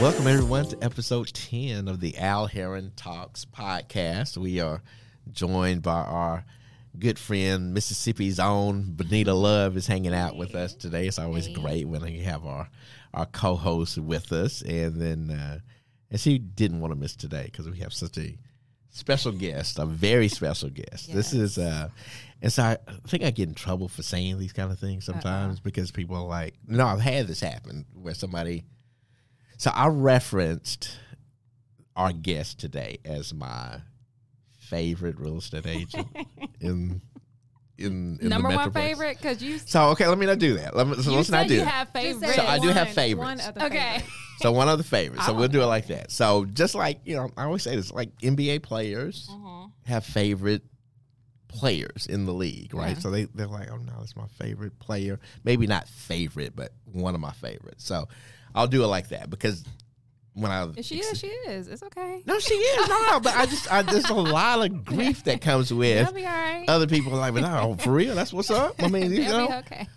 Welcome 0.00 0.26
everyone 0.26 0.68
to 0.68 0.78
episode 0.80 1.26
10 1.34 1.86
of 1.86 2.00
the 2.00 2.16
Al 2.16 2.46
Heron 2.46 2.92
Talks 2.96 3.44
podcast. 3.44 4.38
We 4.38 4.60
are 4.60 4.80
joined 5.30 5.82
by 5.82 6.00
our 6.00 6.46
good 6.98 7.18
friend, 7.18 7.74
Mississippi's 7.74 8.40
own 8.40 8.94
Benita 8.94 9.34
Love 9.34 9.76
is 9.76 9.86
hanging 9.86 10.14
out 10.14 10.38
with 10.38 10.54
us 10.54 10.72
today. 10.74 11.06
It's 11.06 11.18
always 11.18 11.48
great 11.48 11.86
when 11.86 12.00
we 12.00 12.20
have 12.20 12.46
our 12.46 12.70
our 13.12 13.26
co-host 13.26 13.98
with 13.98 14.32
us, 14.32 14.62
and 14.62 14.98
then 14.98 15.30
uh, 15.30 15.58
and 16.10 16.18
she 16.18 16.38
didn't 16.38 16.80
want 16.80 16.92
to 16.92 16.98
miss 16.98 17.16
today 17.16 17.50
because 17.52 17.68
we 17.68 17.80
have 17.80 17.92
such 17.92 18.16
a 18.16 18.38
special 18.92 19.32
guest, 19.32 19.78
a 19.78 19.86
very 19.86 20.28
special 20.28 20.70
guest. 20.70 21.12
This 21.12 21.32
is 21.32 21.58
uh, 21.58 21.88
and 22.40 22.52
so 22.52 22.62
I 22.62 22.76
think 23.06 23.24
I 23.24 23.30
get 23.30 23.48
in 23.48 23.54
trouble 23.54 23.88
for 23.88 24.02
saying 24.02 24.38
these 24.38 24.52
kind 24.52 24.70
of 24.70 24.78
things 24.78 25.04
sometimes 25.04 25.60
because 25.60 25.90
people 25.90 26.16
are 26.16 26.26
like, 26.26 26.54
no, 26.66 26.86
I've 26.86 27.00
had 27.00 27.26
this 27.26 27.40
happen 27.40 27.86
where 27.94 28.14
somebody. 28.14 28.64
So 29.58 29.70
I 29.72 29.88
referenced 29.88 30.96
our 31.96 32.12
guest 32.12 32.58
today 32.58 32.98
as 33.04 33.32
my 33.32 33.80
favorite 34.58 35.18
real 35.18 35.38
estate 35.38 35.66
agent 35.66 36.08
in 36.60 37.00
in, 37.78 38.18
in 38.20 38.28
Number 38.28 38.50
the 38.50 38.56
one 38.56 38.72
favorite 38.72 39.16
because 39.18 39.42
you 39.42 39.58
So 39.58 39.88
okay, 39.90 40.06
let 40.06 40.18
me 40.18 40.26
not 40.26 40.38
do 40.38 40.54
that. 40.54 40.76
Let 40.76 40.86
me, 40.88 40.94
so 41.02 41.10
you 41.10 41.16
let's 41.16 41.28
said 41.28 41.36
not 41.40 41.48
do 41.48 41.54
you 41.54 41.60
that. 41.60 41.68
have 41.68 41.88
favorites. 41.90 42.34
So 42.36 42.42
I 42.46 42.58
do 42.58 42.68
have 42.68 42.86
One- 42.88 42.94
favorites. 42.94 43.42
one 43.46 43.56
other 43.56 43.66
okay. 43.66 43.92
favorite. 43.98 44.10
So 44.40 44.52
one 44.52 44.68
of 44.68 44.78
the 44.78 44.84
favorites. 44.84 45.26
So 45.26 45.34
we'll 45.34 45.48
do 45.48 45.62
it 45.62 45.66
like 45.66 45.86
that. 45.88 46.10
So 46.10 46.44
just 46.44 46.74
like 46.74 47.00
you 47.04 47.16
know, 47.16 47.30
I 47.36 47.44
always 47.44 47.62
say 47.62 47.76
this: 47.76 47.92
like 47.92 48.16
NBA 48.18 48.62
players 48.62 49.28
Mm-hmm. 49.30 49.70
have 49.90 50.04
favorite 50.04 50.62
players 51.48 52.06
in 52.06 52.24
the 52.24 52.32
league, 52.32 52.74
right? 52.74 52.94
Yeah. 52.96 52.98
So 52.98 53.10
they 53.10 53.24
they're 53.26 53.46
like, 53.46 53.70
oh 53.70 53.76
no, 53.76 53.92
that's 53.98 54.16
my 54.16 54.26
favorite 54.38 54.78
player. 54.78 55.20
Maybe 55.44 55.66
not 55.66 55.88
favorite, 55.88 56.56
but 56.56 56.72
one 56.90 57.14
of 57.14 57.20
my 57.20 57.32
favorites. 57.32 57.84
So 57.84 58.08
I'll 58.54 58.66
do 58.66 58.82
it 58.84 58.88
like 58.88 59.08
that 59.10 59.30
because 59.30 59.64
when 60.34 60.50
I 60.50 60.68
she 60.80 60.98
is, 61.00 61.18
she 61.18 61.26
is. 61.26 61.68
It's 61.68 61.82
okay. 61.82 62.22
no, 62.26 62.38
she 62.38 62.54
is 62.54 62.88
no, 62.88 63.20
but 63.20 63.36
I 63.36 63.46
just 63.46 63.70
I, 63.70 63.82
there's 63.82 64.08
a 64.08 64.14
lot 64.14 64.64
of 64.64 64.84
grief 64.86 65.24
that 65.24 65.40
comes 65.40 65.72
with 65.72 66.14
be 66.14 66.24
all 66.26 66.32
right. 66.32 66.64
other 66.68 66.86
people. 66.86 67.12
Like, 67.12 67.34
but 67.34 67.42
no, 67.42 67.76
for 67.78 67.90
real, 67.92 68.14
that's 68.14 68.32
what's 68.32 68.50
up. 68.50 68.82
I 68.82 68.88
mean, 68.88 69.12
you 69.12 69.24
know, 69.24 69.48
be 69.48 69.54
okay. 69.54 69.88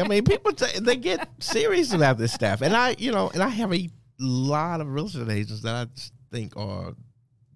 I 0.00 0.08
mean, 0.08 0.24
people 0.24 0.52
t- 0.52 0.80
they 0.80 0.96
get 0.96 1.28
serious 1.38 1.92
about 1.92 2.18
this 2.18 2.32
stuff, 2.32 2.62
and 2.62 2.74
I, 2.74 2.96
you 2.98 3.12
know, 3.12 3.30
and 3.32 3.42
I 3.42 3.48
have 3.48 3.72
a 3.72 3.88
lot 4.18 4.80
of 4.80 4.92
real 4.92 5.06
estate 5.06 5.28
agents 5.28 5.62
that 5.62 5.74
I 5.74 5.84
just 5.94 6.12
think 6.32 6.56
are 6.56 6.94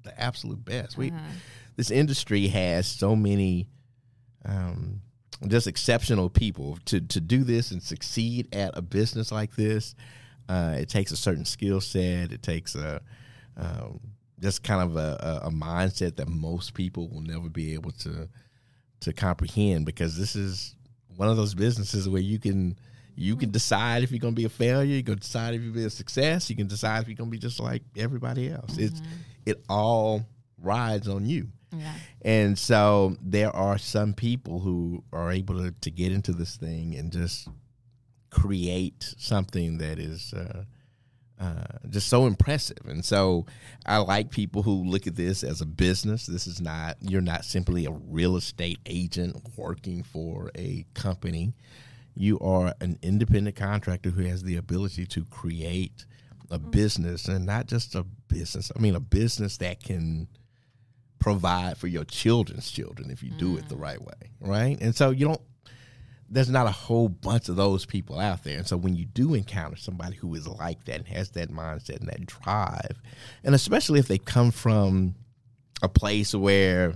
the 0.05 0.21
absolute 0.21 0.65
best. 0.65 0.97
We, 0.97 1.11
Uh-huh. 1.11 1.19
this 1.77 1.91
industry 1.91 2.47
has 2.49 2.87
so 2.87 3.17
many, 3.17 3.67
um, 4.45 5.01
just 5.49 5.67
exceptional 5.67 6.31
people 6.31 6.79
to 6.87 7.01
to 7.01 7.21
do 7.21 7.43
this 7.43 7.73
and 7.73 7.83
succeed 7.83 8.55
at 8.55 8.77
a 8.79 8.83
business 8.83 9.33
like 9.33 9.57
this. 9.57 9.97
Uh, 10.53 10.75
it 10.75 10.89
takes 10.91 11.13
a 11.13 11.17
certain 11.17 11.47
skill 11.47 11.81
set. 11.81 12.31
It 12.31 12.43
takes 12.43 12.75
a 12.75 13.01
um, 13.57 14.01
just 14.39 14.63
kind 14.63 14.83
of 14.83 14.97
a, 14.97 15.41
a, 15.45 15.51
mindset 15.51 16.17
that 16.17 16.29
most 16.29 16.75
people 16.75 17.09
will 17.09 17.23
never 17.23 17.49
be 17.49 17.73
able 17.73 17.93
to 17.93 18.29
to 19.01 19.13
comprehend 19.15 19.87
because 19.87 20.19
this 20.19 20.37
is 20.37 20.77
one 21.17 21.29
of 21.29 21.39
those 21.39 21.55
businesses 21.55 22.07
where 22.07 22.21
you 22.21 22.39
can 22.39 22.77
you 23.15 23.35
can 23.35 23.51
decide 23.51 24.03
if 24.03 24.11
you're 24.11 24.19
going 24.19 24.35
to 24.35 24.41
be 24.41 24.45
a 24.45 24.51
failure. 24.51 24.95
You 24.95 25.03
can 25.03 25.19
decide 25.19 25.55
if 25.55 25.63
you'll 25.63 25.73
be 25.73 25.85
a 25.85 25.91
success. 25.91 26.51
You 26.51 26.57
can 26.57 26.67
decide 26.67 27.01
if 27.01 27.09
you're 27.09 27.17
going 27.17 27.31
to 27.31 27.35
be 27.35 27.39
just 27.39 27.59
like 27.59 27.83
everybody 27.97 28.51
else. 28.51 28.77
It's 28.77 29.01
it 29.47 29.65
all 29.71 30.27
rides 30.61 31.09
on 31.09 31.25
you. 31.25 31.49
Yeah. 31.75 31.95
And 32.21 32.59
so 32.59 33.17
there 33.23 33.55
are 33.57 33.79
some 33.79 34.13
people 34.13 34.61
who 34.61 35.03
are 35.15 35.33
able 35.33 35.63
to, 35.63 35.75
to 35.81 35.91
get 35.91 36.13
into 36.13 36.33
this 36.33 36.57
thing 36.57 36.95
and 36.95 37.11
just 37.11 37.49
create 38.33 39.15
something 39.19 39.79
that 39.79 39.99
is 39.99 40.33
uh, 40.33 40.65
uh, 41.39 41.65
just 41.91 42.09
so 42.09 42.27
impressive. 42.27 42.79
And 42.87 43.05
so 43.05 43.47
I 43.85 43.99
like 43.99 44.31
people 44.31 44.63
who 44.63 44.85
look 44.85 45.07
at 45.07 45.17
this 45.17 45.45
as 45.45 45.61
a 45.61 45.67
business. 45.67 46.27
This 46.27 46.47
is 46.47 46.61
not, 46.61 46.97
you're 47.01 47.21
not 47.21 47.45
simply 47.45 47.85
a 47.85 47.91
real 47.91 48.37
estate 48.37 48.79
agent 48.87 49.37
working 49.57 50.03
for 50.03 50.51
a 50.57 50.87
company. 50.95 51.53
You 52.15 52.39
are 52.41 52.75
an 52.81 52.99
independent 53.03 53.57
contractor 53.57 54.11
who 54.11 54.25
has 54.25 54.43
the 54.43 54.57
ability 54.57 55.07
to 55.07 55.25
create 55.27 56.07
a 56.51 56.59
business 56.59 57.29
and 57.29 57.45
not 57.45 57.67
just 57.67 57.95
a 57.95 58.05
business. 58.29 58.73
I 58.75 58.79
mean, 58.79 58.95
a 58.95 59.01
business 59.01 59.59
that 59.59 59.83
can 59.83 60.29
provide 61.19 61.77
for 61.79 61.87
your 61.87 62.05
children's 62.05 62.71
children 62.71 63.11
if 63.11 63.23
you 63.23 63.31
do 63.31 63.57
it 63.57 63.69
the 63.69 63.77
right 63.77 64.01
way, 64.01 64.31
right? 64.41 64.79
And 64.81 64.95
so 64.95 65.11
you 65.11 65.27
don't 65.27 65.41
there's 66.33 66.49
not 66.49 66.67
a 66.67 66.73
whole 66.73 67.11
bunch 67.11 67.51
of 67.51 67.57
those 67.57 67.85
people 67.85 68.19
out 68.19 68.43
there. 68.43 68.57
And 68.57 68.67
so 68.67 68.79
when 68.79 68.97
you 68.97 69.05
do 69.05 69.35
encounter 69.35 69.77
somebody 69.77 70.17
who 70.17 70.35
is 70.35 70.49
like 70.49 70.85
that 70.87 70.97
and 70.97 71.09
has 71.09 71.31
that 71.31 71.51
mindset 71.51 72.01
and 72.01 72.09
that 72.09 72.25
drive, 72.27 73.01
and 73.45 73.55
especially 73.55 74.01
if 74.01 74.09
they 74.09 74.17
come 74.17 74.51
from 74.51 75.15
a 75.83 75.89
place 75.89 76.35
where 76.35 76.95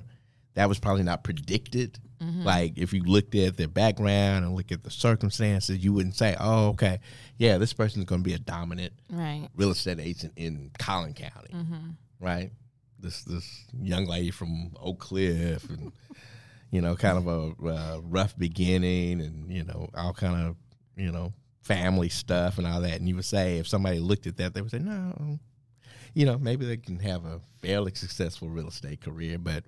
that 0.54 0.68
was 0.70 0.78
probably 0.78 1.02
not 1.02 1.22
predicted. 1.22 1.98
Mm-hmm. 2.20 2.44
Like 2.44 2.78
if 2.78 2.94
you 2.94 3.02
looked 3.02 3.34
at 3.34 3.58
their 3.58 3.68
background 3.68 4.46
and 4.46 4.56
look 4.56 4.72
at 4.72 4.82
the 4.82 4.90
circumstances, 4.90 5.84
you 5.84 5.92
wouldn't 5.92 6.16
say, 6.16 6.34
"Oh, 6.40 6.68
okay, 6.68 6.98
yeah, 7.36 7.58
this 7.58 7.74
person 7.74 8.00
is 8.00 8.06
going 8.06 8.22
to 8.22 8.28
be 8.28 8.32
a 8.32 8.38
dominant 8.38 8.94
Right. 9.10 9.48
real 9.54 9.70
estate 9.70 10.00
agent 10.00 10.32
in 10.36 10.70
Collin 10.78 11.12
County, 11.12 11.52
mm-hmm. 11.52 11.90
right? 12.20 12.52
This 12.98 13.22
this 13.24 13.66
young 13.78 14.06
lady 14.06 14.30
from 14.30 14.70
Oak 14.80 14.98
Cliff, 14.98 15.68
and 15.68 15.92
you 16.70 16.80
know, 16.80 16.96
kind 16.96 17.18
of 17.18 17.26
a 17.26 17.68
uh, 17.68 18.00
rough 18.02 18.36
beginning, 18.36 19.20
and 19.20 19.52
you 19.52 19.64
know, 19.64 19.88
all 19.94 20.12
kind 20.12 20.46
of 20.46 20.56
you 20.96 21.12
know 21.12 21.32
family 21.62 22.08
stuff 22.08 22.58
and 22.58 22.66
all 22.66 22.80
that. 22.80 22.94
And 22.94 23.08
you 23.08 23.16
would 23.16 23.24
say 23.24 23.58
if 23.58 23.66
somebody 23.66 23.98
looked 23.98 24.26
at 24.26 24.36
that, 24.36 24.54
they 24.54 24.62
would 24.62 24.70
say, 24.70 24.78
no, 24.78 25.38
you 26.14 26.24
know, 26.24 26.38
maybe 26.38 26.64
they 26.64 26.76
can 26.76 26.98
have 27.00 27.24
a 27.24 27.40
fairly 27.60 27.92
successful 27.94 28.48
real 28.48 28.68
estate 28.68 29.00
career, 29.00 29.38
but 29.38 29.64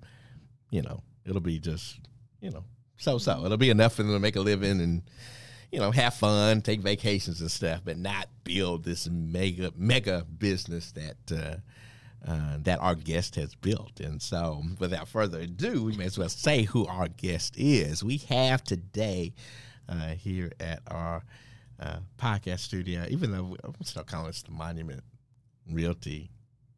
you 0.71 0.81
know, 0.81 1.01
it'll 1.25 1.41
be 1.41 1.59
just 1.59 1.99
you 2.41 2.51
know 2.51 2.63
so 2.97 3.17
so. 3.17 3.45
It'll 3.45 3.57
be 3.57 3.69
enough 3.69 3.93
for 3.93 4.03
them 4.03 4.13
to 4.13 4.19
make 4.19 4.35
a 4.35 4.41
living 4.41 4.81
and 4.81 5.03
you 5.71 5.79
know, 5.79 5.91
have 5.91 6.15
fun, 6.15 6.61
take 6.61 6.81
vacations 6.81 7.41
and 7.41 7.51
stuff, 7.51 7.81
but 7.85 7.97
not 7.97 8.27
build 8.43 8.83
this 8.83 9.07
mega 9.07 9.71
mega 9.75 10.25
business 10.37 10.91
that 10.93 11.17
uh, 11.31 11.57
uh, 12.27 12.57
that 12.63 12.79
our 12.79 12.95
guest 12.95 13.35
has 13.35 13.55
built. 13.55 13.99
And 13.99 14.21
so, 14.21 14.63
without 14.79 15.07
further 15.07 15.39
ado, 15.39 15.83
we 15.83 15.95
may 15.95 16.05
as 16.05 16.17
well 16.17 16.29
say 16.29 16.63
who 16.63 16.85
our 16.85 17.07
guest 17.07 17.55
is. 17.57 18.03
We 18.03 18.17
have 18.29 18.63
today 18.63 19.33
uh, 19.87 20.09
here 20.09 20.51
at 20.59 20.81
our 20.87 21.23
uh, 21.79 21.99
podcast 22.17 22.59
studio, 22.59 23.05
even 23.09 23.31
though 23.31 23.43
we, 23.43 23.57
I'm 23.63 23.73
still 23.83 24.03
calling 24.03 24.27
this 24.27 24.41
the 24.43 24.51
Monument 24.51 25.03
Realty 25.71 26.29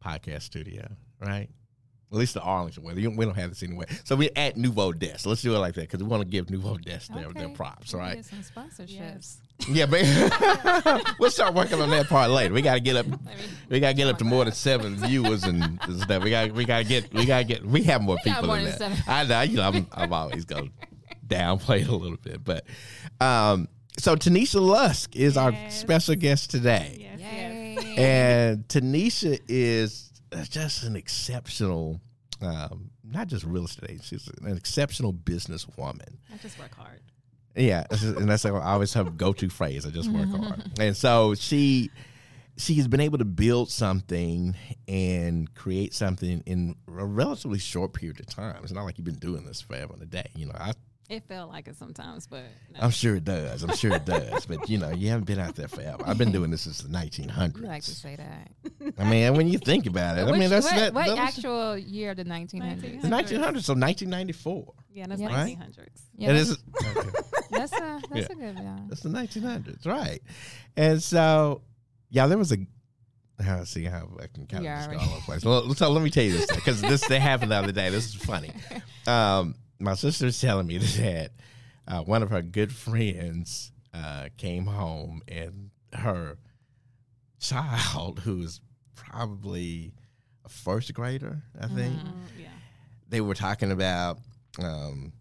Podcast 0.03 0.43
Studio, 0.43 0.87
right? 1.19 1.49
At 2.11 2.17
least 2.17 2.33
the 2.33 2.41
Arlington 2.41 2.83
one. 2.83 2.95
We 2.95 3.03
don't 3.03 3.35
have 3.35 3.49
this 3.49 3.63
anyway. 3.63 3.85
So 4.03 4.17
we're 4.17 4.29
at 4.35 4.57
Nouveau 4.57 4.91
Desk. 4.91 5.25
Let's 5.25 5.41
do 5.41 5.55
it 5.55 5.59
like 5.59 5.75
that 5.75 5.81
because 5.81 6.03
we 6.03 6.09
want 6.09 6.23
to 6.23 6.27
give 6.27 6.49
Nouveau 6.49 6.77
Desk 6.77 7.11
their, 7.13 7.29
their 7.29 7.49
props, 7.49 7.93
right? 7.93 8.15
Get 8.15 8.25
some 8.25 8.39
sponsorships. 8.39 9.37
Yeah, 9.69 9.85
but 9.85 11.15
we'll 11.19 11.31
start 11.31 11.53
working 11.53 11.79
on 11.81 11.89
that 11.91 12.07
part 12.07 12.31
later. 12.31 12.53
We 12.53 12.61
got 12.61 12.73
to 12.75 12.79
get 12.79 12.95
up. 12.95 13.05
We 13.69 13.79
got 13.79 13.89
to 13.89 13.93
get 13.93 14.07
up 14.07 14.17
to 14.19 14.23
more 14.25 14.43
than 14.45 14.53
seven 14.53 14.95
viewers 14.95 15.43
and 15.43 15.79
stuff. 15.99 16.23
We 16.23 16.29
got. 16.29 16.51
We 16.51 16.65
got 16.65 16.79
to 16.79 16.83
get. 16.83 17.13
We 17.13 17.25
got 17.25 17.39
to 17.39 17.43
get. 17.45 17.65
We 17.65 17.83
have 17.83 18.01
more 18.01 18.15
got 18.17 18.23
people 18.25 18.47
more 18.47 18.57
than 18.57 18.77
than 18.77 18.91
that. 18.93 19.07
I 19.07 19.23
know. 19.25 19.41
You 19.41 19.57
know. 19.57 19.63
I'm. 19.63 19.87
I'm 19.93 20.13
always 20.13 20.45
going 20.45 20.71
to 20.81 20.87
downplay 21.27 21.81
it 21.81 21.87
a 21.87 21.95
little 21.95 22.17
bit, 22.17 22.43
but 22.43 22.65
um. 23.19 23.67
So 23.99 24.15
Tenesha 24.15 24.61
Lusk 24.61 25.15
is 25.17 25.35
our 25.35 25.53
special 25.69 26.15
guest 26.15 26.49
today, 26.49 26.95
Yes, 27.19 27.19
yes. 27.85 27.97
and 27.99 28.67
Tenesha 28.69 29.37
is 29.49 30.11
just 30.49 30.83
an 30.83 30.95
exceptional. 30.95 31.99
Um, 32.41 32.89
not 33.03 33.27
just 33.27 33.43
real 33.45 33.65
estate 33.65 34.01
she's 34.03 34.27
an 34.41 34.55
exceptional 34.57 35.13
businesswoman. 35.13 36.15
I 36.33 36.37
just 36.41 36.57
work 36.57 36.73
hard. 36.73 37.01
Yeah, 37.55 37.83
and 37.89 38.29
that's 38.29 38.45
like 38.45 38.53
I 38.53 38.73
always 38.73 38.93
have 38.93 39.17
go 39.17 39.33
to 39.33 39.49
phrase. 39.49 39.85
I 39.85 39.89
just 39.89 40.09
work 40.09 40.27
mm-hmm. 40.27 40.43
hard, 40.43 40.79
and 40.79 40.95
so 40.95 41.35
she 41.35 41.91
she 42.57 42.75
has 42.75 42.87
been 42.87 42.99
able 43.01 43.17
to 43.17 43.25
build 43.25 43.69
something 43.69 44.55
and 44.87 45.53
create 45.55 45.93
something 45.93 46.43
in 46.45 46.75
a 46.87 47.05
relatively 47.05 47.59
short 47.59 47.93
period 47.93 48.19
of 48.19 48.27
time. 48.27 48.59
It's 48.63 48.71
not 48.71 48.83
like 48.83 48.97
you've 48.97 49.05
been 49.05 49.15
doing 49.15 49.45
this 49.45 49.61
forever 49.61 49.93
and 49.93 50.03
a 50.03 50.05
day. 50.05 50.29
You 50.35 50.47
know, 50.47 50.55
I 50.55 50.73
It 51.11 51.23
felt 51.27 51.49
like 51.51 51.67
it 51.67 51.75
sometimes, 51.75 52.25
but 52.25 52.43
no. 52.73 52.79
I'm 52.79 52.89
sure 52.89 53.15
it 53.15 53.25
does. 53.25 53.63
I'm 53.63 53.75
sure 53.75 53.91
it 53.93 54.05
does. 54.05 54.45
But 54.45 54.69
you 54.69 54.77
know, 54.77 54.91
you 54.91 55.09
haven't 55.09 55.25
been 55.25 55.39
out 55.39 55.55
there 55.55 55.67
forever. 55.67 56.01
I've 56.07 56.17
been 56.17 56.31
doing 56.31 56.51
this 56.51 56.61
since 56.61 56.79
the 56.81 56.87
1900s. 56.87 57.57
You 57.57 57.63
like 57.67 57.83
to 57.83 57.93
say 57.93 58.15
that. 58.15 58.49
I 58.97 59.03
mean, 59.09 59.35
when 59.35 59.47
you 59.49 59.57
think 59.57 59.87
about 59.87 60.17
it, 60.17 60.21
I 60.25 60.31
mean 60.31 60.49
that's 60.49 60.65
what, 60.65 60.75
that, 60.75 60.93
what 60.93 61.07
that 61.07 61.17
was 61.17 61.19
actual 61.19 61.77
year 61.77 62.11
of 62.11 62.17
the 62.17 62.23
1900s? 62.23 63.01
the 63.01 63.07
1900s, 63.09 63.63
so 63.63 63.73
1994. 63.73 64.73
yeah, 64.93 65.05
that's 65.07 65.19
Yeah. 65.21 65.27
Right? 65.27 65.57
1900s. 65.59 65.87
Yeah, 66.17 66.29
It 66.31 66.33
that's, 66.33 66.51
okay. 66.51 67.09
that's 67.51 67.73
a 67.73 68.01
that's 68.09 68.15
Yeah. 68.15 68.25
a 68.31 68.35
good 68.35 68.55
one. 68.55 68.85
That's 68.87 69.01
the 69.01 69.09
1900s, 69.09 69.85
right? 69.85 70.21
And 70.77 71.03
so, 71.03 71.61
yeah, 72.09 72.27
there 72.27 72.37
was 72.37 72.53
a. 72.53 72.57
Let's 73.37 73.71
see 73.71 73.83
how 73.85 74.07
I 74.21 74.27
can 74.27 74.45
kind 74.45 74.63
Yeah, 74.63 74.75
of 74.75 74.79
just 74.79 74.91
go 74.91 74.95
right. 74.97 75.03
all 75.03 75.09
over 75.09 75.19
the 75.19 75.25
place. 75.25 75.43
Well, 75.43 75.73
so 75.73 75.89
let 75.91 76.03
me 76.03 76.09
tell 76.11 76.23
you 76.23 76.31
this 76.33 76.45
because 76.55 76.79
this 76.79 77.05
they 77.07 77.19
happened 77.19 77.51
the 77.51 77.55
other 77.55 77.71
day. 77.71 77.89
This 77.89 78.05
is 78.07 78.15
funny. 78.15 78.51
Um, 79.07 79.55
my 79.81 79.93
sister's 79.95 80.39
telling 80.39 80.67
me 80.67 80.77
that 80.97 81.31
uh, 81.87 82.01
one 82.01 82.23
of 82.23 82.29
her 82.29 82.41
good 82.41 82.71
friends 82.71 83.71
uh, 83.93 84.29
came 84.37 84.65
home 84.65 85.21
and 85.27 85.71
her 85.93 86.37
child, 87.39 88.19
who's 88.23 88.61
probably 88.95 89.91
a 90.45 90.49
first 90.49 90.93
grader, 90.93 91.41
I 91.59 91.67
think, 91.67 91.93
Mm, 91.99 92.11
yeah. 92.39 92.47
they 93.09 93.21
were 93.21 93.33
talking 93.35 93.71
about 93.71 94.19
um, 94.59 95.11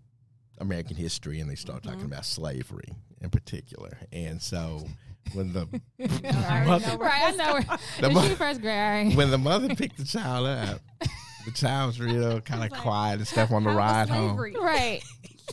American 0.58 0.96
history 0.96 1.40
and 1.40 1.50
they 1.50 1.54
started 1.54 1.82
talking 1.88 2.04
about 2.04 2.24
slavery 2.24 2.92
in 3.20 3.30
particular. 3.30 3.98
And 4.12 4.40
so 4.40 4.84
when 5.34 5.52
the 5.52 5.66
mother, 5.98 6.96
right, 6.98 7.22
I 7.22 7.30
know. 7.36 7.60
The 8.00 8.10
mo- 8.10 8.34
first 8.36 8.60
grade? 8.60 9.16
when 9.16 9.30
the 9.30 9.38
mother 9.38 9.74
picked 9.74 9.96
the 9.98 10.04
child 10.04 10.46
up, 10.46 10.80
the 11.44 11.52
child 11.52 11.88
was 11.88 12.00
real 12.00 12.40
kind 12.42 12.64
of 12.64 12.70
like, 12.70 12.81
quiet 12.82 13.19
and 13.19 13.26
stuff 13.28 13.50
on 13.50 13.64
the 13.64 13.70
ride 13.70 14.08
home. 14.08 14.37
Right. 14.60 15.02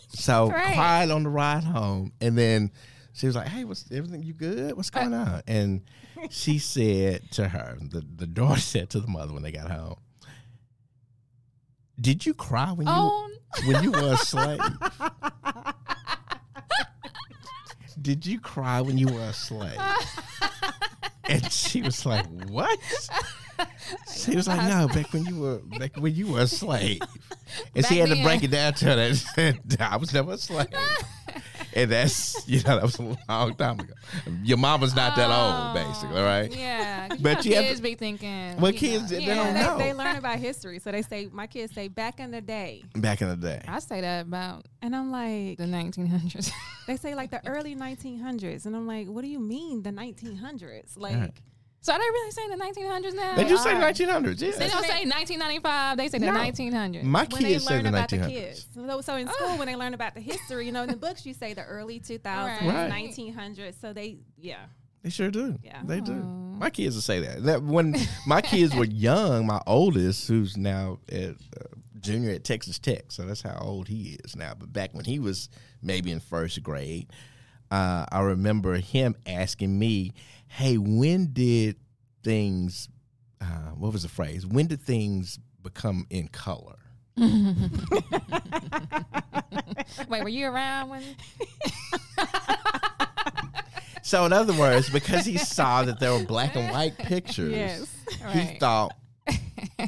So 0.10 0.50
Right. 0.50 0.74
quiet 0.74 1.12
on 1.12 1.24
the 1.24 1.30
ride 1.30 1.64
home, 1.64 2.12
and 2.22 2.38
then 2.38 2.72
she 3.14 3.28
was 3.28 3.36
like, 3.36 3.48
"Hey, 3.48 3.64
what's 3.66 3.86
everything? 3.92 4.24
You 4.24 4.34
good? 4.34 4.76
What's 4.76 4.90
uh, 4.94 5.00
going 5.02 5.14
on?" 5.14 5.42
And 5.48 5.82
she 6.30 6.58
said 6.60 7.30
to 7.32 7.48
her, 7.50 7.78
the 7.82 8.04
the 8.16 8.26
daughter 8.26 8.60
said 8.62 8.90
to 8.92 9.00
the 9.00 9.08
mother 9.08 9.34
when 9.34 9.44
they 9.44 9.52
got 9.52 9.70
home, 9.70 9.96
"Did 12.02 12.26
you 12.26 12.34
cry 12.34 12.72
when 12.72 12.88
you 12.88 12.94
Oh, 12.96 13.30
when 13.66 13.84
you 13.84 13.92
were 13.92 14.14
a 14.14 14.18
slave? 14.18 14.62
Did 18.02 18.26
you 18.26 18.40
cry 18.40 18.82
when 18.82 18.98
you 18.98 19.08
were 19.08 19.22
a 19.22 19.34
slave?" 19.34 19.80
And 21.30 21.52
she 21.52 21.82
was 21.82 22.06
like, 22.06 22.26
"What?" 22.50 22.80
She 24.16 24.36
was 24.36 24.48
like, 24.48 24.62
"No, 24.68 24.88
back 24.88 25.12
when 25.14 25.26
you 25.26 25.40
were 25.40 25.58
back 25.80 25.96
when 25.98 26.14
you 26.16 26.28
were 26.34 26.42
a 26.42 26.48
slave." 26.48 27.00
And 27.76 27.86
she 27.86 28.00
Back 28.00 28.10
had 28.10 28.18
to 28.18 28.24
break 28.24 28.44
it 28.44 28.52
down 28.52 28.74
to 28.74 28.86
her 28.86 28.96
that 28.96 29.78
I 29.80 29.98
was 29.98 30.14
never 30.14 30.34
a 30.34 30.38
slave. 30.38 30.68
and 31.74 31.90
that's 31.92 32.48
you 32.48 32.58
know 32.64 32.76
that 32.76 32.84
was 32.84 33.00
a 33.00 33.18
long 33.30 33.56
time 33.56 33.80
ago. 33.80 33.94
Your 34.44 34.58
mama's 34.58 34.96
not 34.96 35.16
that 35.16 35.30
old, 35.30 35.54
oh, 35.56 35.74
basically, 35.88 36.22
right? 36.22 36.50
Oh, 36.52 36.58
Yeah. 36.60 37.08
But 37.22 37.46
you 37.46 37.56
have 37.56 37.64
kids 37.66 37.80
to- 37.80 37.84
be 37.84 37.96
thinking. 37.96 38.58
Well, 38.60 38.74
kids, 38.74 39.12
know, 39.12 39.18
they 39.18 39.24
yeah. 39.26 39.36
don't 39.36 39.54
They, 39.54 39.62
know. 39.64 39.78
they 39.78 39.94
learn 39.94 40.16
about 40.18 40.40
history, 40.40 40.80
so 40.80 40.92
they 40.92 41.02
say 41.04 41.30
my 41.32 41.48
kids 41.48 41.74
say 41.74 41.88
back 41.88 42.20
in 42.20 42.32
the 42.32 42.42
day, 42.42 42.84
Back 42.96 43.22
in 43.22 43.30
the 43.30 43.36
day, 43.38 43.62
I 43.68 43.80
say 43.80 44.02
that 44.02 44.26
about 44.26 44.66
and 44.82 44.96
I'm 44.96 45.12
like, 45.12 45.58
the 45.58 45.66
1900s. 45.66 46.52
they 46.88 46.98
say 46.98 47.16
like 47.16 47.32
the 47.32 47.46
early 47.48 47.76
1900s, 47.76 48.66
and 48.66 48.76
I'm 48.76 48.88
like, 48.88 49.08
what 49.08 49.22
do 49.22 49.30
you 49.30 49.40
mean 49.40 49.84
the 49.84 49.92
1900s? 49.92 50.98
Like, 50.98 51.16
Right. 51.16 51.34
So 51.88 51.94
are 51.94 51.98
they 52.00 52.04
really 52.04 52.32
saying 52.32 52.50
the 52.50 52.58
1900s 52.58 53.16
now? 53.16 53.36
they 53.36 53.46
just 53.46 53.64
say 53.64 53.74
are. 53.74 53.82
1900s. 53.82 54.38
They 54.40 54.68
don't 54.68 54.84
say 54.86 55.06
1995. 55.06 55.98
They 55.98 56.08
say 56.10 56.18
the 56.20 56.26
No. 56.28 56.34
1900s. 56.34 57.04
my 57.04 57.24
when 57.24 57.42
they 57.44 57.50
kids 57.54 57.66
say 57.66 57.74
learn 57.76 57.84
the 57.84 57.90
about 57.90 58.10
1900s. 58.10 58.26
the 58.26 58.30
kids. 58.30 58.68
So, 58.76 59.02
so 59.02 59.16
in 59.16 59.28
school, 59.30 59.58
when 59.58 59.68
they 59.68 59.76
learn 59.76 59.94
about 59.94 60.14
the 60.14 60.22
history, 60.22 60.66
you 60.66 60.72
know, 60.72 60.84
in 60.84 60.90
the 60.90 60.96
books 60.98 61.26
you 61.26 61.34
say 61.34 61.54
the 61.54 61.64
early 61.64 62.00
2000s, 62.00 62.24
Right. 62.26 62.92
1900s. 62.92 63.80
So 63.82 63.94
they, 63.94 64.18
yeah, 64.38 64.66
They 65.04 65.10
sure 65.10 65.32
do. 65.32 65.58
Yeah. 65.64 65.82
They 65.84 66.02
do. 66.02 66.14
Aw. 66.14 66.58
My 66.60 66.70
kids 66.70 66.96
will 66.96 67.02
say 67.04 67.20
that. 67.22 67.44
That 67.44 67.64
when 67.64 67.96
my 68.26 68.42
kids 68.42 68.76
were 68.76 68.86
young, 69.08 69.46
my 69.46 69.62
oldest, 69.68 70.28
who's 70.28 70.58
now 70.58 71.00
at 71.12 71.30
uh, 71.30 71.66
junior 72.00 72.32
at 72.32 72.44
Texas 72.44 72.80
Tech, 72.80 73.12
so 73.12 73.24
that's 73.26 73.42
how 73.44 73.58
old 73.62 73.88
he 73.88 74.18
is 74.24 74.36
now. 74.36 74.54
But 74.58 74.74
back 74.74 74.94
when 74.94 75.06
he 75.06 75.20
was 75.20 75.50
maybe 75.82 76.12
in 76.12 76.20
first 76.20 76.62
grade, 76.64 77.08
uh, 77.72 78.06
I 78.12 78.22
remember 78.22 78.76
him 78.76 79.16
asking 79.26 79.78
me, 79.78 80.14
"Hey, 80.48 80.78
when 80.78 81.34
did 81.34 81.78
things? 82.24 82.90
Uh, 83.42 83.72
what 83.76 83.94
was 83.94 84.04
the 84.04 84.10
phrase? 84.10 84.46
When 84.46 84.68
did 84.68 84.82
things 84.82 85.40
become 85.62 86.06
in 86.10 86.28
color?" 86.28 86.78
Wait, 87.18 87.56
were 90.24 90.30
you 90.30 90.48
around 90.48 90.90
when? 90.90 91.04
So, 94.08 94.24
in 94.24 94.32
other 94.32 94.54
words, 94.54 94.90
because 94.90 95.26
he 95.26 95.38
saw 95.38 95.84
that 95.84 96.00
there 96.00 96.14
were 96.14 96.24
black 96.24 96.56
and 96.56 96.72
white 96.72 96.98
pictures, 96.98 97.52
yes. 97.52 97.94
he 98.32 98.58
thought 98.58 98.96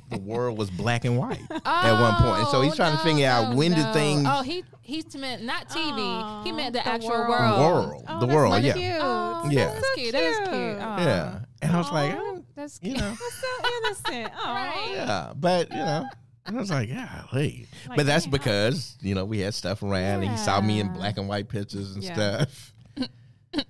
the 0.10 0.20
world 0.20 0.58
was 0.58 0.70
black 0.70 1.06
and 1.06 1.18
white 1.18 1.40
at 1.50 2.02
one 2.02 2.16
point. 2.16 2.40
And 2.40 2.48
so 2.50 2.62
he's 2.62 2.74
Oh, 2.74 2.76
trying 2.76 2.92
to 2.98 2.98
no, 2.98 3.04
figure 3.12 3.28
out 3.28 3.50
no, 3.52 3.56
when 3.56 3.72
did 3.74 3.94
things 3.94 4.24
Oh, 4.28 4.42
he 4.44 4.64
he 4.82 5.04
meant 5.18 5.44
not 5.44 5.70
TV. 5.70 6.44
he 6.44 6.52
meant 6.52 6.74
the, 6.74 6.80
the 6.80 6.88
actual 6.88 7.10
world. 7.10 7.30
world. 7.30 7.60
world, 7.90 8.06
Oh, 8.08 8.20
the 8.20 8.28
world, 8.28 8.54
so 8.54 8.60
yeah, 8.60 8.74
cute. 8.74 8.96
Oh, 9.02 9.48
Yeah. 9.52 9.66
that's 9.74 9.94
cute. 9.96 10.12
That 10.14 10.24
is 10.24 10.38
cute. 10.40 10.52
Aw. 10.80 11.00
yeah. 11.04 11.40
And 11.62 11.72
I 11.74 11.78
was 11.78 11.92
like, 11.92 12.16
oh, 12.18 12.44
That's 12.56 12.80
you 12.82 12.94
cute. 12.94 13.02
know, 13.04 13.16
so 13.16 13.68
innocent. 13.86 14.34
Aw. 14.44 14.54
Right. 14.54 14.92
yeah, 14.96 15.34
but 15.36 15.70
you 15.72 15.78
know. 15.78 16.06
I 16.46 16.52
was 16.54 16.72
like, 16.72 16.90
yeah, 16.90 17.26
hey. 17.32 17.68
Like, 17.88 17.98
but 17.98 18.06
that's 18.08 18.24
damn. 18.26 18.32
because, 18.32 18.98
you 19.02 19.14
know, 19.14 19.24
we 19.24 19.40
had 19.40 19.54
stuff 19.54 19.84
around 19.84 20.24
and 20.24 20.32
he 20.32 20.38
saw 20.38 20.60
me 20.62 20.80
in 20.80 20.92
black 20.94 21.18
and 21.20 21.28
white 21.30 21.48
pictures 21.48 21.94
and 21.94 22.04
Yeah. 22.04 22.14
stuff. 22.46 22.74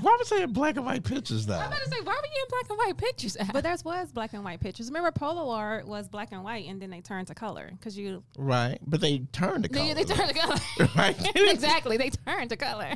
Why 0.00 0.16
was 0.18 0.32
I 0.32 0.42
in 0.42 0.52
black 0.52 0.76
and 0.76 0.84
white 0.86 1.04
pictures 1.04 1.46
though? 1.46 1.54
I'm 1.58 1.66
about 1.68 1.78
to 1.82 1.90
say, 1.90 1.96
why 2.02 2.14
were 2.14 2.26
you 2.26 2.42
in 2.44 2.48
black 2.50 2.68
and 2.70 2.78
white 2.78 2.96
pictures? 2.96 3.36
But 3.52 3.62
there 3.62 3.76
was 3.84 4.12
black 4.12 4.32
and 4.32 4.44
white 4.44 4.60
pictures. 4.60 4.88
Remember, 4.88 5.10
Polaroid 5.10 5.84
was 5.84 6.08
black 6.08 6.32
and 6.32 6.42
white, 6.44 6.66
and 6.68 6.80
then 6.80 6.90
they 6.90 7.00
turned 7.00 7.26
to 7.28 7.34
color 7.34 7.70
because 7.72 7.96
you. 7.98 8.22
Right. 8.36 8.78
But 8.86 9.00
they 9.00 9.18
turned 9.32 9.64
the 9.64 9.68
color. 9.68 9.94
they, 9.94 10.04
they 10.04 10.14
turned 10.14 10.28
to 10.28 10.34
color. 10.34 10.56
Right. 10.96 11.16
exactly, 11.36 11.96
they 11.96 12.10
turned 12.10 12.50
to 12.50 12.56
color. 12.56 12.94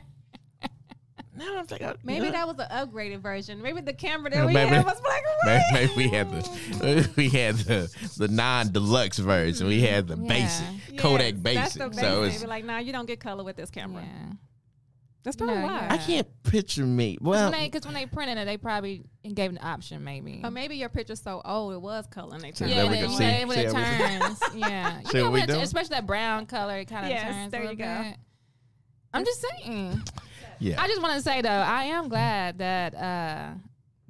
Now 1.37 1.59
I'm 1.59 1.67
thinking, 1.67 1.89
uh, 1.89 1.95
Maybe 2.05 2.27
you 2.27 2.33
know, 2.33 2.47
that 2.47 2.47
was 2.47 2.57
an 2.61 2.69
upgraded 2.89 3.19
version. 3.21 3.61
Maybe 3.61 3.81
the 3.81 3.93
camera 3.93 4.31
that 4.31 4.37
Yeah, 4.37 4.47
we 4.47 4.53
maybe- 4.55 4.71
had 4.71 4.85
was 4.85 5.01
black 5.01 5.21
and 5.27 5.35
Maybe, 5.45 5.63
white. 5.65 5.97
maybe 5.97 5.97
we 5.97 6.09
had 6.17 6.31
the 6.31 7.11
we 7.17 7.29
had 7.29 7.57
the 7.57 8.09
the 8.19 8.29
non 8.29 8.71
deluxe 8.71 9.19
version. 9.19 9.67
We 9.67 9.81
had 9.81 10.07
the 10.07 10.17
Yeah. 10.17 10.29
basic 10.29 10.67
Yes, 10.93 11.01
Kodak 11.03 11.35
That's 11.35 11.75
basic. 11.75 11.83
the 11.83 11.89
basic. 11.89 12.05
So 12.05 12.21
They 12.23 12.29
it's 12.29 12.43
were 12.43 12.47
like, 12.49 12.65
nah, 12.65 12.79
you 12.79 12.93
don't 12.93 13.07
get 13.07 13.19
color 13.19 13.43
with 13.43 13.57
this 13.57 13.69
camera. 13.71 14.05
Yeah. 14.05 14.33
That's 15.25 15.37
probably 15.37 15.57
No, 15.57 15.63
why. 15.67 15.87
I 15.91 15.97
can't 15.97 16.29
picture 16.43 16.85
me. 16.85 17.17
Well, 17.21 17.51
Because 17.51 17.87
when, 17.87 17.95
they 17.95 18.05
printed 18.05 18.37
it, 18.39 18.45
they 18.45 18.59
probably 18.59 19.03
gave 19.35 19.51
an 19.51 19.59
option, 19.63 20.05
maybe. 20.05 20.43
Or 20.45 20.51
maybe 20.51 20.77
your 20.77 20.91
picture's 20.91 21.21
so 21.23 21.41
old 21.45 21.73
it 21.73 21.81
was 21.81 22.07
color 22.09 22.35
and 22.35 22.45
they 22.45 22.51
turned 22.53 22.71
there 22.73 22.85
yeah, 22.85 22.91
we 22.91 22.97
they, 22.97 23.07
go. 23.07 23.13
it 23.13 23.17
See- 23.17 23.25
when, 23.25 23.49
when 23.49 23.59
it 23.59 23.71
see 23.71 23.77
how 23.77 23.83
we- 23.83 24.19
turns. 24.19 24.41
yeah. 24.55 25.01
You 25.05 25.07
See 25.11 25.19
know 25.19 25.25
what 25.25 25.33
we 25.33 25.41
when 25.41 25.51
it- 25.51 25.63
Especially 25.63 25.95
that 25.95 26.07
brown 26.07 26.45
color, 26.47 26.77
it 26.79 26.85
kind 26.89 27.07
of 27.07 27.11
Yes, 27.11 27.35
turns. 27.35 27.51
there 27.53 27.63
a 27.63 27.71
you 27.71 27.77
go. 27.77 28.03
bit. 28.03 28.17
I'm 29.15 29.25
just 29.25 29.43
saying. 29.63 30.03
yeah. 30.59 30.81
I 30.83 30.89
just 30.89 31.01
want 31.01 31.15
to 31.15 31.23
say 31.23 31.41
though, 31.41 31.49
I 31.49 31.85
am 31.85 32.09
glad 32.09 32.59
that 32.59 32.95
uh, 32.95 33.51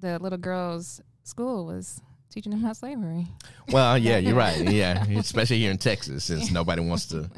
the 0.01 0.19
little 0.19 0.39
girls' 0.39 1.01
school 1.23 1.67
was 1.67 2.01
teaching 2.31 2.51
them 2.51 2.65
about 2.65 2.77
slavery. 2.77 3.29
Well, 3.71 3.97
yeah, 3.99 4.19
you're 4.19 4.35
right. 4.47 4.69
Yeah, 4.69 5.05
especially 5.11 5.59
here 5.59 5.71
in 5.71 5.79
Texas, 5.79 6.25
since 6.25 6.51
nobody 6.51 6.81
wants 6.83 7.07
to 7.07 7.31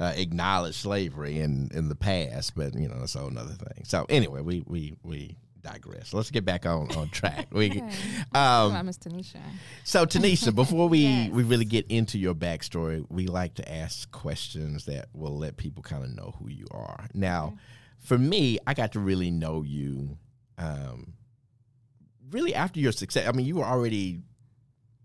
uh, 0.00 0.12
acknowledge 0.16 0.74
slavery 0.76 1.38
in 1.38 1.70
in 1.72 1.88
the 1.88 1.94
past. 1.94 2.56
But 2.56 2.74
you 2.74 2.88
know, 2.88 2.98
that's 2.98 3.14
a 3.14 3.18
whole 3.20 3.28
another 3.28 3.52
thing. 3.54 3.84
So 3.84 4.06
anyway, 4.08 4.40
we 4.40 4.64
we 4.66 4.94
we 5.04 5.36
digress. 5.62 6.14
Let's 6.14 6.30
get 6.30 6.44
back 6.44 6.64
on 6.66 6.90
on 6.96 7.10
track. 7.10 7.48
We, 7.52 7.82
um, 8.34 8.86
Miss 8.86 8.98
Tenesha. 8.98 9.40
So, 9.84 10.06
Tenesha, 10.06 10.54
before 10.54 10.88
we, 10.88 10.98
Yes. 11.00 11.30
we 11.32 11.42
really 11.42 11.66
get 11.66 11.86
into 11.88 12.18
your 12.18 12.34
backstory, 12.34 13.04
we 13.10 13.26
like 13.26 13.54
to 13.56 13.72
ask 13.72 14.10
questions 14.10 14.86
that 14.86 15.08
will 15.12 15.36
let 15.36 15.58
people 15.58 15.82
kind 15.82 16.02
of 16.02 16.10
know 16.16 16.34
who 16.38 16.48
you 16.48 16.66
are. 16.70 17.06
Now, 17.12 17.58
for 17.98 18.16
me, 18.16 18.58
I 18.66 18.72
got 18.74 18.92
to 18.92 19.00
really 19.00 19.30
know 19.30 19.62
you 19.62 20.16
um, 20.56 21.12
really 22.30 22.54
after 22.54 22.80
your 22.80 22.92
success. 22.92 23.28
I 23.28 23.32
mean, 23.32 23.46
you 23.46 23.56
were 23.56 23.66
already 23.66 24.22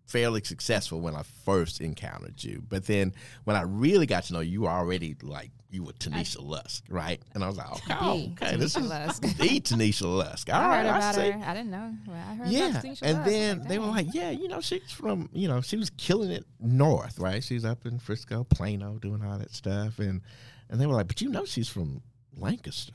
fairly 0.08 0.42
successful 0.44 1.02
when 1.02 1.16
I 1.16 1.24
first 1.46 1.82
encountered 1.82 2.44
you, 2.44 2.64
but 2.68 2.86
then 2.86 3.14
when 3.44 3.56
I 3.56 3.62
really 3.62 4.06
got 4.06 4.24
to 4.26 4.34
know 4.34 4.40
you, 4.40 4.52
you 4.52 4.62
were 4.62 4.70
already 4.70 5.16
like 5.22 5.52
you 5.70 5.84
were 5.84 5.92
Tenesha 5.94 6.42
Lusk, 6.42 6.86
right? 6.90 7.22
And 7.34 7.44
I 7.44 7.48
was 7.48 7.58
like, 7.58 7.70
okay, 7.74 7.96
oh, 8.00 8.30
okay, 8.32 8.56
this 8.56 8.78
is 8.78 8.88
Lusk. 8.88 9.22
the 9.38 9.60
Tenesha 9.60 10.04
Lusk. 10.06 10.50
All 10.50 10.56
I 10.62 10.68
right, 10.68 10.78
heard 10.86 10.86
I 10.94 10.98
about 10.98 11.16
see 11.16 11.32
her. 11.32 11.44
I 11.46 11.54
didn't 11.54 11.72
know. 11.72 11.94
Well, 12.08 12.16
I 12.16 12.36
heard 12.36 12.48
yeah, 12.48 12.82
and 13.02 13.18
Lusk. 13.18 13.26
then 13.30 13.60
Like, 13.60 13.68
they 13.68 13.80
were 13.80 13.88
like, 13.88 14.08
"Yeah, 14.14 14.30
you 14.30 14.48
know, 14.48 14.62
she's 14.62 14.90
from, 14.92 15.30
you 15.34 15.48
know, 15.50 15.60
she 15.62 15.76
was 15.76 15.90
killing 15.92 16.32
it 16.32 16.46
north, 16.62 17.20
right? 17.20 17.44
She's 17.44 17.66
up 17.66 17.86
in 17.86 18.00
Frisco, 18.00 18.44
Plano, 18.46 19.00
doing 19.00 19.22
all 19.24 19.38
that 19.38 19.52
stuff." 19.54 20.00
And 20.00 20.22
and 20.70 20.80
they 20.80 20.86
were 20.86 20.94
like, 20.94 21.08
"But 21.08 21.22
you 21.22 21.30
know, 21.30 21.46
she's 21.46 21.68
from 21.68 22.02
Lancaster, 22.38 22.94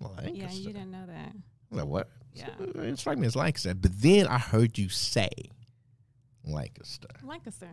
Lancaster." 0.00 0.34
Yeah, 0.34 0.50
you 0.52 0.72
didn't 0.72 0.90
know 0.90 1.06
that. 1.06 1.32
I 1.32 1.74
was 1.74 1.78
like, 1.84 1.86
"What?" 1.86 2.08
Yeah. 2.34 2.48
it 2.60 2.98
struck 2.98 3.18
me 3.18 3.26
as 3.26 3.34
Lancaster, 3.34 3.74
but 3.74 3.98
then 4.00 4.26
I 4.26 4.38
heard 4.38 4.78
you 4.78 4.88
say 4.88 5.28
Lancaster. 6.44 7.08
Lancaster. 7.24 7.68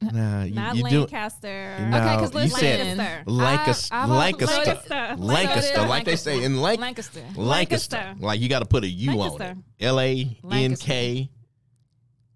Nah, 0.00 0.44
you, 0.44 0.54
Not 0.54 0.76
you 0.76 0.88
do 0.88 1.00
Lancaster. 1.00 1.76
no, 1.90 1.96
Okay, 1.96 2.06
'cause 2.16 2.32
you 2.32 2.40
listen, 2.40 2.58
said 2.96 3.26
Lancaster, 3.26 3.94
I- 3.94 4.06
Lancaster, 4.06 4.54
Lancaster. 4.56 5.14
Lancaster, 5.18 5.82
like 5.88 6.04
they 6.04 6.14
say 6.16 6.44
in 6.44 6.52
Lanc- 6.54 6.78
Lancaster. 6.78 7.20
Lancaster. 7.34 7.96
Lancaster. 7.96 8.14
Like 8.24 8.40
you 8.40 8.48
got 8.48 8.60
to 8.60 8.64
put 8.66 8.84
a 8.84 8.88
U 8.88 9.10
on 9.10 9.16
it. 9.16 9.18
Lancaster. 9.18 9.56
L 9.80 9.98
A 10.00 10.38
N 10.52 10.76
K. 10.76 11.30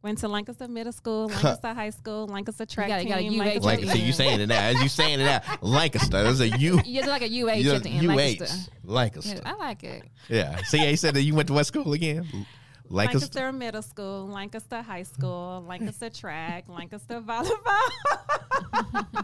Went 0.02 0.18
to 0.18 0.26
Lancaster 0.26 0.66
Middle 0.66 0.90
School, 0.90 1.28
Lancaster 1.28 1.72
High 1.72 1.90
School, 1.90 2.26
Lancaster 2.26 2.66
track 2.66 2.88
got- 2.88 3.04
you 3.04 3.08
got 3.08 3.20
a 3.20 3.22
team. 3.22 3.38
Lancaster- 3.38 3.56
at 3.58 3.62
the 3.62 3.66
Lancaster, 3.86 3.98
you 4.06 4.12
saying 4.12 4.40
it 4.40 4.46
now. 4.48 4.60
As 4.60 4.82
you 4.82 4.88
saying 4.88 5.20
it 5.20 5.24
now, 5.24 5.40
Lancaster. 5.60 6.24
There's 6.24 6.40
a 6.40 6.48
U. 6.58 6.80
Yeah, 6.84 6.98
it's 7.02 7.08
like 7.08 7.22
a 7.22 7.26
UH 7.28 7.52
Yeah, 7.60 7.74
at 7.74 7.84
the 7.84 7.90
end. 7.90 8.06
UH. 8.10 8.14
Lancaster. 8.16 8.72
Lancaster. 8.82 9.36
Yeah, 9.36 9.52
I 9.52 9.54
like 9.54 9.84
it. 9.84 10.02
Yeah. 10.28 10.56
See, 10.64 10.78
he 10.78 10.96
said 10.96 11.14
that 11.14 11.22
you 11.22 11.36
went 11.36 11.46
to 11.46 11.52
what 11.54 11.64
school 11.66 11.92
again? 11.92 12.26
Lancaster. 12.92 13.18
Lancaster 13.40 13.52
Middle 13.52 13.82
School, 13.82 14.28
Lancaster 14.28 14.82
High 14.82 15.02
School, 15.04 15.64
Lancaster 15.66 16.10
Track, 16.10 16.68
Lancaster 16.68 17.20
Volleyball. 17.20 17.88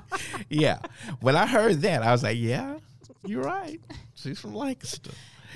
Yeah. 0.48 0.78
When 1.20 1.36
I 1.36 1.46
heard 1.46 1.80
that, 1.82 2.02
I 2.02 2.10
was 2.12 2.22
like, 2.22 2.38
yeah, 2.38 2.78
you're 3.24 3.42
right. 3.42 3.80
She's 4.14 4.38
from 4.38 4.54
Lancaster. 4.54 5.10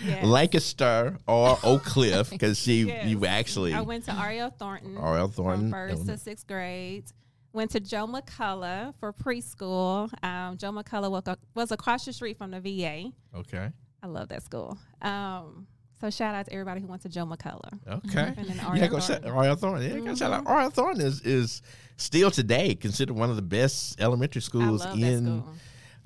Yes. 0.05 0.25
Lancaster 0.25 1.19
or 1.27 1.59
Oak 1.63 1.85
Cliff 1.85 2.31
because 2.31 2.59
she 2.59 2.83
Yes. 2.89 3.07
you 3.07 3.25
actually 3.27 3.75
I 3.75 3.81
went 3.83 4.05
to 4.07 4.13
R.L. 4.13 4.51
Thornton 4.51 4.97
from 4.97 5.31
Thornton. 5.31 5.71
first 5.71 6.07
to 6.07 6.17
sixth 6.19 6.47
grade. 6.47 7.05
Went 7.53 7.71
to 7.73 7.81
Joe 7.81 8.07
McCullough 8.07 8.95
for 8.99 9.13
preschool. 9.13 10.11
Um, 10.25 10.57
Joe 10.57 10.73
McCullough 10.73 11.37
was 11.55 11.71
across 11.73 12.05
the 12.07 12.13
street 12.13 12.39
from 12.39 12.51
the 12.51 12.61
VA. 12.61 13.11
Okay. 13.37 13.69
I 14.03 14.07
love 14.07 14.29
that 14.29 14.43
school. 14.43 14.79
Um, 15.03 15.67
so 16.03 16.11
shout 16.11 16.35
out 16.35 16.45
to 16.47 16.53
everybody 16.53 16.81
who 16.83 16.89
went 16.89 17.01
to 17.03 17.09
Joe 17.09 17.25
McCullough. 17.25 17.79
Okay. 18.09 18.35
And 18.37 18.49
then 18.49 18.57
Yeah, 18.57 18.67
R.L. 18.69 18.89
go 18.89 18.99
shout 19.01 19.23
Thornton. 19.23 19.31
R.L. 19.31 19.57
Thornton. 19.57 19.91
Yeah, 19.91 20.01
go 20.11 20.15
shout 20.15 20.33
out. 20.33 20.47
R.L. 20.47 20.71
Thornton 20.71 21.07
is, 21.07 21.21
is 21.23 21.63
still 21.97 22.31
today 22.31 22.75
considered 22.75 23.15
one 23.17 23.31
of 23.31 23.37
the 23.37 23.43
best 23.43 24.01
elementary 24.01 24.43
schools 24.43 24.85
in 24.97 25.25
school. 25.25 25.55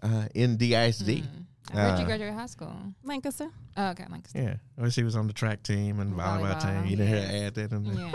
uh, 0.02 0.26
in 0.34 0.56
DISD. 0.58 1.24
Where'd 1.72 1.94
Uh, 1.94 1.98
you 1.98 2.04
graduate 2.04 2.32
high 2.34 2.46
school? 2.46 2.72
Lancaster. 3.02 3.48
Oh, 3.76 3.88
okay, 3.88 4.04
Lancaster. 4.08 4.40
Yeah, 4.40 4.54
well, 4.76 4.88
she 4.90 5.02
was 5.02 5.16
on 5.16 5.26
the 5.26 5.32
track 5.32 5.62
team 5.64 5.98
and 5.98 6.12
volleyball, 6.14 6.60
Volleyball, 6.60 6.82
team. 6.82 6.84
You 6.90 6.96
didn't 6.96 7.08
hear 7.08 7.16
yes. 7.16 7.30
her 7.30 7.46
add 7.46 7.54
that 7.54 7.72
in 7.72 7.82
there. 7.84 8.06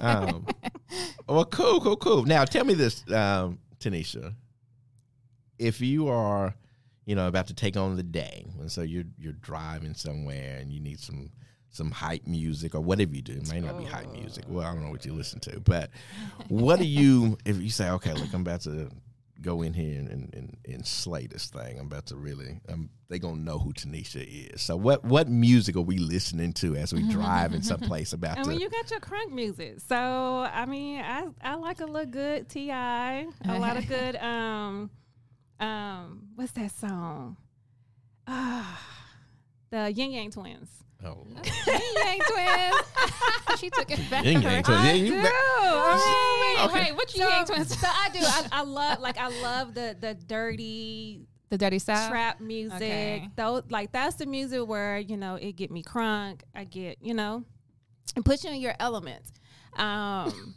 Um, 0.28 0.46
well, 1.28 1.44
cool, 1.46 1.80
cool, 1.80 1.96
cool. 1.96 2.24
Now, 2.24 2.44
tell 2.44 2.64
me 2.64 2.74
this, 2.74 3.02
um, 3.10 3.58
Tenesha. 3.80 4.34
If 5.58 5.80
you 5.80 6.08
are, 6.08 6.54
you 7.06 7.14
know, 7.14 7.28
about 7.28 7.46
to 7.46 7.54
take 7.54 7.76
on 7.76 7.96
the 7.96 8.02
day, 8.02 8.44
and 8.60 8.70
so 8.70 8.82
you're 8.82 9.04
you're 9.18 9.32
driving 9.32 9.94
somewhere 9.94 10.58
and 10.60 10.70
you 10.70 10.80
need 10.80 11.00
some 11.00 11.30
some 11.70 11.90
hype 11.90 12.26
music 12.26 12.74
or 12.74 12.80
whatever 12.80 13.14
you 13.14 13.22
do, 13.22 13.34
it 13.34 13.50
may 13.50 13.60
not 13.60 13.78
be 13.78 13.84
hype 13.84 14.10
music. 14.12 14.44
Well, 14.48 14.66
I 14.66 14.72
don't 14.72 14.82
know 14.82 14.90
what 14.90 15.04
you 15.04 15.12
listen 15.12 15.40
to, 15.40 15.60
but 15.60 15.90
what 16.48 16.78
do 16.78 16.86
you 16.86 17.38
if 17.44 17.60
you 17.60 17.70
say, 17.70 17.90
okay, 17.90 18.12
look, 18.14 18.32
I'm 18.32 18.40
about 18.40 18.62
to 18.62 18.88
go 19.42 19.60
in 19.60 19.74
here 19.74 19.98
and, 19.98 20.08
and, 20.08 20.34
and, 20.34 20.56
and 20.66 20.86
slay 20.86 21.26
this 21.26 21.46
thing. 21.48 21.78
I'm 21.78 21.86
about 21.86 22.06
to 22.06 22.16
really, 22.16 22.58
um, 22.70 22.88
they 23.08 23.18
gonna 23.18 23.36
know 23.42 23.58
who 23.58 23.72
Tenesha 23.74 24.24
is. 24.52 24.62
So 24.62 24.76
what 24.76 25.04
what 25.04 25.28
music 25.28 25.76
are 25.76 25.82
we 25.82 25.98
listening 25.98 26.52
to 26.54 26.74
as 26.76 26.92
we 26.94 27.08
drive 27.10 27.52
in 27.52 27.62
some 27.62 27.80
place 27.80 28.12
about 28.14 28.38
And 28.38 28.46
to? 28.46 28.50
when 28.50 28.60
you 28.60 28.70
got 28.70 28.90
your 28.90 29.00
crunk 29.00 29.30
music, 29.32 29.80
so 29.86 29.96
I 29.96 30.64
mean, 30.66 31.00
I 31.00 31.26
I 31.42 31.54
like 31.56 31.80
a 31.80 31.86
little 31.86 32.10
good 32.10 32.48
T.I., 32.48 33.26
a 33.44 33.58
lot 33.58 33.76
of 33.76 33.86
good 33.96 34.16
um 34.16 34.90
um 35.60 36.28
what's 36.34 36.52
that 36.52 36.70
song? 36.72 37.36
Ah, 38.26 38.82
the 39.70 39.90
Yin 39.92 40.10
Yang 40.12 40.30
Twins. 40.32 40.68
oh, 41.04 41.26
Yin 41.66 41.80
Yang 42.04 42.20
twins. 42.28 42.76
she 43.60 43.70
took 43.70 43.90
it 43.90 44.00
back. 44.10 44.24
Yin 44.24 44.42
Yang 44.42 44.62
Twins. 44.64 44.84
Yeah, 44.84 44.92
you 44.92 45.06
do. 45.12 45.22
bet- 45.22 45.32
I 45.32 46.40
mean, 46.40 46.70
Okay. 46.70 46.90
Wait, 46.90 46.96
which 46.96 47.10
so, 47.12 47.22
Yin 47.22 47.28
Yang 47.30 47.44
twins? 47.46 47.78
so 47.78 47.86
I 47.88 48.08
do. 48.12 48.18
I, 48.22 48.46
I 48.52 48.62
love 48.62 49.00
like 49.00 49.18
I 49.18 49.28
love 49.42 49.74
the 49.74 49.96
the 50.00 50.14
dirty 50.14 51.26
The 51.50 51.58
Dirty 51.58 51.78
South. 51.78 52.10
trap 52.10 52.40
music. 52.40 52.76
Okay. 52.76 53.28
Though 53.36 53.62
like 53.70 53.92
that's 53.92 54.16
the 54.16 54.26
music 54.26 54.66
where, 54.66 54.98
you 54.98 55.16
know, 55.16 55.36
it 55.36 55.52
get 55.56 55.70
me 55.70 55.82
crunk. 55.82 56.40
I 56.54 56.64
get, 56.64 56.98
you 57.00 57.14
know, 57.14 57.44
and 58.16 58.24
put 58.24 58.42
you 58.44 58.50
in 58.50 58.60
your 58.60 58.74
element. 58.80 59.22
Um 59.76 60.54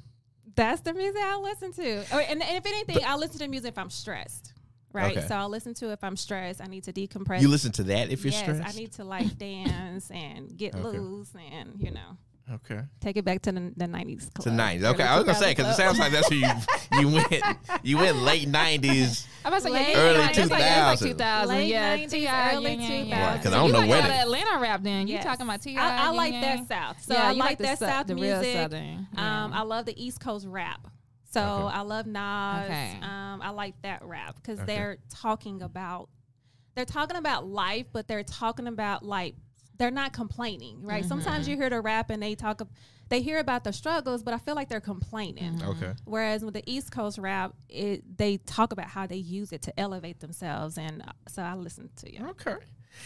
that's 0.56 0.82
the 0.82 0.94
music 0.94 1.22
I 1.24 1.38
listen 1.38 1.72
to. 1.74 1.90
And, 2.14 2.42
and 2.42 2.58
if 2.58 2.66
anything, 2.66 2.98
I 3.06 3.16
listen 3.16 3.40
to 3.40 3.48
music 3.48 3.74
if 3.74 3.78
I'm 3.78 3.90
stressed. 3.92 4.54
Right. 4.92 5.16
Okay. 5.18 5.28
So 5.28 5.36
I'll 5.36 5.50
listen 5.50 5.74
to 5.76 5.92
if 5.92 6.04
I'm 6.04 6.18
stressed. 6.18 6.62
I 6.62 6.66
need 6.66 6.84
to 6.86 6.94
decompress. 6.94 7.42
You 7.42 7.48
listen 7.48 7.72
to 7.74 7.84
that 7.84 8.10
if 8.12 8.24
you're 8.24 8.32
yes, 8.34 8.42
stressed. 8.42 8.76
I 8.76 8.78
need 8.80 8.92
to 8.94 9.04
like 9.04 9.38
dance 9.38 10.10
and 10.12 10.56
get 10.58 10.76
Okay. 10.76 10.98
loose 10.98 11.32
and, 11.54 11.74
you 11.78 11.92
know, 11.92 12.18
okay. 12.56 12.82
take 13.00 13.16
it 13.18 13.24
back 13.24 13.44
to 13.44 13.52
the, 13.52 13.72
the 13.78 13.86
90s 13.86 14.34
club. 14.34 14.44
To 14.46 14.52
nineties. 14.52 14.84
Okay, 14.86 15.04
early 15.04 15.12
I 15.12 15.16
was 15.18 15.26
gonna 15.26 15.38
say 15.38 15.52
because 15.52 15.72
it 15.74 15.76
sounds 15.78 16.00
like 16.00 16.12
that's 16.12 16.30
where 16.32 16.40
you 16.40 17.00
you 17.00 17.08
went. 17.30 17.44
You 17.84 17.98
went 17.98 18.18
late 18.18 18.48
nineties. 18.48 19.28
I'm 19.46 19.54
about 19.54 19.58
to 19.58 19.64
say 19.68 19.70
Late 19.70 19.90
yeah, 19.90 19.98
Early 20.00 20.18
yeah, 20.20 20.30
it's 20.30 20.38
like, 20.50 20.62
it's 20.62 20.70
2000s. 20.70 20.86
like 20.90 21.00
2000. 21.00 21.56
Late 21.56 21.68
yeah, 21.70 21.98
90s, 21.98 22.10
T.I., 22.10 22.56
early 22.56 22.72
Yin 22.72 22.82
Yang, 22.82 22.90
2000s. 23.06 23.10
yeah. 23.10 23.32
Right, 23.32 23.42
'cause 23.44 23.54
I 23.54 23.56
don't 23.56 23.68
you 23.68 23.74
know 23.74 23.80
like 23.80 23.90
when 23.90 24.00
it- 24.06 24.08
that 24.10 24.22
Atlanta 24.24 24.60
rap 24.60 24.84
then. 24.84 25.08
You 25.08 25.20
talking 25.20 25.46
about 25.46 25.62
T.I., 25.62 25.82
I, 25.82 26.08
I 26.08 26.10
like 26.10 26.34
that 26.34 26.68
South. 26.68 27.02
So 27.04 27.14
yeah, 27.14 27.28
I 27.28 27.32
you 27.32 27.38
like 27.40 27.58
that 27.60 27.80
South 27.80 28.08
music. 28.10 28.24
real 28.44 28.54
Southern. 28.54 29.08
Yeah. 29.14 29.44
Um, 29.46 29.54
I 29.54 29.62
love 29.62 29.86
the 29.86 30.04
East 30.04 30.20
Coast 30.20 30.46
rap. 30.48 30.88
So 31.32 31.42
Okay. 31.42 31.76
I 31.78 31.82
love 31.82 32.06
Nas. 32.08 32.66
Okay. 32.66 32.98
Um, 33.02 33.42
I 33.42 33.50
like 33.52 33.80
that 33.84 34.04
rap 34.04 34.36
because 34.36 34.60
Okay. 34.60 34.74
they're 34.74 34.98
talking 35.10 35.62
about 35.62 36.10
they're 36.76 36.86
talking 36.86 37.18
about 37.18 37.46
life, 37.46 37.88
but 37.92 38.08
they're 38.08 38.24
talking 38.24 38.68
about 38.68 39.04
like 39.04 39.36
they're 39.78 39.92
not 39.92 40.12
complaining, 40.14 40.84
right? 40.84 41.06
Sometimes 41.06 41.44
Mm-hmm. 41.46 41.52
you 41.52 41.58
hear 41.58 41.70
the 41.70 41.82
rap 41.82 42.10
and 42.10 42.22
they 42.22 42.36
talk, 42.36 42.62
they 43.08 43.22
hear 43.22 43.40
about 43.40 43.64
the 43.64 43.72
struggles, 43.72 44.24
but 44.24 44.34
I 44.34 44.38
feel 44.38 44.54
like 44.56 44.68
they're 44.70 44.82
complaining. 44.82 45.54
Mm-hmm. 45.54 45.70
Okay. 45.70 45.94
Whereas 46.06 46.44
with 46.44 46.54
the 46.54 46.64
East 46.70 46.92
Coast 46.92 47.18
rap, 47.18 47.54
it 47.70 48.18
they 48.18 48.38
talk 48.38 48.72
about 48.74 48.88
how 48.88 49.08
they 49.08 49.16
use 49.18 49.52
it 49.54 49.62
to 49.64 49.80
elevate 49.80 50.20
themselves, 50.20 50.78
and 50.78 51.02
uh, 51.02 51.12
so 51.28 51.42
I 51.44 51.54
listen 51.56 51.90
to 51.98 52.14
you. 52.14 52.28
Okay. 52.30 52.56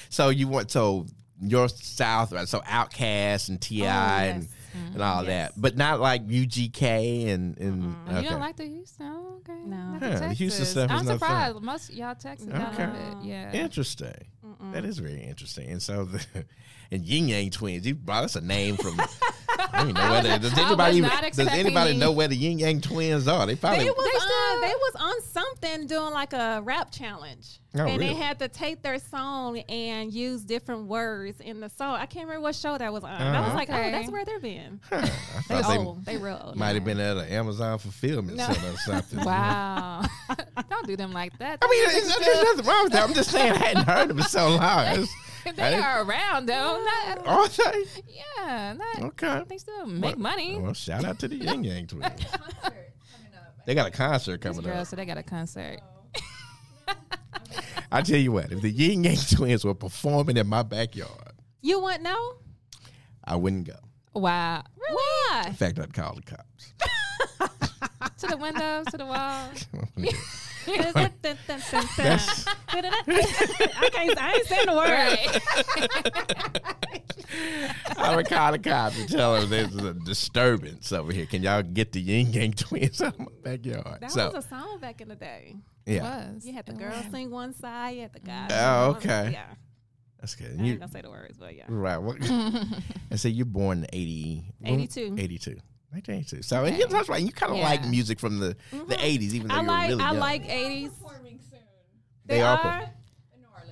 So 0.10 0.30
you 0.30 0.48
want 0.48 0.72
so 0.72 1.06
your 1.42 1.68
South 1.70 2.32
right? 2.32 2.48
So 2.48 2.60
OutKast 2.62 3.50
and 3.50 3.60
T.I. 3.62 4.26
and 4.26 4.44
yes. 4.44 4.52
and 4.52 4.63
Mm-hmm. 4.74 5.02
all 5.02 5.24
Yes. 5.24 5.52
that, 5.52 5.62
but 5.62 5.78
not 5.78 6.00
like 6.00 6.28
UGK 6.28 7.28
and 7.28 7.58
and 7.58 7.84
mm-hmm. 7.84 7.94
Oh, 8.08 8.12
okay. 8.12 8.24
You 8.24 8.30
don't 8.30 8.40
like 8.40 8.58
the 8.58 8.66
Houston? 8.66 9.06
Oh, 9.06 9.38
okay. 9.38 9.60
No. 9.66 9.78
Not 9.78 10.02
Huh, 10.02 10.10
the 10.10 10.28
the 10.28 10.34
Houston 10.34 10.66
stuff 10.66 10.92
I'm 10.92 11.06
not 11.06 11.20
surprised. 11.20 11.62
Most 11.62 11.94
y'all 11.94 12.16
Texas 12.16 12.48
Okay. 12.50 12.58
okay. 12.58 12.88
love 12.88 13.22
it. 13.24 13.28
Yeah. 13.28 13.54
Interesting. 13.54 14.26
That 14.72 14.86
is 14.86 14.98
very 14.98 15.22
interesting. 15.22 15.70
And 15.70 15.82
so 15.82 16.06
the 16.06 16.26
and 16.92 17.06
Yin 17.06 17.28
Yang 17.28 17.52
Twins. 17.52 17.88
You 17.88 17.96
brought 17.96 18.24
us 18.24 18.36
a 18.36 18.42
name 18.42 18.78
from. 18.78 19.00
I 19.60 19.68
don't 19.80 19.90
even 19.90 19.94
know 20.02 20.12
whether 20.12 20.40
does 20.40 20.58
anybody 20.58 20.98
even, 20.98 21.10
does 21.10 21.40
anybody 21.48 21.98
know 21.98 22.12
where 22.12 22.28
the 22.28 22.36
Yin 22.36 22.60
Yang 22.60 22.82
Twins 22.82 23.28
are? 23.28 23.46
They 23.46 23.56
probably 23.56 23.84
They 23.86 23.90
was 23.90 24.06
They 24.06 24.18
on, 24.18 24.22
still- 24.22 24.62
they 24.62 24.74
was 24.76 24.94
on 25.00 25.22
something 25.24 25.88
doing 25.88 26.14
like 26.14 26.34
a 26.34 26.62
rap 26.64 26.92
challenge, 26.92 27.60
Oh, 27.76 27.80
and 27.80 28.00
really? 28.00 28.08
they 28.08 28.14
had 28.14 28.40
to 28.40 28.48
take 28.48 28.82
their 28.84 29.00
song 29.00 29.60
and 29.70 30.14
use 30.14 30.44
different 30.44 30.86
words 30.88 31.40
in 31.40 31.60
the 31.60 31.70
song. 31.70 31.96
I 31.96 32.06
can't 32.06 32.26
remember 32.28 32.42
what 32.44 32.56
show 32.56 32.78
that 32.78 32.94
was 32.94 33.04
on. 33.04 33.10
I 33.10 33.30
Uh-huh. 33.40 33.48
was 33.50 33.56
like, 33.56 33.70
oh, 33.70 33.92
that's 33.92 34.10
where 34.12 34.26
they've 34.26 34.42
been. 34.42 34.80
Huh, 34.90 35.02
They 35.02 35.62
thought 35.62 35.68
they 35.70 35.78
old. 35.78 36.06
They 36.06 36.18
real 36.18 36.42
old. 36.44 36.56
might 36.56 36.76
have 36.76 36.86
been 36.86 37.00
at 37.00 37.18
an 37.18 37.28
Amazon 37.30 37.78
fulfillment 37.80 38.38
No. 38.38 38.46
center 38.46 38.74
or 38.74 38.78
something. 38.78 39.20
Wow. 39.26 40.04
don't 40.70 40.88
do 40.88 40.96
them 40.96 41.14
like 41.14 41.38
that. 41.40 41.60
I 41.62 41.68
mean, 41.68 41.90
there's, 41.90 42.18
there's 42.26 42.44
nothing 42.44 42.66
wrong 42.66 42.84
with 42.86 42.94
that. 42.94 43.04
I'm 43.08 43.14
just 43.14 43.32
saying 43.32 43.54
I 43.54 43.58
hadn't 43.58 43.86
heard 43.88 44.10
them 44.10 44.22
so 44.22 44.50
long. 44.56 45.08
It's- 45.46 45.56
they 45.56 45.76
are 45.76 46.04
around 46.04 46.46
though. 46.48 46.84
Not, 46.84 47.18
Are 47.28 47.48
they? 47.48 47.86
yeah. 48.08 48.74
Not, 48.78 49.04
Okay. 49.04 49.44
They 49.48 49.58
still 49.58 49.86
make 49.86 50.18
money. 50.18 50.60
Well, 50.60 50.74
shout 50.74 51.04
out 51.06 51.20
to 51.20 51.28
the 51.28 51.36
Yin 51.36 51.64
Yang 51.64 51.88
Twins. 51.88 52.26
They 53.66 53.76
got 53.76 53.88
a 53.88 53.92
concert 53.92 54.42
coming 54.42 54.62
girl 54.62 54.80
up. 54.82 54.88
So 54.88 54.96
they 54.96 55.06
got 55.06 55.18
a 55.18 55.24
concert. 55.24 55.80
I 57.92 58.02
tell 58.02 58.18
you 58.18 58.32
what, 58.32 58.52
if 58.52 58.62
the 58.62 58.70
Yin 58.72 59.04
Yang 59.04 59.18
Twins 59.36 59.64
were 59.64 59.76
performing 59.76 60.38
in 60.38 60.48
my 60.48 60.64
backyard, 60.64 61.34
You 61.62 61.80
want 61.80 62.02
no? 62.02 62.36
I 63.24 63.36
wouldn't 63.36 63.68
go. 63.68 63.76
Wow. 64.14 64.64
Why? 64.76 65.44
In 65.48 65.54
fact, 65.54 65.80
I'd 65.80 65.94
call 65.94 66.16
the 66.16 66.22
cops. 66.24 66.74
To 68.20 68.28
the 68.28 68.38
windows, 68.38 68.86
to 68.88 68.98
the 68.98 69.06
wall. 69.06 69.50
That's- 70.66 72.46
I 72.68 73.90
can't 73.92 74.20
I 74.22 74.34
ain't 74.36 74.48
saying 74.48 74.66
the 74.66 74.76
word. 74.76 75.18
I 77.98 78.16
would 78.16 78.28
call 78.28 78.52
the 78.52 78.60
cops 78.60 79.00
and 79.00 79.10
tell 79.10 79.40
them 79.40 79.50
there's 79.50 79.76
a 79.76 79.94
disturbance 79.94 80.92
over 80.92 81.12
here. 81.12 81.26
Can 81.26 81.44
y'all 81.44 81.64
get 81.64 81.92
the 81.92 82.02
Yin 82.02 82.32
Yang 82.34 82.54
Twins 82.54 83.02
out 83.02 83.14
of 83.14 83.20
my 83.20 83.26
backyard? 83.44 84.00
That 84.02 84.12
so, 84.12 84.32
was 84.32 84.46
a 84.46 84.48
song 84.48 84.80
back 84.80 85.02
in 85.02 85.08
the 85.08 85.16
day. 85.16 85.56
yeah, 85.86 86.32
Was. 86.34 86.46
You 86.46 86.54
had 86.54 86.66
the 86.66 86.74
It 86.74 86.80
girls 86.80 87.04
was. 87.04 87.12
sing 87.12 87.30
one 87.32 87.54
side, 87.54 87.96
you 87.96 88.02
had 88.02 88.14
the 88.14 88.20
guys. 88.20 88.50
Oh, 88.52 88.56
sing 88.56 89.10
one- 89.10 89.20
okay. 89.20 89.32
Yeah, 89.34 89.46
that's 90.20 90.36
good. 90.36 90.56
I 90.60 90.64
You, 90.64 90.72
ain't 90.72 90.80
gonna 90.82 90.92
say 90.92 91.02
the 91.02 91.10
words, 91.10 91.38
but 91.38 91.56
yeah. 91.56 91.66
right. 91.68 91.98
What, 91.98 92.18
and 92.30 93.20
so 93.20 93.28
you're 93.28 93.46
born 93.46 93.80
in 93.80 93.88
80, 93.94 94.44
82. 94.66 95.16
82. 95.18 95.58
1982. 95.94 96.42
So 96.44 96.66
and 96.66 96.78
you, 96.78 96.88
that's 96.88 97.08
right. 97.10 97.22
You 97.22 97.32
kind 97.32 97.52
of 97.52 97.58
Yeah. 97.60 97.66
like 97.66 97.86
music 97.88 98.20
from 98.20 98.40
the, 98.40 98.56
the 98.72 98.96
80s, 98.96 99.34
even 99.34 99.48
though 99.48 99.56
I 99.56 99.62
you 99.62 99.68
like 99.68 99.82
were 99.84 99.96
really 99.96 100.04
I 100.04 100.12
young. 100.12 100.20
like 100.20 100.50
eighties. 100.50 100.92
They 102.26 102.42
are 102.42 102.90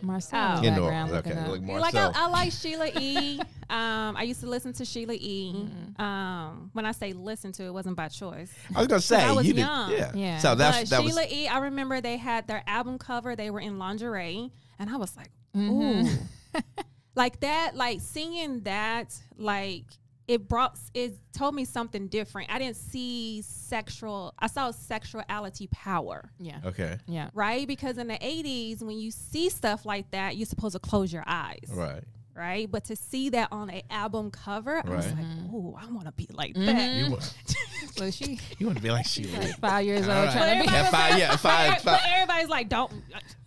Marcel 0.01 0.57
Oh. 0.57 0.63
in 0.63 0.73
New 0.73 0.81
background 0.81 1.11
Orleans. 1.11 1.11
looking 1.11 1.31
Okay, 1.33 1.41
up. 1.41 1.47
look 1.69 1.81
Like. 1.81 1.95
I, 1.95 2.11
I 2.15 2.27
like 2.27 2.51
Sheila 2.51 2.87
E. 2.99 3.39
Um, 3.71 4.17
I 4.17 4.23
used 4.23 4.41
to 4.41 4.47
listen 4.47 4.73
to 4.73 4.83
Sheila 4.83 5.13
E. 5.13 5.69
Um, 5.97 6.71
when 6.73 6.85
I 6.85 6.91
say 6.91 7.13
listen 7.13 7.53
to, 7.53 7.63
it 7.63 7.73
wasn't 7.73 7.95
by 7.95 8.09
choice. 8.09 8.51
I 8.75 8.79
was 8.79 8.87
gonna 8.89 8.99
say 8.99 9.23
I 9.23 9.31
was 9.31 9.47
you 9.47 9.53
did, 9.53 9.61
young. 9.61 9.91
yeah. 9.93 10.11
Yeah. 10.13 10.37
So 10.39 10.55
that's 10.55 10.79
but 10.81 10.89
that 10.89 11.01
Sheila 11.07 11.21
was 11.23 11.31
E. 11.31 11.47
I 11.47 11.59
remember 11.59 12.01
they 12.01 12.17
had 12.17 12.47
their 12.47 12.63
album 12.67 12.97
cover. 12.97 13.33
They 13.37 13.49
were 13.49 13.61
in 13.61 13.79
lingerie, 13.79 14.51
and 14.77 14.89
I 14.89 14.97
was 14.97 15.15
like, 15.15 15.31
Mhm. 15.55 15.69
ooh, 16.05 16.59
like 17.15 17.39
that. 17.39 17.77
Like 17.77 18.01
singing 18.01 18.59
that, 18.63 19.17
like 19.37 19.85
it 20.27 20.47
brought 20.47 20.77
it 20.93 21.17
told 21.33 21.55
me 21.55 21.65
something 21.65 22.07
different. 22.07 22.51
I 22.51 22.59
didn't 22.59 22.77
see 22.77 23.41
sexual. 23.41 24.33
I 24.39 24.47
saw 24.47 24.71
sexuality 24.71 25.67
power. 25.67 26.29
Yeah. 26.39 26.59
okay. 26.65 26.97
Yeah. 27.07 27.29
Right, 27.33 27.67
because 27.67 27.97
in 27.97 28.07
the 28.07 28.17
'80s, 28.17 28.81
when 28.81 28.97
you 28.97 29.11
see 29.11 29.49
stuff 29.49 29.85
like 29.85 30.11
that, 30.11 30.37
you're 30.37 30.45
supposed 30.45 30.73
to 30.73 30.79
close 30.79 31.11
your 31.11 31.23
eyes. 31.25 31.69
Right. 31.69 32.03
Right? 32.35 32.69
But 32.69 32.85
to 32.85 32.95
see 32.95 33.29
that 33.29 33.49
on 33.51 33.69
an 33.69 33.81
album 33.89 34.31
cover, 34.31 34.77
I 34.85 34.89
was 34.89 35.07
Right. 35.07 35.17
like, 35.17 35.25
oh, 35.53 35.77
I 35.81 35.85
want 35.91 36.05
to 36.05 36.11
be 36.13 36.27
like 36.31 36.55
Mhm. 36.55 36.65
that. 36.65 36.93
You 36.95 37.11
want, 37.11 37.35
So 37.95 38.09
she 38.17 38.39
you 38.57 38.65
want 38.65 38.77
to 38.77 38.83
be 38.83 38.91
like 38.91 39.05
she 39.05 39.25
like 39.25 39.41
was. 39.43 39.53
five 39.55 39.85
years 39.85 40.01
old 40.01 40.09
right. 40.09 40.31
trying 40.31 40.61
to 40.61 40.67
be. 40.67 40.73
Yeah, 40.73 40.89
five, 40.89 41.17
yeah, 41.19 41.35
five, 41.35 41.83
But 41.83 41.99
five. 41.99 42.09
everybody's 42.13 42.49
like, 42.49 42.69
don't, 42.69 42.91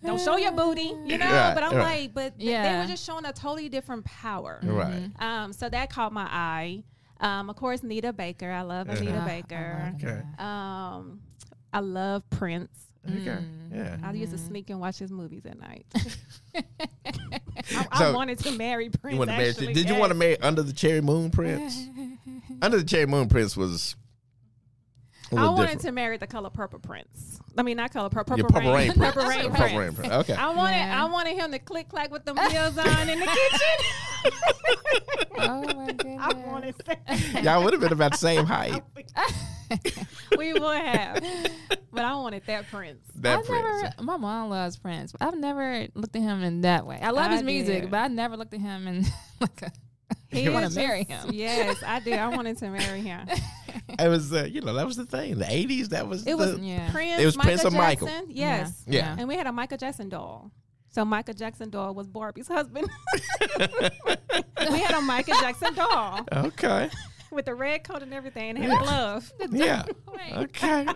don't 0.03 0.19
show 0.21 0.37
your 0.37 0.51
booty, 0.51 0.93
you 1.05 1.17
know. 1.17 1.25
Right, 1.31 1.53
but 1.53 1.63
I'm 1.63 1.75
right. 1.75 2.01
like, 2.01 2.13
but 2.13 2.39
th- 2.39 2.49
they 2.63 2.77
were 2.77 2.85
just 2.85 3.05
showing 3.05 3.25
a 3.25 3.33
totally 3.33 3.69
different 3.69 4.05
power. 4.05 4.59
Right. 4.63 5.09
Um, 5.19 5.51
so 5.53 5.67
that 5.69 5.89
caught 5.89 6.13
my 6.13 6.27
eye. 6.29 6.83
Um, 7.21 7.49
of 7.49 7.55
course, 7.55 7.81
Nita 7.81 8.11
Baker. 8.13 8.51
I 8.51 8.61
love 8.63 8.89
Anita. 8.89 9.17
Ah, 9.17 9.23
I 9.23 9.27
Baker. 9.41 9.93
love 10.01 10.03
Okay. 10.03 10.21
Um, 10.37 11.21
I 11.73 11.79
love 11.79 12.29
Prince. 12.29 12.69
Okay. 13.07 13.19
Mm. 13.37 13.73
Yeah. 13.73 13.97
I 14.03 14.11
used 14.13 14.31
to 14.31 14.37
sneak 14.37 14.69
and 14.69 14.79
watch 14.79 14.97
his 14.99 15.11
movies 15.11 15.45
at 15.45 15.57
night. 15.59 15.85
I, 17.57 17.87
I 17.91 17.99
So, 17.99 18.13
wanted 18.13 18.39
to 18.39 18.51
marry 18.51 18.89
Prince. 18.89 19.13
You 19.17 19.25
to 19.25 19.37
marry? 19.37 19.53
Did 19.53 19.89
you 19.89 19.95
want 19.95 20.11
to 20.11 20.17
marry 20.17 20.39
Under 20.41 20.63
the 20.63 20.73
Cherry 20.73 21.01
Moon 21.01 21.31
Prince? 21.31 21.87
Under 22.61 22.77
the 22.77 22.83
Cherry 22.83 23.05
Moon 23.05 23.27
Prince 23.27 23.55
was. 23.57 23.95
A 25.31 25.35
I 25.35 25.39
little 25.39 25.53
wanted 25.55 25.63
different. 25.67 25.81
to 25.81 25.91
marry 25.91 26.17
the 26.17 26.27
color 26.27 26.49
purple 26.49 26.79
prince. 26.79 27.39
I 27.57 27.63
mean, 27.63 27.77
not 27.77 27.91
color 27.91 28.09
purple. 28.09 28.35
Purple, 28.37 28.53
Purple 28.53 28.73
Rain 28.73 28.89
rain. 28.89 28.97
Prince. 28.97 29.13
Purple 29.15 29.29
rain 29.29 29.41
Purple 29.49 29.55
prince. 29.57 29.73
Rain 29.77 29.93
Prince. 29.93 30.13
Okay. 30.13 30.33
I 30.33 30.49
wanted, 30.49 30.75
Yeah. 30.77 31.03
I 31.03 31.05
wanted 31.09 31.35
him 31.37 31.51
to 31.51 31.59
click 31.59 31.89
clack 31.89 32.11
with 32.11 32.25
the 32.25 32.33
heels 32.49 32.77
on 32.77 33.09
in 33.09 33.19
the 33.19 33.25
kitchen. 33.25 34.31
Oh 35.37 35.61
my 35.75 35.91
goodness. 35.91 36.19
I 36.21 36.33
wanted 36.33 36.75
that. 36.85 37.43
Y'all 37.43 37.63
would 37.63 37.73
have 37.73 37.81
been 37.81 37.91
about 37.91 38.13
the 38.13 38.17
same 38.17 38.45
height. 38.45 38.81
we 40.37 40.53
would 40.53 40.77
have, 40.81 41.21
but 41.91 42.05
I 42.05 42.15
wanted 42.15 42.43
that 42.47 42.69
prince. 42.71 42.99
That 43.17 43.39
I've 43.39 43.45
Prince. 43.45 43.83
never. 43.83 43.93
My 44.03 44.17
mom 44.17 44.49
loves 44.49 44.77
Prince. 44.77 45.13
I've 45.19 45.37
never 45.37 45.87
looked 45.93 46.15
at 46.15 46.21
him 46.21 46.41
in 46.41 46.61
that 46.61 46.85
way. 46.87 46.99
I 47.01 47.09
love 47.11 47.31
I 47.31 47.33
his 47.33 47.43
music, 47.43 47.81
did. 47.83 47.91
but 47.91 47.97
I 47.97 48.07
never 48.07 48.37
looked 48.37 48.53
at 48.53 48.61
him 48.61 48.87
in 48.87 49.05
like 49.41 49.61
a. 49.63 49.71
He 50.35 50.49
want 50.49 50.69
to 50.69 50.75
marry 50.75 51.03
him. 51.03 51.29
Yes, 51.31 51.81
I 51.85 51.99
did. 51.99 52.13
I 52.19 52.27
wanted 52.29 52.57
to 52.59 52.69
marry 52.69 53.01
him. 53.01 53.27
It 53.99 54.07
was, 54.09 54.33
uh, 54.33 54.45
you 54.49 54.61
know, 54.61 54.73
that 54.73 54.85
was 54.85 54.95
the 54.97 55.05
thing. 55.05 55.37
The 55.37 55.45
'80s. 55.45 55.89
That 55.89 56.07
was. 56.07 56.25
It 56.25 56.33
was 56.35 56.55
the, 56.57 56.61
Yeah. 56.61 56.91
Prince. 56.91 57.21
It 57.21 57.25
was 57.25 57.37
Michael 57.37 57.49
Prince 57.51 57.65
or 57.65 57.71
Michael. 57.77 58.07
Jackson. 58.07 58.25
Yes. 58.29 58.83
Yeah. 58.87 59.15
And 59.17 59.27
we 59.27 59.35
had 59.35 59.47
a 59.47 59.51
Michael 59.51 59.77
Jackson 59.77 60.09
doll. 60.09 60.49
So 60.89 61.05
Michael 61.05 61.33
Jackson 61.33 61.69
doll 61.69 61.93
was 61.93 62.07
Barbie's 62.07 62.47
husband. 62.47 62.87
we 63.59 64.79
had 64.79 64.95
a 64.95 65.01
Michael 65.01 65.35
Jackson 65.39 65.73
doll 65.75 66.25
Okay. 66.33 66.89
with 67.31 67.45
the 67.45 67.53
red 67.55 67.83
coat 67.83 68.01
and 68.01 68.13
everything 68.13 68.51
and 68.51 68.57
had 68.59 68.69
Yeah. 68.71 68.79
a 68.79 68.83
glove. 68.83 69.33
Yeah. 69.51 69.83
Okay. 70.37 70.87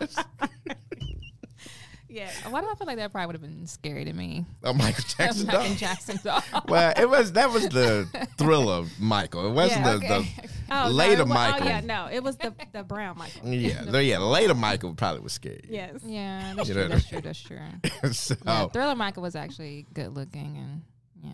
Yeah. 2.10 2.30
Why 2.50 2.62
do 2.62 2.68
I 2.72 2.76
feel 2.76 2.88
like 2.88 2.98
that 2.98 3.12
probably 3.12 3.28
would 3.28 3.36
have 3.36 3.42
been 3.42 3.68
scary 3.68 4.04
to 4.06 4.14
me? 4.14 4.46
Oh, 4.64 4.74
Michael 4.74 5.04
Jackson. 5.18 5.46
Michael 5.48 5.64
doll. 5.64 5.76
Jackson 5.76 6.20
doll. 6.24 6.44
Well, 6.68 6.94
it 6.98 7.08
was 7.10 7.34
that 7.34 7.50
was 7.52 7.70
the 7.70 8.08
thriller 8.38 8.86
Michael. 9.00 9.48
It 9.48 9.54
wasn't 9.54 9.86
Yeah, 9.86 9.98
the, 9.98 10.16
okay. 10.16 10.34
Oh, 10.72 10.86
no, 10.86 10.92
Later 10.92 11.22
it 11.22 11.28
wa- 11.28 11.34
Michael. 11.34 11.68
Oh 11.68 11.70
yeah, 11.70 11.80
no, 11.82 12.08
it 12.12 12.24
was 12.24 12.38
the 12.38 12.54
the 12.74 12.84
brown 12.84 13.18
Michael. 13.18 13.48
yeah, 13.54 13.84
the, 13.84 14.04
yeah, 14.04 14.18
later 14.20 14.54
Michael 14.54 14.94
probably 14.94 15.22
was 15.22 15.34
scary. 15.34 15.62
Yes. 15.70 16.00
Yeah, 16.04 16.54
that's 16.56 16.68
You 16.70 16.76
true. 16.76 16.88
That's 16.88 17.08
true. 17.08 17.22
That's 17.22 17.42
true. 17.44 18.12
so 18.14 18.36
Yeah, 18.46 18.68
Thriller 18.68 18.96
Michael 18.96 19.24
was 19.24 19.36
actually 19.36 19.86
good 19.94 20.14
looking 20.16 20.58
and 20.58 20.82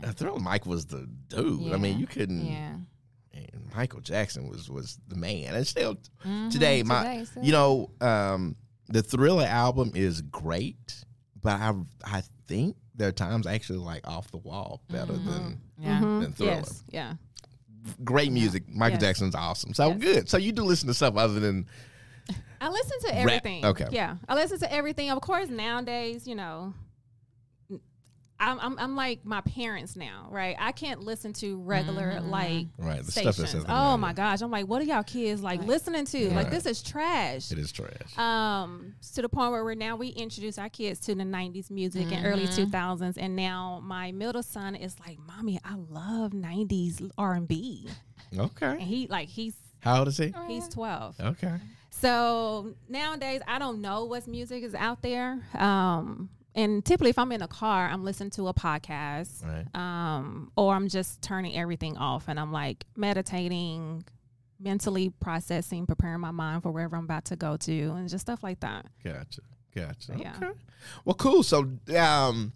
yeah. 0.03 0.11
Thriller 0.11 0.39
Michael 0.39 0.71
was 0.71 0.85
the 0.85 1.07
dude. 1.29 1.71
I 1.73 1.77
mean, 1.77 1.93
Yeah. 1.93 1.99
you 1.99 2.07
couldn't. 2.07 2.45
Yeah. 2.45 2.75
and 3.33 3.71
Michael 3.75 3.99
Jackson 4.01 4.47
was 4.49 4.69
was 4.69 4.97
the 5.07 5.15
man, 5.15 5.53
and 5.53 5.67
still 5.67 5.97
Mhm, 6.25 6.49
today, 6.51 6.83
my 6.83 7.03
today, 7.03 7.25
still. 7.25 7.43
you 7.43 7.51
know, 7.51 7.89
um, 8.01 8.55
the 8.87 9.01
Thriller 9.03 9.45
album 9.45 9.91
is 9.95 10.21
great, 10.21 11.03
but 11.41 11.59
I 11.59 11.73
I 12.03 12.23
think 12.47 12.75
there 12.95 13.07
are 13.09 13.11
times 13.13 13.45
actually 13.47 13.79
like 13.79 14.07
off 14.07 14.29
the 14.31 14.37
wall 14.37 14.81
better 14.89 15.13
Mhm. 15.13 15.25
than 15.25 15.61
Yeah. 15.79 15.99
Mhm. 15.99 16.21
than 16.21 16.31
Thriller. 16.33 16.51
Yes. 16.53 16.83
Yeah. 16.89 17.13
Great 18.03 18.31
music. 18.31 18.63
Michael 18.73 18.95
Yes. 18.95 19.01
Jackson's 19.01 19.35
awesome. 19.35 19.73
So 19.73 19.89
Yes. 19.89 19.97
good. 19.99 20.29
So 20.29 20.37
you 20.37 20.51
do 20.51 20.63
listen 20.63 20.87
to 20.87 20.93
stuff 20.93 21.15
other 21.17 21.39
than 21.39 21.65
I 22.61 22.69
listen 22.69 22.99
to 23.01 23.07
Rap- 23.09 23.15
everything. 23.17 23.65
okay. 23.65 23.87
Yeah, 23.91 24.15
I 24.27 24.33
listen 24.33 24.57
to 24.59 24.71
everything. 24.73 25.11
Of 25.11 25.21
course, 25.21 25.49
nowadays, 25.49 26.25
you 26.27 26.33
know, 26.35 26.73
I'm 28.39 28.59
I'm, 28.59 28.77
I'm 28.79 28.95
like 28.97 29.25
my 29.25 29.39
parents 29.41 29.95
now, 29.95 30.27
right? 30.29 30.55
I 30.59 30.71
can't 30.73 31.01
listen 31.01 31.31
to 31.33 31.57
regular 31.61 32.19
Mhm. 32.19 32.29
like 32.29 32.67
right 32.77 33.01
the 33.03 33.11
stuff 33.11 33.35
stations. 33.35 33.63
that's 33.63 33.65
Oh 33.69 33.95
my 33.97 34.11
gosh, 34.13 34.41
I'm 34.41 34.51
like, 34.51 34.67
what 34.67 34.81
are 34.81 34.85
y'all 34.85 35.03
kids 35.03 35.41
like 35.41 35.59
Right. 35.61 35.67
listening 35.69 36.05
to? 36.05 36.27
Right. 36.27 36.35
Like 36.35 36.51
this 36.51 36.65
is 36.65 36.83
trash. 36.83 37.51
It 37.51 37.57
is 37.59 37.71
trash. 37.71 38.17
Um, 38.17 38.95
to 39.13 39.21
the 39.21 39.29
point 39.29 39.51
where 39.51 39.63
we're 39.63 39.73
now 39.75 39.95
we 39.95 40.09
introduce 40.09 40.57
our 40.57 40.67
kids 40.69 40.99
to 41.01 41.15
the 41.15 41.23
'90s 41.23 41.71
music 41.71 42.11
and 42.11 42.25
early 42.25 42.47
Mhm. 42.47 42.55
2000s, 42.71 43.17
and 43.17 43.35
now 43.37 43.79
my 43.81 44.11
middle 44.11 44.43
son 44.43 44.75
is 44.75 44.97
like, 44.99 45.17
"Mommy, 45.19 45.59
I 45.63 45.75
love 45.75 46.33
'90s 46.33 47.01
R&B," 47.17 47.89
and 48.31 48.41
okay. 48.41 48.79
he 48.83 49.07
like 49.07 49.29
he's 49.29 49.55
How 49.79 49.99
old 49.99 50.09
is 50.09 50.17
he? 50.17 50.33
he's 50.47 50.67
12. 50.67 51.15
Okay. 51.21 51.53
So 51.89 52.75
nowadays, 52.89 53.41
I 53.47 53.59
don't 53.59 53.79
know 53.81 54.03
what 54.05 54.27
music 54.27 54.63
is 54.63 54.75
out 54.75 55.01
there. 55.01 55.39
Um, 55.57 56.29
and 56.55 56.83
typically, 56.83 57.09
if 57.11 57.19
I'm 57.19 57.31
in 57.31 57.41
a 57.41 57.47
car, 57.47 57.87
I'm 57.87 58.03
listening 58.03 58.31
to 58.31 58.47
a 58.47 58.53
podcast, 58.53 59.45
Right. 59.45 59.65
um, 59.75 60.51
or 60.55 60.73
I'm 60.73 60.87
just 60.87 61.21
turning 61.21 61.55
everything 61.55 61.97
off 61.97 62.27
and 62.27 62.39
I'm 62.39 62.51
like 62.51 62.85
meditating, 62.95 64.05
mentally 64.59 65.11
processing, 65.19 65.85
preparing 65.85 66.21
my 66.21 66.31
mind 66.31 66.63
for 66.63 66.71
wherever 66.71 66.95
I'm 66.95 67.03
about 67.03 67.25
to 67.25 67.35
go 67.35 67.57
to, 67.57 67.91
and 67.91 68.07
just 68.09 68.21
stuff 68.25 68.41
like 68.41 68.61
that. 68.61 68.85
Gotcha. 69.03 69.41
Gotcha. 69.75 70.15
Yeah. 70.17 70.33
Okay. 70.37 70.51
Well, 71.03 71.15
cool. 71.15 71.43
So, 71.43 71.69
um, 71.97 72.53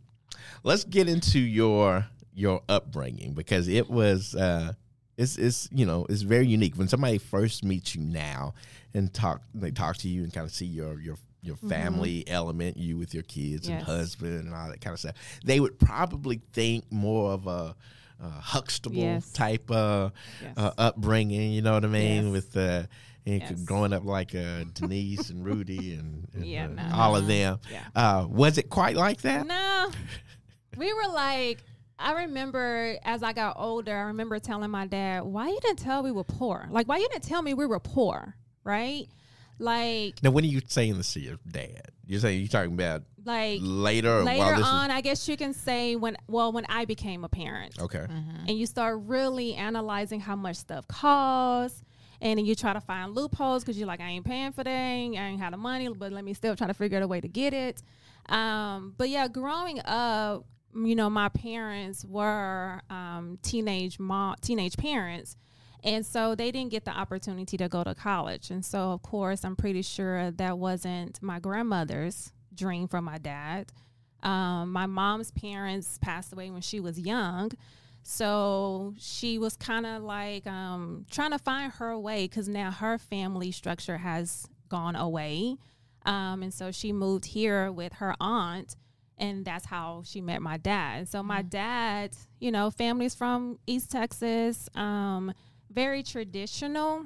let's 0.64 0.84
get 0.86 1.08
into 1.10 1.40
your 1.40 2.06
your 2.34 2.62
upbringing 2.70 3.34
because 3.34 3.68
it 3.68 3.90
was 3.90 4.34
uh, 4.36 4.72
it's 5.18 5.38
it's 5.38 5.68
you 5.74 5.86
know 5.86 6.06
it's 6.10 6.22
very 6.22 6.48
unique 6.48 6.76
when 6.78 6.88
somebody 6.88 7.18
first 7.18 7.66
meets 7.66 7.94
you 7.96 8.02
now 8.02 8.54
and 8.94 9.14
talk 9.14 9.42
they 9.54 9.72
talk 9.72 9.98
to 9.98 10.08
you 10.08 10.24
and 10.24 10.32
kind 10.34 10.46
of 10.46 10.52
see 10.54 10.66
your 10.66 11.00
your 11.02 11.18
your 11.42 11.56
family 11.56 12.24
element 12.28 12.78
you 12.78 12.98
with 12.98 13.14
your 13.14 13.24
kids 13.24 13.68
and 13.68 13.82
husband 13.82 14.46
and 14.46 14.54
all 14.54 14.70
that 14.70 14.82
kind 14.82 14.94
of 14.94 15.00
stuff 15.00 15.16
they 15.46 15.60
would 15.60 15.80
probably 15.80 16.42
think 16.54 16.84
more 16.92 17.32
of 17.32 17.48
a, 17.48 17.76
a 18.22 18.30
Huxtable 18.30 18.98
Yes. 18.98 19.32
type 19.32 19.72
of 19.72 20.12
Yes. 20.42 20.54
uh, 20.58 20.72
upbringing 20.78 21.52
you 21.54 21.62
know 21.62 21.74
what 21.74 21.86
I 21.86 21.88
mean 21.88 22.26
Yes. 22.26 22.32
with 22.34 22.58
uh, 22.58 22.84
and 23.26 23.42
Yes. 23.42 23.64
growing 23.64 23.94
up 23.94 24.04
like 24.06 24.34
uh, 24.36 24.64
Denise 24.74 25.30
and 25.30 25.46
Rudy 25.46 25.94
and, 25.94 26.28
and, 26.34 26.46
Yeah, 26.46 26.66
uh, 26.66 26.68
no. 26.70 26.90
all 26.94 27.16
of 27.16 27.28
them. 27.28 27.60
Yeah. 27.72 27.84
Uh, 27.96 28.26
was 28.28 28.58
it 28.58 28.70
quite 28.70 28.96
like 28.96 29.22
that? 29.22 29.46
No, 29.46 29.92
we 30.78 30.92
were 30.94 31.08
like. 31.14 31.60
I 32.02 32.14
remember 32.22 32.96
as 33.04 33.24
I 33.24 33.34
got 33.34 33.58
older, 33.60 33.94
I 33.94 34.04
remember 34.04 34.40
telling 34.40 34.72
my 34.72 34.88
dad, 34.88 35.24
"Why 35.26 35.50
you 35.50 35.60
didn't 35.62 35.80
tell 35.80 36.02
we 36.02 36.14
were 36.14 36.24
poor? 36.24 36.66
Like, 36.72 36.88
why 36.88 36.96
you 36.98 37.10
didn't 37.10 37.26
tell 37.26 37.42
me 37.42 37.54
we 37.54 37.66
were 37.66 37.82
poor? 37.82 38.36
Right? 38.64 39.08
Like, 39.60 40.24
Now, 40.24 40.32
when 40.32 40.44
are 40.46 40.48
you 40.48 40.62
saying 40.66 40.98
this 40.98 41.14
to 41.14 41.20
your 41.20 41.38
dad? 41.50 41.92
You're 42.08 42.22
saying 42.22 42.40
you're 42.40 42.48
talking 42.48 42.74
about 42.74 43.04
like 43.26 43.60
later, 43.62 44.20
or 44.20 44.24
while 44.24 44.40
later 44.40 44.58
this 44.58 44.66
on, 44.66 44.90
I 44.90 45.02
guess 45.02 45.28
you 45.28 45.38
can 45.38 45.54
say 45.54 45.96
when 45.96 46.18
well 46.28 46.52
when 46.52 46.66
I 46.68 46.86
became 46.86 47.24
a 47.24 47.30
parent, 47.30 47.76
is 47.78 47.84
okay. 47.84 48.08
and 48.10 48.50
you 48.50 48.66
start 48.66 49.02
really 49.06 49.54
analyzing 49.56 50.20
how 50.20 50.36
much 50.36 50.56
stuff 50.56 50.88
costs. 50.88 51.84
And 52.22 52.38
then 52.38 52.46
you 52.46 52.54
try 52.54 52.74
to 52.74 52.82
find 52.82 53.16
loopholes 53.16 53.64
because 53.64 53.78
you're 53.78 53.88
like, 53.88 54.02
I 54.02 54.10
ain't 54.10 54.26
paying 54.26 54.52
for 54.52 54.64
that, 54.64 54.70
I 54.70 54.74
ain't 54.74 55.40
had 55.40 55.54
the 55.54 55.58
money, 55.58 55.88
but 55.88 56.12
let 56.12 56.26
me 56.26 56.34
still 56.34 56.56
try 56.56 56.68
to 56.68 56.74
figure 56.74 56.98
out 56.98 57.04
a 57.04 57.08
way 57.08 57.22
to 57.22 57.30
get 57.30 57.54
it. 57.54 57.82
Um, 58.28 58.94
but 58.98 59.08
yeah, 59.10 59.30
growing 59.30 59.80
up, 59.86 60.46
you 60.76 60.96
know, 60.96 61.10
my 61.10 61.30
parents 61.30 62.04
were 62.06 62.82
um, 62.90 63.40
teenage 63.42 64.00
mom, 64.00 64.36
teenage 64.42 64.76
parents, 64.78 65.38
and 65.84 66.06
so 66.06 66.36
they 66.36 66.52
didn't 66.52 66.72
get 66.72 66.86
the 66.86 66.92
opportunity 66.92 67.58
to 67.58 67.70
go 67.70 67.84
to 67.84 67.96
college. 67.96 68.52
And 68.52 68.66
so, 68.66 68.92
of 68.92 69.02
course, 69.02 69.44
I'm 69.44 69.56
pretty 69.56 69.82
sure 69.82 70.32
that 70.32 70.58
wasn't 70.58 71.22
my 71.22 71.40
grandmother's 71.40 72.34
dream 72.54 72.88
for 72.88 73.02
my 73.02 73.18
dad. 73.18 73.72
Um, 74.22 74.72
my 74.72 74.86
mom's 74.86 75.32
parents 75.32 75.98
passed 76.02 76.34
away 76.34 76.50
when 76.52 76.62
she 76.62 76.80
was 76.80 77.00
young. 77.00 77.52
So 78.04 78.96
she 78.98 79.38
was 79.38 79.56
kind 79.56 79.86
of 79.86 80.04
like 80.04 80.48
um, 80.48 81.06
trying 81.12 81.32
to 81.32 81.40
find 81.40 81.72
her 81.74 81.98
way 81.98 82.26
because 82.26 82.50
now 82.50 82.72
her 82.72 82.98
family 82.98 83.52
structure 83.52 83.98
has 83.98 84.48
gone 84.68 84.96
away. 84.96 85.58
Um, 86.06 86.44
and 86.44 86.54
so 86.54 86.72
she 86.72 86.92
moved 86.92 87.26
here 87.26 87.72
with 87.72 87.94
her 87.94 88.16
aunt, 88.20 88.76
and 89.18 89.44
that's 89.44 89.66
how 89.66 90.02
she 90.06 90.22
met 90.22 90.42
my 90.42 90.58
dad. 90.58 91.00
And 91.00 91.10
so 91.10 91.22
my 91.22 91.42
dad, 91.42 92.12
you 92.40 92.52
know, 92.52 92.72
family's 92.72 93.16
from 93.16 93.60
East 93.68 93.92
Texas, 93.92 94.70
um, 94.76 95.34
very 95.72 96.04
traditional, 96.04 97.06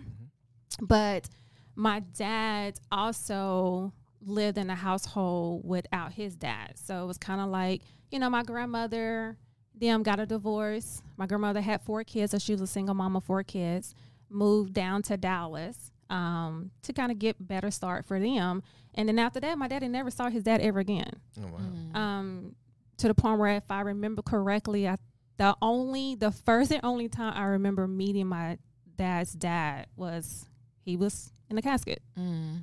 but 0.81 1.29
my 1.75 1.99
dad 1.99 2.79
also 2.91 3.93
lived 4.21 4.57
in 4.57 4.69
a 4.69 4.75
household 4.75 5.61
without 5.65 6.13
his 6.13 6.35
dad. 6.35 6.73
So 6.75 7.03
it 7.03 7.07
was 7.07 7.17
kind 7.17 7.41
of 7.41 7.49
like, 7.49 7.81
you 8.11 8.19
know, 8.19 8.29
my 8.29 8.43
grandmother, 8.43 9.37
them 9.75 10.03
got 10.03 10.19
a 10.19 10.25
divorce. 10.25 11.01
My 11.17 11.25
grandmother 11.25 11.61
had 11.61 11.81
four 11.81 12.03
kids, 12.03 12.31
so 12.31 12.37
she 12.37 12.53
was 12.53 12.61
a 12.61 12.67
single 12.67 12.95
mom 12.95 13.15
of 13.15 13.23
four 13.23 13.43
kids, 13.43 13.95
moved 14.29 14.73
down 14.73 15.01
to 15.03 15.17
Dallas 15.17 15.91
um, 16.09 16.71
to 16.83 16.93
kind 16.93 17.11
of 17.11 17.19
get 17.19 17.45
better 17.45 17.71
start 17.71 18.05
for 18.05 18.19
them. 18.19 18.63
And 18.95 19.09
then 19.09 19.17
after 19.19 19.39
that, 19.39 19.57
my 19.57 19.67
daddy 19.67 19.87
never 19.87 20.11
saw 20.11 20.29
his 20.29 20.43
dad 20.43 20.61
ever 20.61 20.79
again. 20.79 21.11
Oh, 21.41 21.47
wow. 21.47 21.59
Mm. 21.59 21.95
Um, 21.95 22.55
to 22.97 23.07
the 23.07 23.15
point 23.15 23.39
where, 23.39 23.55
if 23.55 23.69
I 23.71 23.81
remember 23.81 24.21
correctly, 24.21 24.87
I 24.87 24.97
the 25.37 25.55
only, 25.61 26.15
the 26.15 26.31
first 26.31 26.71
and 26.71 26.81
only 26.83 27.07
time 27.09 27.33
I 27.35 27.43
remember 27.45 27.87
meeting 27.87 28.27
my 28.27 28.57
dad's 28.97 29.33
dad 29.33 29.87
was 29.95 30.45
he 30.85 30.95
was 30.97 31.31
in 31.49 31.55
the 31.55 31.61
casket, 31.61 32.01
Mm. 32.17 32.61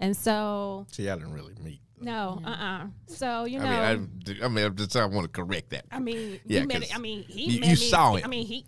and 0.00 0.16
so 0.16 0.86
See, 0.92 1.08
I 1.08 1.16
didn't 1.16 1.32
really 1.32 1.54
meet. 1.60 1.80
no, 2.00 2.40
uh, 2.44 2.48
uh 2.48 2.86
So 3.08 3.44
you 3.44 3.58
know, 3.58 3.66
I 3.66 3.96
mean, 3.96 4.10
I, 4.40 4.44
I 4.44 4.48
mean, 4.48 4.64
I'm 4.64 4.76
just 4.76 4.96
I 4.96 5.04
want 5.06 5.24
to 5.24 5.28
correct 5.42 5.70
that. 5.70 5.84
I 5.90 5.98
mean, 5.98 6.38
Yeah, 6.46 6.60
he 6.60 6.66
met 6.66 6.80
'cause 6.80 6.90
it. 6.90 6.94
I 6.94 6.98
mean, 6.98 7.24
he 7.24 7.44
you- 7.54 7.60
met 7.60 7.68
you 7.70 7.76
me- 7.76 7.90
saw 7.90 8.16
I 8.16 8.26
mean, 8.26 8.46
he. 8.46 8.66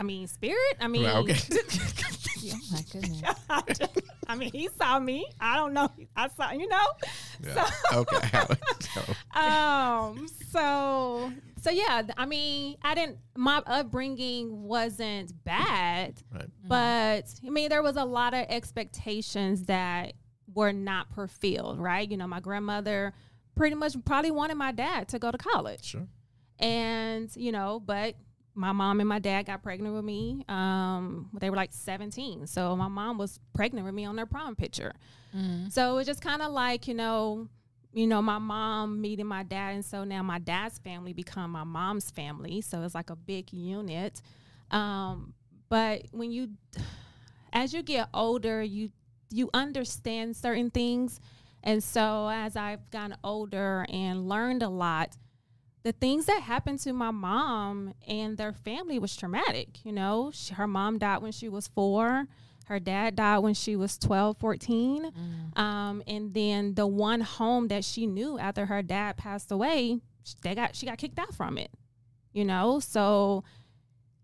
I 0.00 0.04
mean, 0.04 0.28
spirit. 0.28 0.76
I 0.80 0.86
mean, 0.86 1.04
Right, 1.04 1.16
okay. 1.16 1.36
Oh 2.50 2.58
my 2.72 2.82
goodness. 2.92 3.22
I 4.28 4.36
mean, 4.36 4.50
he 4.52 4.68
saw 4.78 4.98
me. 5.00 5.26
I 5.40 5.56
don't 5.56 5.72
know. 5.74 5.90
I 6.16 6.28
saw, 6.28 6.52
you 6.52 6.68
know. 6.68 6.86
Yeah. 7.44 7.68
okay. 7.92 8.54
Um. 9.34 10.28
So. 10.52 11.32
So 11.60 11.70
yeah. 11.70 12.02
I 12.16 12.26
mean, 12.26 12.76
I 12.82 12.94
didn't. 12.94 13.18
My 13.36 13.62
upbringing 13.66 14.62
wasn't 14.62 15.32
bad, 15.44 16.22
right. 16.32 16.48
but 16.66 17.24
I 17.46 17.50
mean, 17.50 17.68
there 17.68 17.82
was 17.82 17.96
a 17.96 18.04
lot 18.04 18.34
of 18.34 18.46
expectations 18.48 19.64
that 19.64 20.14
were 20.54 20.72
not 20.72 21.12
fulfilled. 21.14 21.78
Right. 21.78 22.08
You 22.10 22.16
know, 22.16 22.26
my 22.26 22.40
grandmother 22.40 23.12
pretty 23.54 23.74
much 23.76 23.94
probably 24.04 24.30
wanted 24.30 24.54
my 24.56 24.72
dad 24.72 25.08
to 25.08 25.18
go 25.18 25.30
to 25.30 25.38
college. 25.38 25.84
Sure. 25.84 26.06
and 26.60 27.30
you 27.36 27.52
know 27.52 27.80
but 27.84 28.14
my 28.54 28.72
mom 28.72 28.98
and 29.00 29.08
my 29.08 29.18
dad 29.20 29.46
got 29.46 29.62
pregnant 29.62 29.94
with 29.94 30.04
me 30.04 30.44
um 30.48 31.28
they 31.40 31.50
were 31.50 31.56
like 31.56 31.70
17 31.72 32.46
so 32.48 32.74
my 32.74 32.88
mom 32.88 33.16
was 33.18 33.38
pregnant 33.54 33.84
with 33.86 33.94
me 33.94 34.04
on 34.04 34.16
their 34.16 34.26
prom 34.26 34.54
picture 34.56 34.92
Mm. 35.36 35.70
so 35.70 35.92
it 35.92 35.94
was 35.94 36.06
just 36.06 36.22
kind 36.22 36.40
of 36.40 36.52
like 36.52 36.88
you 36.88 36.94
know 36.94 37.48
you 37.92 38.06
know 38.06 38.20
my 38.20 38.38
mom 38.38 39.00
meeting 39.00 39.26
my 39.26 39.42
dad 39.42 39.74
and 39.74 39.84
so 39.84 40.04
now 40.04 40.22
my 40.22 40.38
dad's 40.38 40.78
family 40.78 41.12
become 41.12 41.50
my 41.50 41.64
mom's 41.64 42.10
family 42.10 42.60
so 42.60 42.82
it's 42.82 42.94
like 42.94 43.10
a 43.10 43.16
big 43.16 43.52
unit. 43.52 44.20
Um 44.70 45.34
but 45.68 46.02
when 46.12 46.30
you 46.30 46.50
as 47.52 47.72
you 47.72 47.82
get 47.82 48.08
older 48.12 48.62
you 48.62 48.90
you 49.30 49.50
understand 49.52 50.36
certain 50.36 50.70
things. 50.70 51.20
And 51.62 51.82
so 51.82 52.28
as 52.32 52.56
i've 52.56 52.88
gotten 52.90 53.16
older 53.24 53.84
and 53.88 54.28
learned 54.28 54.62
a 54.62 54.68
lot 54.68 55.16
the 55.82 55.92
things 55.92 56.26
that 56.26 56.42
happened 56.42 56.80
to 56.80 56.92
my 56.92 57.10
mom 57.10 57.94
and 58.06 58.36
their 58.36 58.52
family 58.52 58.98
was 58.98 59.16
traumatic 59.16 59.84
you 59.84 59.92
know? 59.92 60.30
She, 60.32 60.54
her 60.54 60.66
mom 60.66 60.98
died 60.98 61.22
when 61.22 61.32
she 61.32 61.48
was 61.48 61.68
four 61.68 62.26
her 62.68 62.78
dad 62.78 63.16
died 63.16 63.38
when 63.38 63.54
she 63.54 63.76
was 63.76 63.98
12 63.98 64.38
14 64.38 65.12
um, 65.56 66.02
and 66.06 66.32
then 66.34 66.74
the 66.74 66.86
one 66.86 67.20
home 67.20 67.68
that 67.68 67.84
she 67.84 68.06
knew 68.06 68.38
after 68.38 68.66
her 68.66 68.82
dad 68.82 69.16
passed 69.16 69.50
away 69.50 69.98
they 70.42 70.54
got 70.54 70.76
she 70.76 70.86
got 70.86 70.98
kicked 70.98 71.18
out 71.18 71.34
from 71.34 71.58
it 71.58 71.70
you 72.32 72.44
know? 72.44 72.80
So 72.80 73.44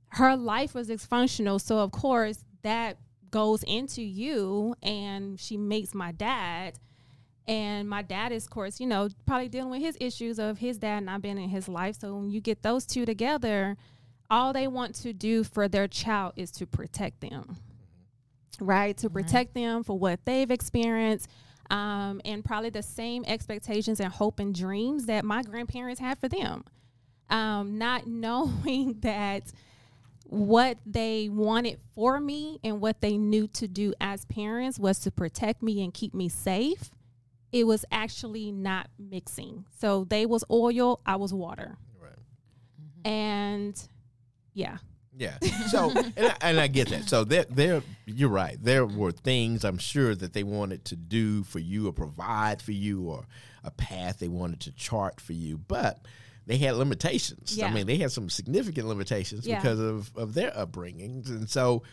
her 0.09 0.37
life 0.37 0.75
was 0.75 0.89
dysfunctional. 0.89 1.61
So 1.61 1.79
of 1.79 1.91
course 1.91 2.45
that 2.63 2.99
goes 3.31 3.63
into 3.65 4.03
you 4.03 4.77
and 4.83 5.39
she 5.41 5.57
meets 5.57 5.95
my 5.95 6.13
dad. 6.13 6.79
And 7.47 7.89
my 7.89 8.01
dad 8.01 8.33
is 8.33 8.45
of 8.45 8.51
course 8.51 8.81
you 8.81 8.87
know 8.87 9.09
probably 9.27 9.49
dealing 9.49 9.71
with 9.71 9.83
his 9.83 9.99
issues 10.01 10.39
of 10.39 10.59
his 10.59 10.79
dad 10.79 11.01
not 11.01 11.21
being 11.21 11.39
in 11.39 11.51
his 11.51 11.69
life. 11.69 11.97
So 12.01 12.15
when 12.15 12.31
you 12.31 12.41
get 12.41 12.63
those 12.63 12.87
two 12.87 13.05
together 13.05 13.77
all 14.31 14.55
they 14.55 14.67
want 14.67 14.95
to 14.95 15.13
do 15.13 15.45
for 15.45 15.69
their 15.69 15.87
child 15.87 16.33
is 16.35 16.51
to 16.51 16.67
protect 16.67 17.21
them 17.21 17.59
right 18.61 18.97
to 18.99 19.11
protect 19.11 19.55
them 19.55 19.83
for 19.83 19.99
what 19.99 20.25
they've 20.25 20.51
experienced 20.51 21.29
um, 21.71 22.21
and 22.25 22.45
probably 22.45 22.71
the 22.71 22.83
same 22.83 23.25
expectations 23.27 24.01
and 24.01 24.13
hope 24.13 24.39
and 24.39 24.55
dreams 24.55 25.07
that 25.07 25.25
my 25.25 25.43
grandparents 25.43 26.01
had 26.01 26.19
for 26.19 26.29
them. 26.29 26.65
Um, 27.31 27.79
not 27.79 28.07
knowing 28.07 29.01
that 29.01 29.53
what 30.25 30.79
they 30.87 31.29
wanted 31.29 31.79
for 31.95 32.19
me 32.21 32.59
and 32.65 32.81
what 32.81 33.01
they 33.01 33.17
knew 33.17 33.47
to 33.49 33.69
do 33.69 33.95
as 34.01 34.25
parents 34.25 34.79
was 34.79 34.99
to 35.01 35.11
protect 35.11 35.63
me 35.63 35.83
and 35.83 35.93
keep 35.93 36.15
me 36.15 36.29
safe 36.29 36.91
it 37.55 37.69
was 37.69 37.85
actually 37.93 38.51
not 38.51 38.89
mixing. 38.99 39.65
So 39.79 40.05
they 40.05 40.27
was 40.27 40.43
oil 40.51 41.01
i 41.07 41.15
was 41.15 41.33
water. 41.33 41.79
Right. 42.01 42.19
and 43.05 43.89
yeah 44.55 44.79
Yeah. 45.17 45.39
So, 45.69 45.91
and 45.91 46.27
I, 46.27 46.37
and 46.41 46.61
I 46.61 46.67
get 46.67 46.89
that. 46.89 47.09
So 47.09 47.25
there, 47.25 47.45
there, 47.49 47.83
you're 48.07 48.29
right. 48.29 48.57
There 48.61 48.85
were 48.85 49.13
things 49.13 49.65
I'm 49.65 49.79
sure 49.79 50.15
that 50.15 50.33
they 50.33 50.43
wanted 50.43 50.85
to 50.87 50.97
do 50.97 51.45
for 51.45 51.59
you 51.61 51.89
or 51.89 51.93
provide 51.93 52.61
for 52.61 52.73
you 52.73 53.03
or 53.05 53.27
a 53.63 53.71
path 53.71 54.19
they 54.19 54.29
wanted 54.29 54.61
to 54.63 54.73
chart 54.73 55.21
for 55.21 55.33
you, 55.33 55.57
but 55.57 56.01
they 56.47 56.59
had 56.59 56.75
limitations. 56.77 57.57
Yeah. 57.57 57.69
I 57.69 57.71
mean, 57.73 57.87
they 57.87 57.97
had 57.97 58.13
some 58.13 58.29
significant 58.29 58.89
limitations 58.89 59.47
Yeah. 59.47 59.61
because 59.61 59.79
of, 59.81 60.11
of 60.17 60.35
their 60.35 60.51
upbringings. 60.51 61.29
And 61.29 61.49
so 61.49 61.85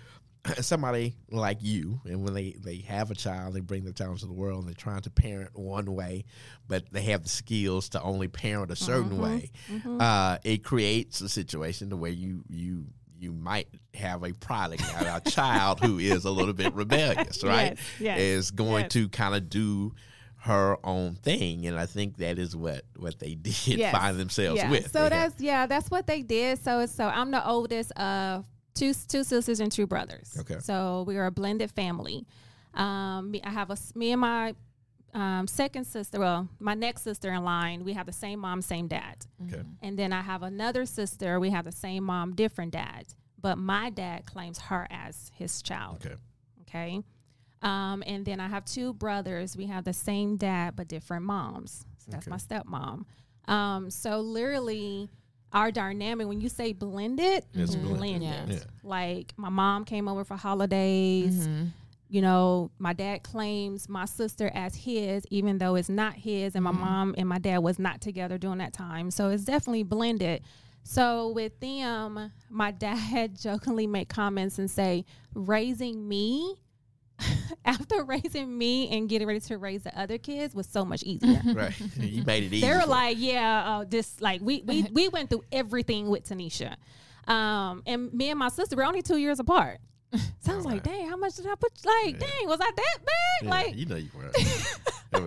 somebody 0.59 1.15
like 1.29 1.59
you, 1.61 2.01
and 2.05 2.23
when 2.23 2.33
they, 2.33 2.55
they 2.59 2.77
have 2.87 3.11
a 3.11 3.15
child, 3.15 3.53
they 3.53 3.59
bring 3.59 3.83
their 3.83 3.93
child 3.93 4.13
into 4.13 4.25
the 4.25 4.33
world 4.33 4.59
and 4.59 4.67
they're 4.67 4.73
trying 4.73 5.01
to 5.01 5.09
parent 5.11 5.51
one 5.57 5.93
way, 5.93 6.25
but 6.67 6.83
they 6.91 7.03
have 7.03 7.23
the 7.23 7.29
skills 7.29 7.89
to 7.89 8.01
only 8.01 8.27
parent 8.27 8.71
a 8.71 8.75
certain 8.75 9.11
Mm-hmm. 9.11 9.21
way. 9.21 9.51
Uh, 9.99 10.37
it 10.43 10.63
creates 10.63 11.21
a 11.21 11.29
situation 11.29 11.91
to 11.91 11.95
where 11.95 12.11
you, 12.11 12.43
you, 12.49 12.85
you 13.21 13.31
might 13.31 13.67
have 13.93 14.23
a 14.23 14.33
product, 14.33 14.81
a 14.81 15.21
child 15.29 15.79
who 15.79 15.99
is 15.99 16.25
a 16.25 16.31
little 16.31 16.53
bit 16.53 16.73
rebellious, 16.73 17.43
right? 17.43 17.77
Yes, 17.77 17.79
yes, 17.99 18.19
is 18.19 18.51
going 18.51 18.83
yes. 18.83 18.93
to 18.93 19.09
kind 19.09 19.35
of 19.35 19.49
do 19.49 19.93
her 20.37 20.77
own 20.83 21.13
thing, 21.13 21.67
and 21.67 21.79
I 21.79 21.85
think 21.85 22.17
that 22.17 22.39
is 22.39 22.55
what 22.55 22.83
what 22.97 23.19
they 23.19 23.35
did 23.41 23.77
Yes. 23.77 23.91
find 23.91 24.19
themselves 24.19 24.57
yeah. 24.57 24.71
with. 24.71 24.91
So 24.91 25.03
They 25.03 25.09
that's 25.09 25.39
yeah, 25.39 25.67
that's 25.67 25.91
what 25.91 26.07
they 26.07 26.23
did. 26.23 26.63
So 26.63 26.79
it's 26.79 26.93
so 26.93 27.05
I'm 27.05 27.29
the 27.31 27.47
oldest 27.47 27.91
of 27.91 28.45
two 28.73 28.93
two 28.93 29.23
sisters 29.23 29.59
and 29.59 29.71
two 29.71 29.85
brothers. 29.85 30.35
Okay. 30.39 30.57
So 30.59 31.03
we 31.07 31.17
are 31.17 31.27
a 31.27 31.31
blended 31.31 31.71
family. 31.71 32.25
Um, 32.73 33.31
me, 33.31 33.41
I 33.43 33.51
have 33.51 33.69
a 33.69 33.77
me 33.93 34.11
and 34.11 34.21
my 34.21 34.55
um, 35.13 35.47
second 35.47 35.85
sister. 35.85 36.19
Well, 36.19 36.47
my 36.59 36.73
next 36.73 37.01
sister 37.03 37.31
in 37.33 37.43
line. 37.43 37.83
We 37.83 37.93
have 37.93 38.05
the 38.05 38.13
same 38.13 38.39
mom, 38.39 38.61
same 38.61 38.87
dad. 38.87 39.25
okay. 39.47 39.63
And 39.81 39.97
then 39.99 40.13
I 40.13 40.21
have 40.21 40.43
another 40.43 40.85
sister. 40.85 41.39
We 41.39 41.49
have 41.49 41.65
the 41.65 41.71
same 41.71 42.03
mom, 42.05 42.33
different 42.35 42.71
dad. 42.73 43.07
But 43.39 43.57
my 43.57 43.89
dad 43.89 44.25
claims 44.25 44.59
her 44.59 44.87
as 44.91 45.31
his 45.35 45.61
child. 45.61 46.05
Okay. 46.05 46.15
Okay. 46.61 47.01
Um, 47.63 48.01
and 48.07 48.25
then 48.25 48.39
I 48.39 48.47
have 48.47 48.65
two 48.65 48.93
brothers. 48.93 49.55
We 49.57 49.65
have 49.67 49.83
the 49.83 49.93
same 49.93 50.37
dad 50.37 50.75
but 50.75 50.87
different 50.87 51.25
moms. 51.25 51.85
So 51.97 52.11
that's 52.11 52.27
Okay. 52.27 52.31
my 52.31 52.37
stepmom. 52.37 53.05
Um, 53.47 53.89
so 53.89 54.19
literally 54.21 55.09
our 55.53 55.71
dynamic 55.71 56.27
when 56.27 56.39
you 56.39 56.47
say 56.49 56.71
blended, 56.73 57.43
It's 57.53 57.75
blended. 57.75 57.97
blended. 57.97 58.21
Yeah. 58.23 58.45
Yeah. 58.55 58.63
Like 58.83 59.33
my 59.37 59.49
mom 59.49 59.83
came 59.85 60.07
over 60.07 60.23
for 60.23 60.37
holidays. 60.37 61.47
Mhm. 61.47 61.71
You 62.11 62.21
know, 62.21 62.71
my 62.77 62.91
dad 62.91 63.23
claims 63.23 63.87
my 63.87 64.03
sister 64.03 64.51
as 64.53 64.75
his, 64.75 65.25
even 65.29 65.59
though 65.59 65.75
it's 65.75 65.87
not 65.87 66.13
his, 66.13 66.55
and 66.55 66.63
my 66.65 66.71
mom 66.71 67.15
and 67.17 67.29
my 67.29 67.39
dad 67.39 67.59
was 67.59 67.79
not 67.79 68.01
together 68.01 68.37
during 68.37 68.57
that 68.57 68.73
time. 68.73 69.11
So 69.11 69.29
it's 69.29 69.45
definitely 69.45 69.83
blended. 69.83 70.41
So 70.83 71.29
with 71.29 71.57
them, 71.61 72.33
my 72.49 72.71
dad 72.85 73.39
jokingly 73.39 73.87
make 73.87 74.09
comments 74.09 74.59
and 74.59 74.69
say, 74.69 75.05
raising 75.35 76.05
me 76.05 76.55
after 77.65 78.03
raising 78.03 78.57
me 78.57 78.89
and 78.89 79.07
getting 79.07 79.25
ready 79.25 79.39
to 79.39 79.57
raise 79.57 79.83
the 79.83 79.97
other 79.97 80.17
kids 80.17 80.53
was 80.53 80.67
so 80.67 80.83
much 80.83 81.03
easier. 81.03 81.41
Right. 81.53 81.73
you 81.97 82.23
made 82.25 82.43
it 82.43 82.51
easy. 82.53 82.67
they 82.67 82.73
were 82.73 82.85
like, 82.87 83.15
yeah, 83.19 83.77
uh, 83.77 83.85
this 83.87 84.19
like 84.19 84.41
we 84.41 84.63
we 84.65 84.83
we 84.91 85.07
went 85.07 85.29
through 85.29 85.43
everything 85.51 86.09
with 86.09 86.27
Tenesha, 86.27 86.75
um, 87.31 87.83
and 87.85 88.11
me 88.13 88.31
and 88.31 88.39
my 88.39 88.49
sister 88.49 88.75
were 88.75 88.83
only 88.83 89.01
two 89.01 89.17
years 89.17 89.39
apart. 89.39 89.79
So 90.39 90.51
I 90.53 90.55
was 90.57 90.65
like, 90.65 90.83
dang, 90.83 91.07
how 91.07 91.15
much 91.15 91.35
did 91.35 91.45
I 91.47 91.55
put? 91.55 91.71
Like, 91.85 92.19
dang, 92.19 92.47
was 92.47 92.59
I 92.59 92.69
that 92.75 92.75
bad? 92.75 93.43
Yeah, 93.43 93.49
Like, 93.49 93.75
you 93.77 93.85
know 93.85 93.95
you 93.95 94.09
were. 94.13 94.31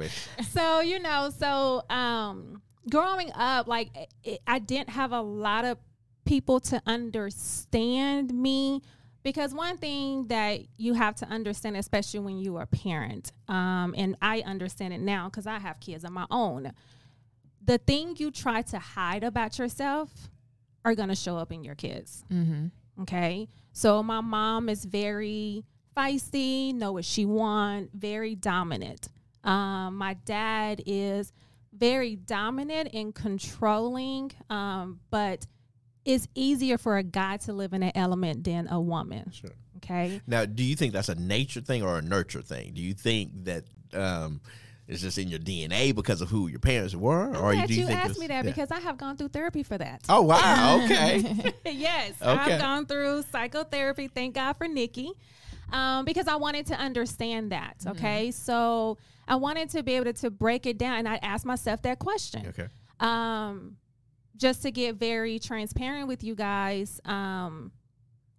So 0.50 0.80
you 0.80 0.98
know, 0.98 1.30
so 1.38 1.82
um, 1.90 2.62
growing 2.90 3.30
up, 3.34 3.66
like 3.66 3.90
it, 4.24 4.40
I 4.46 4.58
didn't 4.58 4.90
have 4.90 5.12
a 5.12 5.20
lot 5.20 5.64
of 5.64 5.78
people 6.24 6.60
to 6.60 6.82
understand 6.86 8.32
me 8.32 8.82
because 9.22 9.54
one 9.54 9.78
thing 9.78 10.26
that 10.28 10.60
you 10.76 10.94
have 10.94 11.14
to 11.16 11.26
understand, 11.28 11.76
especially 11.76 12.20
when 12.20 12.38
you 12.38 12.56
are 12.56 12.62
a 12.62 12.66
parent, 12.66 13.32
um, 13.48 13.94
and 13.96 14.16
I 14.20 14.40
understand 14.42 14.92
it 14.92 15.00
now 15.00 15.28
because 15.28 15.46
I 15.46 15.58
have 15.58 15.80
kids 15.80 16.04
of 16.04 16.12
my 16.12 16.26
own. 16.30 16.72
The 17.64 17.78
thing 17.78 18.16
you 18.18 18.30
try 18.30 18.62
to 18.62 18.78
hide 18.78 19.24
about 19.24 19.58
yourself 19.58 20.10
are 20.84 20.94
going 20.94 21.08
to 21.08 21.14
show 21.14 21.38
up 21.38 21.50
in 21.52 21.64
your 21.64 21.74
kids. 21.74 22.24
Mhm. 22.30 22.70
Okay. 23.02 23.48
So 23.74 24.04
my 24.04 24.20
mom 24.20 24.68
is 24.68 24.84
very 24.84 25.64
feisty, 25.96 26.72
know 26.72 26.92
what 26.92 27.04
she 27.04 27.26
want, 27.26 27.90
very 27.92 28.36
dominant. 28.36 29.08
Um, 29.42 29.96
my 29.96 30.14
dad 30.14 30.80
is 30.86 31.32
very 31.76 32.14
dominant 32.14 32.90
and 32.94 33.12
controlling, 33.12 34.30
um, 34.48 35.00
but 35.10 35.48
it's 36.04 36.28
easier 36.36 36.78
for 36.78 36.98
a 36.98 37.02
guy 37.02 37.36
to 37.38 37.52
live 37.52 37.72
in 37.72 37.82
an 37.82 37.92
element 37.96 38.44
than 38.44 38.68
a 38.68 38.80
woman. 38.80 39.32
sure. 39.32 39.50
Okay. 39.78 40.20
Now, 40.24 40.44
do 40.44 40.62
you 40.62 40.76
think 40.76 40.92
that's 40.92 41.08
a 41.08 41.16
nature 41.16 41.60
thing 41.60 41.82
or 41.82 41.98
a 41.98 42.02
nurture 42.02 42.42
thing? 42.42 42.74
Do 42.74 42.80
you 42.80 42.94
think 42.94 43.44
that 43.44 43.64
um, 43.92 44.40
it's 44.86 45.00
just 45.02 45.16
in 45.18 45.28
your 45.28 45.38
DNA 45.38 45.94
because 45.94 46.20
of 46.20 46.28
who 46.28 46.48
your 46.48 46.58
parents 46.58 46.94
were, 46.94 47.30
I'm 47.30 47.36
or 47.36 47.52
glad 47.54 47.68
do 47.68 47.74
you, 47.74 47.80
you 47.82 47.86
think 47.86 48.04
asked 48.04 48.18
me 48.18 48.26
that 48.26 48.44
yeah. 48.44 48.50
because 48.50 48.70
I 48.70 48.80
have 48.80 48.98
gone 48.98 49.16
through 49.16 49.28
therapy 49.28 49.62
for 49.62 49.78
that. 49.78 50.02
oh 50.08 50.22
wow, 50.22 50.80
okay, 50.84 51.52
yes, 51.64 52.12
Okay. 52.20 52.30
I've 52.54 52.60
gone 52.60 52.86
through 52.86 53.24
psychotherapy. 53.32 54.08
Thank 54.08 54.34
God 54.34 54.54
for 54.54 54.68
Nikki, 54.68 55.12
um, 55.72 56.04
because 56.04 56.28
I 56.28 56.36
wanted 56.36 56.66
to 56.66 56.74
understand 56.74 57.52
that. 57.52 57.76
Okay, 57.86 58.30
so 58.30 58.98
I 59.26 59.36
wanted 59.36 59.70
to 59.70 59.82
be 59.82 59.94
able 59.94 60.06
to, 60.06 60.12
to 60.20 60.30
break 60.30 60.66
it 60.66 60.76
down, 60.78 60.98
and 60.98 61.08
I 61.08 61.16
asked 61.22 61.46
myself 61.46 61.80
that 61.82 61.98
question. 61.98 62.46
okay, 62.48 62.66
Um, 63.00 63.76
just 64.36 64.62
to 64.62 64.70
get 64.70 64.96
very 64.96 65.38
transparent 65.38 66.08
with 66.08 66.22
you 66.24 66.34
guys, 66.34 67.00
um, 67.04 67.70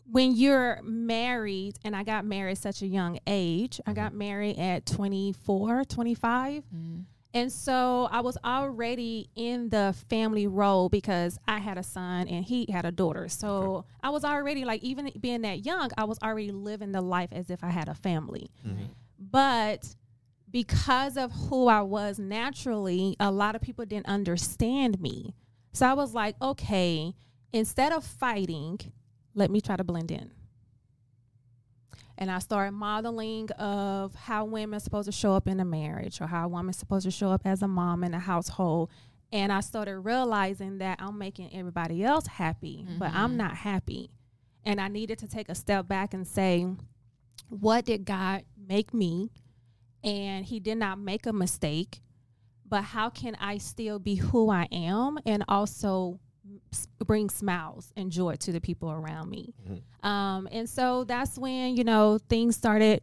when 0.09 0.35
you're 0.35 0.79
married, 0.83 1.79
and 1.83 1.95
I 1.95 2.03
got 2.03 2.25
married 2.25 2.53
at 2.53 2.57
such 2.59 2.81
a 2.81 2.87
young 2.87 3.19
age, 3.25 3.81
I 3.85 3.93
got 3.93 4.09
mm-hmm. 4.09 4.17
married 4.19 4.59
at 4.59 4.85
24, 4.85 5.85
25. 5.85 6.63
Mm-hmm. 6.63 6.99
And 7.33 7.51
so 7.51 8.07
I 8.11 8.21
was 8.21 8.37
already 8.45 9.29
in 9.35 9.67
the 9.67 9.93
family 10.09 10.47
role 10.47 10.87
because 10.87 11.37
I 11.45 11.59
had 11.59 11.77
a 11.77 11.83
son 11.83 12.29
and 12.29 12.45
he 12.45 12.65
had 12.71 12.85
a 12.85 12.93
daughter. 12.93 13.27
So 13.27 13.83
I 14.01 14.09
was 14.09 14.23
already 14.23 14.63
like, 14.63 14.81
even 14.83 15.11
being 15.19 15.41
that 15.41 15.65
young, 15.65 15.89
I 15.97 16.05
was 16.05 16.17
already 16.23 16.51
living 16.51 16.93
the 16.93 17.01
life 17.01 17.33
as 17.33 17.49
if 17.49 17.61
I 17.61 17.71
had 17.71 17.89
a 17.89 17.93
family. 17.93 18.49
Mm-hmm. 18.65 18.85
But 19.19 19.95
because 20.49 21.17
of 21.17 21.33
who 21.33 21.67
I 21.67 21.81
was 21.81 22.19
naturally, 22.19 23.17
a 23.19 23.31
lot 23.31 23.55
of 23.55 23.61
people 23.61 23.83
didn't 23.83 24.07
understand 24.07 25.01
me. 25.01 25.35
So 25.73 25.85
I 25.85 25.91
was 25.91 26.13
like, 26.13 26.37
okay, 26.41 27.13
instead 27.51 27.91
of 27.91 28.05
fighting, 28.05 28.79
let 29.35 29.51
me 29.51 29.61
try 29.61 29.75
to 29.75 29.83
blend 29.83 30.11
in. 30.11 30.31
And 32.17 32.31
I 32.31 32.39
started 32.39 32.71
modeling 32.71 33.51
of 33.51 34.15
how 34.15 34.45
women 34.45 34.77
are 34.77 34.79
supposed 34.79 35.07
to 35.07 35.11
show 35.11 35.33
up 35.33 35.47
in 35.47 35.59
a 35.59 35.65
marriage 35.65 36.21
or 36.21 36.27
how 36.27 36.45
a 36.45 36.47
woman's 36.47 36.77
supposed 36.77 37.03
to 37.05 37.11
show 37.11 37.29
up 37.29 37.41
as 37.45 37.61
a 37.61 37.67
mom 37.67 38.03
in 38.05 38.13
a 38.13 38.19
household. 38.19 38.89
And 39.33 39.51
I 39.51 39.59
started 39.59 39.99
realizing 39.99 40.77
that 40.77 41.01
I'm 41.01 41.17
making 41.17 41.53
everybody 41.53 42.03
else 42.03 42.25
happy, 42.25 42.87
but 42.97 43.11
I'm 43.11 43.31
mm-hmm. 43.31 43.37
not 43.37 43.57
happy. 43.57 44.11
And 44.63 44.79
I 44.79 44.87
needed 44.87 45.19
to 45.19 45.27
take 45.27 45.49
a 45.49 45.55
step 45.55 45.87
back 45.89 46.13
and 46.13 46.25
say, 46.25 46.67
what 47.49 47.85
did 47.85 48.05
God 48.05 48.43
make 48.57 48.93
me? 48.93 49.31
And 50.03 50.45
He 50.45 50.61
did 50.61 50.77
not 50.77 50.99
make 50.99 51.25
a 51.25 51.33
mistake, 51.33 51.99
but 52.65 52.83
how 52.83 53.09
can 53.09 53.35
I 53.35 53.57
still 53.57 53.99
be 53.99 54.15
who 54.15 54.49
I 54.49 54.67
am 54.71 55.19
and 55.25 55.43
also 55.49 56.19
bring 57.05 57.29
smiles 57.29 57.91
and 57.95 58.11
joy 58.11 58.35
to 58.35 58.51
the 58.51 58.61
people 58.61 58.91
around 58.91 59.29
me? 59.29 59.53
Um, 60.03 60.47
and 60.51 60.69
so 60.69 61.03
that's 61.03 61.37
when, 61.37 61.75
you 61.75 61.83
know, 61.83 62.19
things 62.29 62.55
started 62.55 63.01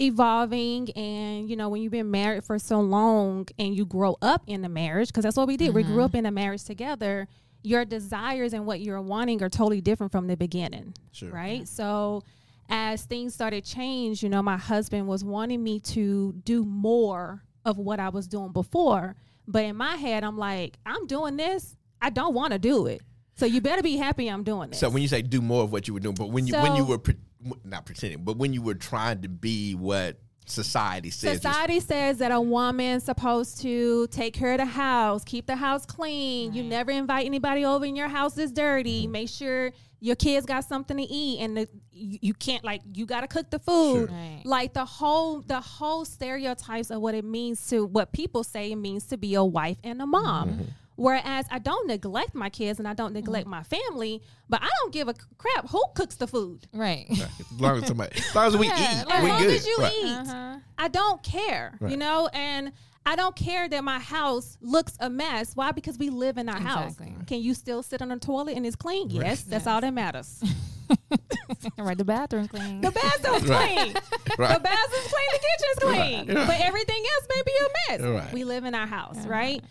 evolving. 0.00 0.90
And, 0.92 1.48
you 1.48 1.56
know, 1.56 1.68
when 1.68 1.82
you've 1.82 1.92
been 1.92 2.10
married 2.10 2.44
for 2.44 2.58
so 2.58 2.80
long 2.80 3.46
and 3.58 3.76
you 3.76 3.84
grow 3.84 4.16
up 4.22 4.42
in 4.46 4.62
the 4.62 4.68
marriage, 4.68 5.08
because 5.08 5.24
that's 5.24 5.36
what 5.36 5.46
we 5.46 5.56
did, 5.56 5.74
we 5.74 5.82
grew 5.82 6.02
up 6.02 6.14
in 6.14 6.26
a 6.26 6.30
marriage 6.30 6.64
together, 6.64 7.28
your 7.62 7.84
desires 7.84 8.52
and 8.52 8.66
what 8.66 8.80
you're 8.80 9.00
wanting 9.00 9.42
are 9.42 9.48
totally 9.48 9.80
different 9.80 10.10
from 10.10 10.26
the 10.26 10.36
beginning. 10.36 10.94
Sure. 11.12 11.30
Right. 11.30 11.66
So, 11.68 12.22
as 12.68 13.02
things 13.04 13.34
started 13.34 13.64
change, 13.64 14.22
you 14.22 14.28
know, 14.28 14.42
my 14.42 14.56
husband 14.56 15.06
was 15.06 15.22
wanting 15.22 15.62
me 15.62 15.78
to 15.80 16.32
do 16.44 16.64
more 16.64 17.42
of 17.64 17.76
what 17.76 18.00
I 18.00 18.08
was 18.08 18.26
doing 18.26 18.50
before. 18.52 19.14
But 19.46 19.64
in 19.64 19.76
my 19.76 19.96
head, 19.96 20.24
I'm 20.24 20.38
like, 20.38 20.78
I'm 20.86 21.06
doing 21.06 21.36
this. 21.36 21.76
I 22.02 22.10
don't 22.10 22.34
want 22.34 22.52
to 22.52 22.58
do 22.58 22.86
it. 22.86 23.00
So 23.36 23.46
you 23.46 23.60
better 23.62 23.82
be 23.82 23.96
happy 23.96 24.28
I'm 24.28 24.44
doing 24.44 24.70
this. 24.70 24.78
So 24.80 24.90
when 24.90 25.00
you 25.02 25.08
say 25.08 25.22
do 25.22 25.40
more 25.40 25.62
of 25.64 25.72
what 25.72 25.88
you 25.88 25.94
were 25.94 26.00
doing, 26.00 26.14
but 26.14 26.30
when 26.30 26.46
you 26.46 26.54
when 26.54 26.76
you 26.76 26.84
were 26.84 26.98
pre- 26.98 27.16
not 27.64 27.86
pretending, 27.86 28.22
but 28.24 28.36
when 28.36 28.52
you 28.52 28.60
were 28.62 28.74
trying 28.74 29.22
to 29.22 29.28
be 29.28 29.74
what 29.74 30.18
society 30.44 31.10
says, 31.10 31.42
you're- 31.42 31.52
Society 31.52 31.80
says 31.80 32.18
that 32.18 32.30
a 32.32 32.40
woman's 32.40 33.04
supposed 33.04 33.60
to 33.62 34.06
take 34.08 34.34
care 34.34 34.52
of 34.52 34.58
the 34.58 34.66
house, 34.66 35.24
keep 35.24 35.46
the 35.46 35.56
house 35.56 35.86
clean. 35.86 36.52
You 36.52 36.62
never 36.64 36.90
invite 36.90 37.24
anybody 37.26 37.64
over 37.64 37.84
and 37.84 37.96
your 37.96 38.08
house 38.08 38.36
is 38.36 38.52
dirty. 38.52 39.04
Mm-hmm. 39.04 39.12
Make 39.12 39.28
sure 39.28 39.72
your 40.00 40.16
kids 40.16 40.44
got 40.44 40.64
something 40.64 40.96
to 40.96 41.02
eat 41.04 41.38
and 41.40 41.56
the, 41.56 41.68
you, 41.92 42.18
you 42.20 42.34
can't 42.34 42.64
like 42.64 42.82
you 42.92 43.06
got 43.06 43.20
to 43.22 43.28
cook 43.28 43.50
the 43.50 43.60
food. 43.60 44.08
Sure. 44.08 44.16
Right. 44.16 44.42
Like 44.44 44.74
the 44.74 44.84
whole 44.84 45.40
the 45.40 45.60
whole 45.60 46.04
stereotypes 46.04 46.90
of 46.90 47.00
what 47.00 47.14
it 47.14 47.24
means 47.24 47.66
to 47.68 47.86
what 47.86 48.12
people 48.12 48.42
say 48.44 48.72
it 48.72 48.76
means 48.76 49.06
to 49.06 49.16
be 49.16 49.34
a 49.34 49.44
wife 49.44 49.78
and 49.84 50.02
a 50.02 50.06
mom. 50.06 50.48
Mm-hmm. 50.50 50.62
Whereas 50.96 51.46
I 51.50 51.58
don't 51.58 51.86
neglect 51.88 52.34
my 52.34 52.50
kids 52.50 52.78
and 52.78 52.86
I 52.86 52.92
don't 52.94 53.12
neglect 53.14 53.46
my 53.46 53.62
family, 53.62 54.22
but 54.48 54.62
I 54.62 54.68
don't 54.80 54.92
give 54.92 55.08
a 55.08 55.14
crap 55.38 55.68
who 55.70 55.82
cooks 55.94 56.16
the 56.16 56.26
food. 56.26 56.66
Right. 56.72 57.06
as 57.10 57.60
long 57.60 57.78
as 57.82 57.86
somebody, 57.88 58.16
as 58.18 58.34
long 58.34 58.46
as 58.48 58.56
we 58.56 58.66
Yeah, 58.68 59.00
eat, 59.02 59.06
like, 59.08 59.22
we 59.22 59.30
as 59.30 59.32
long 59.32 59.42
good. 59.42 59.54
as 59.56 59.66
you 59.66 59.76
Right. 59.78 59.92
eat, 60.04 60.12
Uh-huh. 60.28 60.56
I 60.78 60.88
don't 60.88 61.22
care, 61.22 61.78
you 61.88 61.96
know, 61.96 62.28
and 62.34 62.72
I 63.06 63.16
don't 63.16 63.34
care 63.34 63.68
that 63.68 63.82
my 63.82 63.98
house 63.98 64.58
looks 64.60 64.96
a 65.00 65.08
mess. 65.10 65.56
Why? 65.56 65.72
Because 65.72 65.98
we 65.98 66.10
live 66.10 66.38
in 66.38 66.48
our 66.48 66.58
Exactly. 66.58 67.08
house. 67.10 67.24
Can 67.26 67.40
you 67.40 67.54
still 67.54 67.82
sit 67.82 68.00
on 68.02 68.08
the 68.10 68.18
toilet 68.18 68.56
and 68.56 68.64
it's 68.66 68.76
clean? 68.76 69.10
Yes, 69.10 69.42
that's 69.42 69.66
all 69.66 69.80
that 69.80 69.92
matters. 69.94 70.42
right. 71.78 71.96
The 71.98 72.04
bathroom 72.04 72.48
clean. 72.48 72.80
The 72.80 72.90
bathroom's 72.90 73.44
clean. 73.44 73.94
Right. 74.38 74.54
The 74.54 74.60
bathroom's 74.60 75.12
clean. 75.12 75.28
The 75.32 75.38
kitchen's 75.40 75.78
clean. 76.26 76.36
Right. 76.36 76.46
But 76.46 76.60
everything 76.60 77.02
else 77.14 77.26
may 77.28 77.42
be 77.44 77.52
a 77.60 77.98
mess. 77.98 78.22
Right. 78.24 78.32
We 78.32 78.44
live 78.44 78.64
in 78.64 78.74
our 78.74 78.86
house, 78.86 79.26
right? 79.26 79.62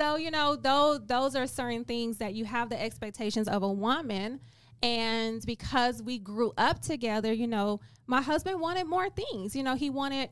So 0.00 0.16
you 0.16 0.30
know, 0.30 0.56
those 0.56 1.00
those 1.06 1.36
are 1.36 1.46
certain 1.46 1.84
things 1.84 2.18
that 2.18 2.34
you 2.34 2.44
have 2.46 2.70
the 2.70 2.80
expectations 2.80 3.48
of 3.48 3.62
a 3.62 3.70
woman. 3.72 4.40
And 4.82 5.44
because 5.44 6.02
we 6.02 6.18
grew 6.18 6.52
up 6.56 6.80
together, 6.80 7.30
you 7.32 7.46
know, 7.46 7.80
my 8.06 8.22
husband 8.22 8.60
wanted 8.60 8.86
more 8.86 9.10
things. 9.10 9.54
You 9.54 9.62
know, 9.62 9.74
he 9.74 9.90
wanted 9.90 10.30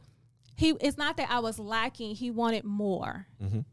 he 0.57 0.71
it's 0.81 0.97
not 0.97 1.19
that 1.19 1.31
I 1.31 1.41
was 1.41 1.59
lacking, 1.59 2.15
he 2.15 2.31
wanted 2.31 2.65
more. 2.65 3.27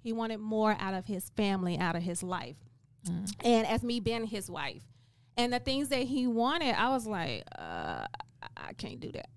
He 0.03 0.11
wanted 0.11 0.39
more 0.39 0.75
out 0.79 0.93
of 0.93 1.05
his 1.05 1.29
family, 1.37 1.77
out 1.77 1.95
of 1.95 2.03
his 2.03 2.21
life. 2.21 2.57
And 3.43 3.65
as 3.67 3.83
me 3.83 3.99
being 4.01 4.25
his 4.25 4.49
wife. 4.49 4.83
And 5.37 5.53
the 5.53 5.59
things 5.59 5.89
that 5.89 6.03
he 6.03 6.27
wanted, 6.27 6.75
I 6.75 6.89
was 6.89 7.05
like, 7.07 7.43
uh, 7.57 8.05
I- 8.41 8.47
I 8.69 8.73
can't 8.73 8.99
do 8.99 9.11
that. 9.13 9.29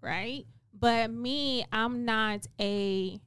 Right? 0.00 0.46
But 0.78 1.10
me, 1.10 1.64
I'm 1.72 2.04
not 2.04 2.46
a 2.60 3.20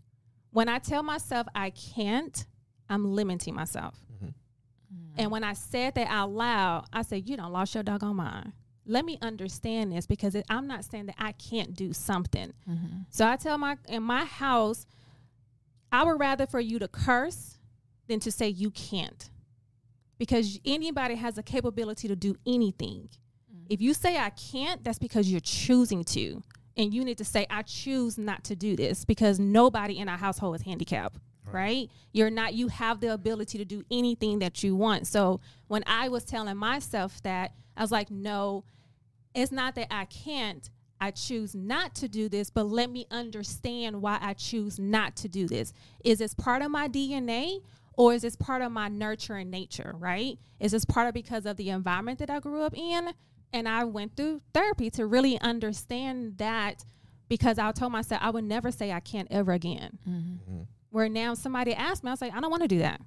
when 0.56 0.70
I 0.70 0.80
tell 0.80 1.04
myself 1.04 1.48
I 1.54 1.72
can't, 1.72 2.46
I'm 2.88 3.14
limiting 3.14 3.54
myself. 3.54 3.94
Mm-hmm. 4.14 4.28
Mm. 4.28 5.14
And 5.18 5.30
when 5.30 5.44
I 5.44 5.52
said 5.52 5.96
that 5.96 6.08
out 6.08 6.32
loud, 6.32 6.86
I 6.94 7.02
said, 7.02 7.28
You 7.28 7.36
don't 7.36 7.52
lost 7.52 7.76
your 7.76 7.84
doggone 7.84 8.16
mind. 8.16 8.54
Let 8.86 9.04
me 9.04 9.18
understand 9.22 9.92
this 9.92 10.06
because 10.08 10.34
it, 10.34 10.46
I'm 10.50 10.66
not 10.66 10.86
saying 10.86 11.08
that 11.08 11.16
I 11.18 11.34
can't 11.34 11.74
do 11.74 11.92
something. 11.92 12.54
Mm-hmm. 12.70 13.00
So 13.10 13.28
I 13.28 13.36
tell 13.36 13.58
my 13.58 13.78
in 13.90 14.02
my 14.02 14.24
house, 14.24 14.86
I 15.92 16.04
would 16.04 16.22
rather 16.22 16.48
for 16.48 16.62
you 16.62 16.80
to 16.80 16.88
curse 16.88 17.58
than 18.08 18.22
to 18.22 18.32
say 18.32 18.48
you 18.48 18.72
can't. 18.72 19.30
Because 20.18 20.58
anybody 20.64 21.16
has 21.16 21.38
a 21.38 21.44
capability 21.44 22.08
to 22.08 22.16
do 22.16 22.38
anything. 22.48 23.10
Mm. 23.54 23.66
If 23.70 23.82
you 23.82 23.94
say 23.94 24.18
I 24.18 24.30
can't, 24.30 24.82
that's 24.86 25.00
because 25.00 25.30
you're 25.30 25.42
choosing 25.42 26.06
to. 26.06 26.42
And 26.78 26.94
you 26.94 27.06
need 27.06 27.18
to 27.20 27.26
say, 27.26 27.48
I 27.50 27.62
choose 27.62 28.18
not 28.18 28.44
to 28.46 28.56
do 28.56 28.76
this 28.76 29.06
because 29.06 29.40
nobody 29.40 29.98
in 29.98 30.10
our 30.10 30.18
household 30.18 30.56
is 30.56 30.62
handicapped. 30.64 31.20
Right. 31.52 31.90
You're 32.12 32.32
not, 32.32 32.54
you 32.56 32.68
have 32.70 33.00
the 33.00 33.14
ability 33.14 33.60
to 33.60 33.66
do 33.66 33.84
anything 33.92 34.40
that 34.40 34.64
you 34.64 34.76
want. 34.76 35.08
So 35.08 35.40
when 35.68 35.84
I 35.86 36.10
was 36.10 36.24
telling 36.24 36.58
myself 36.58 37.22
that, 37.22 37.54
I 37.78 37.82
was 37.82 37.92
like, 37.92 38.10
no, 38.10 38.66
it's 39.34 39.52
not 39.52 39.76
that 39.76 39.94
I 39.94 40.06
can't. 40.06 40.68
I 41.00 41.12
choose 41.12 41.54
not 41.54 41.94
to 41.96 42.08
do 42.08 42.30
this, 42.30 42.50
but 42.50 42.64
let 42.64 42.90
me 42.90 43.06
understand 43.12 44.02
why 44.02 44.18
I 44.22 44.34
choose 44.34 44.80
not 44.80 45.16
to 45.18 45.28
do 45.28 45.48
this. 45.48 45.72
Is 46.04 46.20
this 46.20 46.34
part 46.34 46.62
of 46.62 46.72
my 46.72 46.88
DNA 46.88 47.60
or 47.94 48.14
is 48.14 48.22
this 48.22 48.36
part 48.36 48.62
of 48.62 48.72
my 48.72 48.88
nurture 48.88 49.36
and 49.36 49.52
nature, 49.52 49.94
right? 49.98 50.38
Is 50.60 50.72
this 50.72 50.86
part 50.86 51.08
of 51.08 51.14
because 51.14 51.46
of 51.46 51.58
the 51.58 51.70
environment 51.70 52.20
that 52.20 52.30
I 52.30 52.40
grew 52.40 52.64
up 52.64 52.78
in? 52.78 53.10
And 53.54 53.68
I 53.70 53.86
went 53.86 54.16
through 54.18 54.42
therapy 54.54 54.90
to 54.92 55.06
really 55.06 55.40
understand 55.40 56.38
that 56.40 56.84
because 57.30 57.58
I 57.58 57.72
told 57.72 57.92
myself 57.92 58.22
I 58.24 58.30
would 58.30 58.44
never 58.44 58.72
say 58.72 58.92
I 58.92 59.00
can't 59.00 59.28
ever 59.32 59.52
again. 59.54 59.98
Mm-hmm. 60.08 60.62
Where 60.92 61.10
now 61.10 61.34
somebody 61.34 61.74
asked 61.74 62.04
me, 62.04 62.10
I 62.10 62.14
was 62.14 62.22
like, 62.22 62.34
I 62.34 62.40
don't 62.42 62.52
want 62.52 62.64
to 62.64 62.68
do 62.68 62.80
that. 62.80 63.02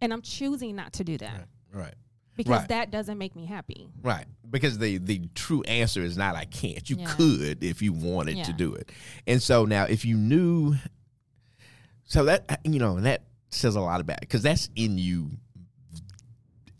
And 0.00 0.12
I'm 0.12 0.22
choosing 0.22 0.76
not 0.76 0.92
to 0.94 1.04
do 1.04 1.16
that 1.18 1.48
Right. 1.72 1.94
because 2.36 2.60
Right. 2.60 2.68
that 2.68 2.90
doesn't 2.90 3.16
make 3.18 3.34
me 3.34 3.46
happy. 3.46 3.88
Right. 4.02 4.26
Because 4.48 4.78
the 4.78 4.98
the 4.98 5.28
true 5.34 5.62
answer 5.62 6.02
is 6.02 6.16
not 6.16 6.36
I 6.36 6.44
can't. 6.44 6.88
You 6.90 6.96
Yeah. 6.98 7.14
could 7.14 7.64
if 7.64 7.80
you 7.82 7.92
wanted 7.92 8.44
to 8.44 8.52
do 8.52 8.74
it. 8.74 8.92
And 9.26 9.42
so 9.42 9.64
now 9.64 9.84
if 9.84 10.04
you 10.04 10.16
knew 10.16 10.76
so 12.04 12.24
that 12.26 12.60
you 12.64 12.78
know, 12.78 13.00
that 13.00 13.24
says 13.50 13.76
a 13.76 13.80
lot 13.80 14.00
about 14.00 14.20
because 14.20 14.42
that's 14.42 14.68
in 14.76 14.98
you 14.98 15.30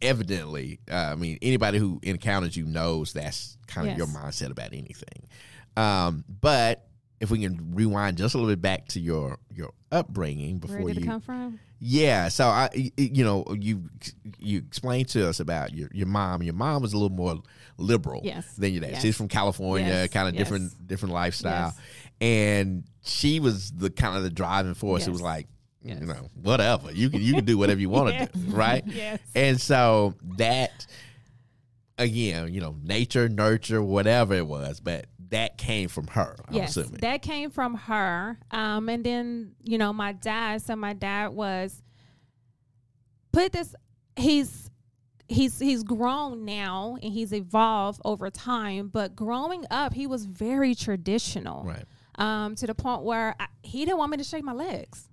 evidently. 0.05 0.81
Uh, 0.91 0.95
I 0.95 1.15
mean, 1.17 1.39
anybody 1.43 1.79
who 1.79 2.01
encounters 2.03 2.57
you 2.57 2.65
knows 2.67 3.13
that's 3.13 3.57
kind 3.67 3.89
of 3.91 3.97
your 3.99 4.07
mindset 4.07 4.51
about 4.51 4.73
anything. 4.73 5.29
Um, 5.77 6.25
but 6.41 6.87
if 7.21 7.31
we 7.31 7.41
can 7.41 7.75
rewind 7.75 8.17
just 8.17 8.35
a 8.35 8.39
little 8.39 8.53
bit 8.53 8.61
back 8.63 8.89
to 8.89 9.01
your 9.01 9.39
your 9.53 9.73
upbringing 9.91 10.59
before 10.59 10.79
Where 10.83 10.95
did 10.95 11.05
you 11.05 11.09
it 11.09 11.13
come 11.13 11.21
from? 11.21 11.59
yeah, 11.81 12.29
so 12.29 12.47
I, 12.47 12.69
you 12.97 13.25
know, 13.25 13.45
you 13.59 13.89
you 14.39 14.59
explained 14.59 15.09
to 15.11 15.29
us 15.29 15.41
about 15.41 15.73
your 15.75 15.89
your 15.93 16.07
mom. 16.07 16.43
Your 16.43 16.55
mom 16.55 16.83
was 16.83 16.93
a 16.93 16.97
little 16.99 17.17
more 17.17 17.37
liberal 17.79 18.21
Yes. 18.25 18.47
than 18.57 18.73
your 18.73 18.83
dad. 18.83 18.93
Yes. 18.93 19.03
She's 19.03 19.17
from 19.17 19.29
California, 19.29 19.87
Yes. 19.89 20.11
kind 20.11 20.29
of 20.29 20.35
Yes. 20.35 20.41
different 20.45 20.87
different 20.87 21.15
lifestyle. 21.15 21.73
Yes. 21.77 21.81
and 22.21 22.85
she 23.03 23.41
was 23.41 23.73
the 23.73 23.91
kind 23.91 24.17
of 24.17 24.23
the 24.23 24.31
driving 24.31 24.75
force. 24.75 25.07
It 25.07 25.11
was 25.11 25.21
like, 25.21 25.47
Yes. 25.85 26.01
you 26.01 26.07
know, 26.07 26.29
whatever 26.43 26.91
you 26.93 27.11
can 27.11 27.21
you 27.21 27.35
can 27.35 27.45
do 27.45 27.57
whatever 27.59 27.79
you 27.81 27.91
want 27.91 28.09
to 28.09 28.15
Yes. 28.19 28.29
do, 28.31 28.51
right? 28.57 28.83
Yes. 28.87 29.19
And 29.35 29.61
so 29.61 30.15
that 30.39 30.87
again, 31.99 32.53
you 32.53 32.61
know, 32.61 32.75
nature, 32.83 33.29
nurture, 33.29 33.83
whatever 33.83 34.35
it 34.35 34.47
was, 34.47 34.81
but 34.81 35.07
that 35.31 35.59
came 35.59 35.89
from 35.89 36.07
her. 36.09 36.37
I'm 36.49 36.55
yes, 36.55 36.77
assuming. 36.77 37.01
that 37.01 37.23
came 37.23 37.51
from 37.51 37.75
her. 37.75 38.39
Um, 38.51 38.89
and 38.89 39.05
then 39.05 39.53
you 39.63 39.79
know 39.79 39.93
my 39.93 40.13
dad. 40.13 40.63
So 40.63 40.75
my 40.77 40.93
dad 40.95 41.29
was 41.29 41.83
put 43.33 43.53
this. 43.53 43.75
He's 44.17 44.71
he's 45.29 45.59
he's 45.59 45.83
grown 45.83 46.45
now 46.45 46.97
and 47.03 47.13
he's 47.13 47.33
evolved 47.33 48.01
over 48.05 48.31
time. 48.31 48.89
But 48.89 49.17
growing 49.17 49.65
up, 49.71 49.93
he 49.95 50.07
was 50.07 50.25
very 50.27 50.75
traditional. 50.75 51.65
right. 51.65 51.85
Um, 52.17 52.55
to 52.57 52.67
the 52.69 52.77
point 52.77 53.03
where 53.03 53.35
I, 53.41 53.49
he 53.65 53.85
didn't 53.85 53.99
want 53.99 54.13
me 54.13 54.19
to 54.19 54.25
shake 54.25 54.45
my 54.45 54.53
legs. 54.53 55.09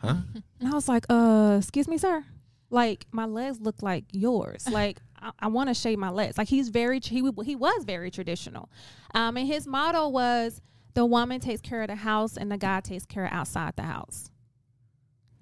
Huh? 0.00 0.16
And 0.60 0.68
I 0.68 0.70
was 0.70 0.88
like, 0.88 1.06
uh, 1.08 1.56
excuse 1.58 1.88
me, 1.88 1.98
sir. 1.98 2.24
Like 2.70 3.06
my 3.12 3.26
legs 3.26 3.60
look 3.60 3.82
like 3.82 4.04
yours. 4.12 4.66
Like 4.70 4.98
I, 5.20 5.30
I 5.38 5.48
want 5.48 5.68
to 5.68 5.74
shave 5.74 5.98
my 5.98 6.10
legs. 6.10 6.38
Like 6.38 6.48
he's 6.48 6.68
very 6.68 7.00
he 7.00 7.22
he 7.44 7.56
was 7.56 7.84
very 7.84 8.10
traditional, 8.10 8.70
um, 9.14 9.36
and 9.36 9.46
his 9.46 9.66
motto 9.66 10.08
was 10.08 10.60
the 10.94 11.04
woman 11.06 11.40
takes 11.40 11.60
care 11.60 11.82
of 11.82 11.88
the 11.88 11.96
house 11.96 12.36
and 12.36 12.50
the 12.50 12.58
guy 12.58 12.80
takes 12.80 13.06
care 13.06 13.26
of 13.26 13.32
outside 13.32 13.74
the 13.76 13.82
house. 13.82 14.30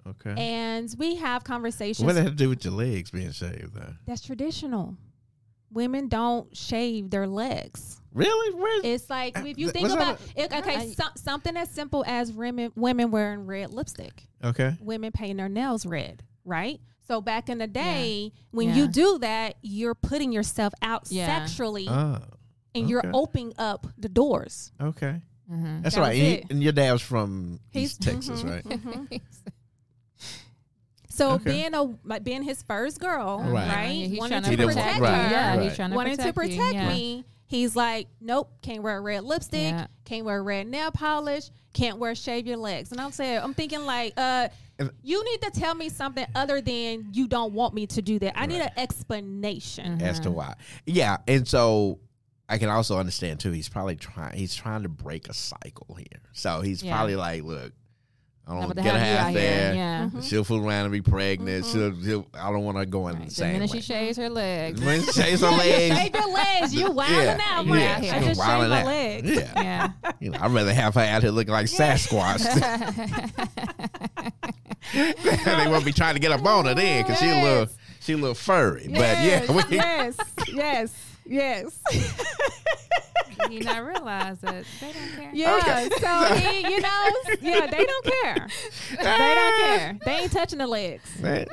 Okay. 0.07 0.33
And 0.35 0.93
we 0.97 1.15
have 1.15 1.43
conversations. 1.43 2.05
what 2.05 2.13
did 2.13 2.19
that 2.19 2.23
have 2.23 2.31
to 2.33 2.43
do 2.43 2.49
with 2.49 2.65
your 2.65 2.73
legs 2.73 3.11
being 3.11 3.31
shaved 3.31 3.73
though? 3.73 3.93
That's 4.05 4.21
traditional. 4.21 4.97
Women 5.71 6.07
don't 6.07 6.55
shave 6.55 7.09
their 7.09 7.27
legs. 7.27 7.99
Really? 8.13 8.53
Where's 8.55 8.81
It's 8.83 9.09
like 9.09 9.37
if 9.37 9.57
you 9.57 9.69
think 9.71 9.89
about 9.89 10.19
it, 10.35 10.51
okay, 10.51 10.75
Right. 10.75 10.97
so, 10.97 11.03
something 11.15 11.55
as 11.55 11.69
simple 11.69 12.03
as 12.05 12.31
women 12.31 12.71
women 12.75 13.09
wearing 13.11 13.45
red 13.45 13.71
lipstick. 13.71 14.27
Okay. 14.43 14.75
women 14.81 15.11
painting 15.11 15.37
their 15.37 15.47
nails 15.49 15.85
red, 15.85 16.23
right? 16.43 16.79
So 17.07 17.21
back 17.21 17.47
in 17.49 17.57
the 17.59 17.67
day, 17.67 18.31
when 18.51 18.69
Yeah. 18.69 18.75
you 18.75 18.87
do 18.87 19.17
that, 19.19 19.55
you're 19.61 19.95
putting 19.95 20.31
yourself 20.31 20.73
out 20.81 21.03
Yeah. 21.09 21.25
sexually 21.45 21.87
Oh. 21.87 22.19
and 22.75 22.89
you're 22.89 23.03
opening 23.13 23.53
up 23.57 23.87
the 23.97 24.09
doors. 24.09 24.71
Okay. 24.81 25.21
Mhm. 25.51 25.83
That's 25.83 25.95
That 25.95 26.01
right. 26.01 26.15
And, 26.19 26.27
you- 26.27 26.33
it. 26.33 26.45
and 26.49 26.63
your 26.63 26.71
dad 26.73 26.91
was 26.93 27.01
from 27.01 27.59
He's- 27.69 27.91
East 27.91 28.01
Texas, 28.01 28.43
mhm, 28.43 28.49
right? 28.49 28.63
mhm. 28.65 29.21
So 31.11 31.31
Okay. 31.33 31.51
being 31.51 31.73
a 31.73 31.83
like 32.03 32.23
being 32.23 32.43
his 32.43 32.63
first 32.63 32.99
girl, 32.99 33.39
Right. 33.39 33.67
right? 33.67 33.85
Yeah, 33.91 34.07
he's 34.07 34.19
wanted 34.19 34.29
trying 34.31 34.43
to 34.43 34.49
He 34.49 34.55
protect 34.57 34.95
her, 34.97 35.01
right, 35.03 35.31
Yeah, 35.31 35.55
right. 35.57 35.61
he's 35.63 35.75
trying 35.75 35.89
to 35.91 35.95
wanted 35.95 36.17
protect 36.17 36.35
to 36.37 36.43
you, 36.47 36.49
protect 36.57 36.73
yeah. 36.73 36.89
me. 36.89 37.25
He's 37.47 37.75
like, 37.75 38.07
nope, 38.21 38.49
can't 38.61 38.81
wear 38.81 39.01
red 39.01 39.23
lipstick, 39.25 39.73
Yeah. 39.73 39.87
can't 40.05 40.23
wear 40.25 40.41
red 40.41 40.67
nail 40.67 40.89
polish, 40.91 41.49
can't 41.73 41.97
wear 41.97 42.15
shave 42.15 42.47
your 42.47 42.55
legs. 42.57 42.91
And 42.93 43.01
I'm 43.01 43.11
saying, 43.11 43.39
I'm 43.43 43.53
thinking 43.53 43.85
like, 43.85 44.13
uh, 44.15 44.47
you 45.03 45.23
need 45.25 45.41
to 45.41 45.51
tell 45.51 45.75
me 45.75 45.89
something 45.89 46.25
other 46.33 46.61
than 46.61 47.09
you 47.11 47.27
don't 47.27 47.53
want 47.53 47.73
me 47.73 47.85
to 47.87 48.01
do 48.01 48.17
that. 48.19 48.33
I 48.39 48.45
need 48.45 48.61
an 48.61 48.71
explanation. 48.77 49.97
Mhm. 49.99 50.01
as 50.01 50.19
to 50.21 50.31
why. 50.31 50.55
Yeah, 50.85 51.17
and 51.27 51.47
so 51.47 51.99
I 52.49 52.57
can 52.57 52.69
also 52.69 52.97
understand 52.97 53.39
too. 53.39 53.51
He's 53.51 53.69
probably 53.69 53.95
trying. 53.95 54.37
He's 54.37 54.55
trying 54.55 54.83
to 54.83 54.89
break 54.89 55.27
a 55.29 55.33
cycle 55.33 55.95
here. 55.95 56.21
So 56.33 56.61
he's 56.61 56.81
Yeah. 56.83 56.95
probably 56.95 57.15
like, 57.15 57.43
look, 57.43 57.73
I 58.47 58.53
don't 58.53 58.63
about 58.63 58.75
to 58.77 58.81
get 58.83 58.95
a 58.95 58.99
half 58.99 59.33
there. 59.33 59.65
here? 59.67 59.75
Yeah. 59.75 60.09
Mhm. 60.13 60.23
She'll 60.27 60.43
fool 60.43 60.67
around 60.67 60.85
and 60.85 60.91
be 60.91 61.01
pregnant. 61.01 61.65
She'll, 61.65 61.93
she'll. 62.03 62.27
I 62.33 62.51
don't 62.51 62.63
want 62.65 62.77
to 62.79 62.85
go 62.85 63.07
in 63.07 63.13
Right. 63.15 63.23
the 63.23 63.29
The 63.29 63.35
same 63.35 63.53
minute 63.53 63.71
way. 63.71 63.79
she 63.79 63.85
shaves 63.85 64.17
her 64.17 64.29
legs. 64.29 64.81
when 64.81 65.01
she 65.03 65.11
shaves 65.13 65.41
her 65.41 65.51
legs. 65.51 65.95
shave 65.97 66.13
your 66.13 66.33
legs. 66.33 66.73
You 66.75 66.91
wilding 66.91 67.15
yeah, 67.17 67.37
out, 67.43 67.65
yeah, 67.65 67.71
man. 67.73 68.03
yeah. 68.03 68.15
I 68.15 68.19
just 68.23 68.39
wilding 68.39 68.61
shaved 68.63 68.69
my 68.71 68.79
out. 68.81 68.85
legs. 68.87 69.29
Yeah, 69.29 69.61
Yeah. 69.61 70.11
you 70.19 70.29
know, 70.31 70.39
I'd 70.41 70.51
rather 70.51 70.73
have 70.73 70.95
her 70.95 71.01
out 71.01 71.21
here 71.21 71.31
looking 71.31 71.53
like 71.53 71.67
Sasquatch. 71.67 72.41
they 74.93 75.67
won't 75.67 75.85
be 75.85 75.93
trying 75.93 76.15
to 76.15 76.19
get 76.19 76.31
up 76.31 76.45
on 76.45 76.65
her 76.65 76.73
then 76.73 77.03
because 77.03 77.19
she 77.19 77.29
a 77.29 77.41
little, 77.43 77.67
she 77.99 78.13
a 78.13 78.17
little 78.17 78.33
furry. 78.35 78.87
But 78.87 79.21
yeah, 79.23 79.49
we, 79.51 79.61
yes, 79.69 80.17
yes, 80.51 80.93
yes. 81.31 81.79
Did 81.89 83.49
he 83.49 83.59
not 83.59 83.85
realize 83.85 84.39
that 84.39 84.65
they 84.79 84.91
don't 84.91 85.15
care? 85.15 85.31
Yeah, 85.33 85.87
so 85.99 86.35
he, 86.35 86.73
you 86.73 86.81
know, 86.81 87.11
yeah, 87.41 87.67
they 87.67 87.85
don't 87.85 88.05
care. 88.05 88.47
They 88.89 89.35
don't 89.35 89.61
care. 89.61 89.99
They 90.05 90.11
ain't 90.11 90.31
touching 90.31 90.59
the 90.59 90.67
legs. 90.67 91.03
I 91.23 91.45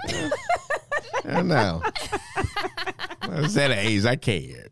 don't 1.25 1.49
know. 1.49 1.83
I 3.23 3.41
was 3.41 3.57
at 3.57 3.71
an 3.71 3.79
age 3.79 4.05
I 4.05 4.17
cared. 4.17 4.71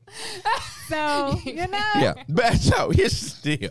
So 0.89 1.39
you 1.45 1.67
know, 1.67 1.93
Yeah, 1.97 2.15
but 2.29 2.55
so 2.61 2.91
here's 2.91 3.41
the 3.41 3.57
deal. 3.57 3.71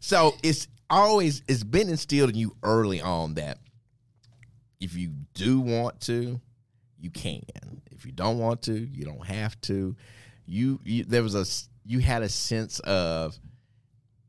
So 0.00 0.34
it's 0.42 0.68
always 0.90 1.42
it's 1.48 1.64
been 1.64 1.88
instilled 1.88 2.30
in 2.30 2.36
you 2.36 2.56
early 2.62 3.00
on 3.00 3.34
that 3.34 3.58
if 4.80 4.96
you 4.96 5.12
do 5.34 5.60
want 5.60 6.00
to, 6.02 6.40
you 6.98 7.10
can. 7.10 7.42
If 7.90 8.06
you 8.06 8.12
don't 8.12 8.38
want 8.38 8.62
to, 8.62 8.74
you 8.74 9.04
don't 9.04 9.26
have 9.26 9.60
to. 9.62 9.96
You, 10.48 10.80
you 10.82 11.04
there 11.04 11.22
was 11.22 11.34
a 11.34 11.44
you 11.84 11.98
had 12.00 12.22
a 12.22 12.28
sense 12.28 12.80
of 12.80 13.38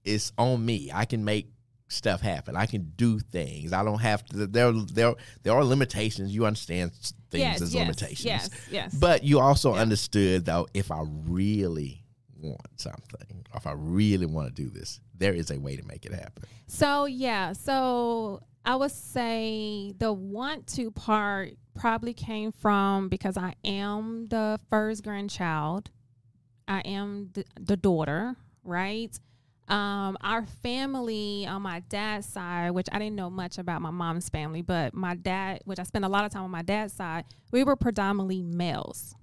it's 0.04 0.32
on 0.38 0.66
me. 0.66 0.92
I 0.94 1.06
can 1.06 1.24
make 1.24 1.52
stuff 1.88 2.22
happen. 2.22 2.56
I 2.56 2.66
can 2.66 2.94
do 2.96 3.20
things. 3.20 3.74
I 3.74 3.84
don't 3.84 4.00
have 4.00 4.24
to. 4.26 4.48
There 4.48 4.72
there 4.72 5.16
there 5.44 5.54
are 5.54 5.64
limitations. 5.64 6.34
You 6.34 6.46
understand 6.46 6.92
things 7.32 7.44
yes, 7.44 7.62
as 7.62 7.74
yes, 7.74 7.82
limitations. 7.82 8.26
Yes, 8.26 8.50
yes. 8.72 8.94
But 8.94 9.24
you 9.24 9.40
also 9.40 9.74
understood 9.74 10.46
though, 10.46 10.68
if 10.74 10.92
I 10.92 11.04
really 11.26 12.04
want 12.38 12.80
something, 12.80 13.46
or 13.54 13.58
if 13.58 13.68
I 13.68 13.74
really 13.74 14.26
want 14.26 14.54
to 14.54 14.64
do 14.64 14.70
this, 14.70 15.00
there 15.18 15.34
is 15.34 15.52
a 15.52 15.60
way 15.60 15.76
to 15.76 15.84
make 15.86 16.06
it 16.06 16.14
happen. 16.14 16.44
So 16.68 17.06
yeah, 17.06 17.54
so 17.54 18.42
I 18.66 18.76
would 18.76 18.92
say 18.92 19.94
the 19.98 20.14
want 20.14 20.68
to 20.76 20.92
part 20.92 21.54
probably 21.76 22.14
came 22.14 22.52
from 22.52 23.10
because 23.10 23.38
I 23.38 23.56
am 23.64 24.28
the 24.28 24.60
first 24.70 25.04
grandchild. 25.04 25.90
I 26.70 26.80
am 26.82 27.32
the, 27.34 27.44
the 27.60 27.76
daughter, 27.76 28.36
right? 28.64 29.18
Um, 29.68 30.18
our 30.22 30.46
family 30.64 31.46
on 31.46 31.62
my 31.64 31.82
dad's 31.90 32.28
side, 32.28 32.72
which 32.72 32.88
I 32.92 32.98
didn't 33.00 33.16
know 33.16 33.30
much 33.30 33.58
about 33.58 33.82
my 33.82 33.92
mom's 33.92 34.30
family, 34.30 34.62
but 34.62 34.94
my 34.94 35.16
dad, 35.16 35.62
which 35.66 35.80
I 35.80 35.84
spent 35.84 36.06
a 36.06 36.08
lot 36.08 36.26
of 36.26 36.32
time 36.32 36.44
on 36.44 36.52
my 36.52 36.62
dad's 36.64 36.94
side, 36.94 37.26
we 37.52 37.64
were 37.64 37.76
predominantly 37.76 38.42
males. 38.42 39.16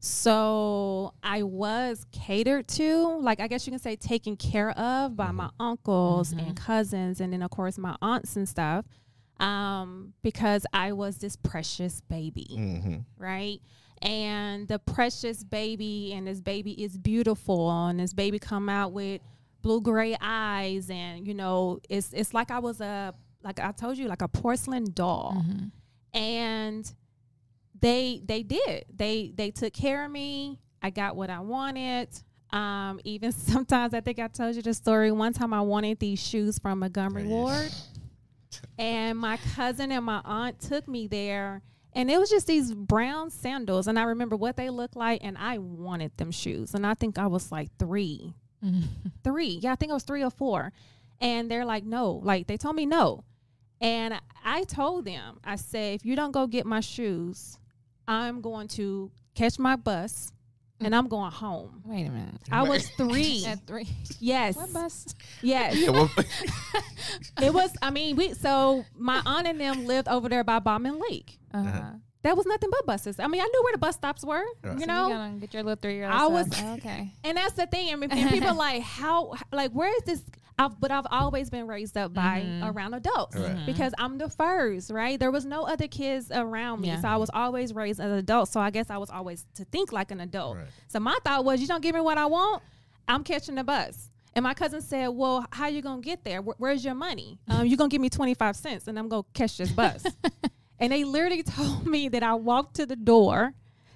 So 0.00 1.12
I 1.22 1.42
was 1.42 2.06
catered 2.12 2.68
to, 2.68 3.18
like 3.20 3.40
I 3.40 3.48
guess 3.48 3.66
you 3.66 3.72
can 3.72 3.80
say 3.80 3.96
taken 3.96 4.36
care 4.36 4.70
of 4.70 5.16
by 5.16 5.32
my 5.32 5.50
uncles 5.58 6.32
and 6.32 6.56
cousins 6.56 7.20
and 7.20 7.32
then 7.32 7.42
of 7.42 7.50
course 7.50 7.78
my 7.78 7.96
aunts 8.00 8.36
and 8.36 8.48
stuff. 8.48 8.84
Um, 9.40 10.14
because 10.22 10.66
I 10.72 10.92
was 10.92 11.18
this 11.18 11.36
precious 11.36 12.00
baby 12.00 12.46
Mm-hmm. 12.50 12.96
right? 13.18 13.60
And 14.02 14.68
the 14.68 14.78
precious 14.78 15.42
baby, 15.42 16.12
and 16.14 16.26
this 16.26 16.40
baby 16.40 16.72
is 16.82 16.96
beautiful, 16.96 17.70
and 17.70 17.98
this 18.00 18.12
baby 18.12 18.38
come 18.38 18.68
out 18.68 18.92
with 18.92 19.20
blue 19.62 19.80
gray 19.80 20.16
eyes, 20.20 20.88
and 20.90 21.26
you 21.26 21.34
know, 21.34 21.80
it's 21.88 22.12
it's 22.12 22.32
like 22.32 22.50
I 22.50 22.58
was 22.60 22.80
a 22.80 23.14
like 23.42 23.60
I 23.60 23.72
told 23.72 23.98
you, 23.98 24.06
like 24.08 24.22
a 24.22 24.28
porcelain 24.28 24.92
doll, 24.92 25.44
and 26.14 26.92
they 27.80 28.22
they 28.24 28.42
did 28.42 28.84
they 28.94 29.32
they 29.34 29.50
took 29.50 29.72
care 29.72 30.04
of 30.04 30.10
me. 30.10 30.60
I 30.82 30.90
got 30.90 31.16
what 31.16 31.30
I 31.30 31.40
wanted. 31.40 32.08
Um, 32.50 33.00
even 33.04 33.32
sometimes 33.32 33.94
I 33.94 34.00
think 34.00 34.18
I 34.18 34.28
told 34.28 34.54
you 34.54 34.62
the 34.62 34.74
story. 34.74 35.10
One 35.10 35.32
time 35.32 35.52
I 35.52 35.60
wanted 35.60 35.98
these 35.98 36.20
shoes 36.20 36.58
from 36.58 36.78
Montgomery 36.80 37.26
Ward 37.26 37.72
and 38.78 39.18
my 39.18 39.36
cousin 39.54 39.92
and 39.92 40.04
my 40.04 40.20
aunt 40.24 40.60
took 40.60 40.88
me 40.88 41.06
there 41.06 41.62
and 41.98 42.10
it 42.10 42.18
was 42.18 42.30
just 42.30 42.46
these 42.46 42.72
brown 42.72 43.28
sandals 43.28 43.86
and 43.86 43.98
i 43.98 44.04
remember 44.04 44.36
what 44.36 44.56
they 44.56 44.70
looked 44.70 44.96
like 44.96 45.22
and 45.22 45.36
i 45.38 45.58
wanted 45.58 46.16
them 46.16 46.30
shoes 46.30 46.72
and 46.72 46.86
i 46.86 46.94
think 46.94 47.18
i 47.18 47.26
was 47.26 47.52
like 47.52 47.68
3 47.78 48.34
three. 49.24 49.58
Yeah 49.62 49.72
i 49.72 49.76
think 49.76 49.90
i 49.90 49.94
was 49.94 50.04
three 50.04 50.22
or 50.22 50.30
four. 50.30 50.72
And 51.20 51.50
they're 51.50 51.64
like 51.64 51.84
no. 51.84 52.12
Like 52.12 52.46
they 52.46 52.56
told 52.56 52.76
me 52.76 52.86
no. 52.86 53.24
And 53.80 54.20
i 54.44 54.64
told 54.64 55.04
them 55.04 55.40
i 55.44 55.56
said 55.56 55.96
if 55.96 56.04
you 56.04 56.16
don't 56.16 56.32
go 56.32 56.46
get 56.46 56.66
my 56.66 56.80
shoes 56.80 57.58
i'm 58.06 58.40
going 58.40 58.68
to 58.68 59.10
catch 59.34 59.58
my 59.58 59.76
bus 59.76 60.32
and 60.80 60.94
i'm 60.94 61.08
going 61.08 61.30
home 61.30 61.82
Wait 61.84 62.06
a 62.06 62.10
minute. 62.10 62.34
i 62.52 62.62
was 62.62 62.88
three 62.96 63.44
At 63.46 63.66
three. 63.66 63.88
yes 64.20 64.56
What 64.56 64.72
bus? 64.72 65.14
yes 65.42 65.76
Yeah, 65.76 65.90
well, 65.90 66.10
it 67.42 67.52
was 67.52 67.70
i 67.82 67.90
mean 67.90 68.16
we 68.16 68.34
so 68.34 68.84
my 68.96 69.20
aunt 69.26 69.46
and 69.46 69.60
them 69.60 69.86
lived 69.86 70.08
over 70.08 70.28
there 70.28 70.44
by 70.44 70.58
Bachman 70.58 71.00
Lake 71.10 71.38
Uh-huh. 71.54 71.92
that 72.22 72.36
was 72.36 72.46
nothing 72.46 72.68
but 72.70 72.84
buses. 72.84 73.18
I 73.20 73.26
mean, 73.28 73.40
I 73.40 73.44
knew 73.44 73.62
where 73.64 73.72
the 73.72 73.78
bus 73.78 73.94
stops 73.94 74.22
were, 74.24 74.44
Right. 74.62 74.74
you 74.74 74.80
So 74.80 74.86
know. 74.86 75.30
you 75.32 75.40
get 75.40 75.54
your 75.54 75.62
little 75.62 75.80
three 75.80 75.94
year 75.94 76.04
old. 76.10 76.14
I 76.20 76.26
was- 76.26 76.50
okay. 76.76 77.12
and 77.24 77.36
that's 77.38 77.54
the 77.54 77.66
thing. 77.66 77.92
I 77.92 77.96
mean, 77.96 78.10
and 78.10 78.28
people 78.30 78.50
are 78.50 78.54
like, 78.68 78.82
how, 78.82 79.32
like, 79.52 79.70
where 79.72 79.88
is 79.96 80.02
this? 80.04 80.22
I've, 80.58 80.80
but 80.80 80.90
I've 80.90 81.06
always 81.10 81.50
been 81.50 81.66
raised 81.66 81.96
up 81.96 82.12
by 82.12 82.42
Mhm. 82.44 82.72
around 82.74 82.94
adults 82.94 83.36
Right. 83.36 83.64
because 83.64 83.92
I'm 83.98 84.18
the 84.18 84.28
first, 84.28 84.90
right? 84.90 85.18
There 85.18 85.30
was 85.30 85.44
no 85.44 85.62
other 85.64 85.86
kids 85.86 86.30
around 86.32 86.80
me, 86.80 86.88
Yeah. 86.88 87.00
so 87.00 87.08
I 87.08 87.16
was 87.16 87.30
always 87.32 87.72
raised 87.72 88.00
as 88.00 88.10
an 88.10 88.18
adult. 88.18 88.48
So 88.48 88.60
I 88.60 88.70
guess 88.70 88.90
I 88.90 88.96
was 88.98 89.08
always 89.10 89.46
to 89.54 89.64
think 89.66 89.92
like 89.92 90.10
an 90.10 90.20
adult. 90.20 90.56
Right. 90.56 90.66
So 90.88 90.98
my 91.00 91.16
thought 91.24 91.44
was, 91.44 91.60
you 91.60 91.66
don't 91.68 91.80
give 91.82 91.94
me 91.94 92.00
what 92.00 92.18
I 92.18 92.26
want, 92.26 92.62
I'm 93.06 93.22
catching 93.22 93.54
the 93.54 93.64
bus. 93.64 94.10
And 94.34 94.42
my 94.42 94.54
cousin 94.54 94.80
said, 94.82 95.08
"Well, 95.08 95.46
how 95.50 95.66
you 95.68 95.80
gonna 95.82 96.00
get 96.02 96.22
there? 96.24 96.40
Wh- 96.42 96.60
where's 96.60 96.84
your 96.84 96.94
money? 96.94 97.38
Um, 97.48 97.66
you 97.66 97.76
gonna 97.76 97.88
give 97.88 98.00
me 98.00 98.08
twenty 98.10 98.34
five 98.34 98.54
cents, 98.56 98.86
and 98.86 98.98
I'm 98.98 99.08
gonna 99.08 99.24
catch 99.34 99.56
this 99.56 99.70
bus." 99.72 100.04
and 100.78 100.92
they 100.92 101.02
literally 101.04 101.42
told 101.42 101.86
me 101.86 102.08
that 102.08 102.22
I 102.22 102.34
walked 102.34 102.76
to 102.76 102.86
the 102.86 102.94
door 102.96 103.54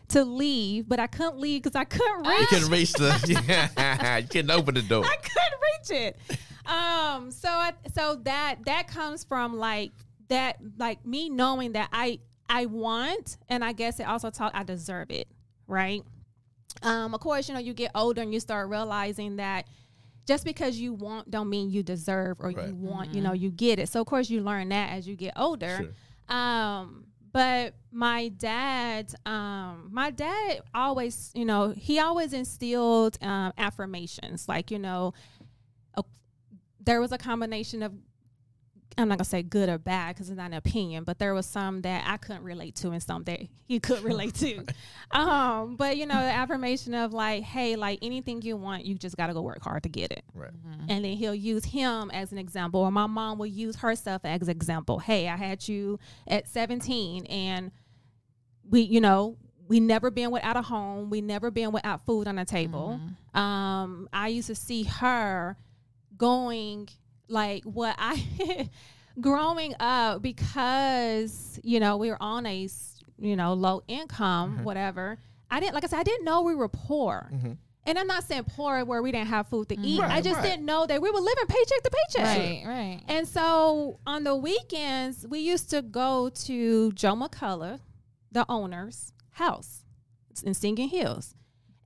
to 0.08 0.24
leave, 0.24 0.88
but 0.88 0.98
I 0.98 1.06
couldn't 1.06 1.38
leave 1.38 1.62
because 1.62 1.76
I 1.76 1.84
couldn't 1.84 2.26
reach. 2.26 2.26
You 2.26 2.38
reach. 2.38 2.48
couldn't 2.48 2.70
reach 2.70 2.92
the. 2.94 4.20
you 4.22 4.28
couldn't 4.28 4.50
open 4.50 4.74
the 4.74 4.82
door. 4.82 5.04
I 5.04 5.16
couldn't 5.16 5.96
reach 5.98 6.02
it. 6.02 6.38
Um, 6.66 7.30
so 7.30 7.48
I, 7.48 7.72
so 7.94 8.16
that 8.24 8.56
that 8.66 8.86
comes 8.88 9.24
from 9.24 9.56
like 9.58 9.92
that, 10.28 10.58
like 10.78 11.04
me 11.04 11.28
knowing 11.28 11.72
that 11.72 11.88
I 11.92 12.20
I 12.48 12.66
want, 12.66 13.38
and 13.48 13.64
I 13.64 13.72
guess 13.72 13.98
it 14.00 14.04
also 14.04 14.30
taught 14.30 14.54
I 14.54 14.62
deserve 14.62 15.10
it, 15.10 15.28
right? 15.66 16.02
Um, 16.82 17.14
of 17.14 17.20
course, 17.20 17.48
you 17.48 17.54
know, 17.54 17.60
you 17.60 17.74
get 17.74 17.90
older 17.94 18.22
and 18.22 18.32
you 18.32 18.40
start 18.40 18.68
realizing 18.68 19.36
that 19.36 19.66
just 20.26 20.44
because 20.44 20.78
you 20.78 20.92
want 20.92 21.30
don't 21.30 21.50
mean 21.50 21.70
you 21.70 21.82
deserve 21.82 22.38
or 22.40 22.50
Right. 22.50 22.68
you 22.68 22.74
want, 22.74 23.12
you 23.14 23.20
know, 23.20 23.32
you 23.32 23.50
get 23.50 23.78
it. 23.78 23.88
So 23.88 24.00
of 24.00 24.06
course 24.06 24.30
you 24.30 24.40
learn 24.40 24.68
that 24.70 24.90
as 24.92 25.06
you 25.06 25.16
get 25.16 25.32
older. 25.36 25.76
Sure. 26.28 26.36
Um, 26.36 27.06
but 27.32 27.74
my 27.90 28.28
dad, 28.28 29.14
um, 29.24 29.88
my 29.90 30.10
dad 30.10 30.60
always, 30.74 31.30
you 31.34 31.44
know, 31.46 31.70
he 31.70 31.98
always 31.98 32.34
instilled 32.34 33.16
um, 33.22 33.52
affirmations. 33.56 34.48
Like, 34.48 34.70
you 34.70 34.78
know, 34.78 35.14
a, 35.31 35.31
there 36.84 37.00
was 37.00 37.12
a 37.12 37.18
combination 37.18 37.82
of, 37.82 37.92
I'm 38.98 39.08
not 39.08 39.18
gonna 39.18 39.24
say 39.24 39.42
good 39.42 39.70
or 39.70 39.78
bad 39.78 40.14
because 40.14 40.28
it's 40.28 40.36
not 40.36 40.48
an 40.48 40.54
opinion, 40.54 41.04
but 41.04 41.18
there 41.18 41.32
was 41.32 41.46
some 41.46 41.80
that 41.82 42.04
I 42.06 42.18
couldn't 42.18 42.42
relate 42.42 42.74
to 42.76 42.90
and 42.90 43.02
some 43.02 43.24
that 43.24 43.40
he 43.64 43.80
could 43.80 44.02
relate 44.02 44.34
to. 44.34 44.66
um, 45.10 45.76
but 45.76 45.96
you 45.96 46.04
know, 46.04 46.14
the 46.14 46.30
affirmation 46.30 46.92
of 46.92 47.14
like, 47.14 47.42
hey, 47.42 47.76
like 47.76 48.00
anything 48.02 48.42
you 48.42 48.56
want, 48.56 48.84
you 48.84 48.94
just 48.94 49.16
gotta 49.16 49.32
go 49.32 49.40
work 49.40 49.62
hard 49.62 49.84
to 49.84 49.88
get 49.88 50.12
it. 50.12 50.24
Right. 50.34 50.50
and 50.88 51.04
then 51.04 51.16
he'll 51.16 51.34
use 51.34 51.64
him 51.64 52.10
as 52.10 52.32
an 52.32 52.38
example 52.38 52.80
or 52.80 52.90
my 52.90 53.06
mom 53.06 53.38
will 53.38 53.46
use 53.46 53.76
herself 53.76 54.22
as 54.24 54.48
example. 54.48 54.98
Hey 54.98 55.28
i 55.28 55.36
had 55.36 55.66
you 55.68 55.98
at 56.26 56.48
17 56.48 57.26
and 57.26 57.70
we 58.68 58.82
you 58.82 59.00
know 59.00 59.36
we 59.68 59.80
never 59.80 60.10
been 60.10 60.30
without 60.30 60.56
a 60.56 60.62
home 60.62 61.08
we 61.08 61.20
never 61.20 61.50
been 61.50 61.72
without 61.72 62.04
food 62.04 62.26
on 62.28 62.36
the 62.36 62.44
table. 62.44 63.00
Um 63.34 64.08
i 64.12 64.28
used 64.28 64.48
to 64.48 64.54
see 64.54 64.82
her 64.82 65.56
going 66.22 66.88
like 67.26 67.64
what 67.64 67.96
i 67.98 68.70
growing 69.20 69.74
up 69.80 70.22
because 70.22 71.58
you 71.64 71.80
know 71.80 71.96
we 71.96 72.10
were 72.10 72.22
on 72.22 72.46
a 72.46 72.68
you 73.18 73.34
know 73.34 73.54
low 73.54 73.82
income 73.88 74.54
mm-hmm. 74.54 74.64
whatever. 74.64 75.18
I 75.50 75.60
didn't 75.60 75.74
like 75.74 75.84
i 75.84 75.88
said 75.88 75.98
i 75.98 76.02
didn't 76.04 76.24
know 76.24 76.42
we 76.42 76.54
were 76.54 76.68
poor. 76.68 77.28
Mm-hmm. 77.34 77.52
And 77.84 77.98
i'm 77.98 78.06
not 78.06 78.22
saying 78.22 78.44
poor 78.44 78.84
where 78.84 79.02
we 79.02 79.10
didn't 79.10 79.28
have 79.28 79.48
food 79.48 79.68
to 79.70 79.74
eat. 79.80 80.00
Mm-hmm. 80.00 80.12
I 80.12 80.20
just 80.20 80.36
right. 80.36 80.50
didn't 80.50 80.64
know 80.64 80.86
that 80.86 81.02
we 81.02 81.10
were 81.10 81.18
living 81.20 81.46
paycheck 81.48 81.82
to 81.82 81.90
paycheck. 81.90 82.38
Right, 82.38 82.62
right. 82.64 83.00
and 83.08 83.26
so 83.26 83.98
on 84.06 84.22
the 84.22 84.36
weekends, 84.36 85.26
we 85.28 85.40
used 85.40 85.70
to 85.70 85.82
go 85.82 86.30
to 86.46 86.92
Joe 86.92 87.14
McCullough, 87.14 87.80
the 88.30 88.46
owner's 88.48 89.12
house. 89.32 89.82
In 90.44 90.54
Singing 90.54 90.88
Hills. 90.88 91.34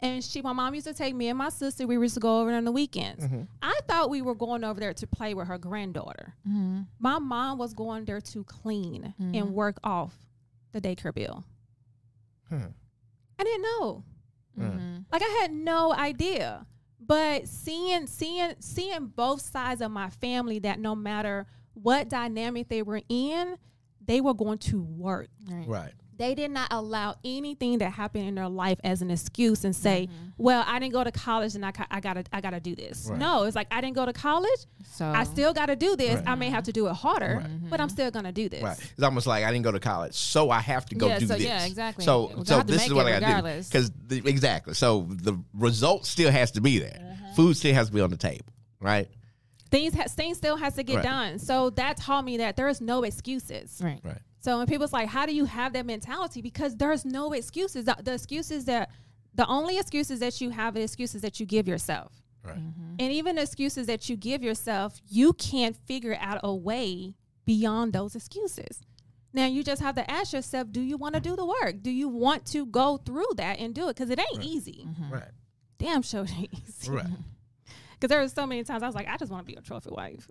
And 0.06 0.24
she, 0.24 0.42
my 0.42 0.52
mom 0.52 0.74
used 0.74 0.86
to 0.86 0.94
take 0.94 1.14
me 1.14 1.28
and 1.28 1.38
my 1.38 1.48
sister. 1.48 1.86
We 1.86 1.96
used 1.96 2.14
to 2.14 2.20
go 2.20 2.40
over 2.40 2.50
there 2.50 2.58
on 2.58 2.64
the 2.64 2.72
weekends. 2.72 3.24
I 3.62 3.78
thought 3.88 4.10
we 4.10 4.22
were 4.22 4.34
going 4.34 4.64
over 4.64 4.78
there 4.78 4.94
to 4.94 5.06
play 5.06 5.34
with 5.34 5.48
her 5.48 5.58
granddaughter. 5.58 6.34
Mm-hmm. 6.48 6.82
My 6.98 7.18
mom 7.18 7.58
was 7.58 7.74
going 7.74 8.04
there 8.04 8.20
to 8.20 8.44
clean 8.44 9.14
and 9.18 9.52
work 9.52 9.78
off 9.84 10.14
the 10.72 10.80
daycare 10.80 11.14
bill. 11.14 11.44
Huh. 12.48 12.68
I 13.38 13.44
didn't 13.44 13.62
know. 13.62 14.04
Mm-hmm. 14.58 14.98
Like 15.12 15.22
I 15.22 15.38
had 15.40 15.52
no 15.52 15.92
idea. 15.92 16.66
But 16.98 17.46
seeing 17.46 18.06
seeing 18.06 18.54
seeing 18.58 19.06
both 19.08 19.40
sides 19.42 19.80
of 19.80 19.90
my 19.90 20.10
family 20.10 20.58
that 20.60 20.80
no 20.80 20.94
matter 20.94 21.46
what 21.74 22.08
dynamic 22.08 22.68
they 22.68 22.82
were 22.82 23.02
in, 23.08 23.56
they 24.04 24.20
were 24.20 24.34
going 24.34 24.58
to 24.58 24.80
work. 24.80 25.28
Right. 25.48 25.68
Right. 25.68 25.92
They 26.18 26.34
did 26.34 26.50
not 26.50 26.68
allow 26.70 27.16
anything 27.24 27.78
that 27.78 27.92
happened 27.92 28.26
in 28.28 28.34
their 28.36 28.48
life 28.48 28.78
as 28.82 29.02
an 29.02 29.10
excuse 29.10 29.64
and 29.64 29.76
say, 29.76 30.06
Mm-hmm. 30.06 30.28
"Well, 30.38 30.64
I 30.66 30.78
didn't 30.78 30.94
go 30.94 31.04
to 31.04 31.12
college 31.12 31.54
and 31.54 31.64
I, 31.64 31.72
ca- 31.72 31.86
I 31.90 32.00
gotta 32.00 32.24
I 32.32 32.40
gotta 32.40 32.58
do 32.60 32.74
this." 32.74 33.06
Right. 33.10 33.18
No, 33.18 33.44
it's 33.44 33.54
like 33.54 33.66
I 33.70 33.80
didn't 33.82 33.96
go 33.96 34.06
to 34.06 34.12
college. 34.12 34.60
So 34.94 35.04
I 35.06 35.24
still 35.24 35.52
got 35.52 35.66
to 35.66 35.76
do 35.76 35.94
this. 35.96 36.16
Right. 36.16 36.28
I 36.28 36.34
may 36.34 36.48
have 36.50 36.64
to 36.64 36.72
do 36.72 36.86
it 36.86 36.94
harder, 36.94 37.40
Right. 37.42 37.70
but 37.70 37.80
I'm 37.80 37.88
still 37.90 38.10
gonna 38.10 38.32
do 38.32 38.48
this. 38.48 38.62
Right. 38.62 38.78
It's 38.78 39.02
almost 39.02 39.26
like 39.26 39.44
I 39.44 39.50
didn't 39.52 39.64
go 39.64 39.72
to 39.72 39.80
college, 39.80 40.14
so 40.14 40.48
I 40.50 40.60
have 40.60 40.86
to 40.86 40.94
go 40.94 41.08
Yeah, 41.08 41.18
do 41.18 41.26
so- 41.26 41.34
this. 41.34 41.42
yeah, 41.44 41.64
exactly. 41.66 42.04
So, 42.04 42.32
We're 42.34 42.44
so 42.46 42.62
this 42.62 42.86
is 42.86 42.94
what 42.94 43.06
I 43.06 43.20
got 43.20 43.42
to 43.42 43.52
do 43.52 43.62
because 43.64 43.90
exactly. 44.26 44.74
So 44.74 45.06
the 45.10 45.38
result 45.54 46.06
still 46.06 46.30
has 46.30 46.50
to 46.52 46.60
be 46.60 46.78
there. 46.78 46.98
Uh-huh. 46.98 47.34
Food 47.34 47.56
still 47.56 47.74
has 47.74 47.88
to 47.88 47.92
be 47.92 48.00
on 48.00 48.10
the 48.10 48.16
table, 48.16 48.46
right? 48.80 49.08
Things 49.70 49.94
ha- 49.94 50.04
things 50.08 50.38
still 50.38 50.56
has 50.56 50.74
to 50.76 50.82
get 50.84 50.96
Right. 50.96 51.04
done. 51.04 51.38
So 51.40 51.70
that 51.70 51.96
taught 51.96 52.24
me 52.24 52.36
that 52.38 52.56
there 52.56 52.68
is 52.68 52.80
no 52.80 53.02
excuses. 53.02 53.80
right. 53.82 54.00
Right. 54.02 54.18
So 54.46 54.58
when 54.58 54.68
people's 54.68 54.92
like, 54.92 55.08
"How 55.08 55.26
do 55.26 55.34
you 55.34 55.44
have 55.44 55.72
that 55.72 55.86
mentality?" 55.86 56.40
Because 56.40 56.76
there's 56.76 57.04
no 57.04 57.32
excuses. 57.32 57.84
The, 57.84 57.96
the 58.00 58.14
excuses 58.14 58.66
that 58.66 58.92
the 59.34 59.44
only 59.48 59.76
excuses 59.76 60.20
that 60.20 60.40
you 60.40 60.50
have 60.50 60.76
are 60.76 60.78
excuses 60.78 61.20
that 61.22 61.40
you 61.40 61.46
give 61.46 61.66
yourself. 61.66 62.22
Right. 62.44 62.54
Mm-hmm. 62.56 62.94
And 63.00 63.12
even 63.12 63.34
the 63.34 63.42
excuses 63.42 63.88
that 63.88 64.08
you 64.08 64.16
give 64.16 64.44
yourself, 64.44 65.00
you 65.08 65.32
can't 65.32 65.76
figure 65.76 66.16
out 66.20 66.38
a 66.44 66.54
way 66.54 67.16
beyond 67.44 67.92
those 67.92 68.14
excuses. 68.14 68.82
Now 69.32 69.46
you 69.46 69.64
just 69.64 69.82
have 69.82 69.96
to 69.96 70.08
ask 70.08 70.32
yourself, 70.32 70.70
do 70.70 70.80
you 70.80 70.96
want 70.96 71.16
to 71.16 71.20
do 71.20 71.34
the 71.34 71.44
work? 71.44 71.82
Do 71.82 71.90
you 71.90 72.08
want 72.08 72.46
to 72.52 72.66
go 72.66 72.98
through 72.98 73.32
that 73.38 73.58
and 73.58 73.74
do 73.74 73.88
it? 73.88 73.96
Because 73.96 74.10
it 74.10 74.20
ain't 74.20 74.44
easy. 74.44 74.86
Right. 75.10 75.24
Damn 75.78 76.02
sure 76.02 76.22
it 76.22 76.32
ain't 76.38 76.54
easy. 76.54 76.92
Right. 76.92 77.06
Because 77.98 78.10
there 78.10 78.20
were 78.20 78.28
so 78.28 78.46
many 78.46 78.62
times 78.62 78.82
I 78.82 78.86
was 78.86 78.94
like, 78.94 79.08
I 79.08 79.16
just 79.16 79.32
want 79.32 79.46
to 79.46 79.50
be 79.50 79.58
a 79.58 79.62
trophy 79.62 79.88
wife. 79.90 80.28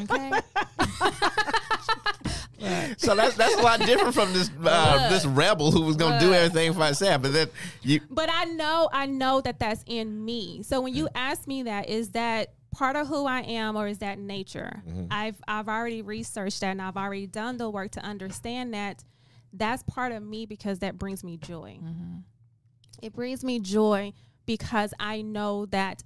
Okay. 0.00 0.40
So 2.96 3.16
that's 3.16 3.36
that's 3.36 3.54
a 3.56 3.62
lot 3.62 3.80
different 3.80 4.14
from 4.14 4.32
this 4.32 4.50
uh, 4.64 5.08
this 5.10 5.24
rebel 5.26 5.72
who 5.72 5.82
was 5.82 5.96
going 5.96 6.18
to 6.18 6.20
do 6.20 6.32
everything 6.32 6.72
for 6.72 6.84
herself. 6.84 7.22
But 7.22 7.32
then 7.32 7.48
you 7.82 8.00
But 8.08 8.30
I 8.32 8.44
know, 8.44 8.88
I 8.92 9.06
know 9.06 9.40
that 9.40 9.58
that's 9.58 9.82
in 9.86 10.24
me. 10.24 10.62
So 10.62 10.80
when 10.80 10.94
you 10.94 11.06
mm-hmm. 11.06 11.16
ask 11.16 11.46
me 11.46 11.64
that, 11.64 11.88
is 11.88 12.10
that 12.10 12.52
part 12.70 12.96
of 12.96 13.08
who 13.08 13.26
I 13.26 13.40
am, 13.40 13.76
or 13.76 13.88
is 13.88 13.98
that 13.98 14.18
nature? 14.18 14.82
Mm-hmm. 14.86 15.06
I've 15.10 15.36
I've 15.48 15.68
already 15.68 16.02
researched 16.02 16.60
that, 16.60 16.70
and 16.70 16.82
I've 16.82 16.96
already 16.96 17.26
done 17.26 17.56
the 17.56 17.68
work 17.68 17.90
to 17.92 18.00
understand 18.00 18.74
that 18.74 19.02
that's 19.52 19.82
part 19.82 20.12
of 20.12 20.22
me 20.22 20.46
because 20.46 20.78
that 20.80 20.98
brings 20.98 21.24
me 21.24 21.36
joy. 21.36 21.78
Mm-hmm. 21.82 22.18
It 23.02 23.12
brings 23.12 23.44
me 23.44 23.58
joy 23.58 24.12
because 24.46 24.94
I 25.00 25.22
know 25.22 25.66
that 25.66 26.02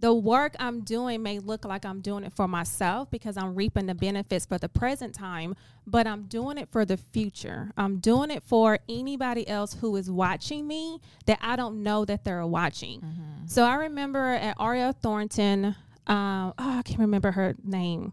the 0.00 0.14
work 0.14 0.54
I'm 0.60 0.82
doing 0.82 1.22
may 1.22 1.38
look 1.40 1.64
like 1.64 1.84
I'm 1.84 2.00
doing 2.00 2.22
it 2.24 2.32
for 2.32 2.46
myself 2.46 3.10
because 3.10 3.36
I'm 3.36 3.54
reaping 3.54 3.86
the 3.86 3.94
benefits 3.94 4.46
for 4.46 4.56
the 4.58 4.68
present 4.68 5.14
time, 5.14 5.56
but 5.86 6.06
I'm 6.06 6.22
doing 6.24 6.56
it 6.56 6.68
for 6.70 6.84
the 6.84 6.96
future. 6.96 7.72
I'm 7.76 7.98
doing 7.98 8.30
it 8.30 8.42
for 8.44 8.78
anybody 8.88 9.46
else 9.48 9.74
who 9.74 9.96
is 9.96 10.08
watching 10.10 10.66
me 10.68 11.00
that 11.26 11.38
I 11.40 11.56
don't 11.56 11.82
know 11.82 12.04
that 12.04 12.22
they're 12.24 12.46
watching. 12.46 13.02
So 13.46 13.64
I 13.64 13.74
remember 13.74 14.24
at 14.34 14.54
R.L. 14.58 14.92
Thornton, 14.92 15.64
um, 16.06 16.54
oh, 16.58 16.78
I 16.78 16.82
can't 16.82 17.00
remember 17.00 17.32
her 17.32 17.54
name 17.64 18.12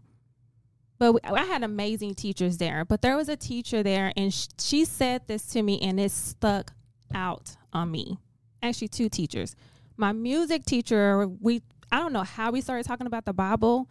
but 0.98 1.12
we- 1.12 1.20
I 1.24 1.44
had 1.44 1.62
amazing 1.62 2.14
teachers 2.14 2.56
there. 2.56 2.82
But 2.86 3.02
there 3.02 3.18
was 3.18 3.28
a 3.28 3.36
teacher 3.36 3.82
there, 3.82 4.14
and 4.16 4.32
sh- 4.32 4.46
she 4.58 4.86
said 4.86 5.26
this 5.26 5.44
to 5.48 5.60
me, 5.62 5.78
and 5.82 6.00
it 6.00 6.10
stuck 6.10 6.72
out 7.14 7.54
on 7.70 7.90
me. 7.90 8.16
Actually, 8.62 8.88
two 8.88 9.10
teachers. 9.10 9.54
My 9.98 10.12
music 10.12 10.64
teacher, 10.64 11.28
we 11.28 11.60
I 11.90 11.98
don't 11.98 12.12
know 12.12 12.22
how 12.22 12.50
we 12.50 12.60
started 12.60 12.86
talking 12.86 13.06
about 13.06 13.24
the 13.24 13.32
Bible, 13.32 13.88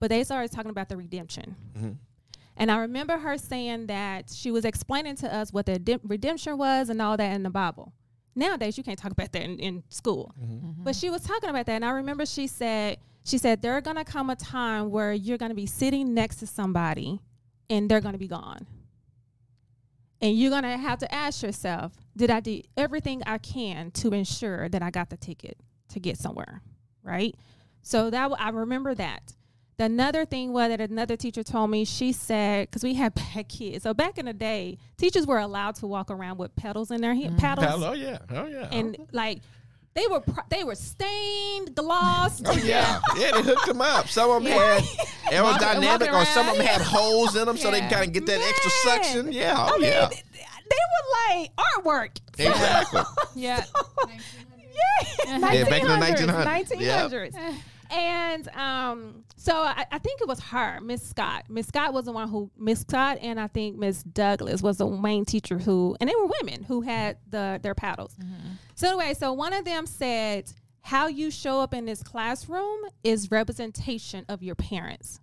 but 0.00 0.10
they 0.10 0.24
started 0.24 0.50
talking 0.52 0.70
about 0.70 0.88
the 0.88 0.96
redemption. 0.96 1.56
Mm-hmm. 1.76 1.92
And 2.56 2.70
I 2.70 2.78
remember 2.78 3.18
her 3.18 3.36
saying 3.36 3.86
that 3.88 4.30
she 4.30 4.50
was 4.50 4.64
explaining 4.64 5.16
to 5.16 5.34
us 5.34 5.52
what 5.52 5.66
the 5.66 5.78
de- 5.78 6.00
redemption 6.04 6.56
was 6.56 6.88
and 6.88 7.02
all 7.02 7.16
that 7.16 7.34
in 7.34 7.42
the 7.42 7.50
Bible. 7.50 7.92
Nowadays, 8.36 8.78
you 8.78 8.84
can't 8.84 8.98
talk 8.98 9.12
about 9.12 9.32
that 9.32 9.42
in, 9.42 9.58
in 9.58 9.82
school. 9.88 10.32
Mm-hmm. 10.40 10.66
Mm-hmm. 10.66 10.84
But 10.84 10.96
she 10.96 11.10
was 11.10 11.22
talking 11.22 11.50
about 11.50 11.66
that. 11.66 11.72
And 11.72 11.84
I 11.84 11.90
remember 11.90 12.26
she 12.26 12.46
said, 12.46 12.98
she 13.24 13.38
said, 13.38 13.62
there 13.62 13.72
are 13.72 13.80
going 13.80 13.96
to 13.96 14.04
come 14.04 14.30
a 14.30 14.36
time 14.36 14.90
where 14.90 15.12
you're 15.12 15.38
going 15.38 15.50
to 15.50 15.56
be 15.56 15.66
sitting 15.66 16.14
next 16.14 16.36
to 16.36 16.46
somebody 16.46 17.20
and 17.70 17.90
they're 17.90 18.00
going 18.00 18.12
to 18.12 18.18
be 18.18 18.28
gone. 18.28 18.66
And 20.20 20.38
you're 20.38 20.50
going 20.50 20.62
to 20.62 20.76
have 20.76 20.98
to 21.00 21.14
ask 21.14 21.42
yourself, 21.42 21.92
did 22.16 22.30
I 22.30 22.40
do 22.40 22.62
everything 22.76 23.22
I 23.26 23.38
can 23.38 23.90
to 23.92 24.12
ensure 24.12 24.68
that 24.68 24.82
I 24.82 24.90
got 24.90 25.10
the 25.10 25.16
ticket 25.16 25.58
to 25.90 26.00
get 26.00 26.18
somewhere? 26.18 26.62
Right? 27.04 27.34
So 27.82 28.10
that 28.10 28.30
I 28.38 28.48
remember 28.48 28.94
that. 28.94 29.32
The 29.76 29.84
another 29.84 30.24
thing 30.24 30.52
was 30.52 30.68
that 30.68 30.80
another 30.80 31.16
teacher 31.16 31.42
told 31.42 31.68
me, 31.68 31.84
she 31.84 32.12
said, 32.12 32.68
because 32.70 32.82
we 32.84 32.94
had 32.94 33.12
bad 33.34 33.48
kids. 33.48 33.82
So 33.82 33.92
back 33.92 34.18
in 34.18 34.26
the 34.26 34.32
day, 34.32 34.78
teachers 34.96 35.26
were 35.26 35.38
allowed 35.38 35.74
to 35.76 35.86
walk 35.86 36.10
around 36.10 36.38
with 36.38 36.54
pedals 36.56 36.90
in 36.90 37.00
their 37.00 37.12
hand, 37.14 37.30
mm-hmm. 37.36 37.38
paddles. 37.38 37.82
oh 37.82 37.92
yeah, 37.92 38.18
oh 38.30 38.46
yeah, 38.46 38.68
And 38.72 38.96
like, 39.12 39.40
they 39.94 40.06
were 40.08 40.20
pro- 40.20 40.42
they 40.48 40.64
were 40.64 40.74
stained, 40.76 41.74
glossed. 41.74 42.42
Oh 42.46 42.52
yeah, 42.56 43.00
yeah. 43.16 43.32
They 43.32 43.42
hooked 43.42 43.66
them 43.66 43.80
up. 43.80 44.08
Some 44.08 44.30
of 44.30 44.42
them 44.44 44.52
had 44.52 44.82
aerodynamic, 45.32 46.12
or 46.12 46.24
some 46.26 46.48
of 46.48 46.56
them 46.56 46.66
had 46.66 46.80
holes 46.80 47.36
in 47.36 47.44
them, 47.46 47.56
so 47.56 47.70
they 47.70 47.78
Yeah. 47.78 47.90
kind 47.90 48.06
of 48.06 48.12
get 48.12 48.26
that 48.26 48.40
extra 48.40 48.70
suction. 48.70 49.32
Yeah, 49.32 49.54
oh 49.56 49.74
I 49.74 49.78
mean, 49.78 49.90
yeah, 49.90 50.06
they, 50.08 50.22
they 50.70 50.76
were 51.36 51.38
like 51.38 51.50
artwork. 51.56 52.18
exactly. 52.38 53.02
Yeah. 53.36 53.64
Yeah, 54.74 55.38
Yeah, 55.38 55.64
back 55.68 55.82
in 55.82 55.88
the 55.88 55.94
1900s, 55.94 56.44
1900s. 56.44 57.32
1900s. 57.32 57.54
and 57.90 58.48
um, 58.48 59.24
so 59.36 59.54
I, 59.54 59.84
I 59.92 59.98
think 59.98 60.20
it 60.20 60.28
was 60.28 60.40
her, 60.40 60.80
Miss 60.80 61.02
Scott. 61.08 61.44
Miss 61.48 61.66
Scott 61.66 61.92
was 61.92 62.06
the 62.06 62.12
one 62.12 62.28
who 62.28 62.50
Miss 62.58 62.80
Scott 62.80 63.18
and 63.20 63.38
I 63.38 63.46
think 63.46 63.76
Miss 63.76 64.02
Douglas 64.02 64.62
was 64.62 64.78
the 64.78 64.86
main 64.88 65.24
teacher 65.24 65.58
who, 65.58 65.96
and 66.00 66.08
they 66.10 66.14
were 66.16 66.28
women 66.40 66.62
who 66.64 66.80
had 66.82 67.18
the 67.28 67.60
their 67.62 67.74
paddles. 67.74 68.16
So 68.74 68.88
anyway, 68.88 69.14
so 69.14 69.32
one 69.32 69.52
of 69.52 69.64
them 69.64 69.86
said, 69.86 70.50
"How 70.80 71.06
you 71.08 71.30
show 71.30 71.60
up 71.60 71.72
in 71.74 71.84
this 71.84 72.02
classroom 72.02 72.80
is 73.04 73.30
representation 73.30 74.24
of 74.28 74.42
your 74.42 74.54
parents." 74.56 75.20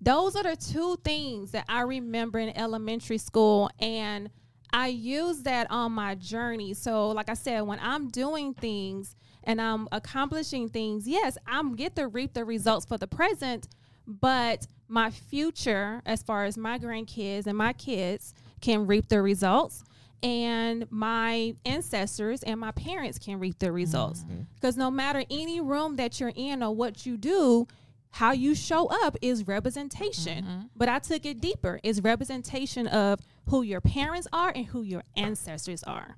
Those 0.00 0.36
are 0.36 0.42
the 0.42 0.56
two 0.56 0.96
things 1.02 1.52
that 1.52 1.64
I 1.68 1.80
remember 1.82 2.38
in 2.38 2.54
elementary 2.56 3.18
school, 3.18 3.70
and 3.78 4.30
I 4.72 4.88
use 4.88 5.42
that 5.42 5.70
on 5.70 5.92
my 5.92 6.14
journey. 6.14 6.74
So, 6.74 7.10
like 7.10 7.28
I 7.28 7.34
said, 7.34 7.60
when 7.62 7.78
I'm 7.80 8.08
doing 8.08 8.54
things 8.54 9.14
and 9.44 9.60
I'm 9.60 9.88
accomplishing 9.92 10.68
things, 10.68 11.06
yes, 11.06 11.38
I'm 11.46 11.76
get 11.76 11.94
to 11.96 12.08
reap 12.08 12.34
the 12.34 12.44
results 12.44 12.86
for 12.86 12.98
the 12.98 13.06
present, 13.06 13.68
but 14.06 14.66
my 14.88 15.10
future, 15.10 16.02
as 16.04 16.22
far 16.22 16.44
as 16.44 16.56
my 16.56 16.78
grandkids 16.78 17.46
and 17.46 17.56
my 17.56 17.72
kids, 17.72 18.34
can 18.60 18.86
reap 18.86 19.08
the 19.08 19.22
results. 19.22 19.84
And 20.22 20.90
my 20.90 21.54
ancestors 21.66 22.42
and 22.42 22.58
my 22.58 22.70
parents 22.70 23.18
can 23.18 23.38
reap 23.38 23.58
the 23.58 23.70
results. 23.70 24.20
Mm-hmm. 24.22 24.42
Because 24.54 24.76
no 24.76 24.90
matter 24.90 25.22
any 25.30 25.60
room 25.60 25.96
that 25.96 26.18
you're 26.18 26.32
in 26.34 26.62
or 26.62 26.74
what 26.74 27.04
you 27.04 27.18
do, 27.18 27.66
how 28.10 28.32
you 28.32 28.54
show 28.54 28.86
up 29.04 29.16
is 29.20 29.46
representation. 29.46 30.44
Mm-hmm. 30.44 30.60
But 30.76 30.88
I 30.88 30.98
took 30.98 31.26
it 31.26 31.40
deeper. 31.40 31.78
It's 31.82 32.00
representation 32.00 32.86
of 32.86 33.20
who 33.46 33.62
your 33.62 33.80
parents 33.80 34.26
are 34.32 34.52
and 34.54 34.66
who 34.66 34.82
your 34.82 35.02
ancestors 35.16 35.82
are. 35.84 36.16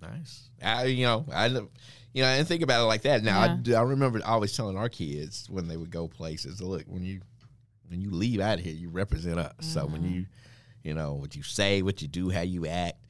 Nice. 0.00 0.50
I, 0.62 0.84
you 0.86 1.04
know, 1.04 1.24
I, 1.32 1.46
you 1.46 2.22
know, 2.22 2.28
I 2.28 2.36
didn't 2.36 2.48
think 2.48 2.62
about 2.62 2.82
it 2.82 2.86
like 2.86 3.02
that. 3.02 3.22
Now, 3.22 3.40
I 3.40 3.46
Yeah. 3.46 3.58
do- 3.62 3.74
I, 3.74 3.82
remember 3.82 4.20
always 4.24 4.56
telling 4.56 4.76
our 4.76 4.88
kids 4.88 5.48
when 5.48 5.68
they 5.68 5.76
would 5.76 5.90
go 5.90 6.08
places, 6.08 6.60
look, 6.60 6.84
when 6.86 7.04
you 7.04 7.20
when 7.88 8.00
you 8.00 8.10
leave 8.10 8.40
out 8.40 8.58
of 8.58 8.64
here, 8.64 8.72
you 8.72 8.88
represent 8.88 9.38
us. 9.38 9.52
So 9.60 9.84
when 9.84 10.02
mm-hmm. 10.02 10.14
you, 10.14 10.26
you 10.82 10.94
know, 10.94 11.12
what 11.12 11.36
you 11.36 11.42
say, 11.42 11.82
what 11.82 12.00
you 12.00 12.08
do, 12.08 12.30
how 12.30 12.40
you 12.40 12.66
act, 12.66 13.04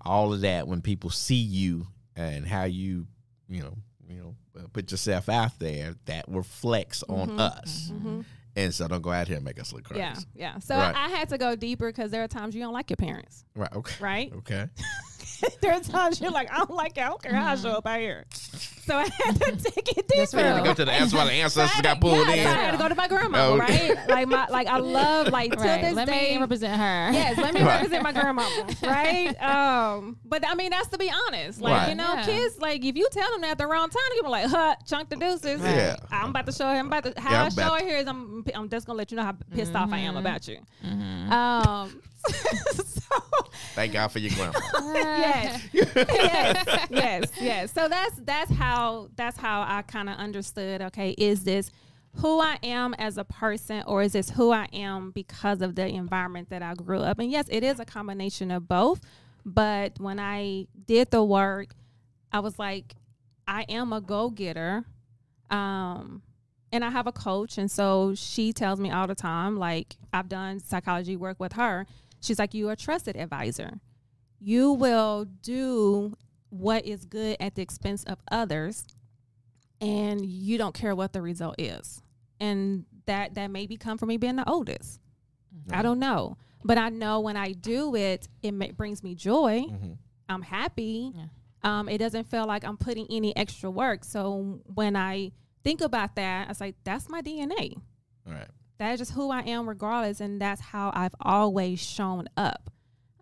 all 0.00 0.32
of 0.32 0.42
that. 0.42 0.68
When 0.68 0.80
people 0.80 1.10
see 1.10 1.34
you 1.34 1.88
and 2.14 2.46
how 2.46 2.62
you, 2.62 3.08
you 3.48 3.64
know, 3.64 3.74
you 4.08 4.16
know, 4.20 4.36
uh, 4.56 4.68
put 4.72 4.92
yourself 4.92 5.28
out 5.28 5.58
there, 5.58 5.96
that 6.06 6.24
reflects 6.28 7.02
on 7.08 7.30
mm-hmm. 7.30 7.40
us. 7.40 7.90
Mm-hmm. 7.92 8.20
And 8.58 8.74
so 8.74 8.88
don't 8.88 9.02
go 9.02 9.10
out 9.12 9.28
here 9.28 9.36
and 9.36 9.44
make 9.44 9.60
us 9.60 9.72
look 9.72 9.84
crazy. 9.84 10.00
Yeah, 10.00 10.16
yeah. 10.34 10.58
So 10.58 10.76
Right. 10.76 10.94
I 10.94 11.08
had 11.08 11.28
to 11.28 11.38
go 11.38 11.54
deeper 11.54 11.88
because 11.88 12.10
there 12.10 12.24
are 12.24 12.28
times 12.28 12.54
you 12.54 12.60
don't 12.60 12.72
like 12.74 12.90
your 12.90 12.96
parents, 12.96 13.44
Right. 13.54 13.72
Okay. 13.72 13.94
right? 14.00 14.32
Okay. 14.38 14.66
there 15.60 15.72
are 15.72 15.80
times 15.80 16.20
you're 16.20 16.30
like, 16.30 16.52
I 16.52 16.58
don't 16.58 16.70
like 16.70 16.96
it. 16.96 17.00
I 17.02 17.08
don't 17.08 17.22
care 17.22 17.34
how 17.34 17.52
I 17.52 17.56
show 17.56 17.70
up 17.70 17.86
out 17.86 18.00
here. 18.00 18.24
So 18.32 18.96
I 18.96 19.02
had 19.22 19.38
to 19.38 19.50
take 19.70 19.98
it 19.98 20.08
That's 20.08 20.30
deeper. 20.32 20.42
real. 20.42 20.56
To 20.58 20.62
go 20.64 20.72
to 20.74 20.84
the 20.86 20.92
answer 20.92 21.16
why 21.18 21.26
the 21.26 21.32
ancestors 21.44 21.80
got 21.82 22.00
pulled 22.00 22.26
yeah, 22.26 22.32
in. 22.34 22.44
so 22.44 22.48
I 22.50 22.54
had 22.54 22.70
to 22.70 22.78
go 22.78 22.88
to 22.88 22.94
my 22.94 23.06
grandma, 23.06 23.48
Oh, 23.48 23.58
right? 23.58 23.94
Like 24.08 24.28
my, 24.28 24.46
like 24.48 24.66
I 24.66 24.78
love, 24.78 25.28
like 25.28 25.52
to 25.52 25.58
Right. 25.58 25.82
this 25.82 25.94
Let 25.94 26.08
day. 26.08 26.32
me 26.34 26.38
represent 26.38 26.74
her. 26.80 27.10
Yes, 27.12 27.36
let 27.36 27.52
me 27.52 27.60
Right. 27.60 27.76
represent 27.76 28.02
my 28.02 28.12
grandmama, 28.12 28.66
right? 28.82 29.34
Um, 29.42 30.16
but 30.24 30.42
I 30.48 30.54
mean, 30.54 30.70
that's 30.70 30.88
to 30.88 30.96
be 30.98 31.10
honest. 31.26 31.60
Like, 31.60 31.72
Right. 31.74 31.88
you 31.90 31.94
know, 31.96 32.14
Yeah. 32.14 32.24
kids, 32.24 32.58
like, 32.58 32.82
if 32.82 32.96
you 32.96 33.06
tell 33.12 33.30
them 33.32 33.42
that 33.42 33.50
at 33.52 33.58
the 33.58 33.66
wrong 33.66 33.90
time, 33.90 34.00
they're 34.14 34.22
be 34.22 34.28
like, 34.30 34.46
huh, 34.48 34.74
chunk 34.86 35.10
the 35.10 35.16
deuces. 35.16 35.60
Yeah. 35.60 35.96
I'm 36.10 36.30
about 36.30 36.46
to 36.46 36.52
show 36.52 36.70
him, 36.72 36.86
about 36.86 37.04
to, 37.04 37.20
how 37.20 37.30
Yeah, 37.30 37.44
I 37.44 37.48
show 37.50 37.62
about- 37.62 37.80
it 37.82 37.84
here 37.86 37.98
is 37.98 38.06
I'm, 38.06 38.42
I'm 38.54 38.68
just 38.70 38.86
gonna 38.86 38.96
let 38.96 39.10
you 39.10 39.18
know 39.18 39.24
how 39.24 39.32
pissed 39.54 39.74
off 39.74 39.92
I 39.92 39.98
am 39.98 40.14
Mm-hmm. 40.14 40.16
about 40.18 40.48
you. 40.48 40.58
Um, 41.30 42.00
so, 42.28 43.16
Thank 43.74 43.92
God 43.92 44.08
for 44.08 44.18
your 44.18 44.30
grandma. 44.32 44.58
yes, 44.94 45.68
yes, 45.72 46.86
yes, 46.90 47.30
yes. 47.40 47.72
So 47.72 47.88
that's 47.88 48.16
that's 48.24 48.50
how 48.50 49.08
that's 49.16 49.36
how 49.36 49.62
I 49.62 49.82
kind 49.82 50.08
of 50.08 50.16
understood. 50.16 50.82
Okay, 50.82 51.10
is 51.10 51.44
this 51.44 51.70
who 52.16 52.40
I 52.40 52.58
am 52.62 52.94
as 52.94 53.18
a 53.18 53.24
person, 53.24 53.84
or 53.86 54.02
is 54.02 54.12
this 54.12 54.30
who 54.30 54.52
I 54.52 54.68
am 54.72 55.10
because 55.10 55.62
of 55.62 55.74
the 55.74 55.86
environment 55.86 56.50
that 56.50 56.62
I 56.62 56.74
grew 56.74 57.00
up? 57.00 57.18
And 57.18 57.30
yes, 57.30 57.46
it 57.48 57.62
is 57.62 57.78
a 57.78 57.84
combination 57.84 58.50
of 58.50 58.66
both. 58.66 59.00
But 59.44 59.98
when 60.00 60.18
I 60.18 60.66
did 60.86 61.10
the 61.10 61.22
work, 61.22 61.74
I 62.32 62.40
was 62.40 62.58
like, 62.58 62.94
I 63.46 63.64
am 63.68 63.92
a 63.92 64.00
go 64.00 64.30
getter. 64.30 64.84
Um, 65.50 66.22
and 66.70 66.84
I 66.84 66.90
have 66.90 67.06
a 67.06 67.12
coach, 67.12 67.56
and 67.56 67.70
so 67.70 68.14
she 68.14 68.52
tells 68.52 68.78
me 68.78 68.90
all 68.90 69.06
the 69.06 69.14
time, 69.14 69.56
like 69.56 69.96
I've 70.12 70.28
done 70.28 70.60
psychology 70.60 71.16
work 71.16 71.40
with 71.40 71.54
her. 71.54 71.86
She's 72.20 72.38
like, 72.38 72.54
you 72.54 72.68
are 72.68 72.72
a 72.72 72.76
trusted 72.76 73.16
advisor. 73.16 73.80
You 74.40 74.72
will 74.72 75.24
do 75.42 76.14
what 76.50 76.84
is 76.86 77.04
good 77.04 77.36
at 77.40 77.54
the 77.54 77.62
expense 77.62 78.04
of 78.04 78.18
others, 78.30 78.86
and 79.80 80.24
you 80.24 80.58
don't 80.58 80.74
care 80.74 80.94
what 80.94 81.12
the 81.12 81.22
result 81.22 81.56
is. 81.58 82.02
And 82.40 82.84
that 83.06 83.34
that 83.34 83.50
maybe 83.50 83.76
come 83.76 83.98
from 83.98 84.08
me 84.08 84.16
being 84.16 84.36
the 84.36 84.48
oldest. 84.48 85.00
I 85.70 85.82
don't 85.82 85.98
know, 85.98 86.36
but 86.64 86.78
I 86.78 86.88
know 86.88 87.20
when 87.20 87.36
I 87.36 87.52
do 87.52 87.94
it, 87.96 88.28
it 88.42 88.52
ma- 88.52 88.68
brings 88.76 89.02
me 89.02 89.14
joy. 89.14 89.62
Mhm. 89.70 89.96
I'm 90.28 90.42
happy. 90.42 91.12
Yeah. 91.14 91.24
Um, 91.62 91.88
it 91.88 91.98
doesn't 91.98 92.24
feel 92.24 92.46
like 92.46 92.64
I'm 92.64 92.76
putting 92.76 93.06
any 93.10 93.34
extra 93.36 93.70
work. 93.70 94.04
So 94.04 94.60
when 94.74 94.94
I 94.94 95.32
think 95.64 95.80
about 95.80 96.14
that, 96.16 96.46
I 96.46 96.50
was 96.50 96.60
like, 96.60 96.76
that's 96.84 97.08
my 97.08 97.20
DNA. 97.22 97.74
All 98.26 98.32
right. 98.32 98.48
That 98.78 98.92
is 98.92 98.98
just 99.00 99.12
who 99.12 99.30
I 99.30 99.40
am, 99.42 99.68
regardless, 99.68 100.20
and 100.20 100.40
that's 100.40 100.60
how 100.60 100.92
I've 100.94 101.14
always 101.20 101.80
shown 101.80 102.28
up. 102.36 102.70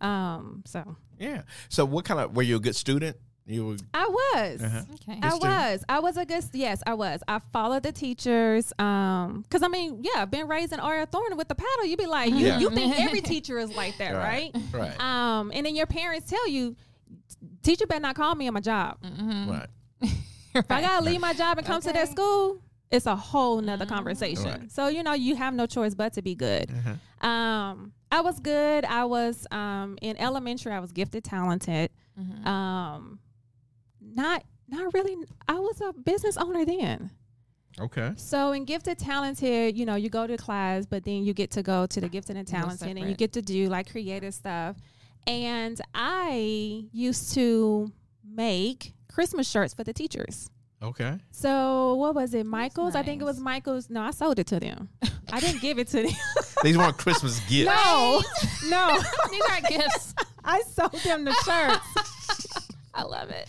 Um, 0.00 0.62
so 0.66 0.96
Yeah. 1.18 1.42
So 1.68 1.84
what 1.84 2.04
kind 2.04 2.20
of 2.20 2.36
were 2.36 2.42
you 2.42 2.56
a 2.56 2.60
good 2.60 2.76
student? 2.76 3.16
You 3.48 3.64
were 3.64 3.76
I 3.94 4.06
was. 4.08 4.60
Uh-huh. 4.62 4.82
Okay. 4.94 5.20
I 5.22 5.34
was. 5.36 5.84
I 5.88 6.00
was 6.00 6.16
a 6.16 6.26
good. 6.26 6.44
Yes, 6.52 6.82
I 6.84 6.94
was. 6.94 7.22
I 7.28 7.40
followed 7.52 7.84
the 7.84 7.92
teachers. 7.92 8.72
Um, 8.78 9.42
because 9.42 9.62
I 9.62 9.68
mean, 9.68 10.00
yeah, 10.02 10.22
I've 10.22 10.30
been 10.32 10.48
raised 10.48 10.72
in 10.72 10.80
R.L. 10.80 11.06
Thornton 11.06 11.38
with 11.38 11.46
the 11.48 11.54
paddle. 11.54 11.84
you'd 11.86 11.96
be 11.98 12.06
like, 12.06 12.30
you, 12.32 12.38
Yeah. 12.38 12.58
you 12.58 12.70
think 12.70 12.98
every 13.00 13.20
teacher 13.20 13.58
is 13.58 13.70
like 13.74 13.98
that, 13.98 14.14
right? 14.14 14.50
Right. 14.72 15.00
Um, 15.00 15.52
and 15.54 15.64
then 15.64 15.76
your 15.76 15.86
parents 15.86 16.28
tell 16.28 16.48
you, 16.48 16.74
teacher 17.62 17.86
better 17.86 18.00
not 18.00 18.16
call 18.16 18.34
me 18.34 18.48
on 18.48 18.54
my 18.54 18.60
job. 18.60 18.98
Mm-hmm. 19.02 19.50
Right. 19.50 19.68
If 20.56 20.70
I 20.70 20.80
gotta 20.80 21.04
leave 21.04 21.20
my 21.20 21.34
job 21.34 21.58
and 21.58 21.66
come 21.66 21.82
to 21.82 21.92
that 21.92 22.08
school, 22.08 22.56
it's 22.90 23.06
a 23.06 23.16
whole 23.16 23.60
nother 23.60 23.86
conversation. 23.86 24.44
Right. 24.44 24.72
So 24.72 24.88
you 24.88 25.02
know, 25.02 25.12
you 25.12 25.36
have 25.36 25.54
no 25.54 25.66
choice 25.66 25.94
but 25.94 26.12
to 26.14 26.22
be 26.22 26.34
good. 26.34 26.70
Uh-huh. 26.70 27.28
Um, 27.28 27.92
I 28.10 28.20
was 28.20 28.38
good. 28.40 28.84
I 28.84 29.04
was 29.04 29.46
um 29.50 29.98
in 30.02 30.16
elementary. 30.18 30.72
I 30.72 30.80
was 30.80 30.92
gifted, 30.92 31.24
talented. 31.24 31.90
Mm-hmm. 32.18 32.46
Um, 32.46 33.18
not 34.00 34.44
not 34.68 34.92
really. 34.94 35.16
I 35.48 35.54
was 35.54 35.80
a 35.80 35.92
business 35.92 36.36
owner 36.36 36.64
then. 36.64 37.10
Okay. 37.78 38.12
So 38.16 38.52
in 38.52 38.64
gifted, 38.64 38.98
talented, 38.98 39.76
you 39.76 39.84
know, 39.84 39.96
you 39.96 40.08
go 40.08 40.26
to 40.26 40.36
class, 40.36 40.86
but 40.86 41.04
then 41.04 41.24
you 41.24 41.34
get 41.34 41.50
to 41.52 41.62
go 41.62 41.86
to 41.86 42.00
the 42.00 42.08
gifted 42.08 42.36
and 42.36 42.46
Go 42.46 42.58
talented, 42.58 42.96
and 42.96 43.08
you 43.08 43.14
get 43.14 43.34
to 43.34 43.42
do 43.42 43.68
like 43.68 43.90
creative 43.90 44.32
stuff. 44.32 44.76
And 45.26 45.80
I 45.94 46.84
used 46.92 47.34
to 47.34 47.92
make 48.24 48.94
Christmas 49.12 49.48
shirts 49.48 49.74
for 49.74 49.84
the 49.84 49.92
teachers. 49.92 50.48
Okay. 50.82 51.18
So 51.30 51.94
what 51.94 52.14
was 52.14 52.34
it, 52.34 52.44
Michaels? 52.46 52.94
I 52.94 53.02
think 53.02 53.22
it 53.22 53.24
was. 53.24 53.40
Michaels. 53.40 53.88
No, 53.90 54.02
I 54.02 54.10
sold 54.10 54.38
it 54.38 54.46
to 54.48 54.60
them. 54.60 54.88
I 55.32 55.40
didn't 55.40 55.60
give 55.62 55.78
it 55.78 55.88
to 55.88 56.02
them. 56.02 56.12
These 56.62 56.76
weren't 56.78 56.98
Christmas 56.98 57.40
gifts. 57.48 57.70
no, 57.74 58.22
no, 58.68 58.98
These 59.30 59.42
aren't 59.50 59.66
gifts. 59.68 60.14
I 60.44 60.62
sold 60.62 60.92
them 61.02 61.24
the 61.24 61.32
shirts. 61.44 62.68
I 62.94 63.02
love 63.02 63.30
it. 63.30 63.48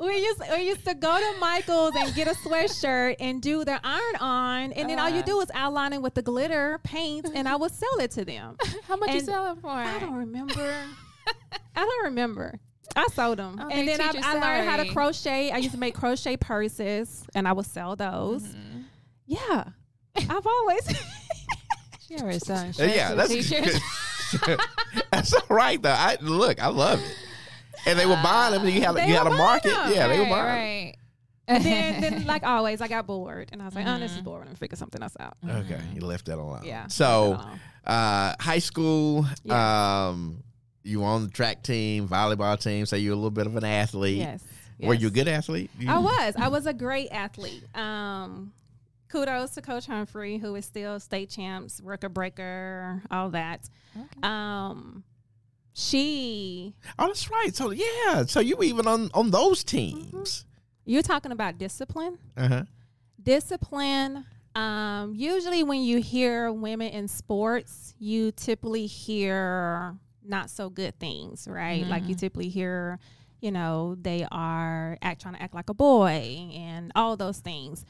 we 0.00 0.16
used 0.24 0.40
we 0.52 0.62
used 0.68 0.84
to 0.86 0.94
go 0.94 1.16
to 1.18 1.38
Michael's 1.40 1.94
and 1.96 2.14
get 2.14 2.28
a 2.28 2.34
sweatshirt 2.34 3.16
and 3.20 3.40
do 3.42 3.64
their 3.64 3.80
iron 3.84 4.16
on, 4.20 4.72
and 4.72 4.88
then 4.88 4.98
all 4.98 5.08
you 5.10 5.22
do 5.22 5.40
is 5.40 5.50
outline 5.54 5.92
it 5.92 6.00
with 6.02 6.14
the 6.14 6.22
glitter 6.22 6.80
paint, 6.82 7.26
and 7.34 7.46
I 7.48 7.56
would 7.56 7.72
sell 7.72 7.98
it 8.00 8.10
to 8.12 8.24
them. 8.24 8.56
How 8.86 8.96
much 8.96 9.10
you 9.10 9.16
And 9.18 9.26
sell 9.26 9.52
it 9.52 9.58
for? 9.60 9.68
I 9.70 9.98
don't 10.00 10.14
remember. 10.14 10.74
I 11.76 11.80
don't 11.84 12.04
remember. 12.04 12.58
I 12.96 13.06
sold 13.12 13.38
them, 13.38 13.60
Oh, 13.62 13.68
and 13.68 13.86
then 13.86 14.00
I, 14.00 14.12
I 14.22 14.32
learned 14.34 14.68
how 14.68 14.76
to 14.78 14.92
crochet. 14.92 15.50
I 15.50 15.58
used 15.58 15.72
to 15.72 15.78
make 15.78 15.94
crochet 15.94 16.36
purses, 16.36 17.24
and 17.34 17.46
I 17.46 17.52
would 17.52 17.66
sell 17.66 17.94
those. 17.96 18.42
Mhm. 18.42 18.84
Yeah, 19.26 19.64
I've 20.16 20.46
always. 20.46 21.02
She 22.08 22.16
already 22.16 22.38
selling 22.38 22.72
shirts 22.72 22.94
yeah, 22.96 23.10
to 23.10 23.16
that's 23.16 23.28
teachers. 23.28 23.78
that's 25.12 25.34
all 25.34 25.42
right 25.54 25.80
though. 25.82 25.90
I 25.94 26.16
look, 26.22 26.58
I 26.62 26.68
love 26.68 27.00
it. 27.00 27.16
And 27.86 27.98
they 27.98 28.06
were 28.06 28.18
buying 28.22 28.54
them. 28.54 28.66
You 28.66 28.80
had 28.80 28.94
They 28.96 29.08
you 29.08 29.14
had 29.14 29.26
a 29.26 29.30
market. 29.30 29.74
buying 29.74 29.88
'em. 29.88 29.94
Yeah, 29.94 30.08
they 30.08 30.18
were 30.18 30.24
buying. 30.24 30.32
right. 30.32 30.94
And 31.46 31.62
then, 31.64 32.00
then, 32.00 32.26
like 32.26 32.44
always, 32.44 32.80
I 32.80 32.88
got 32.88 33.06
bored, 33.06 33.50
and 33.52 33.60
I 33.60 33.66
was 33.66 33.74
like, 33.74 33.86
"Oh, 33.86 33.98
this 33.98 34.12
is 34.14 34.22
boring. 34.22 34.48
and 34.48 34.58
figure 34.58 34.76
something 34.76 35.02
else 35.02 35.16
out." 35.20 35.36
Okay, 35.46 35.80
you 35.94 36.00
left 36.02 36.24
that 36.26 36.38
alone. 36.38 36.62
Yeah. 36.64 36.86
So, 36.88 37.38
I 37.86 37.90
uh, 37.90 38.34
high 38.40 38.58
school, 38.58 39.26
Yes. 39.44 39.54
um, 39.54 40.42
you 40.88 41.04
on 41.04 41.22
the 41.24 41.30
track 41.30 41.62
team, 41.62 42.08
volleyball 42.08 42.60
team. 42.60 42.86
So 42.86 42.96
you're 42.96 43.12
a 43.12 43.16
little 43.16 43.30
bit 43.30 43.46
of 43.46 43.54
an 43.56 43.64
athlete. 43.64 44.18
yes, 44.18 44.42
Were 44.80 44.94
you 44.94 45.08
a 45.08 45.10
good 45.10 45.28
athlete? 45.28 45.70
You- 45.78 45.90
I 45.90 45.98
was. 45.98 46.34
I 46.36 46.48
was 46.48 46.66
a 46.66 46.72
great 46.72 47.08
athlete. 47.10 47.62
Um, 47.76 48.52
kudos 49.08 49.52
to 49.52 49.62
Coach 49.62 49.86
Humphrey, 49.86 50.38
who 50.38 50.54
is 50.56 50.64
still 50.66 50.98
state 51.00 51.30
champs, 51.30 51.80
record 51.82 52.14
breaker, 52.14 53.02
all 53.10 53.30
that. 53.30 53.68
Okay. 53.96 54.06
Um, 54.22 55.04
she, 55.72 56.74
Oh, 56.98 57.06
that's 57.06 57.30
right. 57.30 57.54
So 57.54 57.70
yeah, 57.70 58.24
so 58.26 58.40
you 58.40 58.56
were 58.56 58.64
even 58.64 58.86
on 58.86 59.10
on 59.14 59.30
those 59.30 59.62
teams. 59.62 60.44
You're 60.84 61.02
talking 61.02 61.32
about 61.32 61.58
discipline. 61.58 62.18
Uh 62.36 62.48
huh. 62.48 62.62
Discipline. 63.22 64.24
Um, 64.54 65.14
usually, 65.14 65.62
when 65.62 65.82
you 65.82 66.00
hear 66.00 66.50
women 66.52 66.88
in 66.88 67.06
sports, 67.06 67.94
you 68.00 68.32
typically 68.32 68.86
hear 68.86 69.94
not 70.28 70.50
so 70.50 70.70
good 70.70 70.98
things, 70.98 71.48
right? 71.50 71.84
Like 71.86 72.08
you 72.08 72.14
typically 72.14 72.48
hear, 72.48 72.98
you 73.40 73.50
know, 73.50 73.96
they 74.00 74.26
are 74.30 74.98
act 75.02 75.22
trying 75.22 75.34
to 75.34 75.42
act 75.42 75.54
like 75.54 75.70
a 75.70 75.74
boy 75.74 76.50
and 76.54 76.92
all 76.94 77.16
those 77.16 77.38
things. 77.38 77.84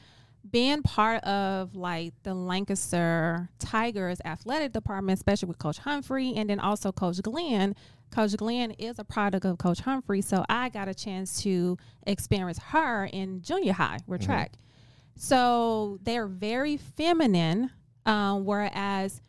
Being 0.49 0.81
part 0.81 1.23
of 1.25 1.75
like 1.75 2.13
the 2.23 2.33
Lancaster 2.33 3.49
Tigers 3.59 4.21
athletic 4.23 4.71
department, 4.71 5.17
especially 5.19 5.47
with 5.47 5.59
Coach 5.59 5.79
Humphrey 5.79 6.33
and 6.35 6.49
then 6.49 6.59
also 6.59 6.91
Coach 6.91 7.21
Glenn. 7.21 7.75
Coach 8.09 8.35
Glenn 8.37 8.71
is 8.71 8.97
a 8.97 9.03
product 9.03 9.45
of 9.45 9.57
Coach 9.57 9.81
Humphrey, 9.81 10.21
so 10.21 10.43
I 10.49 10.69
got 10.69 10.87
a 10.87 10.95
chance 10.95 11.43
to 11.43 11.77
experience 12.07 12.57
her 12.57 13.05
in 13.05 13.41
junior 13.41 13.73
high 13.73 13.99
with 14.07 14.25
track. 14.25 14.53
So 15.15 15.99
they're 16.03 16.27
very 16.27 16.77
feminine, 16.77 17.69
um, 18.05 18.45
whereas 18.45 19.21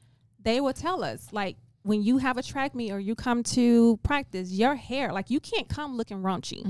they 0.43 0.61
will 0.61 0.73
tell 0.73 1.03
us 1.03 1.29
like 1.33 1.57
when 1.83 2.03
you 2.03 2.19
have 2.19 2.37
a 2.37 2.43
track 2.43 2.75
meet 2.75 2.93
or 2.93 3.01
you 3.01 3.15
come 3.15 3.43
to 3.43 3.99
practice, 4.03 4.51
your 4.51 4.75
hair 4.75 5.13
like 5.13 5.31
you 5.31 5.41
can't 5.41 5.69
come 5.69 5.97
looking 5.97 6.19
raunchy. 6.23 6.65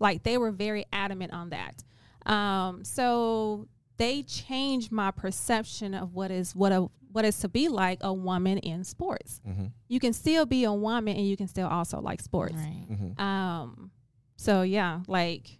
Like 0.00 0.22
they 0.22 0.38
were 0.38 0.50
very 0.50 0.86
adamant 0.92 1.32
on 1.32 1.50
that. 1.50 1.84
Um, 2.30 2.84
so 2.84 3.68
they 3.96 4.22
changed 4.22 4.90
my 4.90 5.10
perception 5.10 5.94
of 5.94 6.14
what 6.14 6.30
is 6.30 6.56
what 6.56 6.72
a 6.72 6.88
what 7.12 7.24
is 7.26 7.38
to 7.40 7.48
be 7.48 7.68
like 7.68 7.98
a 8.00 8.12
woman 8.12 8.58
in 8.58 8.84
sports. 8.84 9.40
You 9.88 10.00
can 10.00 10.12
still 10.12 10.46
be 10.46 10.64
a 10.64 10.72
woman 10.72 11.16
and 11.16 11.26
you 11.26 11.36
can 11.36 11.46
still 11.46 11.68
also 11.68 12.00
like 12.00 12.20
sports. 12.20 12.54
Right. 12.54 13.14
Um, 13.18 13.90
so 14.36 14.62
yeah, 14.62 15.00
like, 15.06 15.58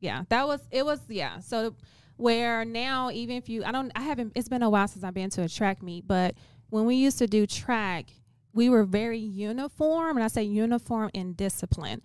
yeah, 0.00 0.24
that 0.28 0.46
was 0.46 0.60
it. 0.70 0.84
Was 0.84 1.00
yeah. 1.08 1.38
So 1.38 1.76
where 2.16 2.64
now, 2.64 3.10
even 3.10 3.36
if 3.36 3.48
you, 3.48 3.64
I 3.64 3.72
don't, 3.72 3.90
I 3.94 4.02
haven't. 4.02 4.32
It's 4.34 4.48
been 4.48 4.62
a 4.62 4.68
while 4.68 4.88
since 4.88 5.04
I've 5.04 5.14
been 5.14 5.30
to 5.30 5.42
a 5.42 5.48
track 5.48 5.82
meet, 5.82 6.06
but 6.06 6.34
when 6.72 6.86
we 6.86 6.94
used 6.94 7.18
to 7.18 7.26
do 7.26 7.46
track, 7.46 8.06
we 8.54 8.70
were 8.70 8.84
very 8.84 9.18
uniform, 9.18 10.16
and 10.16 10.24
I 10.24 10.28
say 10.28 10.42
uniform 10.42 11.10
in 11.12 11.34
discipline. 11.34 12.00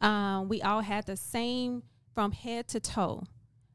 Um, 0.00 0.48
we 0.48 0.62
all 0.62 0.80
had 0.80 1.06
the 1.06 1.16
same 1.16 1.82
from 2.14 2.30
head 2.30 2.68
to 2.68 2.78
toe. 2.78 3.24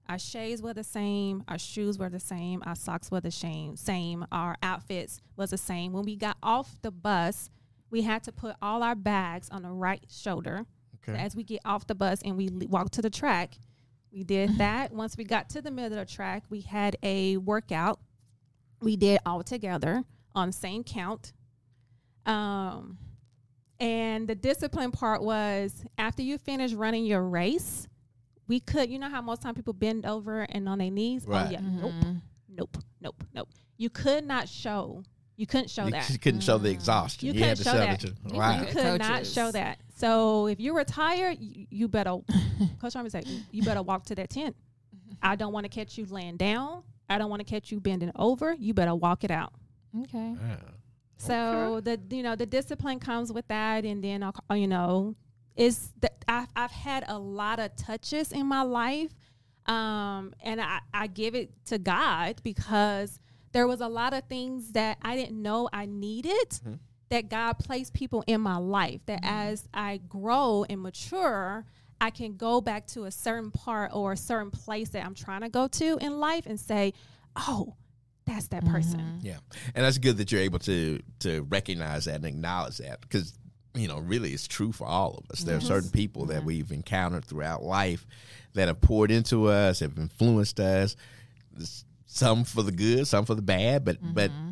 Our 0.07 0.17
shades 0.17 0.61
were 0.61 0.73
the 0.73 0.85
same, 0.85 1.43
our 1.49 1.57
shoes 1.59 1.99
were 1.99 2.07
the 2.07 2.21
same, 2.21 2.63
our 2.65 2.75
socks 2.75 3.11
were 3.11 3.19
the 3.19 3.29
same, 3.29 3.75
same, 3.75 4.25
our 4.31 4.55
outfits 4.63 5.19
was 5.35 5.49
the 5.49 5.57
same. 5.57 5.91
When 5.91 6.05
we 6.05 6.15
got 6.15 6.37
off 6.41 6.81
the 6.81 6.91
bus, 6.91 7.49
we 7.89 8.03
had 8.03 8.23
to 8.23 8.31
put 8.31 8.55
all 8.61 8.83
our 8.83 8.95
bags 8.95 9.49
on 9.51 9.63
the 9.63 9.71
right 9.71 10.05
shoulder. 10.09 10.65
So 11.05 11.11
Okay. 11.11 11.21
as 11.21 11.35
we 11.35 11.43
get 11.43 11.59
off 11.65 11.87
the 11.87 11.95
bus 11.95 12.21
and 12.23 12.37
we 12.37 12.47
walk 12.69 12.91
to 12.91 13.01
the 13.01 13.09
track, 13.09 13.57
we 14.13 14.23
did 14.23 14.57
that. 14.59 14.93
Once 14.93 15.17
we 15.17 15.25
got 15.25 15.49
to 15.49 15.61
the 15.61 15.71
middle 15.71 15.99
of 15.99 16.07
the 16.07 16.13
track, 16.13 16.45
we 16.49 16.61
had 16.61 16.95
a 17.03 17.35
workout. 17.35 17.99
We 18.81 18.95
did 18.95 19.19
all 19.25 19.43
together 19.43 20.05
on 20.37 20.47
the 20.49 20.53
same 20.53 20.83
count. 20.83 21.33
Um, 22.25 22.97
and 23.79 24.27
the 24.27 24.35
discipline 24.35 24.91
part 24.91 25.21
was 25.21 25.83
after 25.97 26.21
you 26.21 26.37
finish 26.37 26.73
running 26.73 27.05
your 27.05 27.23
race, 27.23 27.87
we 28.47 28.59
could, 28.59 28.89
you 28.89 28.97
know 28.99 29.09
how 29.09 29.21
most 29.21 29.41
time 29.41 29.55
people 29.55 29.73
bend 29.73 30.05
over 30.05 30.41
and 30.49 30.67
on 30.67 30.79
their 30.79 30.89
knees? 30.91 31.25
Right. 31.27 31.47
Oh, 31.47 31.51
yeah. 31.51 31.59
Nope. 31.61 31.91
Mhm. 31.93 32.21
Nope. 32.49 32.77
Nope. 33.01 33.23
Nope. 33.33 33.49
You 33.77 33.89
could 33.89 34.25
not 34.25 34.49
show. 34.49 35.03
You 35.35 35.45
couldn't 35.45 35.69
show 35.69 35.85
You 35.85 35.91
that. 35.91 36.05
c- 36.05 36.17
couldn't 36.17 36.41
show 36.41 36.57
the 36.57 36.71
exhaustion. 36.71 37.27
You 37.27 37.33
you 37.33 37.39
couldn't 37.41 37.57
to 37.57 37.63
show 37.63 37.71
show 37.73 37.77
that. 37.77 37.99
that. 37.99 38.03
you- 38.09 38.15
You 38.31 38.37
Wow. 38.39 38.59
You 38.61 38.65
could 38.67 38.99
not 38.99 39.25
show 39.27 39.51
that. 39.51 39.79
So 39.95 40.47
if 40.47 40.59
you 40.59 40.75
retire, 40.75 41.29
you, 41.31 41.67
you 41.69 41.87
better, 41.87 42.17
Coach 42.81 42.95
Army 42.95 43.09
said, 43.11 43.27
you 43.51 43.61
better 43.63 43.83
walk 43.83 44.05
to 44.05 44.15
that 44.15 44.29
tent. 44.31 44.55
I 45.21 45.35
don't 45.35 45.53
want 45.53 45.65
to 45.65 45.69
catch 45.69 45.97
you 45.97 46.05
laying 46.05 46.37
down. 46.37 46.83
I 47.09 47.17
don't 47.19 47.29
want 47.29 47.39
to 47.41 47.45
catch 47.45 47.71
you 47.71 47.79
bending 47.79 48.11
over. 48.15 48.53
You 48.55 48.73
better 48.73 48.95
walk 48.95 49.23
it 49.23 49.31
out. 49.31 49.53
Okay. 50.03 50.35
Yeah. 50.39 50.55
So 51.17 51.81
the 51.81 51.99
you 52.09 52.23
know 52.23 52.35
the 52.35 52.45
discipline 52.45 52.99
comes 52.99 53.31
with 53.31 53.47
that, 53.47 53.85
and 53.85 54.03
then 54.03 54.23
I'll, 54.23 54.33
uh, 54.49 54.53
you 54.53 54.67
know 54.67 55.15
is 55.55 55.91
that 56.01 56.23
I've 56.27 56.47
I've 56.55 56.71
had 56.71 57.03
a 57.07 57.17
lot 57.17 57.59
of 57.59 57.75
touches 57.75 58.31
in 58.31 58.45
my 58.45 58.61
life, 58.61 59.11
um, 59.65 60.33
and 60.41 60.61
I 60.61 60.79
I 60.93 61.07
give 61.07 61.33
it 61.35 61.51
to 61.65 61.79
God 61.79 62.41
because 62.43 63.19
there 63.51 63.67
was 63.67 63.81
a 63.81 63.87
lot 63.87 64.13
of 64.13 64.25
things 64.25 64.73
that 64.73 64.97
I 65.01 65.15
didn't 65.15 65.41
know 65.41 65.69
I 65.73 65.85
needed. 65.85 66.59
That 67.09 67.29
God 67.29 67.53
placed 67.53 67.93
people 67.93 68.21
in 68.27 68.41
my 68.41 68.57
life. 68.57 68.99
That 69.05 69.21
as 69.23 69.65
I 69.73 70.01
grow 70.09 70.65
and 70.69 70.81
mature, 70.81 71.65
I 72.01 72.09
can 72.09 72.35
go 72.35 72.59
back 72.59 72.85
to 72.87 73.05
a 73.05 73.11
certain 73.11 73.49
part 73.49 73.91
or 73.93 74.11
a 74.11 74.17
certain 74.17 74.51
place 74.51 74.89
that 74.89 75.05
I'm 75.05 75.15
trying 75.15 75.39
to 75.39 75.47
go 75.49 75.69
to 75.69 75.97
in 76.01 76.19
life 76.19 76.45
and 76.45 76.59
say, 76.59 76.93
"Oh, 77.37 77.75
that's 78.27 78.47
that 78.49 78.65
person." 78.65 78.99
Mm-hmm. 78.99 79.25
Yeah, 79.25 79.37
and 79.73 79.83
that's 79.83 79.97
good 79.97 80.17
that 80.17 80.31
you're 80.31 80.41
able 80.41 80.59
to 80.59 81.01
to 81.19 81.41
recognize 81.49 82.05
that 82.05 82.15
and 82.15 82.25
acknowledge 82.25 82.77
that 82.77 83.01
because 83.01 83.33
you 83.73 83.87
know 83.87 83.99
really 83.99 84.31
it's 84.33 84.47
true 84.47 84.71
for 84.71 84.85
all 84.85 85.17
of 85.17 85.31
us. 85.31 85.43
There 85.43 85.57
are 85.57 85.61
certain 85.61 85.89
people 85.89 86.25
that 86.27 86.39
mm-hmm. 86.39 86.47
we've 86.47 86.71
encountered 86.71 87.25
throughout 87.25 87.63
life 87.63 88.05
that 88.53 88.67
have 88.67 88.81
poured 88.81 89.09
into 89.09 89.47
us, 89.47 89.79
have 89.79 89.97
influenced 89.97 90.59
us. 90.59 90.95
Some 92.05 92.43
for 92.43 92.63
the 92.63 92.71
good, 92.71 93.07
some 93.07 93.25
for 93.25 93.35
the 93.35 93.41
bad, 93.41 93.83
but 93.83 93.97
but 94.01 94.31
mm-hmm. 94.31 94.51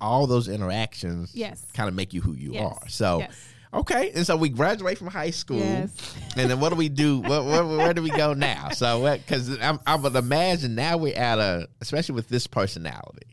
all 0.00 0.26
those 0.26 0.48
interactions, 0.48 1.34
Yes. 1.34 1.64
kind 1.74 1.88
of 1.88 1.94
make 1.94 2.14
you 2.14 2.20
who 2.20 2.32
you 2.32 2.54
Yes. 2.54 2.64
are. 2.64 2.88
So. 2.88 3.18
Yes. 3.18 3.52
Okay, 3.74 4.12
and 4.14 4.26
so 4.26 4.36
we 4.36 4.48
graduate 4.48 4.96
from 4.96 5.08
high 5.08 5.30
school, 5.30 5.58
Yes. 5.58 6.14
and 6.36 6.48
then 6.50 6.60
what 6.60 6.70
do 6.70 6.76
we 6.76 6.88
do? 6.88 7.20
Where, 7.20 7.42
where, 7.42 7.64
where 7.66 7.92
do 7.94 8.02
we 8.02 8.10
go 8.10 8.32
now? 8.32 8.70
So, 8.70 9.02
because 9.16 9.58
I'm, 9.60 9.78
would 10.02 10.14
imagine 10.16 10.74
now 10.74 10.96
we're 10.96 11.16
at 11.16 11.38
a, 11.38 11.68
especially 11.80 12.14
with 12.14 12.28
this 12.28 12.46
personality, 12.46 13.26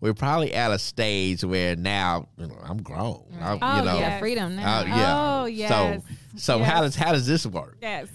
we're 0.00 0.14
probably 0.14 0.54
at 0.54 0.70
a 0.70 0.78
stage 0.78 1.44
where 1.44 1.76
now 1.76 2.28
you 2.38 2.46
know, 2.46 2.58
I'm 2.62 2.82
grown. 2.82 3.24
I, 3.40 3.58
Oh, 3.60 3.78
you 3.78 3.84
know, 3.84 3.98
yes. 3.98 4.20
Freedom 4.20 4.56
now. 4.56 4.78
uh, 4.80 4.84
yeah. 4.84 5.40
Oh, 5.42 5.44
yes. 5.46 5.68
So, 5.70 6.02
so 6.36 6.58
Yes. 6.58 6.68
how 6.70 6.80
does 6.82 6.94
how 6.96 7.12
does 7.12 7.26
this 7.26 7.44
work? 7.46 7.76
Yes. 7.82 8.08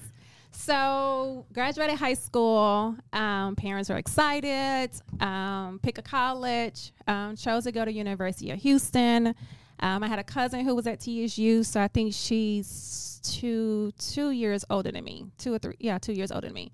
So 0.51 1.45
graduated 1.53 1.97
high 1.97 2.13
school. 2.13 2.95
Um, 3.13 3.55
parents 3.55 3.89
were 3.89 3.97
excited. 3.97 4.91
Um, 5.19 5.79
pick 5.81 5.97
a 5.97 6.01
college. 6.01 6.91
Um, 7.07 7.35
chose 7.35 7.63
to 7.63 7.71
go 7.71 7.85
to 7.85 7.91
University 7.91 8.51
of 8.51 8.59
Houston. 8.59 9.35
Um, 9.81 10.03
I 10.03 10.07
had 10.07 10.19
a 10.19 10.23
cousin 10.23 10.65
who 10.65 10.75
was 10.75 10.87
at 10.87 10.99
TSU, 10.99 11.63
so 11.63 11.81
I 11.81 11.87
think 11.87 12.13
she's 12.13 13.21
two 13.23 13.91
two 13.97 14.31
years 14.31 14.65
older 14.69 14.91
than 14.91 15.03
me, 15.03 15.27
two 15.37 15.53
or 15.53 15.59
three, 15.59 15.75
yeah, 15.79 15.97
two 15.97 16.13
years 16.13 16.31
older 16.31 16.47
than 16.47 16.53
me. 16.53 16.71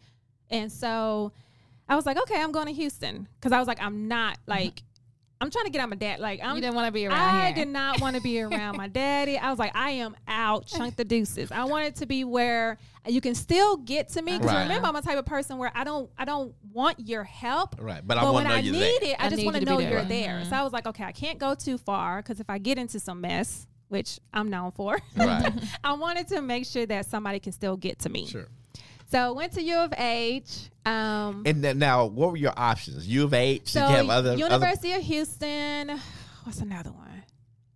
And 0.50 0.72
so 0.72 1.32
I 1.88 1.96
was 1.96 2.06
like, 2.06 2.18
okay, 2.18 2.42
I'm 2.42 2.52
going 2.52 2.68
to 2.68 2.74
Houston. 2.74 3.28
Because 3.36 3.52
I 3.52 3.60
was 3.60 3.68
like, 3.68 3.82
I'm 3.82 4.08
not 4.08 4.38
like, 4.48 4.84
I'm 5.42 5.52
trying 5.52 5.66
to 5.66 5.72
get 5.72 5.82
out 5.82 5.90
my 5.90 5.96
dad. 5.98 6.20
Like, 6.20 6.40
I'm 6.42 6.56
you 6.56 6.62
didn't 6.62 6.76
want 6.76 6.88
to 6.88 6.92
be 6.92 7.06
around 7.06 7.18
I 7.20 7.48
here. 7.48 7.56
did 7.56 7.68
not 7.68 8.00
want 8.00 8.16
to 8.16 8.22
be 8.22 8.40
around 8.42 8.78
my 8.78 8.88
daddy. 8.88 9.38
I 9.38 9.50
was 9.50 9.60
like, 9.60 9.76
I 9.76 9.92
am 9.92 10.16
out, 10.28 10.66
chunk 10.66 10.96
the 10.96 11.04
deuces. 11.04 11.52
I 11.52 11.66
wanted 11.66 11.96
to 11.98 12.06
be 12.06 12.24
where 12.24 12.78
you 13.06 13.20
can 13.22 13.36
still 13.36 13.78
get 13.78 14.08
to 14.10 14.22
me. 14.22 14.38
Because 14.38 14.54
Right. 14.54 14.62
remember, 14.64 14.88
I'm 14.88 14.96
a 14.96 15.02
type 15.02 15.18
of 15.18 15.26
person 15.26 15.58
where 15.58 15.72
I 15.76 15.84
don't, 15.84 16.10
I 16.18 16.24
don't 16.26 16.56
want 16.72 17.00
your 17.02 17.24
help. 17.26 17.76
Right, 17.80 18.02
but 18.06 18.18
I 18.18 18.22
But 18.22 18.34
want 18.34 18.46
when 18.46 18.54
know 18.54 18.56
I 18.56 18.62
need 18.62 18.74
there. 18.74 19.12
it, 19.12 19.16
I, 19.20 19.26
I 19.26 19.30
just 19.30 19.44
want 19.44 19.58
to 19.58 19.66
know 19.66 19.78
be 19.78 19.84
you're 19.84 20.04
there. 20.04 20.38
there. 20.40 20.46
So 20.46 20.56
I 20.56 20.64
was 20.64 20.72
like, 20.74 20.86
okay, 20.88 21.04
I 21.04 21.12
can't 21.12 21.38
go 21.38 21.54
too 21.54 21.78
far 21.78 22.22
because 22.22 22.40
if 22.40 22.50
I 22.50 22.58
get 22.58 22.78
into 22.78 23.00
some 23.00 23.20
mess, 23.22 23.68
which 23.90 24.20
I'm 24.34 24.50
known 24.50 24.72
for, 24.72 24.98
Right. 25.18 25.54
I 25.84 25.94
wanted 25.94 26.28
to 26.30 26.42
make 26.42 26.66
sure 26.66 26.86
that 26.86 27.06
somebody 27.08 27.40
can 27.40 27.52
still 27.52 27.78
get 27.78 28.00
to 28.00 28.10
me. 28.10 28.26
Sure. 28.26 28.48
So 29.12 29.34
went 29.34 29.54
to 29.54 29.62
U 29.62 29.78
of 29.78 29.94
H. 29.98 30.70
Um, 30.86 31.44
And 31.46 31.64
then 31.64 31.80
now, 31.80 32.06
what 32.06 32.32
were 32.32 32.38
your 32.38 32.54
options? 32.56 33.08
U 33.08 33.24
of 33.24 33.34
H? 33.34 33.70
so 33.70 33.80
you 33.80 33.96
have 33.96 34.10
other 34.10 34.32
other? 34.32 34.38
University 34.38 34.94
of 34.94 35.02
Houston. 35.02 36.00
What's 36.44 36.60
another 36.60 36.92
one? 36.92 37.24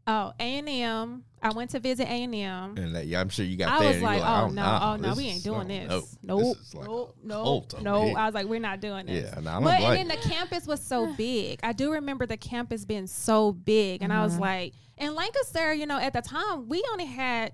Oh, 0.06 0.34
A 0.40 0.44
and 0.44 0.68
M. 0.68 1.24
I 1.42 1.52
went 1.52 1.70
to 1.72 1.80
visit 1.80 2.08
A 2.08 2.24
and 2.24 2.34
M. 2.36 2.78
And 2.78 3.06
yeah, 3.08 3.22
I'm 3.22 3.30
sure 3.30 3.46
you 3.46 3.58
got 3.58 3.70
I 3.70 3.80
there. 3.80 3.88
was 3.88 3.96
and 3.98 4.02
you 4.02 4.08
were 4.08 4.16
like, 4.16 4.44
oh 4.44 4.48
no, 4.48 4.62
nah, 4.62 4.94
oh 4.94 4.96
no, 4.98 5.14
we 5.14 5.28
ain't 5.28 5.44
doing 5.44 5.72
oh, 5.90 6.00
this. 6.02 6.18
no, 6.22 6.38
Nope, 6.38 6.58
this 6.58 6.74
like 6.74 6.88
nope, 6.88 7.16
nope, 7.24 7.82
no. 7.82 8.06
here. 8.06 8.18
I 8.18 8.26
was 8.26 8.34
like, 8.34 8.48
we're 8.48 8.60
not 8.60 8.82
doing 8.82 9.06
this. 9.06 9.32
Yeah, 9.32 9.40
no, 9.40 9.52
I 9.52 9.54
don't 9.54 9.64
but 9.64 9.80
and 9.82 10.10
then 10.10 10.20
the 10.20 10.30
campus 10.30 10.66
was 10.68 10.84
so 10.84 11.14
big. 11.14 11.60
I 11.64 11.74
do 11.74 11.94
remember 11.94 12.26
the 12.26 12.38
campus 12.38 12.86
being 12.86 13.08
so 13.08 13.52
big, 13.52 14.02
and 14.02 14.12
I 14.12 14.24
was 14.24 14.38
like, 14.38 14.74
in 14.98 15.16
Lancaster, 15.16 15.74
you 15.74 15.86
know, 15.86 16.00
at 16.00 16.14
the 16.14 16.22
time 16.22 16.68
we 16.68 16.84
only 16.92 17.06
had 17.06 17.54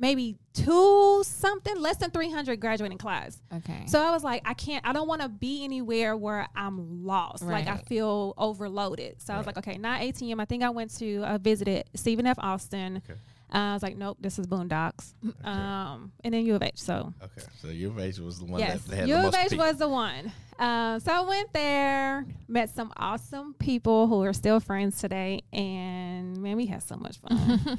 maybe 0.00 0.36
two 0.54 1.22
something, 1.24 1.76
less 1.76 1.98
than 1.98 2.10
three 2.10 2.30
hundred 2.30 2.58
graduating 2.58 2.98
class. 2.98 3.40
okay. 3.54 3.84
So 3.86 4.02
I 4.02 4.10
was 4.10 4.24
like, 4.24 4.42
I 4.44 4.54
can't, 4.54 4.84
I 4.86 4.92
don't 4.92 5.06
want 5.06 5.22
to 5.22 5.28
be 5.28 5.62
anywhere 5.62 6.16
where 6.16 6.48
I'm 6.56 7.04
lost. 7.04 7.44
right. 7.44 7.64
Like 7.64 7.68
I 7.68 7.82
feel 7.82 8.34
overloaded. 8.36 9.20
So 9.22 9.34
I 9.34 9.38
was 9.38 9.46
like, 9.46 9.58
okay, 9.58 9.78
not 9.78 10.00
A 10.00 10.04
and 10.06 10.22
M. 10.22 10.40
I 10.40 10.44
think 10.46 10.62
I 10.64 10.70
went 10.70 10.96
to, 10.98 11.22
uh, 11.22 11.38
visited 11.38 11.84
Stephen 11.94 12.26
F. 12.26 12.38
Austin. 12.40 13.02
Okay. 13.08 13.18
Uh, 13.52 13.58
I 13.58 13.72
was 13.74 13.82
like, 13.82 13.96
nope, 13.96 14.16
this 14.20 14.38
is 14.38 14.46
Boondocks. 14.46 15.12
Um, 15.44 16.12
and 16.22 16.32
then 16.32 16.46
U 16.46 16.54
of 16.54 16.62
H. 16.62 16.74
So 16.76 17.12
Okay, 17.22 17.46
so 17.60 17.68
U 17.68 17.88
of 17.88 17.98
H 17.98 18.18
was 18.20 18.38
the 18.38 18.44
one 18.44 18.60
yes, 18.60 18.82
that 18.84 18.94
had 18.96 19.08
U 19.08 19.14
the 19.14 19.18
of 19.18 19.24
most 19.32 19.36
H 19.36 19.50
people. 19.50 19.66
was 19.66 19.76
the 19.76 19.88
one. 19.88 20.32
Uh, 20.56 20.98
so 21.00 21.12
I 21.12 21.20
went 21.22 21.52
there, 21.52 22.26
met 22.46 22.70
some 22.70 22.92
awesome 22.96 23.54
people 23.54 24.06
who 24.06 24.22
are 24.22 24.32
still 24.32 24.60
friends 24.60 25.00
today, 25.00 25.42
and 25.52 26.36
man, 26.36 26.56
we 26.56 26.66
had 26.66 26.82
so 26.82 26.96
much 26.96 27.18
fun. 27.18 27.76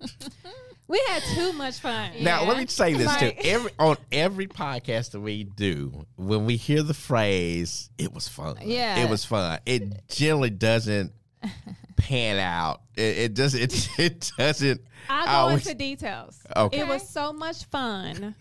We 0.88 1.02
had 1.08 1.22
too 1.34 1.52
much 1.54 1.78
fun. 1.78 2.10
Now 2.20 2.44
let 2.44 2.58
me 2.58 2.66
say 2.66 2.92
this 2.94 3.06
Like- 3.06 3.40
too. 3.40 3.48
Every 3.48 3.70
on 3.78 3.96
every 4.10 4.46
podcast 4.46 5.12
that 5.12 5.20
we 5.20 5.44
do, 5.44 6.06
when 6.16 6.44
we 6.44 6.56
hear 6.56 6.82
the 6.82 6.94
phrase 6.94 7.88
"it 7.98 8.12
was 8.12 8.28
fun," 8.28 8.56
Yeah. 8.62 8.98
it 9.04 9.08
was 9.08 9.24
fun. 9.24 9.58
It 9.64 10.06
generally 10.08 10.50
doesn't 10.50 11.12
pan 11.96 12.38
out. 12.38 12.82
It, 12.96 13.16
it 13.18 13.34
does. 13.34 13.54
It 13.54 13.88
it 13.98 14.32
doesn't. 14.36 14.80
I'll 15.08 15.24
go 15.26 15.30
always- 15.32 15.66
into 15.66 15.78
details. 15.78 16.38
Okay. 16.54 16.80
It 16.80 16.88
was 16.88 17.08
so 17.08 17.32
much 17.32 17.64
fun. 17.64 18.34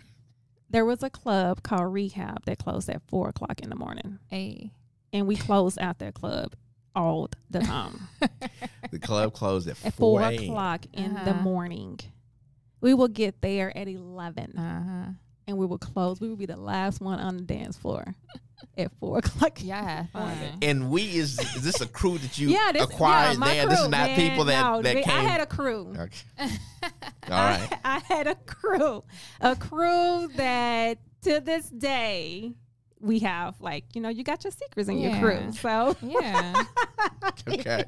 There 0.69 0.85
was 0.85 1.03
a 1.03 1.09
club 1.09 1.63
called 1.63 1.91
Rehab 1.93 2.45
that 2.45 2.57
closed 2.59 2.89
at 2.89 3.01
four 3.07 3.29
o'clock 3.29 3.59
in 3.61 3.69
the 3.69 3.75
morning, 3.75 4.19
Hey. 4.29 4.71
and 5.11 5.27
we 5.27 5.35
closed 5.35 5.77
out 5.79 5.99
that 5.99 6.13
club 6.13 6.53
all 6.95 7.29
the 7.49 7.59
time 7.59 8.07
The 8.91 8.99
club 8.99 9.33
closed 9.33 9.67
at, 9.67 9.77
at 9.85 9.93
four, 9.93 10.19
four 10.19 10.29
a.m. 10.29 10.43
o'clock 10.43 10.85
in 10.93 11.13
the 11.13 11.19
Uh-huh. 11.31 11.41
morning. 11.41 11.99
We 12.81 12.93
will 12.93 13.07
get 13.07 13.41
there 13.41 13.75
at 13.77 13.87
eleven, 13.87 14.57
Uh-huh. 14.57 15.11
and 15.47 15.57
we 15.57 15.65
will 15.65 15.77
close. 15.77 16.19
We 16.19 16.27
will 16.29 16.35
be 16.35 16.45
the 16.47 16.57
last 16.57 16.99
one 17.01 17.19
on 17.19 17.37
the 17.37 17.43
dance 17.43 17.77
floor 17.77 18.03
at 18.77 18.91
four 18.99 19.19
o'clock. 19.19 19.59
Yeah, 19.63 19.81
have 19.83 20.09
fun. 20.13 20.37
And 20.61 20.89
we 20.89 21.03
is 21.15 21.39
is 21.55 21.63
this 21.63 21.79
a 21.81 21.87
crew 21.87 22.17
that 22.17 22.37
you 22.39 22.49
yeah, 22.57 22.71
this, 22.73 22.83
acquired 22.83 23.33
yeah, 23.33 23.37
my 23.39 23.53
there? 23.53 23.67
This 23.67 23.79
is 23.81 23.87
not 23.89 24.09
man, 24.09 24.29
people 24.29 24.45
that 24.45 24.61
no, 24.71 24.81
that 24.81 24.95
we- 24.95 25.03
came. 25.03 25.15
I 25.15 25.21
had 25.23 25.41
a 25.41 25.45
crew. 25.45 25.93
okay. 25.97 26.55
All 27.29 27.29
right. 27.29 27.69
I, 27.83 27.95
I 27.95 27.99
had 28.13 28.27
a 28.27 28.35
crew, 28.35 29.03
a 29.39 29.55
crew 29.55 30.27
that 30.35 30.97
to 31.23 31.39
this 31.39 31.69
day 31.69 32.53
we 33.01 33.19
have 33.19 33.59
like 33.59 33.83
you 33.93 34.01
know 34.01 34.09
you 34.09 34.23
got 34.23 34.43
your 34.43 34.51
secrets 34.51 34.87
in 34.89 34.99
your 34.99 35.11
crew. 35.19 35.51
So 35.53 35.95
Yeah. 36.01 36.63
Okay. 37.47 37.85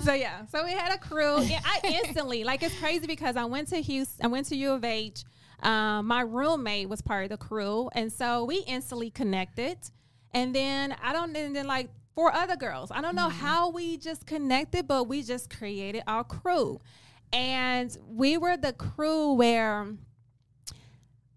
so 0.00 0.12
yeah, 0.12 0.44
so 0.46 0.64
we 0.64 0.72
had 0.72 0.92
a 0.92 0.98
crew. 0.98 1.40
Yeah, 1.42 1.60
I 1.64 1.80
instantly 2.04 2.44
like 2.44 2.62
it's 2.62 2.78
crazy 2.78 3.06
because 3.06 3.36
I 3.36 3.44
went 3.44 3.68
to 3.68 3.76
Houston, 3.80 4.24
I 4.24 4.28
went 4.28 4.46
to 4.48 4.56
U 4.56 4.72
of 4.72 4.84
H. 4.84 5.24
Um, 5.62 6.06
my 6.06 6.20
roommate 6.20 6.88
was 6.88 7.02
part 7.02 7.24
of 7.24 7.30
the 7.30 7.36
crew, 7.36 7.88
and 7.92 8.12
so 8.12 8.44
we 8.44 8.58
instantly 8.66 9.10
connected. 9.10 9.78
And 10.32 10.54
then 10.54 10.94
I 11.02 11.12
don't, 11.12 11.36
and 11.36 11.56
then 11.56 11.66
like 11.66 11.88
four 12.14 12.32
other 12.32 12.54
girls. 12.56 12.90
I 12.92 13.00
don't 13.00 13.16
know 13.16 13.28
how 13.28 13.70
we 13.70 13.96
just 13.96 14.26
connected, 14.26 14.86
but 14.86 15.04
we 15.04 15.22
just 15.22 15.50
created 15.56 16.02
our 16.06 16.22
crew, 16.22 16.80
and 17.32 17.96
we 18.08 18.36
were 18.38 18.56
the 18.56 18.72
crew 18.72 19.32
where 19.32 19.88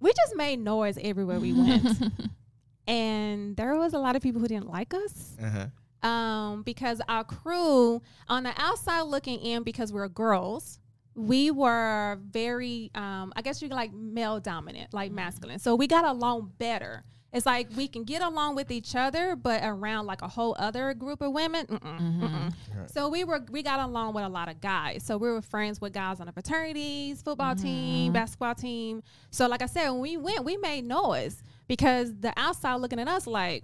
we 0.02 0.12
just 0.12 0.36
made 0.36 0.60
noise 0.60 0.98
everywhere 1.02 1.40
we 1.40 1.54
went. 1.54 1.88
and 2.88 3.56
there 3.56 3.76
was 3.78 3.94
a 3.94 4.00
lot 4.00 4.16
of 4.16 4.22
people 4.22 4.42
who 4.42 4.48
didn't 4.48 4.70
like 4.70 4.94
us 4.94 5.38
Uh-huh. 5.42 6.08
um, 6.08 6.64
because 6.64 7.02
our 7.08 7.24
crew 7.24 8.02
on 8.28 8.44
the 8.44 8.54
outside 8.58 9.02
looking 9.04 9.40
in, 9.40 9.64
because 9.64 9.94
we're 9.94 10.08
girls, 10.10 10.80
we 11.16 11.52
were 11.52 12.20
very, 12.30 12.90
um, 12.96 13.32
I 13.36 13.42
guess 13.42 13.62
you 13.62 13.68
like 13.70 13.94
male 13.94 14.40
dominant, 14.40 14.94
like 14.94 15.12
masculine. 15.12 15.60
So 15.60 15.76
we 15.76 15.88
got 15.88 16.06
along 16.06 16.54
better. 16.58 17.04
It's 17.34 17.46
like 17.46 17.70
we 17.78 17.88
can 17.88 18.04
get 18.04 18.22
along 18.22 18.56
with 18.56 18.72
each 18.72 18.94
other, 18.96 19.38
but 19.38 19.62
around 19.64 20.06
like 20.06 20.22
a 20.22 20.28
whole 20.28 20.54
other 20.60 20.94
group 20.94 21.22
of 21.22 21.32
women, 21.32 21.66
mm-mm, 21.66 22.20
mm-mm. 22.20 22.54
So 22.92 23.08
we 23.08 23.24
were 23.24 23.42
we 23.50 23.64
got 23.64 23.80
along 23.80 24.14
with 24.16 24.26
a 24.26 24.30
lot 24.30 24.50
of 24.50 24.60
guys. 24.60 25.04
So 25.06 25.18
we 25.18 25.30
were 25.30 25.42
friends 25.42 25.80
with 25.80 25.94
guys 25.94 26.20
on 26.20 26.26
the 26.26 26.34
fraternities, 26.34 27.22
football 27.22 27.56
team, 27.56 28.12
basketball 28.12 28.56
team. 28.56 29.02
So 29.30 29.48
like 29.48 29.62
I 29.62 29.68
said, 29.68 29.90
when 29.92 30.02
we 30.02 30.18
went, 30.18 30.44
we 30.44 30.58
made 30.58 30.84
noise 30.84 31.42
because 31.70 32.14
the 32.20 32.34
outside 32.36 32.76
looking 32.76 33.00
at 33.00 33.08
us 33.08 33.26
like, 33.28 33.64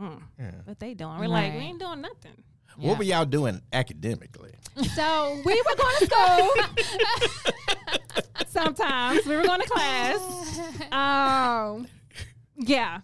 mm, 0.00 0.22
Yeah. 0.38 0.52
what 0.64 0.78
they 0.78 0.94
doing? 0.94 1.18
We're 1.18 1.26
like, 1.26 1.52
we 1.52 1.58
ain't 1.60 1.80
doing 1.80 2.00
nothing. 2.00 2.42
What 2.76 2.98
were 2.98 3.04
y'all 3.04 3.24
doing 3.24 3.60
academically? 3.72 4.52
So 4.96 5.40
we 5.44 5.54
were 5.62 5.76
going 5.76 5.96
to 6.00 6.06
school. 6.06 6.50
Sometimes 8.48 9.24
we 9.26 9.36
were 9.36 9.42
going 9.44 9.60
to 9.60 9.68
class. 9.68 10.60
Um, 10.92 11.86
yeah. 12.56 13.00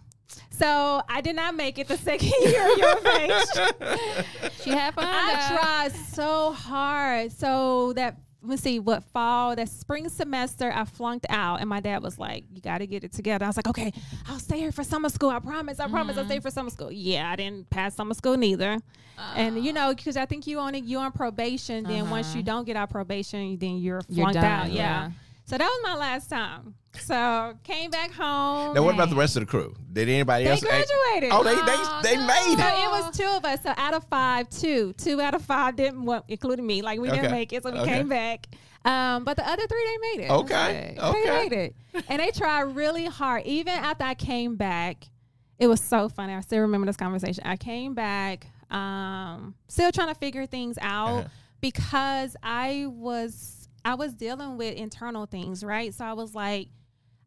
So 0.49 1.01
I 1.09 1.21
did 1.21 1.35
not 1.35 1.55
make 1.55 1.79
it 1.79 1.87
the 1.87 1.97
second 1.97 2.31
year 2.41 2.71
of 2.71 2.77
your 2.77 3.07
age. 3.17 4.51
She 4.61 4.69
had 4.69 4.93
fun. 4.93 5.05
I 5.07 5.57
tried 5.57 5.91
so 6.13 6.51
hard. 6.51 7.31
So 7.31 7.93
that 7.93 8.17
let's 8.43 8.63
see 8.63 8.79
what 8.79 9.03
fall 9.03 9.55
that 9.55 9.69
spring 9.69 10.09
semester 10.09 10.71
I 10.73 10.85
flunked 10.85 11.27
out 11.29 11.59
and 11.59 11.69
my 11.69 11.79
dad 11.79 12.01
was 12.01 12.17
like, 12.17 12.45
You 12.51 12.61
gotta 12.61 12.85
get 12.85 13.03
it 13.03 13.13
together. 13.13 13.45
I 13.45 13.49
was 13.49 13.57
like, 13.57 13.67
Okay, 13.67 13.91
I'll 14.27 14.39
stay 14.39 14.59
here 14.59 14.71
for 14.71 14.83
summer 14.83 15.09
school. 15.09 15.29
I 15.29 15.39
promise, 15.39 15.79
I 15.79 15.87
promise 15.87 16.17
I'll 16.17 16.25
stay 16.25 16.35
mm-hmm. 16.35 16.41
for 16.41 16.51
summer 16.51 16.69
school. 16.69 16.91
Yeah, 16.91 17.29
I 17.29 17.35
didn't 17.35 17.69
pass 17.69 17.95
summer 17.95 18.13
school 18.13 18.37
neither. 18.37 18.79
and 19.35 19.63
you 19.63 19.73
know, 19.73 19.89
ah. 19.89 19.93
because 19.93 20.17
I 20.17 20.25
think 20.25 20.47
you 20.47 20.59
on 20.59 20.73
you 20.75 20.97
on 20.99 21.11
probation, 21.11 21.83
then 21.83 22.09
once 22.09 22.33
you 22.33 22.41
uh-huh. 22.41 22.45
don't 22.45 22.65
get 22.65 22.75
out 22.75 22.89
probation, 22.89 23.57
then 23.57 23.77
you're 23.77 24.01
You're 24.07 24.25
flunked 24.25 24.41
done, 24.41 24.45
out. 24.45 24.71
Yeah. 24.71 24.81
yeah. 24.81 25.11
So 25.51 25.57
that 25.57 25.65
was 25.67 25.79
my 25.83 25.95
last 25.97 26.29
time. 26.29 26.75
So 26.97 27.55
came 27.65 27.91
back 27.91 28.11
home. 28.13 28.73
Now, 28.73 28.83
what 28.83 28.93
about 28.93 29.09
the 29.09 29.17
rest 29.17 29.35
of 29.35 29.41
the 29.41 29.47
crew? 29.47 29.75
Did 29.91 30.07
anybody 30.07 30.45
They 30.45 30.49
else? 30.51 30.61
graduated. 30.61 31.29
Oh, 31.33 31.43
they 31.43 31.55
Oh, 31.59 31.99
they 32.01 32.09
they 32.11 32.15
no. 32.15 32.25
made 32.25 32.55
So 32.57 32.67
it. 32.67 32.73
it 32.85 32.89
was 32.89 33.17
two 33.17 33.25
of 33.35 33.43
us. 33.43 33.59
So 33.61 33.73
out 33.75 33.93
of 33.93 34.05
five, 34.05 34.49
two, 34.49 34.93
two 34.93 35.19
out 35.19 35.33
of 35.33 35.41
five 35.41 35.75
didn't, 35.75 36.05
well, 36.05 36.23
including 36.29 36.65
me. 36.65 36.81
Like 36.81 37.01
we 37.01 37.09
Okay. 37.09 37.19
didn't 37.19 37.31
make 37.33 37.51
it, 37.51 37.63
so 37.63 37.71
we 37.73 37.79
Okay. 37.79 37.97
came 37.97 38.07
back. 38.07 38.47
Um, 38.85 39.25
but 39.25 39.35
the 39.35 39.45
other 39.45 39.67
three, 39.67 39.83
they 39.83 40.17
made 40.17 40.25
it. 40.27 40.31
Okay. 40.31 40.95
Okay. 40.97 41.21
They 41.25 41.29
made 41.49 41.51
it, 41.51 41.75
and 42.07 42.21
they 42.21 42.31
tried 42.31 42.61
really 42.73 43.07
hard. 43.07 43.43
Even 43.45 43.73
after 43.73 44.05
I 44.05 44.13
came 44.13 44.55
back, 44.55 45.03
it 45.59 45.67
was 45.67 45.81
so 45.81 46.07
funny. 46.07 46.33
I 46.33 46.39
still 46.39 46.61
remember 46.61 46.87
this 46.87 46.95
conversation. 46.95 47.43
I 47.45 47.57
came 47.57 47.93
back, 47.93 48.47
um, 48.69 49.55
still 49.67 49.91
trying 49.91 50.07
to 50.07 50.15
figure 50.15 50.45
things 50.45 50.77
out 50.81 51.09
Uh-huh. 51.25 51.27
because 51.59 52.37
I 52.41 52.85
was 52.87 53.60
I 53.83 53.95
was 53.95 54.13
dealing 54.13 54.57
with 54.57 54.75
internal 54.75 55.25
things, 55.25 55.63
right? 55.63 55.93
So 55.93 56.05
I 56.05 56.13
was 56.13 56.35
like, 56.35 56.69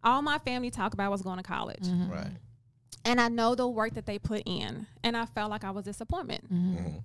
all 0.02 0.22
my 0.22 0.38
family 0.38 0.70
talk 0.70 0.94
about 0.94 1.11
was 1.11 1.22
going 1.22 1.38
to 1.38 1.42
college 1.42 1.82
Mm-hmm. 1.82 2.11
Right. 2.12 2.36
and 3.05 3.20
I 3.20 3.28
know 3.28 3.55
the 3.55 3.66
work 3.68 3.94
that 3.94 4.07
they 4.07 4.18
put 4.18 4.42
in, 4.46 4.86
and 5.02 5.16
I 5.16 5.26
felt 5.26 5.50
like 5.50 5.64
I 5.64 5.70
was 5.70 5.84
disappointment, 5.84 6.52
Mhm. 6.52 7.02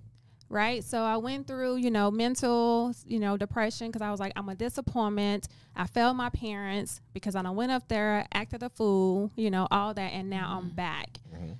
right? 0.48 0.82
So 0.84 1.02
I 1.02 1.16
went 1.16 1.46
through, 1.46 1.76
you 1.76 1.90
know, 1.90 2.10
mental, 2.10 2.92
you 3.06 3.18
know, 3.18 3.36
depression 3.36 3.88
because 3.88 4.02
I 4.02 4.10
was 4.10 4.20
like, 4.20 4.32
I'm 4.36 4.48
a 4.48 4.54
disappointment. 4.54 5.48
I 5.76 5.86
failed 5.86 6.16
my 6.16 6.28
parents 6.30 7.00
because 7.12 7.34
I 7.36 7.42
done 7.42 7.54
went 7.56 7.70
up 7.72 7.88
there, 7.88 8.26
acted 8.32 8.62
a 8.62 8.68
fool, 8.70 9.30
you 9.36 9.50
know, 9.50 9.66
all 9.70 9.94
that, 9.94 10.12
and 10.12 10.28
now 10.30 10.58
I'm 10.58 10.70
back. 10.70 11.18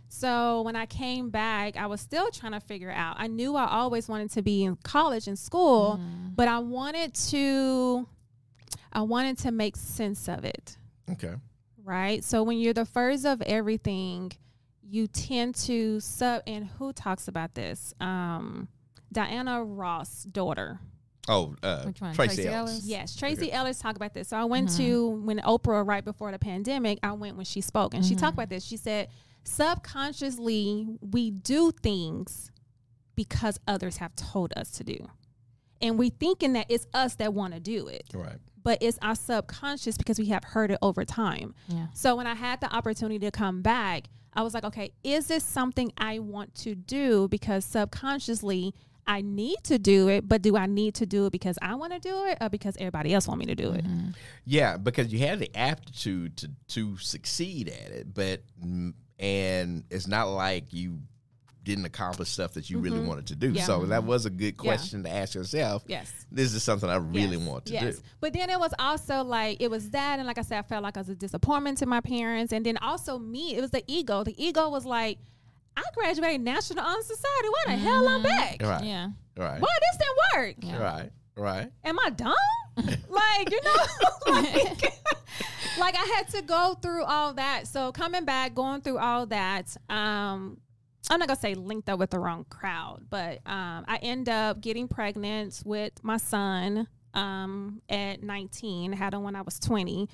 So 0.09 0.62
when 0.62 0.74
I 0.76 0.86
came 0.86 1.30
back, 1.30 1.76
I 1.76 1.86
was 1.86 2.01
still 2.01 2.30
trying 2.30 2.53
to 2.53 2.61
figure 2.61 2.90
out. 2.90 3.16
I 3.18 3.26
knew 3.28 3.55
I 3.57 3.66
always 3.68 4.09
wanted 4.09 4.30
to 4.32 4.42
be 4.42 4.64
in 4.64 4.76
college 4.76 5.28
and 5.28 5.38
school, 5.38 6.01
but 6.34 6.48
I 6.48 6.59
wanted 6.59 7.14
to, 7.14 8.09
I 8.92 9.03
wanted 9.03 9.38
to 9.38 9.53
make 9.53 9.76
sense 9.76 10.28
of 10.28 10.44
it 10.44 10.76
Okay. 11.11 11.34
right? 11.84 12.24
So 12.24 12.42
when 12.42 12.59
you're 12.59 12.72
the 12.74 12.84
first 12.84 13.24
of 13.24 13.40
everything, 13.42 14.32
you 14.82 15.07
tend 15.07 15.55
to 15.55 16.01
sub. 16.01 16.42
And 16.46 16.66
who 16.66 16.92
talks 16.92 17.28
about 17.28 17.55
this? 17.55 17.94
Um, 18.01 18.66
Diana 19.12 19.62
Ross' 19.64 20.24
daughter. 20.24 20.80
Oh, 21.28 21.55
uh, 21.62 21.84
Which 21.84 22.01
one? 22.01 22.14
Tracee, 22.14 22.42
Tracee 22.42 22.48
Ellis. 22.48 22.70
Ellis? 22.72 22.84
Yes, 22.86 23.14
Tracee 23.14 23.53
Ellis 23.53 23.78
talked 23.78 23.96
about 23.96 24.14
this. 24.14 24.26
So 24.28 24.36
I 24.36 24.44
went 24.44 24.76
to 24.78 25.11
when 25.11 25.38
Oprah 25.38 25.86
right 25.86 26.05
before 26.05 26.32
the 26.32 26.38
pandemic. 26.40 26.98
I 27.05 27.12
went 27.12 27.36
when 27.36 27.44
she 27.44 27.61
spoke, 27.61 27.94
and 27.94 28.05
she 28.05 28.16
talked 28.16 28.34
about 28.34 28.48
this. 28.48 28.64
She 28.64 28.76
said 28.76 29.09
subconsciously 29.45 30.86
we 31.01 31.30
do 31.30 31.72
things 31.82 32.51
because 33.16 33.59
others 33.66 33.99
have 33.99 34.14
told 34.16 34.53
us 34.57 34.70
to 34.72 34.84
do, 34.84 34.97
and 35.82 35.99
we 35.99 36.11
thinking 36.11 36.53
that 36.55 36.66
it's 36.68 36.86
us 36.95 37.14
that 37.16 37.34
want 37.34 37.55
to 37.55 37.61
do 37.61 37.88
it 37.88 38.05
Right. 38.14 38.38
but 38.62 38.78
it's 38.80 38.99
our 39.03 39.14
subconscious 39.14 39.97
because 39.97 40.18
we 40.18 40.26
have 40.26 40.45
heard 40.45 40.70
it 40.70 40.78
over 40.82 41.05
time. 41.05 41.55
Yeah. 41.68 41.86
So 41.95 42.16
when 42.16 42.26
I 42.26 42.34
had 42.34 42.61
the 42.61 42.74
opportunity 42.74 43.18
to 43.20 43.30
come 43.30 43.62
back, 43.62 44.05
I 44.32 44.43
was 44.43 44.55
like, 44.55 44.64
okay, 44.64 44.93
is 45.03 45.26
this 45.26 45.43
something 45.45 45.93
I 45.99 46.18
want 46.20 46.55
to 46.57 46.74
do? 46.74 47.26
Because 47.28 47.64
subconsciously, 47.64 48.74
I 49.07 49.22
need 49.22 49.57
to 49.64 49.76
do 49.78 50.09
it, 50.09 50.28
but 50.28 50.41
do 50.41 50.57
I 50.57 50.66
need 50.66 50.95
to 50.97 51.07
do 51.07 51.26
it 51.26 51.32
because 51.32 51.59
I 51.61 51.74
want 51.74 51.93
to 51.95 51.99
do 51.99 52.26
it 52.26 52.38
or 52.41 52.49
because 52.49 52.76
everybody 52.78 53.12
else 53.12 53.26
want 53.26 53.41
me 53.41 53.47
to 53.47 53.57
do 53.57 53.72
it? 53.72 53.84
Mm-hmm. 53.84 54.11
Yeah, 54.45 54.76
because 54.76 55.12
you 55.12 55.18
have 55.26 55.41
the 55.41 55.51
aptitude 55.57 56.36
to 56.38 56.49
to 56.68 56.97
succeed 56.99 57.68
at 57.68 57.91
it, 57.91 58.14
but 58.14 58.43
and 59.21 59.85
it's 59.91 60.09
not 60.09 60.29
like 60.29 60.73
you 60.73 60.99
didn't 61.62 61.85
accomplish 61.85 62.31
stuff 62.31 62.55
that 62.55 62.71
you 62.71 62.79
really 62.79 62.99
wanted 63.01 63.27
to 63.27 63.37
do. 63.37 63.49
Mm-hmm. 63.49 63.57
Yeah. 63.57 63.64
So 63.64 63.85
that 63.87 64.05
was 64.05 64.25
a 64.25 64.31
good 64.31 64.57
question 64.57 65.03
to 65.05 65.11
ask 65.11 65.35
yourself. 65.35 65.85
Yes. 65.87 66.11
This 66.33 66.55
is 66.55 66.62
something 66.62 66.89
I 66.89 66.97
really 66.97 67.37
Yes, 67.37 67.47
want 67.47 67.66
to 67.66 67.73
yes. 67.75 67.97
do. 67.97 68.03
But 68.21 68.33
then 68.33 68.49
it 68.49 68.59
was 68.59 68.73
also 68.79 69.23
like 69.23 69.59
it 69.61 69.71
was 69.71 69.91
that, 69.91 70.18
and 70.18 70.27
like 70.27 70.39
I 70.39 70.43
said, 70.43 70.59
I 70.59 70.62
felt 70.62 70.83
like 70.83 70.97
I 70.97 71.01
was 71.01 71.11
a 71.11 71.14
disappointment 71.14 71.79
to 71.79 71.87
my 71.87 72.01
parents, 72.01 72.53
and 72.53 72.64
then 72.64 72.79
also 72.79 73.18
me. 73.18 73.55
It 73.55 73.61
was 73.61 73.71
the 73.71 73.85
ego. 73.87 74.25
The 74.25 74.35
ego 74.43 74.71
was 74.71 74.87
like, 74.87 75.18
I 75.77 75.83
graduated 75.95 76.41
National 76.41 76.83
Honor 76.85 77.03
Society. 77.03 77.49
Why 77.49 77.62
the 77.66 77.77
hell 77.77 78.09
I'm 78.09 78.23
back? 78.23 78.62
Right. 78.62 78.85
Yeah. 78.85 79.09
Right. 79.37 79.61
Why 79.61 79.68
this 79.91 79.99
didn't 79.99 80.18
work? 80.35 80.55
Yeah. 80.62 80.83
Right. 80.83 81.11
Right. 81.37 81.70
Am 81.85 81.99
I 81.99 82.11
dumb? 82.11 82.35
like 82.76 83.51
you 83.51 83.61
know, 83.62 83.74
like, 84.28 84.93
like 85.78 85.97
I 85.97 86.14
had 86.16 86.28
to 86.31 86.43
go 86.43 86.76
through 86.81 87.05
all 87.05 87.35
that. 87.35 87.66
So 87.66 87.93
coming 87.93 88.24
back, 88.24 88.55
going 88.55 88.81
through 88.81 88.99
all 88.99 89.26
that, 89.26 89.76
um, 89.89 90.59
I'm 91.11 91.18
not 91.18 91.28
gonna 91.28 91.41
say 91.41 91.55
linked 91.55 91.89
up 91.89 91.99
with 91.99 92.11
the 92.11 92.18
wrong 92.18 92.45
crowd, 92.49 93.07
but 93.11 93.41
um, 93.47 93.85
I 93.89 93.99
end 94.03 94.28
up 94.28 94.61
getting 94.61 94.89
pregnant 94.89 95.62
with 95.64 95.93
my 96.03 96.16
son 96.16 96.87
um, 97.14 97.83
at 97.89 98.22
19. 98.22 98.93
Had 98.93 99.14
him 99.14 99.22
when 99.22 99.37
I 99.37 99.43
was 99.43 99.59
20. 99.59 100.09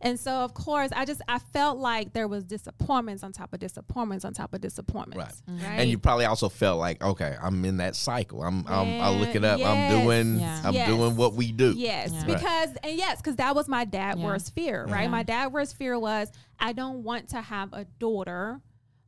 And 0.00 0.18
so, 0.20 0.30
of 0.30 0.54
course, 0.54 0.90
I 0.94 1.04
just 1.04 1.20
I 1.26 1.38
felt 1.40 1.78
like 1.78 2.12
there 2.12 2.28
was 2.28 2.44
disappointments 2.44 3.24
on 3.24 3.32
top 3.32 3.52
of 3.52 3.58
disappointments 3.58 4.24
on 4.24 4.32
top 4.32 4.54
of 4.54 4.60
disappointments. 4.60 5.42
Right. 5.48 5.64
And 5.80 5.90
you 5.90 5.98
probably 5.98 6.24
also 6.24 6.48
felt 6.48 6.78
like, 6.78 7.02
okay, 7.02 7.36
I'm 7.42 7.64
in 7.64 7.78
that 7.78 7.96
cycle. 7.96 8.42
I'm, 8.44 8.64
I'm 8.68 9.00
I 9.00 9.10
look 9.10 9.34
it 9.34 9.44
up. 9.44 9.58
Yes. 9.58 9.68
I'm 9.92 10.04
doing, 10.04 10.38
Yeah. 10.38 10.62
I'm 10.64 10.74
Yes. 10.74 10.88
doing 10.88 11.16
what 11.16 11.34
we 11.34 11.50
do. 11.50 11.72
Yes, 11.76 12.12
Yeah. 12.12 12.24
because 12.26 12.70
and 12.84 12.96
yes, 12.96 13.16
because 13.20 13.36
that 13.36 13.56
was 13.56 13.66
my 13.68 13.84
dad' 13.84 14.18
Yeah. 14.18 14.24
worst 14.26 14.54
fear, 14.54 14.84
right? 14.86 15.02
Yeah. 15.02 15.08
My 15.08 15.24
dad' 15.24 15.48
worst 15.48 15.76
fear 15.76 15.98
was 15.98 16.30
I 16.60 16.72
don't 16.72 17.02
want 17.02 17.30
to 17.30 17.40
have 17.40 17.72
a 17.72 17.84
daughter 17.98 18.60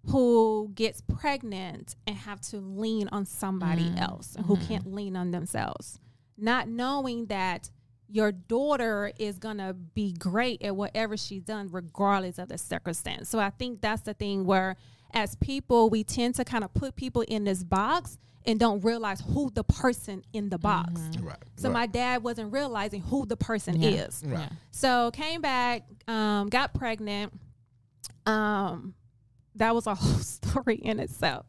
who 0.06 0.70
gets 0.74 1.02
pregnant 1.02 1.94
and 2.06 2.16
have 2.16 2.40
to 2.40 2.58
lean 2.58 3.08
on 3.12 3.26
somebody 3.26 3.90
Mm. 3.90 4.00
else 4.00 4.36
who 4.46 4.56
Mm-hmm. 4.56 4.66
can't 4.66 4.92
lean 4.92 5.14
on 5.14 5.30
themselves, 5.30 6.00
not 6.38 6.68
knowing 6.68 7.26
that 7.26 7.70
your 8.10 8.32
daughter 8.32 9.12
is 9.18 9.38
gonna 9.38 9.72
be 9.74 10.12
great 10.12 10.62
at 10.62 10.74
whatever 10.74 11.16
she's 11.16 11.42
done, 11.42 11.68
regardless 11.70 12.38
of 12.38 12.48
the 12.48 12.58
circumstance. 12.58 13.28
So 13.28 13.38
I 13.38 13.50
think 13.50 13.80
that's 13.80 14.02
the 14.02 14.14
thing 14.14 14.44
where, 14.44 14.76
as 15.12 15.36
people, 15.36 15.90
we 15.90 16.04
tend 16.04 16.34
to 16.36 16.44
kind 16.44 16.64
of 16.64 16.72
put 16.74 16.96
people 16.96 17.22
in 17.22 17.44
this 17.44 17.62
box 17.64 18.18
and 18.46 18.58
don't 18.58 18.80
realize 18.82 19.20
who 19.20 19.50
the 19.50 19.62
person 19.64 20.24
in 20.32 20.48
the 20.48 20.58
box. 20.58 21.00
Right. 21.20 21.36
So 21.56 21.68
right. 21.68 21.74
my 21.80 21.86
dad 21.86 22.22
wasn't 22.22 22.52
realizing 22.52 23.02
who 23.02 23.26
the 23.26 23.36
person 23.36 23.80
Yeah. 23.80 23.90
is. 23.90 24.22
Right. 24.24 24.40
Yeah. 24.40 24.48
So 24.70 25.10
came 25.12 25.40
back, 25.40 25.86
um, 26.08 26.48
got 26.48 26.72
pregnant. 26.74 27.32
Um, 28.26 28.94
that 29.56 29.74
was 29.74 29.86
a 29.86 29.94
whole 29.96 30.18
story 30.20 30.76
in 30.76 31.00
itself. 31.00 31.46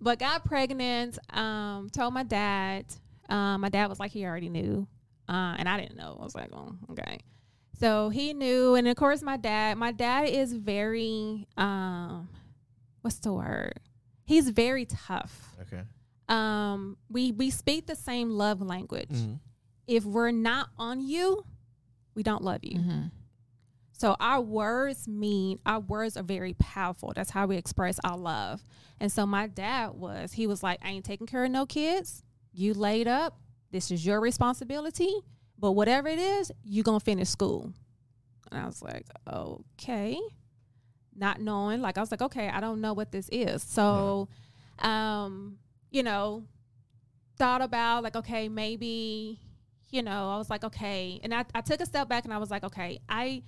But 0.00 0.18
got 0.18 0.44
pregnant. 0.44 1.18
Um, 1.30 1.90
told 1.90 2.14
my 2.14 2.22
dad. 2.22 2.86
Um, 3.28 3.60
my 3.60 3.68
dad 3.68 3.88
was 3.88 4.00
like 4.00 4.10
he 4.10 4.24
already 4.24 4.48
knew, 4.48 4.86
uh, 5.28 5.54
and 5.58 5.68
I 5.68 5.80
didn't 5.80 5.96
know. 5.96 6.16
I 6.20 6.24
was 6.24 6.34
like, 6.34 6.50
oh, 6.52 6.74
okay. 6.90 7.18
So 7.78 8.10
he 8.10 8.32
knew, 8.32 8.74
and 8.74 8.86
of 8.86 8.96
course, 8.96 9.22
my 9.22 9.36
dad. 9.36 9.76
My 9.78 9.92
dad 9.92 10.28
is 10.28 10.52
very, 10.52 11.46
um, 11.56 12.28
what's 13.00 13.18
the 13.18 13.32
word? 13.32 13.80
He's 14.24 14.50
very 14.50 14.84
tough. 14.86 15.56
Okay. 15.62 15.82
Um, 16.28 16.96
we 17.10 17.32
we 17.32 17.50
speak 17.50 17.86
the 17.86 17.96
same 17.96 18.30
love 18.30 18.62
language 18.62 19.10
Mhm. 19.10 19.40
if 19.88 20.04
we're 20.04 20.30
not 20.30 20.68
on 20.78 21.00
you, 21.00 21.44
we 22.14 22.22
don't 22.22 22.42
love 22.44 22.60
you. 22.62 22.78
Mhm. 22.78 23.10
So 23.92 24.16
our 24.20 24.40
words 24.40 25.06
mean 25.08 25.58
our 25.66 25.80
words 25.80 26.16
are 26.16 26.22
very 26.22 26.54
powerful. 26.54 27.12
That's 27.14 27.30
how 27.30 27.46
we 27.46 27.56
express 27.56 27.98
our 28.04 28.16
love. 28.16 28.64
And 29.00 29.10
so 29.12 29.26
my 29.26 29.46
dad 29.48 29.90
was, 29.94 30.32
he 30.32 30.46
was 30.46 30.62
like, 30.62 30.78
I 30.82 30.90
ain't 30.90 31.04
taking 31.04 31.26
care 31.26 31.44
of 31.44 31.50
no 31.50 31.66
kids. 31.66 32.22
You 32.52 32.74
laid 32.74 33.08
up. 33.08 33.38
This 33.72 33.90
is 33.90 34.06
your 34.06 34.20
responsibility. 34.20 35.12
But 35.58 35.72
whatever 35.72 36.08
it 36.08 36.18
is, 36.18 36.52
you're 36.62 36.84
gonna 36.84 37.00
finish 37.00 37.28
school. 37.28 37.72
And 38.50 38.60
I 38.60 38.66
was 38.66 38.82
like, 38.82 39.06
okay. 39.26 40.20
Not 41.14 41.40
knowing, 41.40 41.80
like 41.82 41.98
I 41.98 42.00
was 42.00 42.10
like, 42.10 42.22
okay, 42.22 42.48
I 42.48 42.60
don't 42.60 42.80
know 42.80 42.92
what 42.92 43.10
this 43.10 43.28
is. 43.32 43.62
So 43.62 44.28
um, 44.78 45.58
you 45.90 46.02
know, 46.02 46.44
thought 47.38 47.62
about 47.62 48.02
like, 48.02 48.16
okay, 48.16 48.48
maybe, 48.48 49.38
you 49.90 50.02
know, 50.02 50.30
I 50.30 50.36
was 50.38 50.50
like, 50.50 50.64
okay. 50.64 51.20
And 51.22 51.34
I, 51.34 51.44
I 51.54 51.60
took 51.60 51.80
a 51.80 51.86
step 51.86 52.08
back 52.08 52.24
and 52.24 52.32
I 52.32 52.38
was 52.38 52.50
like, 52.50 52.64
okay, 52.64 52.98
I 53.08 53.42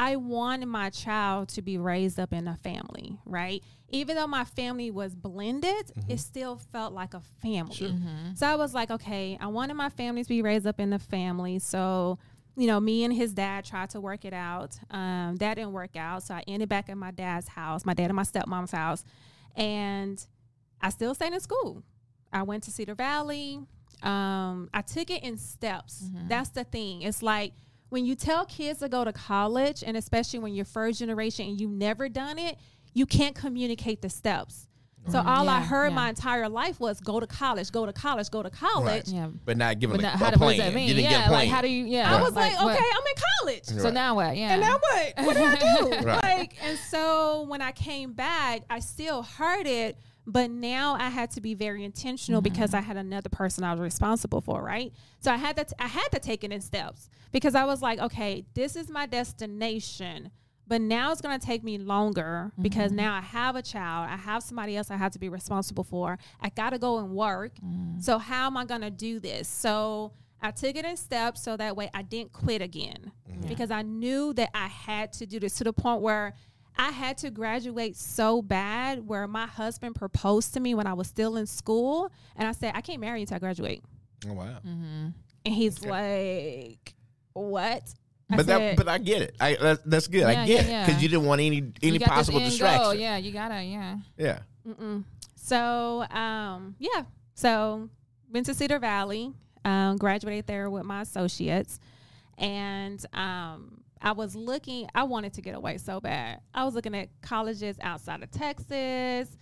I 0.00 0.14
wanted 0.14 0.66
my 0.66 0.90
child 0.90 1.48
to 1.50 1.62
be 1.62 1.76
raised 1.76 2.20
up 2.20 2.32
in 2.32 2.46
a 2.46 2.54
family, 2.56 3.18
right? 3.26 3.64
Even 3.88 4.14
though 4.14 4.28
my 4.28 4.44
family 4.44 4.92
was 4.92 5.16
blended, 5.16 5.90
it 6.08 6.20
still 6.20 6.56
felt 6.72 6.92
like 6.92 7.14
a 7.14 7.20
family. 7.42 7.74
So 8.36 8.46
I 8.46 8.54
was 8.54 8.72
like, 8.74 8.92
okay, 8.92 9.36
I 9.40 9.48
wanted 9.48 9.74
my 9.74 9.88
family 9.88 10.22
to 10.22 10.28
be 10.28 10.40
raised 10.40 10.68
up 10.68 10.78
in 10.78 10.90
the 10.90 11.00
family. 11.00 11.58
So, 11.58 12.20
you 12.56 12.68
know, 12.68 12.78
me 12.78 13.02
and 13.02 13.12
his 13.12 13.32
dad 13.34 13.64
tried 13.64 13.90
to 13.90 14.00
work 14.00 14.24
it 14.24 14.32
out. 14.32 14.78
Um, 14.90 15.34
that 15.36 15.54
didn't 15.56 15.72
work 15.72 15.96
out. 15.96 16.22
So 16.22 16.34
I 16.34 16.44
ended 16.46 16.68
back 16.68 16.88
at 16.88 16.96
my 16.96 17.10
dad's 17.10 17.48
house, 17.48 17.84
my 17.84 17.94
dad 17.94 18.04
and 18.04 18.14
my 18.14 18.22
stepmom's 18.22 18.70
house. 18.70 19.04
And 19.56 20.24
I 20.80 20.90
still 20.90 21.12
stayed 21.12 21.32
in 21.32 21.40
school. 21.40 21.82
I 22.32 22.42
went 22.44 22.62
to 22.64 22.70
Cedar 22.70 22.94
Valley. 22.94 23.58
Um, 24.02 24.70
I 24.72 24.82
took 24.82 25.10
it 25.10 25.24
in 25.24 25.36
steps. 25.38 26.04
That's 26.28 26.50
the 26.50 26.62
thing. 26.62 27.02
It's 27.02 27.20
like 27.20 27.52
when 27.88 28.04
you 28.04 28.14
tell 28.14 28.44
kids 28.44 28.80
to 28.80 28.88
go 28.88 29.04
to 29.04 29.12
college, 29.12 29.82
and 29.86 29.96
especially 29.96 30.38
when 30.40 30.54
you're 30.54 30.64
first 30.64 30.98
generation 30.98 31.48
and 31.48 31.60
you've 31.60 31.70
never 31.70 32.08
done 32.08 32.38
it, 32.38 32.58
you 32.94 33.06
can't 33.06 33.34
communicate 33.34 34.02
the 34.02 34.10
steps. 34.10 34.68
So 35.06 35.18
mm-hmm. 35.18 35.28
all 35.28 35.48
I 35.48 35.60
heard 35.60 35.88
yeah. 35.88 35.94
my 35.94 36.08
entire 36.10 36.48
life 36.48 36.80
was 36.80 37.00
go 37.00 37.18
to 37.18 37.26
college, 37.26 37.72
go 37.72 37.86
to 37.86 37.92
college, 37.92 38.30
go 38.30 38.42
to 38.42 38.50
college. 38.50 39.08
Yeah. 39.08 39.28
But 39.44 39.56
not 39.56 39.78
giving 39.78 39.96
But 39.96 40.00
a, 40.00 40.02
now, 40.02 40.14
a 40.14 40.16
how, 40.16 40.30
do- 40.30 40.32
what 40.32 40.38
plan. 40.38 40.56
does 40.56 40.66
that 40.66 40.74
mean? 40.74 40.88
You 40.88 40.94
didn't 40.94 41.10
yeah, 41.10 41.18
get 41.18 41.20
a 41.20 41.28
plan. 41.28 41.38
like 41.40 41.48
how 41.48 41.62
do 41.62 41.68
you? 41.68 41.84
Yeah, 41.86 42.14
I 42.14 42.20
was 42.20 42.34
like, 42.34 42.60
what- 42.60 42.76
okay, 42.76 42.84
I'm 42.84 43.06
in 43.06 43.22
college. 43.40 43.64
So 43.64 43.84
Right. 43.84 43.94
now 43.94 44.14
what? 44.16 44.36
Yeah. 44.36 44.52
And 44.52 44.60
now 44.60 44.78
what? 44.78 45.14
What 45.26 45.36
do 45.36 45.44
I 45.44 45.54
do? 45.54 46.06
Right. 46.06 46.22
Like, 46.22 46.54
and 46.62 46.78
so 46.90 47.42
when 47.42 47.62
I 47.62 47.72
came 47.72 48.12
back, 48.12 48.62
I 48.68 48.80
still 48.80 49.22
heard 49.22 49.66
it, 49.66 49.96
but 50.28 50.50
now 50.50 50.94
I 50.94 51.08
had 51.08 51.30
to 51.32 51.40
be 51.40 51.54
very 51.54 51.82
intentional 51.84 52.42
mm-hmm. 52.42 52.52
because 52.52 52.74
I 52.74 52.82
had 52.82 52.98
another 52.98 53.30
person 53.30 53.64
I 53.64 53.72
was 53.72 53.80
responsible 53.80 54.42
for, 54.42 54.62
right? 54.62 54.92
So 55.20 55.32
I 55.32 55.36
had 55.36 55.56
to, 55.56 55.64
t- 55.64 55.72
I 55.78 55.86
had 55.86 56.08
to 56.12 56.18
take 56.18 56.44
it 56.44 56.52
in 56.52 56.60
steps 56.60 57.08
because 57.32 57.54
I 57.54 57.64
was 57.64 57.80
like, 57.80 57.98
okay, 57.98 58.44
this 58.52 58.76
is 58.76 58.90
my 58.90 59.06
destination. 59.06 60.30
But 60.66 60.82
now 60.82 61.12
it's 61.12 61.22
going 61.22 61.40
to 61.40 61.44
take 61.44 61.64
me 61.64 61.78
longer 61.78 62.52
because 62.60 62.88
mm-hmm. 62.90 62.96
now 62.96 63.14
I 63.14 63.22
have 63.22 63.56
a 63.56 63.62
child. 63.62 64.10
I 64.10 64.16
have 64.16 64.42
somebody 64.42 64.76
else 64.76 64.90
I 64.90 64.98
have 64.98 65.12
to 65.12 65.18
be 65.18 65.30
responsible 65.30 65.82
for. 65.82 66.18
I 66.42 66.50
got 66.50 66.70
to 66.70 66.78
go 66.78 66.98
and 66.98 67.12
work. 67.12 67.52
Mm. 67.64 68.04
So, 68.04 68.18
how 68.18 68.48
am 68.48 68.58
I 68.58 68.66
going 68.66 68.82
to 68.82 68.90
do 68.90 69.18
this? 69.18 69.48
So, 69.48 70.12
I 70.42 70.50
took 70.50 70.76
it 70.76 70.84
in 70.84 70.98
steps 70.98 71.42
so 71.42 71.56
that 71.56 71.74
way 71.74 71.90
I 71.94 72.02
didn't 72.02 72.34
quit 72.34 72.60
again 72.62 73.12
because 73.48 73.70
I 73.70 73.82
knew 73.82 74.32
that 74.34 74.50
I 74.54 74.68
had 74.68 75.12
to 75.14 75.26
do 75.26 75.40
this 75.40 75.56
to 75.56 75.64
the 75.64 75.72
point 75.72 76.00
where 76.00 76.34
I 76.78 76.90
had 76.90 77.18
to 77.18 77.30
graduate 77.30 77.96
so 77.96 78.40
bad 78.40 79.06
where 79.06 79.26
my 79.26 79.46
husband 79.46 79.96
proposed 79.96 80.54
to 80.54 80.60
me 80.60 80.74
when 80.74 80.86
I 80.86 80.92
was 80.94 81.08
still 81.08 81.36
in 81.36 81.46
school. 81.46 82.12
And 82.36 82.46
I 82.46 82.52
said, 82.52 82.72
I 82.74 82.80
can't 82.80 83.00
marry 83.00 83.18
you 83.18 83.22
until 83.24 83.36
I 83.36 83.38
graduate. 83.40 83.82
Oh, 84.28 84.32
wow. 84.34 84.58
Mm-hmm. 84.66 85.08
And 85.44 85.54
he's 85.54 85.84
like, 85.84 86.94
What? 87.32 87.82
I 88.30 88.36
But 88.36 88.46
that, 88.46 88.76
but 88.76 88.88
I 88.88 88.98
get 88.98 89.22
it. 89.22 89.36
I 89.40 89.56
that, 89.56 89.90
that's 89.90 90.06
good. 90.06 90.20
Yeah, 90.20 90.28
I 90.42 90.46
get 90.46 90.66
yeah, 90.66 90.82
it 90.82 90.86
because 90.86 91.00
yeah. 91.00 91.02
you 91.02 91.08
didn't 91.08 91.24
want 91.24 91.40
any 91.40 91.72
any 91.82 91.92
You 91.94 91.98
got 91.98 92.08
this 92.08 92.14
possible 92.14 92.40
end 92.40 92.50
distraction. 92.50 92.82
goal. 92.82 92.94
Yeah, 92.94 93.16
you 93.16 93.32
gotta. 93.32 93.62
Yeah. 93.62 93.96
Yeah. 94.18 94.38
Mm-mm. 94.68 95.04
So, 95.36 96.04
um, 96.10 96.76
yeah. 96.78 97.04
So, 97.34 97.88
went 98.30 98.44
to 98.46 98.54
Cedar 98.54 98.78
Valley, 98.78 99.32
um, 99.64 99.96
graduated 99.96 100.46
there 100.46 100.68
with 100.68 100.84
my 100.84 101.00
associates, 101.00 101.80
and 102.36 103.02
um, 103.14 103.77
I 104.02 104.12
was 104.12 104.34
looking. 104.34 104.88
I 104.94 105.04
wanted 105.04 105.34
to 105.34 105.42
get 105.42 105.54
away 105.54 105.78
so 105.78 106.00
bad. 106.00 106.40
I 106.54 106.64
was 106.64 106.74
looking 106.74 106.94
at 106.94 107.08
colleges 107.22 107.76
outside 107.80 108.22
of 108.22 108.30
Texas, 108.30 109.36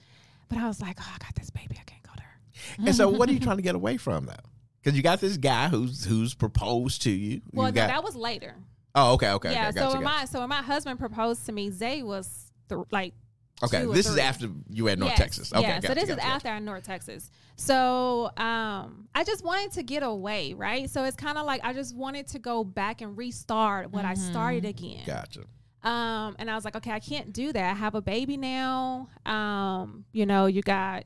but 0.49 0.59
I 0.59 0.67
was 0.67 0.81
like, 0.81 0.97
oh, 1.01 1.13
I 1.15 1.19
got 1.19 1.35
this 1.35 1.51
baby. 1.51 1.77
I 1.81 1.85
can't 1.85 2.03
go 2.03 2.13
there. 2.17 2.87
And 2.87 2.95
so, 2.95 3.09
what 3.09 3.29
are 3.29 3.33
you 3.33 3.41
trying 3.41 3.57
to 3.57 3.63
get 3.63 3.75
away 3.75 3.97
from 3.97 4.27
though? 4.27 4.35
Because 4.83 4.97
you 4.97 5.03
got 5.03 5.21
this 5.21 5.37
guy 5.37 5.69
who's 5.69 6.05
who's 6.05 6.35
proposed 6.35 7.03
to 7.03 7.11
you. 7.11 7.41
Well, 7.53 7.69
you 7.69 7.75
got, 7.75 7.89
that 7.89 8.05
was 8.05 8.17
later. 8.17 8.55
oh, 8.95 9.15
okay, 9.15 9.31
okay, 9.33 9.53
yeah. 9.53 9.69
okay, 9.69 9.79
so 9.79 9.87
gotcha, 9.87 9.97
when 9.97 10.05
gotcha. 10.05 10.19
my 10.21 10.25
so 10.27 10.41
when 10.41 10.49
my 10.49 10.63
husband 10.63 10.99
proposed 10.99 11.47
to 11.47 11.53
me, 11.53 11.71
Zay 11.71 12.03
was 12.03 12.51
th- 12.69 12.81
like 12.91 13.15
Okay, 13.63 13.87
this 13.87 14.07
is 14.07 14.19
after 14.19 14.49
you 14.71 14.85
were 14.85 14.91
at 14.91 14.99
North 14.99 15.13
Yes, 15.13 15.19
Texas. 15.19 15.53
Okay, 15.53 15.63
yeah. 15.63 15.81
gotcha, 15.81 15.87
so 15.89 15.95
this 15.95 16.11
is 16.11 16.19
after 16.19 16.49
I'm 16.49 16.65
North 16.65 16.85
Texas. 16.85 17.31
So 17.57 18.31
um, 18.37 19.09
I 19.15 19.25
just 19.25 19.43
wanted 19.45 19.73
to 19.73 19.83
get 19.83 20.03
away, 20.03 20.53
right? 20.53 20.89
So 20.91 21.05
it's 21.05 21.17
kind 21.17 21.39
of 21.39 21.47
like 21.47 21.63
I 21.65 21.73
just 21.73 21.97
wanted 21.97 22.27
to 22.29 22.39
go 22.39 22.63
back 22.63 23.01
and 23.01 23.17
restart 23.17 23.91
what 23.91 24.05
I 24.05 24.15
started 24.15 24.67
again. 24.67 25.03
Gotcha. 25.07 25.41
Um, 25.83 26.37
and 26.39 26.51
I 26.51 26.55
was 26.55 26.65
like, 26.65 26.77
okay, 26.77 26.91
I 26.91 27.01
can't 27.01 27.33
do 27.33 27.53
that. 27.53 27.71
I 27.71 27.75
have 27.75 27.95
a 27.95 28.03
baby 28.03 28.37
now. 28.37 29.09
Um, 29.25 30.05
you 30.13 30.27
know, 30.27 30.47
you 30.47 30.61
got, 30.61 31.05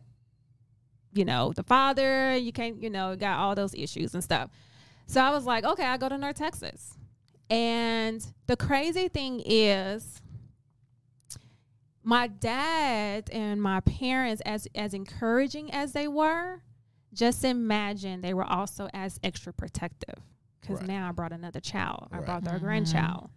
you 1.12 1.24
know, 1.24 1.52
the 1.54 1.62
father. 1.62 2.36
You 2.36 2.52
can't, 2.52 2.82
you 2.82 2.90
know, 2.90 3.14
got 3.14 3.38
all 3.38 3.54
those 3.54 3.74
issues 3.74 4.14
and 4.14 4.24
stuff. 4.24 4.50
So 5.06 5.20
I 5.20 5.30
was 5.30 5.44
like, 5.44 5.64
okay, 5.64 5.84
I 5.84 5.98
go 5.98 6.08
to 6.08 6.18
North 6.18 6.36
Texas. 6.36 6.96
And 7.48 8.24
the 8.46 8.56
crazy 8.56 9.08
thing 9.08 9.42
is, 9.44 10.20
my 12.02 12.26
dad 12.26 13.28
and 13.32 13.60
my 13.62 13.80
parents, 13.80 14.40
as 14.46 14.66
as 14.74 14.94
encouraging 14.94 15.70
as 15.72 15.92
they 15.92 16.08
were, 16.08 16.62
just 17.12 17.44
imagine 17.44 18.20
they 18.20 18.34
were 18.34 18.44
also 18.44 18.88
as 18.94 19.18
extra 19.22 19.52
protective. 19.52 20.18
Because 20.60 20.78
Right. 20.80 20.88
now 20.88 21.08
I 21.08 21.12
brought 21.12 21.32
another 21.32 21.60
child. 21.60 22.08
I 22.12 22.20
brought 22.20 22.44
their 22.44 22.58
grandchild. 22.58 23.30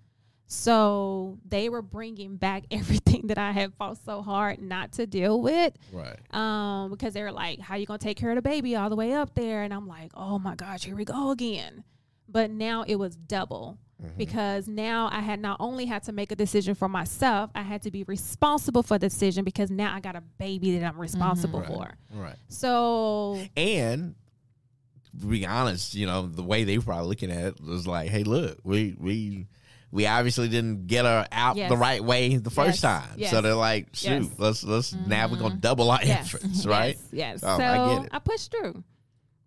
So 0.45 1.39
they 1.47 1.69
were 1.69 1.81
bringing 1.81 2.35
back 2.37 2.63
everything 2.71 3.27
that 3.27 3.37
I 3.37 3.51
had 3.51 3.73
fought 3.73 3.97
so 4.05 4.21
hard 4.21 4.61
not 4.61 4.91
to 4.93 5.07
deal 5.07 5.41
with. 5.41 5.73
Right. 5.91 6.19
Um, 6.35 6.91
because 6.91 7.13
they 7.13 7.23
were 7.23 7.31
like, 7.31 7.59
"How 7.59 7.75
you 7.75 7.85
gonna 7.85 7.97
take 7.99 8.17
care 8.17 8.29
of 8.31 8.35
the 8.35 8.41
baby 8.41 8.75
all 8.75 8.89
the 8.89 8.95
way 8.95 9.13
up 9.13 9.33
there?" 9.35 9.63
And 9.63 9.73
I'm 9.73 9.87
like, 9.87 10.11
"Oh 10.15 10.37
my 10.39 10.55
gosh, 10.55 10.83
here 10.85 10.95
we 10.95 11.05
go 11.05 11.31
again." 11.31 11.83
But 12.27 12.51
now 12.51 12.83
it 12.83 12.95
was 12.95 13.15
double 13.15 13.77
Mm-hmm. 14.01 14.17
because 14.17 14.67
now 14.67 15.07
I 15.11 15.21
had 15.21 15.39
not 15.39 15.57
only 15.61 15.85
had 15.85 16.03
to 16.03 16.11
make 16.11 16.31
a 16.31 16.35
decision 16.35 16.75
for 16.75 16.89
myself, 16.89 17.51
I 17.55 17.61
had 17.61 17.83
to 17.83 17.91
be 17.91 18.03
responsible 18.03 18.83
for 18.83 18.97
the 18.97 19.07
decision 19.07 19.45
because 19.45 19.71
now 19.71 19.93
I 19.93 20.01
got 20.01 20.15
a 20.15 20.21
baby 20.39 20.77
that 20.77 20.85
I'm 20.85 20.93
mm-hmm. 20.93 21.01
responsible 21.01 21.59
Right. 21.61 21.67
for. 21.69 21.97
Right. 22.11 22.35
So 22.49 23.39
And 23.55 24.15
to 25.21 25.25
be 25.27 25.45
honest, 25.45 25.95
you 25.95 26.05
know, 26.05 26.27
the 26.27 26.43
way 26.43 26.63
they 26.63 26.77
were 26.79 26.83
probably 26.83 27.07
looking 27.07 27.31
at 27.31 27.45
it 27.45 27.61
was 27.61 27.87
like, 27.87 28.09
hey, 28.09 28.23
look, 28.23 28.57
we 28.63 28.95
we 28.99 29.47
we 29.91 30.07
obviously 30.07 30.49
didn't 30.49 30.87
get 30.87 31.05
her 31.05 31.25
out 31.31 31.55
Yes. 31.55 31.69
the 31.69 31.77
right 31.77 32.03
way 32.03 32.35
the 32.35 32.49
first 32.49 32.81
Yes. 32.81 32.81
time. 32.81 33.15
Yes. 33.15 33.31
So 33.31 33.41
they're 33.41 33.53
like, 33.53 33.89
shoot, 33.93 34.31
let's 34.37 34.63
let's 34.63 34.93
now 34.93 35.27
we're 35.27 35.37
gonna 35.37 35.51
mm-hmm. 35.51 35.59
double 35.59 35.91
our 35.91 35.99
efforts, 36.01 36.65
right? 36.65 36.97
Yes. 37.11 37.41
Oh, 37.43 37.57
so 37.57 37.63
I 37.63 38.17
it. 38.17 38.23
pushed 38.25 38.51
through. 38.51 38.83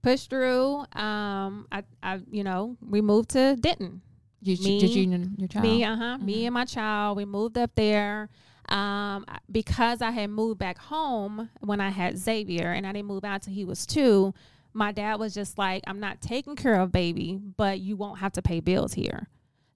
Pushed 0.02 0.30
through. 0.30 0.84
Um, 0.92 1.66
I, 1.72 1.82
I, 2.00 2.20
you 2.30 2.44
know, 2.44 2.76
we 2.80 3.00
moved 3.00 3.30
to 3.30 3.56
Denton. 3.56 4.02
You, 4.46 4.56
Me- 4.64 4.78
did 4.80 4.90
you 4.94 5.12
and 5.12 5.38
your 5.38 5.48
child? 5.48 5.62
Me, 5.64 5.84
uh 5.84 5.96
huh. 5.96 6.18
Me 6.18 6.34
Mm-hmm. 6.36 6.44
and 6.46 6.54
my 6.54 6.64
child. 6.64 7.16
We 7.16 7.24
moved 7.24 7.58
up 7.58 7.70
there. 7.74 8.28
Um, 8.68 9.24
because 9.50 10.02
I 10.02 10.10
had 10.10 10.28
moved 10.30 10.58
back 10.58 10.76
home 10.78 11.50
when 11.60 11.80
I 11.80 11.90
had 11.90 12.18
Xavier, 12.18 12.72
and 12.72 12.84
I 12.86 12.92
didn't 12.92 13.06
move 13.06 13.24
out 13.24 13.42
till 13.42 13.52
he 13.54 13.64
was 13.64 13.86
two. 13.86 14.34
My 14.72 14.90
dad 14.92 15.20
was 15.20 15.32
just 15.34 15.56
like, 15.56 15.84
"I'm 15.86 16.00
not 16.00 16.20
taking 16.20 16.56
care 16.56 16.74
of 16.80 16.90
baby, 16.90 17.38
but 17.56 17.78
you 17.78 17.96
won't 17.96 18.18
have 18.18 18.32
to 18.32 18.42
pay 18.42 18.58
bills 18.60 18.92
here." 18.94 19.28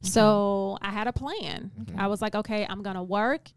So 0.03 0.77
I 0.83 0.91
had 0.91 1.07
a 1.07 1.13
plan. 1.13 1.71
I 1.97 2.07
was 2.09 2.21
like, 2.23 2.35
"Okay, 2.35 2.67
I'm 2.69 2.83
gonna 2.83 3.05
work. 3.05 3.51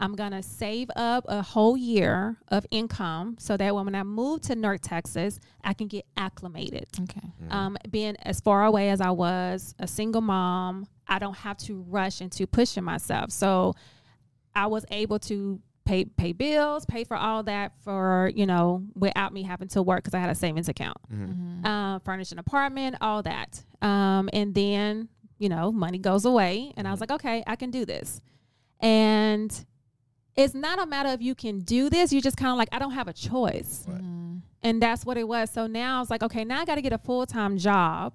I'm 0.00 0.14
gonna 0.16 0.42
save 0.42 0.90
up 0.96 1.24
a 1.28 1.42
whole 1.42 1.76
year 1.76 2.38
of 2.48 2.66
income 2.70 3.36
so 3.38 3.56
that 3.56 3.74
when 3.74 3.94
I 3.94 4.02
move 4.02 4.40
to 4.42 4.54
North 4.56 4.80
Texas, 4.80 5.38
I 5.62 5.74
can 5.74 5.86
get 5.88 6.04
acclimated." 6.16 6.86
Okay. 7.02 7.20
um, 7.50 7.76
being 7.90 8.16
as 8.22 8.40
far 8.40 8.64
away 8.64 8.90
as 8.90 9.00
I 9.00 9.10
was, 9.10 9.74
a 9.78 9.86
single 9.86 10.20
mom, 10.22 10.86
I 11.06 11.18
don't 11.18 11.36
have 11.36 11.56
to 11.58 11.82
rush 11.88 12.20
into 12.20 12.46
pushing 12.46 12.84
myself. 12.84 13.30
So 13.30 13.74
I 14.54 14.66
was 14.66 14.84
able 14.90 15.18
to 15.20 15.60
pay 15.84 16.04
pay 16.04 16.32
bills, 16.32 16.84
pay 16.86 17.04
for 17.04 17.16
all 17.16 17.42
that 17.44 17.72
for 17.82 18.30
you 18.34 18.46
know 18.46 18.84
without 18.94 19.32
me 19.32 19.42
having 19.42 19.68
to 19.68 19.82
work 19.82 20.04
because 20.04 20.14
I 20.14 20.18
had 20.20 20.30
a 20.30 20.34
savings 20.34 20.68
account, 20.68 20.98
uh, 21.64 21.98
furnish 22.00 22.32
an 22.32 22.38
apartment, 22.38 22.96
all 23.00 23.22
that, 23.22 23.62
um, 23.82 24.28
and 24.32 24.54
then 24.54 25.08
you 25.38 25.48
know 25.48 25.72
money 25.72 25.98
goes 25.98 26.24
away, 26.24 26.72
and 26.76 26.86
I 26.86 26.90
was 26.90 27.00
like, 27.00 27.10
okay, 27.10 27.42
I 27.46 27.56
can 27.56 27.70
do 27.70 27.84
this, 27.84 28.20
and 28.78 29.66
it's 30.40 30.54
not 30.54 30.80
a 30.80 30.86
matter 30.86 31.10
of 31.10 31.20
you 31.20 31.34
can 31.34 31.60
do 31.60 31.90
this. 31.90 32.12
You 32.12 32.20
just 32.20 32.36
kind 32.36 32.50
of 32.50 32.56
like 32.56 32.68
I 32.72 32.78
don't 32.78 32.92
have 32.92 33.08
a 33.08 33.12
choice. 33.12 33.84
Mm. 33.88 34.40
And 34.62 34.82
that's 34.82 35.04
what 35.04 35.16
it 35.16 35.26
was. 35.26 35.50
So 35.50 35.66
now 35.66 35.98
I 35.98 36.00
was 36.00 36.10
like, 36.10 36.22
okay, 36.22 36.44
now 36.44 36.60
I 36.60 36.64
got 36.64 36.74
to 36.74 36.82
get 36.82 36.92
a 36.92 36.98
full 36.98 37.26
time 37.26 37.58
job. 37.58 38.14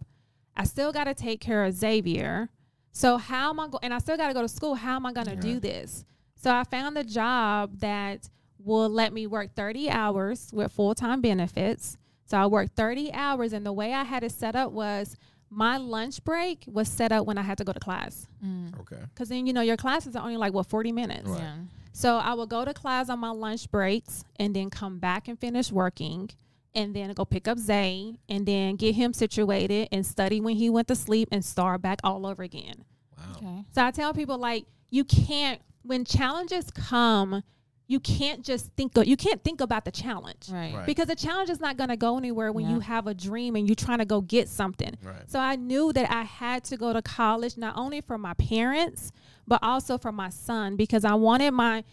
I 0.56 0.64
still 0.64 0.92
got 0.92 1.06
to 1.06 1.14
take 1.14 1.42
care 1.42 1.66
of 1.66 1.74
Xavier. 1.74 2.50
So 2.92 3.18
how 3.18 3.50
am 3.50 3.60
I 3.60 3.68
going? 3.68 3.84
And 3.84 3.94
I 3.94 4.00
still 4.00 4.18
got 4.18 4.28
to 4.28 4.34
go 4.34 4.42
to 4.42 4.48
school. 4.48 4.76
How 4.76 4.96
am 4.96 5.06
I 5.06 5.14
going 5.14 5.28
to 5.28 5.36
do 5.36 5.60
this? 5.60 6.06
So 6.36 6.52
I 6.54 6.64
found 6.64 6.98
a 6.98 7.04
job 7.04 7.80
that 7.80 8.30
will 8.64 8.90
let 8.90 9.14
me 9.14 9.28
work 9.28 9.56
30 9.56 9.90
hours 9.90 10.50
with 10.54 10.72
full 10.72 10.96
time 10.96 11.22
benefits. 11.22 11.98
So 12.26 12.38
I 12.38 12.48
worked 12.48 12.76
30 12.76 13.12
hours, 13.14 13.54
and 13.54 13.66
the 13.66 13.74
way 13.74 13.94
I 13.94 14.04
had 14.04 14.24
it 14.24 14.32
set 14.32 14.56
up 14.56 14.72
was 14.72 15.16
my 15.50 15.78
lunch 15.78 16.24
break 16.24 16.66
was 16.68 16.88
set 16.88 17.12
up 17.12 17.26
when 17.26 17.38
I 17.38 17.44
had 17.44 17.58
to 17.60 17.64
go 17.64 17.72
to 17.72 17.80
class. 17.80 18.28
Mm. 18.44 18.80
Okay. 18.82 19.02
Because 19.14 19.30
then, 19.30 19.46
you 19.46 19.54
know, 19.54 19.62
your 19.62 19.78
classes 19.78 20.16
are 20.16 20.24
only 20.24 20.38
like, 20.38 20.54
what, 20.54 20.66
40 20.66 20.92
minutes? 20.92 21.30
Right. 21.30 21.40
Yeah. 21.40 21.56
So 21.96 22.18
I 22.18 22.34
would 22.34 22.50
go 22.50 22.66
to 22.66 22.74
class 22.74 23.08
on 23.10 23.20
my 23.20 23.30
lunch 23.30 23.72
breaks 23.72 24.26
and 24.38 24.54
then 24.54 24.70
come 24.70 25.00
back 25.00 25.30
and 25.30 25.40
finish 25.40 25.72
working 25.72 26.30
and 26.76 26.94
then 26.94 27.14
go 27.14 27.24
pick 27.24 27.48
up 27.48 27.58
Zay 27.58 28.20
and 28.28 28.46
then 28.46 28.76
get 28.76 28.96
him 28.96 29.14
situated 29.14 29.88
and 29.94 30.06
study 30.06 30.42
when 30.42 30.58
he 30.58 30.70
went 30.70 30.90
to 30.90 30.96
sleep 30.96 31.30
and 31.32 31.44
start 31.44 31.82
back 31.82 32.02
all 32.04 32.28
over 32.28 32.44
again. 32.44 32.84
Wow. 33.18 33.24
Okay. 33.38 33.64
So 33.72 33.86
I 33.86 33.92
tell 33.92 34.14
people 34.14 34.38
like 34.38 34.66
you 34.90 35.06
can't 35.06 35.62
when 35.84 36.04
challenges 36.04 36.70
come, 36.70 37.44
you 37.88 38.00
can't 38.00 38.44
just 38.44 38.72
think 38.76 38.98
of, 38.98 39.06
you 39.06 39.16
can't 39.16 39.44
think 39.44 39.62
about 39.62 39.86
the 39.86 39.92
challenge. 39.92 40.50
Right. 40.52 40.74
Right. 40.74 40.86
Because 40.88 41.06
the 41.08 41.16
challenge 41.16 41.50
is 41.52 41.60
not 41.60 41.78
going 41.78 41.90
to 41.90 41.98
go 41.98 42.18
anywhere 42.18 42.52
when 42.52 42.66
Yeah. 42.66 42.72
you 42.74 42.80
have 42.80 43.06
a 43.06 43.14
dream 43.14 43.56
and 43.56 43.68
you're 43.68 43.76
trying 43.76 44.00
to 44.00 44.06
go 44.06 44.22
get 44.22 44.50
something. 44.50 44.96
Right. 45.04 45.30
So 45.30 45.40
I 45.40 45.56
knew 45.56 45.94
that 45.94 46.12
I 46.12 46.24
had 46.24 46.64
to 46.66 46.78
go 46.78 46.94
to 46.94 47.02
college 47.04 47.58
not 47.58 47.78
only 47.78 48.02
for 48.02 48.18
my 48.18 48.34
parents, 48.34 49.12
but 49.48 49.60
also 49.62 49.98
for 50.00 50.12
my 50.12 50.30
son 50.30 50.76
because 50.76 51.06
I 51.06 51.14
wanted 51.14 51.52
my 51.52 51.84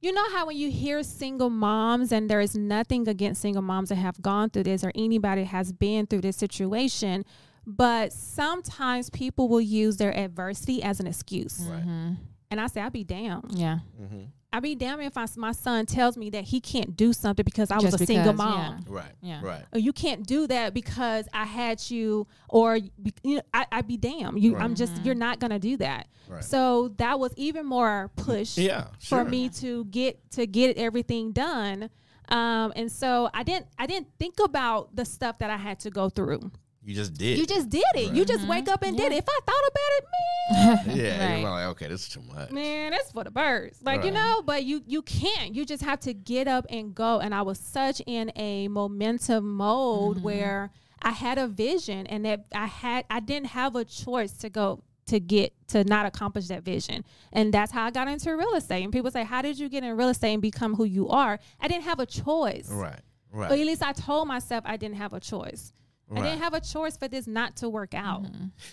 you 0.00 0.12
know 0.12 0.28
how 0.32 0.46
when 0.46 0.56
you 0.58 0.70
hear 0.70 1.02
single 1.02 1.48
moms 1.48 2.12
and 2.12 2.28
there 2.28 2.42
is 2.42 2.54
nothing 2.54 3.08
against 3.08 3.40
single 3.40 3.62
moms 3.62 3.88
that 3.88 3.94
have 3.94 4.20
gone 4.20 4.50
through 4.50 4.64
this 4.64 4.84
or 4.84 4.92
anybody 4.94 5.44
has 5.44 5.72
been 5.72 6.06
through 6.06 6.20
this 6.20 6.36
situation, 6.36 7.24
but 7.66 8.12
sometimes 8.12 9.08
people 9.08 9.48
will 9.48 9.62
use 9.62 9.96
their 9.96 10.14
adversity 10.14 10.82
as 10.82 11.00
an 11.00 11.06
excuse. 11.06 11.58
Mhm. 11.60 12.18
And 12.50 12.60
I 12.60 12.66
say, 12.66 12.82
I'd 12.82 12.92
be 12.92 13.02
damned. 13.02 13.52
Yeah. 13.58 13.78
Mm-hmm. 14.00 14.24
I'd 14.54 14.62
be 14.62 14.76
damned 14.76 15.02
if 15.02 15.16
I, 15.18 15.26
my 15.36 15.50
son 15.50 15.84
tells 15.84 16.16
me 16.16 16.30
that 16.30 16.44
he 16.44 16.60
can't 16.60 16.96
do 16.96 17.12
something 17.12 17.42
because 17.44 17.72
I 17.72 17.76
was 17.76 17.90
Just 17.90 18.00
a 18.02 18.06
single 18.06 18.32
because, 18.32 18.46
mom 18.46 18.84
Right. 18.88 19.10
Yeah. 19.20 19.40
Right. 19.42 19.64
or 19.72 19.80
you 19.80 19.92
can't 19.92 20.24
do 20.24 20.46
that 20.46 20.72
because 20.72 21.26
I 21.32 21.44
had 21.44 21.90
you, 21.90 22.28
or 22.48 22.76
you 22.76 23.36
know, 23.36 23.42
I, 23.52 23.66
I'd 23.72 23.88
be 23.88 23.96
damned. 23.96 24.40
You, 24.40 24.54
I'm 24.56 24.68
Right. 24.68 24.76
just, 24.76 25.04
you're 25.04 25.16
not 25.16 25.40
gonna 25.40 25.58
do 25.58 25.76
that. 25.78 26.06
Right. 26.28 26.44
So 26.44 26.88
that 26.98 27.18
was 27.18 27.32
even 27.36 27.66
more 27.66 28.12
push 28.14 28.56
Yeah. 28.56 28.86
for 29.00 29.24
me 29.24 29.48
to 29.50 29.86
get 29.86 30.30
to 30.32 30.46
get 30.46 30.76
everything 30.78 31.32
done. 31.32 31.90
Um, 32.28 32.72
and 32.76 32.90
so 32.90 33.28
I 33.34 33.42
didn't, 33.42 33.66
I 33.78 33.86
didn't 33.86 34.08
think 34.18 34.36
about 34.42 34.94
the 34.94 35.04
stuff 35.04 35.38
that 35.40 35.50
I 35.50 35.56
had 35.56 35.80
to 35.80 35.90
go 35.90 36.08
through. 36.08 36.50
You 36.84 36.94
just 36.94 37.14
did. 37.14 37.38
You 37.38 37.46
just 37.46 37.70
did 37.70 37.82
it. 37.94 38.12
You 38.12 38.20
Right. 38.20 38.26
just 38.28 38.46
wake 38.46 38.68
up 38.68 38.82
and 38.82 38.96
did 38.96 39.04
mm-hmm. 39.04 39.12
it. 39.14 39.18
If 39.18 39.28
I 39.28 39.40
thought 39.46 39.64
about 39.70 39.90
it, 39.96 40.86
man, 40.86 40.96
yeah. 40.96 41.28
Right. 41.30 41.40
You're 41.40 41.50
like, 41.50 41.66
okay, 41.68 41.88
this 41.88 42.02
is 42.02 42.08
too 42.10 42.20
much. 42.22 42.50
man, 42.50 42.90
that's 42.90 43.10
for 43.10 43.24
the 43.24 43.30
birds. 43.30 43.78
Like 43.82 44.04
you 44.04 44.10
know, 44.10 44.42
but 44.44 44.64
you 44.64 44.82
you 44.86 45.00
can't. 45.02 45.54
You 45.54 45.64
just 45.64 45.82
have 45.82 46.00
to 46.00 46.12
get 46.12 46.46
up 46.46 46.66
and 46.68 46.94
go. 46.94 47.20
And 47.20 47.34
I 47.34 47.42
was 47.42 47.58
such 47.58 48.02
in 48.06 48.30
a 48.36 48.68
momentum 48.68 49.56
mode 49.56 50.16
mm-hmm. 50.16 50.24
where 50.24 50.70
I 51.00 51.10
had 51.10 51.38
a 51.38 51.48
vision, 51.48 52.06
and 52.06 52.24
that 52.26 52.44
I 52.54 52.66
had 52.66 53.06
I 53.08 53.20
didn't 53.20 53.48
have 53.48 53.76
a 53.76 53.84
choice 53.84 54.32
to 54.38 54.50
go 54.50 54.82
to 55.06 55.20
get 55.20 55.52
to 55.68 55.84
not 55.84 56.06
accomplish 56.06 56.48
that 56.48 56.62
vision. 56.64 57.04
And 57.32 57.52
that's 57.52 57.72
how 57.72 57.84
I 57.84 57.90
got 57.90 58.08
into 58.08 58.34
real 58.36 58.54
estate. 58.54 58.82
And 58.82 58.92
people 58.92 59.10
say, 59.10 59.24
"How 59.24 59.40
did 59.40 59.58
you 59.58 59.70
get 59.70 59.84
in 59.84 59.96
real 59.96 60.10
estate 60.10 60.34
and 60.34 60.42
become 60.42 60.74
who 60.74 60.84
you 60.84 61.08
are?" 61.08 61.38
I 61.60 61.68
didn't 61.68 61.84
have 61.84 62.00
a 62.00 62.06
choice. 62.06 62.68
Right. 62.70 63.00
Right. 63.32 63.50
Or 63.50 63.54
at 63.54 63.60
least 63.60 63.82
I 63.82 63.92
told 63.92 64.28
myself 64.28 64.62
I 64.64 64.76
didn't 64.76 64.96
have 64.96 65.12
a 65.12 65.18
choice. 65.18 65.72
I 66.12 66.20
didn't 66.22 66.40
have 66.40 66.54
a 66.54 66.60
choice 66.60 66.96
for 66.96 67.08
this 67.08 67.26
not 67.26 67.56
to 67.56 67.68
work 67.68 67.94
out. 67.94 68.24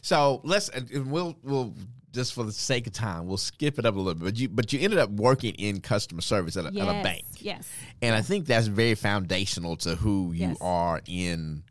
So 0.02 0.42
let's 0.44 0.70
and 0.70 1.12
we'll 1.12 1.36
we'll 1.44 1.74
just 2.12 2.34
for 2.34 2.44
the 2.44 2.52
sake 2.52 2.88
of 2.88 2.94
time 2.94 3.26
we'll 3.26 3.38
skip 3.38 3.80
it 3.80 3.86
up 3.86 3.96
a 3.96 3.98
little 3.98 4.16
bit. 4.16 4.24
But 4.26 4.38
you 4.40 4.50
but 4.50 4.74
you 4.74 4.80
ended 4.82 5.00
up 5.00 5.10
working 5.12 5.54
in 5.56 5.80
customer 5.82 6.22
service 6.22 6.58
at 6.58 6.66
a, 6.66 6.74
Yes. 6.74 6.88
at 6.88 7.00
a 7.00 7.04
bank, 7.04 7.24
Yes. 7.38 7.68
and 8.02 8.14
I 8.14 8.22
think 8.22 8.46
that's 8.48 8.68
very 8.68 8.96
foundational 8.96 9.78
to 9.78 9.96
who 9.96 10.34
you 10.34 10.50
Yes. 10.50 10.58
are 10.62 11.02
in 11.08 11.64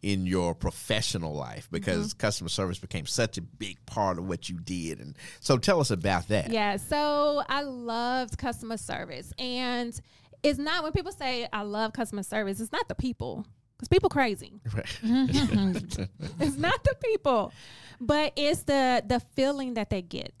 in 0.00 0.26
your 0.26 0.52
professional 0.54 1.32
life 1.34 1.64
Mm-hmm. 1.66 1.76
because 1.76 2.14
customer 2.14 2.48
service 2.48 2.78
became 2.78 3.06
such 3.06 3.38
a 3.38 3.42
big 3.42 3.84
part 3.86 4.18
of 4.18 4.26
what 4.26 4.48
you 4.48 4.58
did. 4.58 4.98
And 4.98 5.16
so 5.40 5.58
tell 5.58 5.78
us 5.78 5.90
about 5.92 6.26
that. 6.28 6.50
Yeah, 6.50 6.76
so 6.78 7.44
I 7.48 7.62
loved 7.62 8.36
customer 8.38 8.78
service. 8.78 9.32
And 9.38 9.98
it's 10.42 10.58
not 10.58 10.82
when 10.82 10.90
people 10.92 11.12
say 11.12 11.46
I 11.52 11.62
love 11.62 11.92
customer 11.92 12.24
service, 12.24 12.58
it's 12.60 12.72
not 12.72 12.88
the 12.88 12.96
people. 12.96 13.46
Because 13.82 13.88
people 13.88 14.08
crazy. 14.08 14.60
It's 15.02 16.56
not 16.56 16.84
the 16.84 16.94
people. 17.02 17.52
But 18.00 18.32
it's 18.36 18.62
the 18.62 19.02
the 19.04 19.18
feeling 19.34 19.74
that 19.74 19.90
they 19.90 20.02
get. 20.02 20.32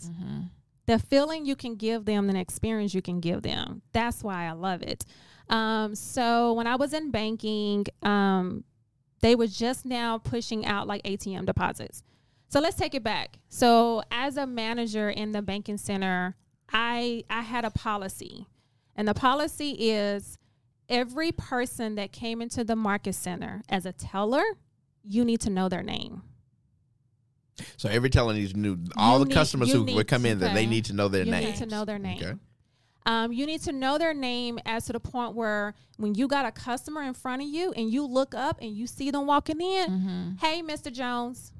The 0.86 1.00
feeling 1.00 1.44
you 1.44 1.56
can 1.56 1.74
give 1.74 2.04
them, 2.04 2.28
the 2.28 2.38
experience 2.38 2.94
you 2.94 3.02
can 3.02 3.18
give 3.18 3.42
them. 3.42 3.82
That's 3.92 4.22
why 4.22 4.46
I 4.46 4.52
love 4.52 4.82
it. 4.82 5.04
Um, 5.48 5.96
so 5.96 6.52
when 6.52 6.68
I 6.68 6.76
was 6.76 6.92
in 6.92 7.10
banking, 7.10 7.86
um, 8.04 8.62
they 9.22 9.34
were 9.34 9.48
just 9.48 9.84
now 9.84 10.18
pushing 10.18 10.64
out 10.64 10.86
like 10.86 11.02
ATM 11.02 11.44
deposits. 11.44 12.04
So 12.48 12.60
let's 12.60 12.76
take 12.76 12.94
it 12.94 13.02
back. 13.02 13.38
So 13.48 14.04
as 14.12 14.36
a 14.36 14.46
manager 14.46 15.10
in 15.10 15.32
the 15.32 15.42
banking 15.42 15.78
center, 15.78 16.36
I 16.72 17.24
I 17.28 17.42
had 17.42 17.64
a 17.64 17.70
policy. 17.70 18.46
And 18.94 19.08
the 19.08 19.14
policy 19.14 19.70
is 19.72 20.38
every 20.92 21.32
person 21.32 21.96
that 21.96 22.12
came 22.12 22.40
into 22.42 22.62
the 22.64 22.76
market 22.76 23.14
center 23.14 23.62
as 23.68 23.86
a 23.86 23.92
teller, 23.92 24.42
you 25.02 25.24
need 25.24 25.40
to 25.40 25.50
know 25.50 25.68
their 25.68 25.82
name. 25.82 26.22
So 27.76 27.88
every 27.88 28.10
teller 28.10 28.32
needs 28.34 28.52
to 28.52 28.58
know 28.58 28.76
all 28.96 29.18
You 29.18 29.24
the 29.24 29.28
need- 29.28 29.34
customers 29.34 29.72
who 29.72 29.84
would 29.84 30.08
come 30.08 30.22
to 30.22 30.28
in 30.30 30.38
that 30.40 30.54
they 30.54 30.66
need 30.66 30.84
to 30.86 30.92
know 30.92 31.08
their 31.08 31.24
you 31.24 31.30
name. 31.30 31.44
need 31.44 31.56
to 31.56 31.66
know 31.66 31.84
their 31.84 31.98
name. 31.98 32.18
Okay. 32.22 32.34
Um, 33.04 33.32
you 33.32 33.46
need 33.46 33.60
to 33.62 33.72
know 33.72 33.98
their 33.98 34.14
name 34.14 34.58
as 34.64 34.86
to 34.86 34.92
the 34.92 35.00
point 35.00 35.34
where 35.34 35.74
when 35.96 36.14
you 36.14 36.28
got 36.28 36.46
a 36.46 36.52
customer 36.52 37.02
in 37.02 37.14
front 37.14 37.42
of 37.42 37.48
you 37.48 37.72
and 37.72 37.90
you 37.92 38.06
look 38.06 38.32
up 38.34 38.58
and 38.62 38.70
you 38.76 38.86
see 38.86 39.10
them 39.10 39.26
walking 39.26 39.60
in, 39.60 39.90
Mm-hmm. 39.90 40.30
hey, 40.40 40.62
Mr. 40.62 40.92
Jones, 40.92 41.52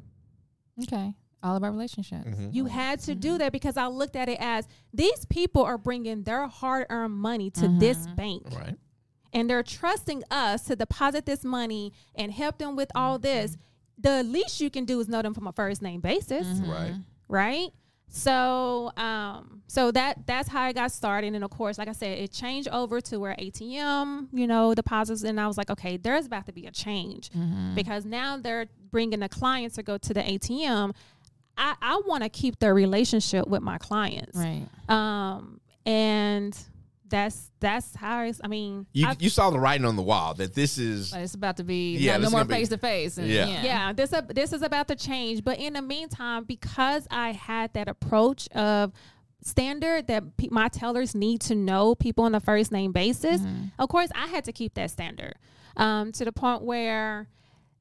Okay. 0.84 1.14
All 1.42 1.56
about 1.56 1.72
relationships. 1.72 2.24
Mhm. 2.28 2.54
you 2.54 2.66
had 2.66 3.00
to 3.00 3.14
do 3.16 3.36
that 3.38 3.50
because 3.52 3.76
I 3.76 3.88
looked 3.88 4.14
at 4.14 4.28
it 4.28 4.38
as 4.40 4.66
these 4.94 5.24
people 5.26 5.62
are 5.64 5.76
bringing 5.76 6.22
their 6.22 6.46
hard 6.46 6.86
earned 6.88 7.14
money 7.14 7.50
to 7.50 7.68
this 7.80 8.06
bank. 8.16 8.44
Right. 8.56 8.78
And 9.32 9.48
they're 9.48 9.62
trusting 9.62 10.22
us 10.30 10.64
to 10.64 10.76
deposit 10.76 11.26
this 11.26 11.44
money 11.44 11.92
and 12.14 12.32
help 12.32 12.58
them 12.58 12.76
with 12.76 12.90
all 12.94 13.18
this, 13.18 13.56
the 13.98 14.22
least 14.22 14.60
you 14.60 14.70
can 14.70 14.84
do 14.84 14.98
is 15.00 15.08
know 15.08 15.22
them 15.22 15.34
from 15.34 15.46
a 15.46 15.52
first 15.52 15.80
name 15.82 16.00
basis, 16.00 16.46
Right. 16.60 16.94
right? 17.28 17.68
So, 18.14 18.92
um, 18.98 19.62
so 19.68 19.90
that 19.92 20.26
that's 20.26 20.46
how 20.48 20.60
I 20.62 20.72
got 20.74 20.92
started, 20.92 21.34
and 21.34 21.42
of 21.42 21.50
course, 21.50 21.78
like 21.78 21.88
I 21.88 21.92
said, 21.92 22.18
it 22.18 22.30
changed 22.30 22.68
over 22.68 23.00
to 23.00 23.18
where 23.18 23.34
ATM, 23.38 24.28
you 24.34 24.46
know, 24.46 24.74
deposits, 24.74 25.22
and 25.22 25.40
I 25.40 25.46
was 25.46 25.56
like, 25.56 25.70
okay, 25.70 25.96
there's 25.96 26.26
about 26.26 26.44
to 26.46 26.52
be 26.52 26.66
a 26.66 26.70
change 26.70 27.30
because 27.74 28.04
now 28.04 28.36
they're 28.36 28.66
bringing 28.90 29.20
the 29.20 29.30
clients 29.30 29.76
to 29.76 29.82
go 29.82 29.96
to 29.96 30.12
the 30.12 30.20
ATM. 30.20 30.92
I, 31.56 31.74
I 31.80 32.02
want 32.06 32.22
to 32.22 32.28
keep 32.28 32.58
the 32.58 32.74
relationship 32.74 33.46
with 33.48 33.62
my 33.62 33.78
clients, 33.78 34.36
Right. 34.36 34.66
um, 34.90 35.60
and 35.86 36.54
that's 37.12 37.50
that's 37.60 37.94
how 37.94 38.22
it's, 38.24 38.40
I 38.42 38.48
mean, 38.48 38.86
You 38.92 39.06
I- 39.06 39.16
you 39.20 39.28
saw 39.28 39.50
the 39.50 39.60
writing 39.60 39.84
on 39.86 39.94
the 39.96 40.02
wall 40.02 40.34
that 40.34 40.54
this 40.54 40.78
is 40.78 41.12
Like 41.12 41.22
it's 41.22 41.34
about 41.34 41.58
to 41.58 41.64
be 41.64 41.96
Yeah, 41.96 42.12
not- 42.12 42.20
this 42.22 42.26
no 42.26 42.30
more 42.30 42.40
gonna 42.40 42.48
be- 42.48 42.54
face 42.54 42.68
to 42.70 42.78
face. 42.78 43.18
Yeah. 43.18 43.62
yeah 43.62 43.92
this 43.92 44.12
uh, 44.12 44.22
this 44.22 44.52
is 44.52 44.62
about 44.62 44.88
to 44.88 44.96
change 44.96 45.44
but 45.44 45.58
in 45.58 45.74
the 45.74 45.82
meantime 45.82 46.42
because 46.44 47.06
i 47.10 47.30
had 47.32 47.72
that 47.74 47.86
approach 47.88 48.48
of 48.48 48.92
standard 49.42 50.06
that 50.06 50.36
pe- 50.36 50.48
my 50.50 50.68
tellers 50.68 51.14
need 51.14 51.40
to 51.42 51.54
know 51.54 51.94
people 51.94 52.24
on 52.24 52.34
a 52.34 52.40
first 52.40 52.70
name 52.72 52.92
basis 52.92 53.40
of 53.78 53.88
course 53.88 54.08
i 54.14 54.26
had 54.26 54.44
to 54.44 54.52
keep 54.52 54.74
that 54.74 54.90
standard 54.90 55.34
um, 55.76 56.12
to 56.12 56.24
the 56.24 56.32
point 56.32 56.62
where 56.62 57.28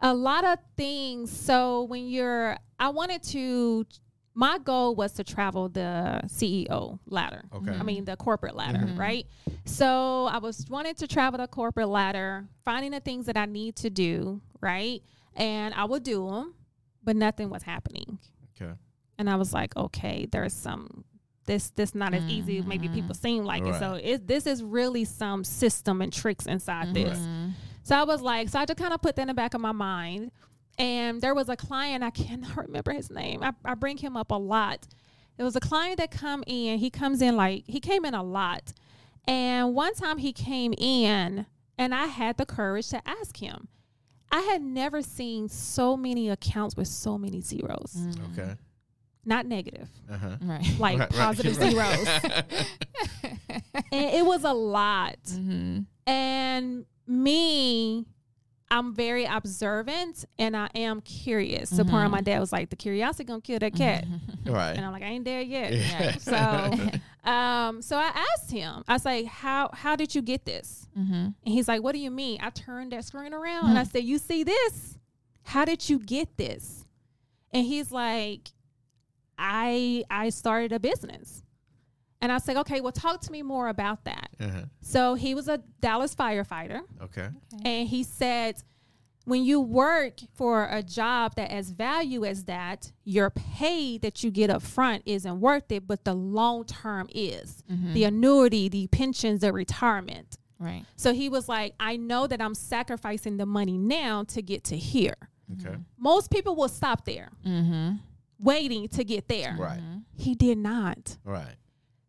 a 0.02 0.14
lot 0.14 0.44
of 0.44 0.58
things 0.76 1.30
so 1.32 1.84
when 1.84 2.08
you're 2.08 2.58
i 2.80 2.90
wanted 2.90 3.22
to 3.22 3.86
my 4.34 4.58
goal 4.58 4.96
was 4.96 5.12
to 5.14 5.24
travel 5.24 5.68
the 5.68 6.22
ceo 6.26 7.00
ladder 7.06 7.44
Okay. 7.54 7.72
i 7.72 7.74
mm-hmm. 7.74 7.86
mean 7.86 8.06
the 8.06 8.16
corporate 8.16 8.56
ladder 8.56 8.80
mm-hmm. 8.80 9.00
right 9.00 9.28
so 9.66 10.28
i 10.32 10.38
was 10.38 10.66
wanting 10.70 10.96
to 10.96 11.08
travel 11.08 11.38
the 11.38 11.48
corporate 11.48 11.90
ladder 11.90 12.48
finding 12.64 12.92
the 12.92 13.00
things 13.00 13.26
that 13.26 13.38
i 13.38 13.46
need 13.46 13.76
to 13.76 13.90
do 13.90 14.42
right 14.62 15.04
and 15.36 15.74
i 15.74 15.84
would 15.84 16.04
do 16.04 16.30
them 16.30 16.54
but 17.04 17.16
nothing 17.16 17.50
was 17.50 17.64
happening 17.64 18.20
okay. 18.60 18.72
and 19.18 19.30
I 19.30 19.36
was 19.36 19.54
like, 19.54 19.76
okay, 19.76 20.28
there's 20.32 20.54
some 20.54 21.04
this 21.46 21.72
this 21.72 21.96
not 21.96 22.14
as 22.14 22.24
easy 22.26 22.60
as 22.60 22.66
maybe 22.66 22.88
people 22.88 23.16
mm-hmm. 23.16 23.22
seem 23.22 23.44
like 23.44 23.66
it. 23.66 23.76
So 23.80 24.00
it, 24.02 24.28
this 24.28 24.46
is 24.46 24.64
really 24.64 25.06
some 25.06 25.44
system 25.44 26.02
and 26.02 26.14
tricks 26.14 26.46
inside 26.46 26.94
this. 26.94 27.20
So 27.84 27.96
I 27.96 28.04
was 28.04 28.22
like, 28.22 28.50
so 28.50 28.60
I 28.60 28.66
just 28.66 28.78
kind 28.78 28.94
of 28.94 29.02
put 29.02 29.16
that 29.16 29.24
in 29.24 29.28
the 29.30 29.34
back 29.34 29.54
of 29.56 29.62
my 29.62 29.72
mind. 29.72 30.32
And 30.78 31.22
there 31.22 31.36
was 31.36 31.50
a 31.50 31.56
client 31.56 32.04
I 32.04 32.10
cannot 32.12 32.56
remember 32.68 32.92
his 32.94 33.10
name. 33.10 33.44
I, 33.44 33.54
I 33.66 33.76
bring 33.76 33.98
him 33.98 34.16
up 34.18 34.32
a 34.32 34.36
lot. 34.36 34.88
There 35.38 35.46
was 35.46 35.56
a 35.56 35.60
client 35.60 35.98
that 35.98 36.12
come 36.12 36.44
in. 36.48 36.78
He 36.80 36.90
comes 36.90 37.22
in 37.22 37.36
like 37.36 37.64
he 37.68 37.80
came 37.80 38.06
in 38.06 38.14
a 38.14 38.24
lot, 38.24 38.74
and 39.28 39.74
one 39.74 39.94
time 39.96 40.18
he 40.20 40.34
came 40.34 40.74
in, 40.78 41.46
and 41.78 41.96
I 41.96 42.06
had 42.08 42.38
the 42.38 42.46
courage 42.46 42.90
to 42.90 43.02
ask 43.08 43.38
him. 43.38 43.68
I 44.32 44.42
had 44.42 44.62
never 44.62 45.02
seen 45.02 45.50
so 45.50 45.98
many 45.98 46.30
accounts 46.30 46.78
with 46.78 46.88
so 46.88 47.18
many 47.18 47.42
zeros, 47.42 47.98
Okay. 48.32 48.54
not 49.26 49.46
negative, 49.46 49.90
Uh-huh. 50.10 50.38
Right. 50.42 50.76
like 50.80 51.00
Right, 51.00 51.12
right. 51.14 51.20
positive 51.20 51.58
Right. 51.58 52.00
zeros. 52.00 52.08
and 53.92 54.16
it 54.16 54.26
was 54.26 54.44
a 54.44 54.54
lot. 54.54 55.18
Mm-hmm. 55.28 55.80
And 56.10 56.86
me, 57.08 58.06
I'm 58.72 58.94
very 58.96 59.26
observant 59.26 60.24
and 60.40 60.56
I 60.56 60.70
am 60.74 61.02
curious. 61.02 61.70
So 61.70 61.84
part 61.84 62.06
of 62.06 62.12
my 62.12 62.22
dad 62.22 62.40
was 62.40 62.54
like, 62.54 62.70
the 62.70 62.78
curiosity 62.78 63.26
gonna 63.26 63.42
kill 63.42 63.60
that 63.60 63.76
cat. 63.76 64.06
Right. 64.44 64.76
And 64.76 64.84
I'm 64.84 64.92
like, 64.92 65.04
I 65.04 65.08
ain't 65.08 65.26
there 65.26 65.42
yet. 65.42 65.74
Yeah. 65.74 66.16
So 66.20 67.30
um, 67.30 67.82
so 67.84 67.96
I 67.96 68.26
asked 68.34 68.50
him, 68.50 68.84
I 68.88 68.94
was 68.94 69.06
like, 69.06 69.26
How 69.26 69.70
how 69.74 69.96
did 69.96 70.16
you 70.16 70.22
get 70.22 70.46
this? 70.46 70.88
Mm-hmm. 70.98 71.14
And 71.14 71.36
he's 71.44 71.68
like, 71.68 71.84
What 71.84 71.92
do 71.92 72.00
you 72.00 72.10
mean? 72.10 72.40
I 72.42 72.50
turned 72.50 72.94
that 72.94 73.06
screen 73.06 73.34
around 73.34 73.70
and 73.70 73.78
I 73.78 73.84
said, 73.84 74.04
You 74.04 74.18
see 74.18 74.44
this? 74.44 74.98
How 75.44 75.66
did 75.66 75.90
you 75.90 76.00
get 76.00 76.38
this? 76.38 76.86
And 77.54 77.66
he's 77.66 77.92
like, 77.92 78.50
I 79.38 80.06
I 80.10 80.30
started 80.30 80.72
a 80.72 80.80
business. 80.80 81.44
And 82.22 82.32
I 82.32 82.38
said, 82.38 82.58
Okay, 82.58 82.82
well 82.82 82.92
talk 82.92 83.22
to 83.22 83.32
me 83.32 83.42
more 83.42 83.68
about 83.70 84.04
that. 84.06 84.30
Uh-huh. 84.40 84.62
So 84.82 85.14
he 85.16 85.34
was 85.36 85.48
a 85.48 85.58
Dallas 85.80 86.14
firefighter. 86.16 86.82
Okay. 87.04 87.30
And 87.66 87.88
he 87.88 88.04
said, 88.04 88.62
when 89.26 89.44
you 89.44 89.62
work 89.62 90.20
for 90.34 90.68
a 90.72 90.82
job 90.82 91.36
that 91.36 91.52
has 91.52 91.70
value 91.70 92.26
as 92.26 92.46
that, 92.46 92.92
your 93.04 93.30
pay 93.30 94.00
that 94.00 94.24
you 94.24 94.32
get 94.32 94.50
up 94.50 94.64
front 94.64 95.04
isn't 95.06 95.40
worth 95.40 95.72
it, 95.72 95.86
but 95.88 96.04
the 96.06 96.14
long 96.16 96.66
term 96.66 97.08
is 97.14 97.64
the 97.94 98.04
annuity, 98.04 98.68
the 98.68 98.88
pensions, 98.88 99.42
the 99.42 99.54
retirement. 99.54 100.38
Right. 100.60 100.86
So 100.96 101.14
he 101.14 101.30
was 101.30 101.48
like, 101.48 101.76
I 101.80 101.98
know 101.98 102.26
that 102.28 102.42
I'm 102.42 102.56
sacrificing 102.56 103.38
the 103.38 103.46
money 103.46 103.78
now 103.78 104.24
to 104.26 104.42
get 104.42 104.64
to 104.66 104.78
here. 104.78 105.16
Okay. 105.60 105.76
Most 106.00 106.32
people 106.32 106.56
will 106.56 106.70
stop 106.70 107.06
there, 107.06 107.30
Mm-hmm. 107.46 107.98
waiting 108.40 108.88
to 108.90 109.04
get 109.04 109.28
there. 109.28 109.56
Right. 109.60 109.82
He 110.16 110.34
did 110.34 110.58
not. 110.58 111.18
Right. 111.24 111.56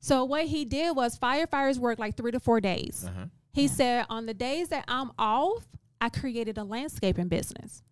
So 0.03 0.25
what 0.25 0.47
he 0.47 0.65
did 0.65 0.97
was 0.97 1.17
firefighters 1.19 1.79
work 1.79 1.99
like 1.99 2.17
three 2.17 2.33
to 2.33 2.41
four 2.41 2.61
days. 2.61 3.05
Uh-huh. 3.07 3.27
He 3.53 3.69
said, 3.69 4.05
on 4.11 4.27
the 4.27 4.35
days 4.35 4.69
that 4.69 4.85
I'm 4.89 5.13
off, 5.19 5.65
I 6.01 6.09
created 6.09 6.59
a 6.59 6.65
landscaping 6.65 7.29
business. 7.29 7.83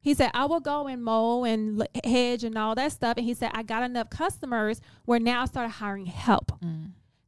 He 0.00 0.12
said, 0.12 0.30
I 0.34 0.44
will 0.44 0.60
go 0.60 0.86
and 0.86 1.02
mow 1.02 1.44
and 1.44 1.80
l- 1.80 1.86
hedge 2.04 2.44
and 2.44 2.58
all 2.58 2.74
that 2.74 2.92
stuff. 2.92 3.16
And 3.16 3.24
he 3.24 3.32
said, 3.32 3.50
I 3.54 3.62
got 3.62 3.82
enough 3.82 4.10
customers 4.10 4.82
where 5.06 5.18
now 5.18 5.40
I 5.42 5.46
started 5.46 5.70
hiring 5.70 6.04
help. 6.06 6.52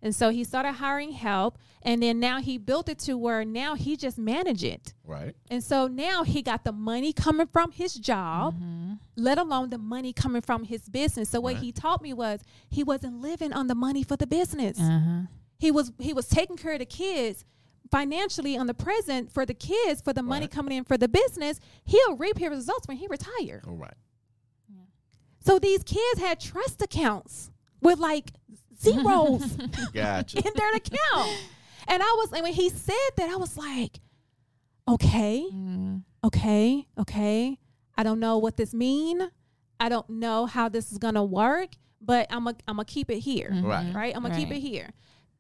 And 0.06 0.14
so 0.14 0.30
he 0.30 0.44
started 0.44 0.72
hiring 0.74 1.10
help. 1.12 1.58
And 1.82 2.00
then 2.02 2.20
now 2.20 2.40
he 2.40 2.58
built 2.58 2.88
it 2.88 2.98
to 3.00 3.18
where 3.18 3.44
now 3.44 3.74
he 3.74 3.96
just 3.96 4.18
manage 4.18 4.62
it. 4.62 4.94
Right. 5.04 5.34
And 5.50 5.62
so 5.64 5.88
now 5.88 6.22
he 6.22 6.42
got 6.42 6.62
the 6.62 6.72
money 6.72 7.12
coming 7.12 7.48
from 7.48 7.72
his 7.72 7.92
job, 7.94 8.54
let 9.16 9.36
alone 9.38 9.70
the 9.70 9.78
money 9.78 10.12
coming 10.12 10.42
from 10.42 10.64
his 10.64 10.88
business. 10.88 11.28
So 11.30 11.40
what 11.40 11.54
Right. 11.54 11.62
he 11.64 11.72
taught 11.72 12.02
me 12.02 12.12
was 12.12 12.40
he 12.70 12.82
wasn't 12.84 13.20
living 13.20 13.52
on 13.52 13.66
the 13.66 13.74
money 13.74 14.02
for 14.04 14.16
the 14.16 14.26
business 14.28 14.78
Uh-huh. 14.80 15.22
he 15.58 15.70
was 15.72 15.92
he 15.98 16.12
was 16.12 16.26
taking 16.28 16.56
care 16.56 16.74
of 16.74 16.78
the 16.78 16.86
kids 17.02 17.44
financially 17.90 18.56
on 18.56 18.66
the 18.68 18.74
present 18.74 19.32
for 19.32 19.44
the 19.46 19.54
kids 19.54 20.00
for 20.06 20.12
the 20.12 20.22
money 20.22 20.46
coming 20.56 20.76
in 20.78 20.84
for 20.84 20.96
the 21.04 21.08
business 21.08 21.58
he'll 21.84 22.16
reap 22.16 22.36
his 22.38 22.50
results 22.50 22.86
when 22.88 22.96
he 22.96 23.06
retire 23.08 23.60
All 23.66 23.76
right. 23.86 23.98
so 25.40 25.58
these 25.58 25.82
kids 25.84 26.18
had 26.20 26.40
trust 26.40 26.82
accounts 26.82 27.50
with 27.80 27.98
like 27.98 28.32
zeros 28.78 29.42
Gotcha. 29.92 30.38
in 30.38 30.52
their 30.54 30.74
account 30.74 31.30
and 31.88 32.02
i 32.02 32.14
was 32.18 32.32
and 32.32 32.42
when 32.42 32.52
he 32.52 32.68
said 32.70 32.94
that 33.16 33.28
i 33.30 33.36
was 33.36 33.56
like 33.56 34.00
okay 34.88 35.44
Mm-hmm. 35.52 35.96
okay 36.24 36.86
okay 36.98 37.58
i 37.96 38.02
don't 38.02 38.20
know 38.20 38.38
what 38.38 38.56
this 38.56 38.72
mean 38.74 39.30
i 39.80 39.88
don't 39.88 40.08
know 40.10 40.46
how 40.46 40.68
this 40.68 40.92
is 40.92 40.98
gonna 40.98 41.24
work 41.24 41.70
but 42.00 42.26
i'm 42.30 42.44
gonna 42.44 42.56
I'm 42.68 42.80
keep 42.84 43.10
it 43.10 43.20
here 43.20 43.50
Right. 43.62 43.92
right? 43.94 44.14
I'm 44.14 44.22
gonna 44.22 44.36
keep 44.36 44.50
it 44.50 44.60
here. 44.60 44.90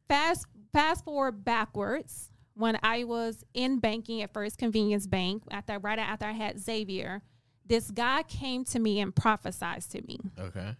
Fast 0.08 0.46
fast 0.72 1.04
forward 1.04 1.44
backwards 1.44 2.30
when 2.54 2.78
I 2.82 3.04
was 3.04 3.44
in 3.52 3.78
banking 3.80 4.22
at 4.22 4.32
First 4.32 4.56
Convenience 4.56 5.06
Bank 5.06 5.42
after 5.50 5.78
right 5.78 5.98
after 5.98 6.24
I 6.24 6.32
had 6.32 6.58
Xavier, 6.58 7.20
this 7.66 7.90
guy 7.90 8.22
came 8.22 8.64
to 8.66 8.78
me 8.78 9.00
and 9.00 9.14
prophesied 9.14 9.82
to 9.90 10.00
me, 10.02 10.18
Okay. 10.38 10.74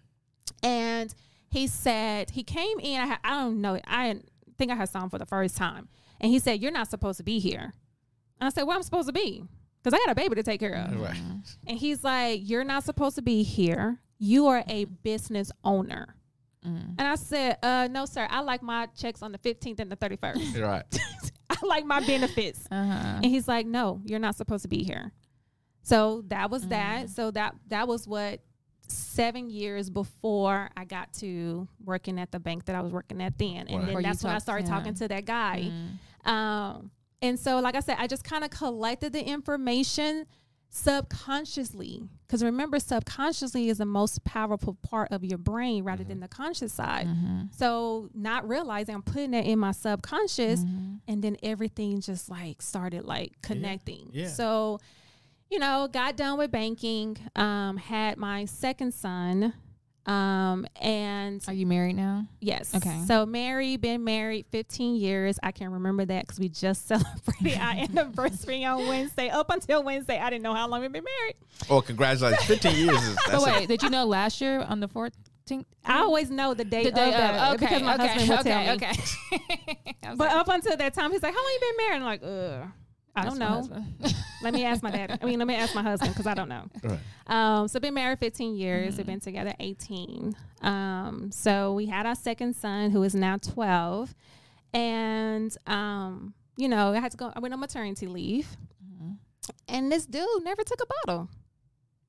and 0.62 1.14
he 1.56 1.66
said 1.66 2.30
he 2.30 2.42
came 2.42 2.78
in. 2.80 3.00
I, 3.00 3.06
had, 3.06 3.18
I 3.24 3.30
don't 3.40 3.60
know. 3.60 3.78
I 3.86 4.20
think 4.58 4.70
I 4.70 4.74
had 4.74 4.88
saw 4.88 5.02
him 5.02 5.10
for 5.10 5.18
the 5.18 5.26
first 5.26 5.56
time, 5.56 5.88
and 6.20 6.30
he 6.30 6.38
said, 6.38 6.60
"You're 6.62 6.72
not 6.72 6.88
supposed 6.88 7.18
to 7.18 7.24
be 7.24 7.38
here." 7.38 7.72
And 8.40 8.46
I 8.46 8.50
said, 8.50 8.64
"Where 8.64 8.76
I'm 8.76 8.82
supposed 8.82 9.08
to 9.08 9.12
be?" 9.12 9.42
Because 9.86 10.00
I 10.00 10.04
got 10.04 10.10
a 10.10 10.14
baby 10.16 10.34
to 10.34 10.42
take 10.42 10.58
care 10.58 10.74
of. 10.74 11.00
Right. 11.00 11.16
And 11.68 11.78
he's 11.78 12.02
like, 12.02 12.40
You're 12.42 12.64
not 12.64 12.82
supposed 12.82 13.14
to 13.14 13.22
be 13.22 13.44
here. 13.44 14.00
You 14.18 14.48
are 14.48 14.64
a 14.66 14.86
business 14.86 15.52
owner. 15.62 16.16
And 16.64 16.96
I 16.98 17.14
said, 17.14 17.58
uh, 17.62 17.86
No, 17.88 18.04
sir. 18.04 18.26
I 18.28 18.40
like 18.40 18.64
my 18.64 18.86
checks 18.98 19.22
on 19.22 19.30
the 19.30 19.38
15th 19.38 19.78
and 19.78 19.92
the 19.92 19.96
31st. 19.96 20.60
Right. 20.60 20.82
I 21.50 21.56
like 21.64 21.84
my 21.84 22.04
benefits. 22.04 22.66
Uh-huh. 22.68 23.20
And 23.22 23.26
he's 23.26 23.46
like, 23.46 23.64
No, 23.68 24.00
you're 24.04 24.18
not 24.18 24.34
supposed 24.34 24.62
to 24.62 24.68
be 24.68 24.82
here. 24.82 25.12
So 25.82 26.24
that 26.26 26.50
was 26.50 26.66
that. 26.66 27.08
So 27.10 27.30
that 27.30 27.54
that 27.68 27.86
was 27.86 28.08
what 28.08 28.40
seven 28.88 29.50
years 29.50 29.90
before 29.90 30.70
I 30.76 30.84
got 30.84 31.12
to 31.14 31.66
working 31.84 32.18
at 32.20 32.30
the 32.32 32.38
bank 32.40 32.66
that 32.66 32.76
I 32.76 32.80
was 32.80 32.92
working 32.92 33.20
at 33.22 33.38
then. 33.38 33.66
And 33.68 33.82
Right. 33.84 33.94
then 33.94 34.02
that's 34.02 34.22
when 34.24 34.34
I 34.34 34.38
started 34.38 34.66
yeah. 34.68 34.74
talking 34.74 34.94
to 34.94 35.08
that 35.08 35.24
guy. 35.24 35.70
Mm. 36.24 36.30
Um, 36.30 36.90
and 37.22 37.38
so, 37.38 37.60
like 37.60 37.74
I 37.74 37.80
said, 37.80 37.96
I 37.98 38.06
just 38.06 38.24
kind 38.24 38.44
of 38.44 38.50
collected 38.50 39.12
the 39.12 39.22
information 39.26 40.26
subconsciously. 40.68 42.02
Because 42.26 42.42
remember, 42.42 42.78
subconsciously 42.80 43.68
is 43.68 43.78
the 43.78 43.86
most 43.86 44.24
powerful 44.24 44.74
part 44.82 45.12
of 45.12 45.24
your 45.24 45.38
brain 45.38 45.84
rather 45.84 46.02
than 46.04 46.20
the 46.20 46.28
conscious 46.28 46.72
side. 46.72 47.06
Mm-hmm. 47.06 47.42
So, 47.52 48.10
not 48.14 48.48
realizing 48.48 48.94
I'm 48.94 49.02
putting 49.02 49.32
it 49.34 49.46
in 49.46 49.58
my 49.58 49.72
subconscious, 49.72 50.60
Mm-hmm. 50.60 50.94
and 51.08 51.22
then 51.22 51.36
everything 51.42 52.00
just 52.00 52.28
like 52.28 52.60
started 52.62 53.04
like 53.04 53.32
connecting. 53.42 54.10
Yeah. 54.12 54.28
So, 54.28 54.80
you 55.50 55.58
know, 55.58 55.88
got 55.90 56.16
done 56.16 56.38
with 56.38 56.50
banking, 56.50 57.16
um, 57.36 57.76
had 57.76 58.18
my 58.18 58.44
second 58.46 58.92
son. 58.92 59.54
Um, 60.06 60.66
and 60.80 61.42
Are 61.48 61.52
you 61.52 61.66
married 61.66 61.96
now? 61.96 62.26
Yes. 62.40 62.74
Okay. 62.76 63.02
So 63.08 63.26
married, 63.26 63.80
been 63.80 64.04
married 64.04 64.46
15 64.52 64.94
years. 64.96 65.36
I 65.42 65.50
can 65.50 65.72
remember 65.72 66.04
that 66.04 66.22
because 66.26 66.38
we 66.38 66.48
just 66.48 66.86
celebrated 66.88 67.58
our 67.58 67.72
anniversary 67.72 68.64
on 68.64 68.86
Wednesday. 68.86 69.30
Up 69.30 69.50
until 69.50 69.82
Wednesday, 69.82 70.18
I 70.20 70.30
didn't 70.30 70.44
know 70.44 70.54
how 70.54 70.68
long 70.68 70.82
we've 70.82 70.92
been 70.92 71.02
married. 71.20 71.34
Oh, 71.68 71.80
congratulations. 71.80 72.44
15 72.44 72.76
years 72.86 73.02
is 73.02 73.16
But 73.16 73.32
that's 73.32 73.46
a- 73.46 73.50
wait, 73.52 73.68
did 73.68 73.82
you 73.82 73.90
know 73.90 74.04
last 74.04 74.40
year 74.40 74.60
on 74.60 74.78
the 74.78 74.86
fourth? 74.86 75.12
Tink- 75.44 75.64
I 75.84 75.98
always 75.98 76.30
know 76.30 76.54
the 76.54 76.64
date 76.64 76.84
the 76.84 76.90
day 76.92 77.08
of, 77.08 77.14
the, 77.34 77.44
of, 77.44 77.58
because 77.60 77.82
my 77.82 77.94
okay, 77.94 78.06
husband 78.08 78.28
will 78.28 78.38
okay, 78.38 78.50
tell 78.50 78.76
me. 78.76 78.84
okay. 78.84 79.92
But 80.16 80.18
like, 80.18 80.32
up 80.32 80.48
until 80.48 80.76
that 80.76 80.94
time, 80.94 81.10
he's 81.12 81.22
like, 81.22 81.34
"How 81.34 81.42
long 81.42 81.52
you 81.52 81.60
been 81.60 81.76
married?" 81.86 81.96
I'm 81.96 82.04
like, 82.04 82.22
"Ugh, 82.22 82.68
I 83.16 83.22
that's 83.24 83.38
don't 83.38 83.70
know. 83.70 83.84
Let 84.42 84.52
me 84.54 84.64
ask 84.64 84.82
my 84.82 84.90
dad. 84.90 85.18
I 85.20 85.24
mean, 85.24 85.38
let 85.38 85.48
me 85.48 85.54
ask 85.54 85.74
my 85.74 85.82
husband 85.82 86.12
because 86.12 86.26
I 86.26 86.34
don't 86.34 86.48
know." 86.48 86.66
Right. 86.82 86.98
Um, 87.26 87.66
so 87.68 87.80
been 87.80 87.94
married 87.94 88.18
15 88.18 88.54
years. 88.54 88.88
Mm-hmm. 88.90 88.96
We've 88.98 89.06
been 89.06 89.20
together 89.20 89.54
18. 89.58 90.36
Um, 90.60 91.30
so 91.32 91.72
we 91.72 91.86
had 91.86 92.04
our 92.06 92.14
second 92.14 92.54
son 92.54 92.90
who 92.90 93.02
is 93.02 93.14
now 93.14 93.38
12. 93.38 94.14
And 94.74 95.56
um, 95.66 96.34
you 96.56 96.68
know, 96.68 96.92
I 96.92 97.00
had 97.00 97.12
to 97.12 97.16
go 97.16 97.32
I 97.34 97.40
went 97.40 97.54
on 97.54 97.60
maternity 97.60 98.06
leave. 98.06 98.46
Mm-hmm. 98.84 99.12
And 99.68 99.90
this 99.90 100.04
dude 100.06 100.26
never 100.44 100.62
took 100.62 100.80
a 100.82 100.86
bottle. 101.06 101.30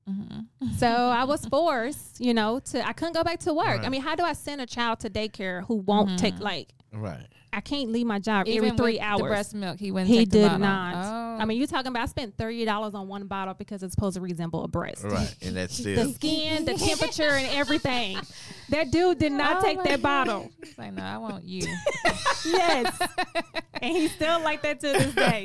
Mhm. 0.08 0.46
So 0.78 0.86
I 0.86 1.24
was 1.24 1.44
forced, 1.50 2.20
you 2.20 2.34
know, 2.34 2.60
to 2.60 2.86
I 2.86 2.92
couldn't 2.92 3.14
go 3.14 3.24
back 3.24 3.40
to 3.40 3.52
work. 3.52 3.84
I 3.84 3.88
mean, 3.88 4.02
how 4.02 4.14
do 4.14 4.22
I 4.24 4.32
send 4.32 4.60
a 4.60 4.66
child 4.66 5.00
to 5.00 5.10
daycare 5.10 5.66
who 5.66 5.76
won't 5.76 6.18
take 6.18 6.38
like 6.40 6.74
Right. 6.92 7.26
I 7.52 7.60
can't 7.60 7.90
leave 7.90 8.06
my 8.06 8.18
job. 8.18 8.46
Even 8.46 8.68
every 8.70 8.76
three 8.76 8.92
with 8.94 9.02
hours. 9.02 9.20
The 9.22 9.26
breast 9.28 9.54
milk, 9.54 9.78
he 9.78 9.90
wouldn't. 9.90 10.08
he 10.08 10.18
take 10.18 10.28
did 10.30 10.42
bottle. 10.44 10.58
not. 10.58 10.94
Oh. 10.96 11.42
I 11.42 11.44
mean, 11.44 11.58
you're 11.58 11.66
talking 11.66 11.88
about 11.88 12.02
I 12.02 12.06
spent 12.06 12.36
thirty 12.36 12.64
dollars 12.64 12.94
on 12.94 13.08
one 13.08 13.26
bottle 13.26 13.54
because 13.54 13.82
it's 13.82 13.94
supposed 13.94 14.16
to 14.16 14.20
resemble 14.20 14.64
a 14.64 14.68
breast. 14.68 15.04
Right. 15.04 15.34
And 15.42 15.56
that's 15.56 15.76
The 15.82 16.12
skin, 16.14 16.64
the 16.64 16.74
temperature, 16.74 17.30
and 17.30 17.46
everything. 17.56 18.18
That 18.70 18.90
dude 18.90 19.18
did 19.18 19.32
not 19.32 19.58
Oh 19.58 19.66
take 19.66 19.78
that 19.84 20.02
God. 20.02 20.26
bottle. 20.26 20.50
He's 20.62 20.76
like, 20.76 20.92
no, 20.92 21.02
I 21.02 21.16
want 21.16 21.44
you. 21.44 21.62
Yes, 22.44 22.98
and 23.80 23.96
he's 23.96 24.12
still 24.12 24.40
like 24.40 24.60
that 24.62 24.78
to 24.80 24.86
this 24.92 25.14
day. 25.14 25.44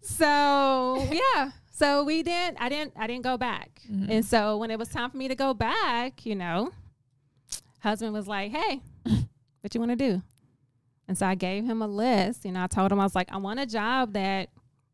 So 0.00 1.06
yeah, 1.12 1.50
so 1.72 2.04
we 2.04 2.22
didn't. 2.22 2.56
I 2.60 2.68
didn't. 2.68 2.92
I 2.96 3.06
didn't 3.06 3.22
go 3.24 3.36
back. 3.36 3.80
Mm-hmm. 3.90 4.10
And 4.10 4.24
so 4.24 4.56
when 4.58 4.70
it 4.70 4.78
was 4.78 4.88
time 4.88 5.10
for 5.10 5.16
me 5.16 5.28
to 5.28 5.34
go 5.34 5.54
back, 5.54 6.24
you 6.24 6.34
know, 6.34 6.70
husband 7.80 8.12
was 8.12 8.26
like, 8.26 8.52
"Hey, 8.52 8.80
what 9.60 9.74
you 9.74 9.80
want 9.80 9.90
to 9.90 9.96
do?" 9.96 10.22
And 11.10 11.18
so 11.18 11.26
I 11.26 11.34
gave 11.34 11.64
him 11.64 11.82
a 11.82 11.88
list. 11.88 12.44
You 12.44 12.52
know, 12.52 12.62
I 12.62 12.68
told 12.68 12.92
him 12.92 13.00
I 13.00 13.02
was 13.02 13.16
like, 13.16 13.32
"I 13.32 13.36
want 13.38 13.58
a 13.58 13.66
job 13.66 14.12
that 14.12 14.48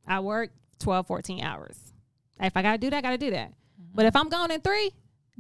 I 0.06 0.20
work 0.20 0.50
12, 0.78 1.06
14 1.06 1.44
hours. 1.44 1.78
If 2.40 2.56
I 2.56 2.62
gotta 2.62 2.78
do 2.78 2.88
that, 2.88 2.96
I 2.96 3.00
gotta 3.02 3.18
do 3.18 3.32
that. 3.32 3.52
But 3.94 4.06
if 4.06 4.16
I'm 4.16 4.30
gone 4.30 4.50
in 4.50 4.62
three, 4.62 4.92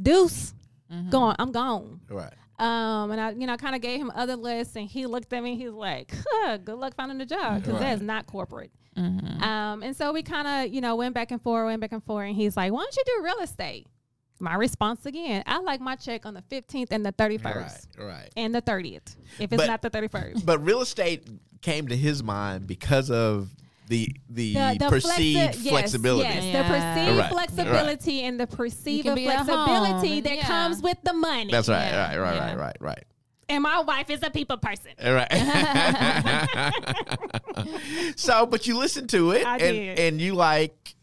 deuce, 0.02 0.52
Mhm. 0.92 1.08
gone. 1.08 1.34
I'm 1.38 1.50
gone." 1.50 2.00
right. 2.10 2.34
Um, 2.58 3.10
and 3.10 3.18
I, 3.18 3.30
you 3.30 3.46
know, 3.46 3.56
kind 3.56 3.74
of 3.74 3.80
gave 3.80 3.98
him 3.98 4.12
other 4.14 4.36
lists, 4.36 4.76
and 4.76 4.86
he 4.86 5.06
looked 5.06 5.32
at 5.32 5.42
me. 5.42 5.56
He's 5.56 5.70
like, 5.70 6.12
huh, 6.30 6.58
"Good 6.58 6.76
luck 6.76 6.94
finding 6.94 7.22
a 7.22 7.26
job 7.26 7.62
because 7.62 7.72
Right. 7.72 7.80
that's 7.80 8.02
not 8.02 8.26
corporate." 8.26 8.70
Mhm. 8.98 9.40
Um, 9.42 9.82
and 9.82 9.96
so 9.96 10.12
we 10.12 10.22
kind 10.22 10.46
of, 10.46 10.74
you 10.74 10.82
know, 10.82 10.94
went 10.96 11.14
back 11.14 11.30
and 11.30 11.40
forth, 11.40 11.64
went 11.64 11.80
back 11.80 11.92
and 11.92 12.04
forth, 12.04 12.26
and 12.26 12.36
he's 12.36 12.54
like, 12.54 12.70
"Why 12.70 12.80
don't 12.82 12.96
you 12.96 13.02
do 13.06 13.22
real 13.24 13.38
estate?" 13.40 13.86
My 14.38 14.54
response 14.54 15.06
again, 15.06 15.42
I 15.46 15.58
like 15.60 15.80
my 15.80 15.96
check 15.96 16.26
on 16.26 16.34
the 16.34 16.42
fifteenth 16.42 16.92
and 16.92 17.04
the 17.04 17.12
thirty 17.12 17.38
first 17.38 17.88
Right. 17.98 18.06
Right. 18.06 18.30
and 18.36 18.54
the 18.54 18.60
thirtieth, 18.60 19.16
if 19.38 19.52
it's 19.52 19.62
But- 19.62 19.66
not 19.66 19.82
the 19.82 19.90
thirty 19.90 20.08
first. 20.08 20.44
But 20.44 20.64
real 20.64 20.82
estate 20.82 21.26
came 21.62 21.88
to 21.88 21.96
his 21.96 22.22
mind 22.22 22.66
because 22.66 23.10
of 23.10 23.48
the 23.88 24.08
the, 24.28 24.52
The, 24.78 24.88
perceived 24.88 25.54
flexi- 25.54 25.68
flexibility. 25.70 26.28
yes, 26.28 26.44
Yeah. 26.44 26.62
the 26.62 26.68
perceived 26.68 27.18
Right, 27.18 27.30
flexibility 27.30 28.22
and 28.24 28.38
the 28.40 28.46
perceived 28.46 29.04
can 29.06 29.14
be 29.14 29.28
at 29.28 29.46
flexibility 29.46 30.08
home, 30.14 30.22
that 30.24 30.36
yeah. 30.36 30.46
comes 30.46 30.82
with 30.82 30.98
the 31.04 31.12
money. 31.12 31.50
That's 31.52 31.68
right. 31.68 31.86
Yeah, 31.86 32.16
Right. 32.16 32.18
Right. 32.18 32.34
yeah. 32.34 32.46
Right. 32.48 32.58
Right. 32.58 32.76
Right. 32.80 33.04
and 33.48 33.62
my 33.62 33.80
wife 33.82 34.10
is 34.10 34.20
a 34.24 34.30
people 34.30 34.56
person. 34.56 34.90
Right. 35.00 35.30
so, 38.16 38.44
but 38.46 38.66
you 38.66 38.76
listen 38.76 39.06
to 39.08 39.30
it, 39.32 39.46
I 39.46 39.58
and 39.58 39.76
did. 39.76 39.98
and 40.00 40.20
you 40.20 40.34
like, 40.34 40.95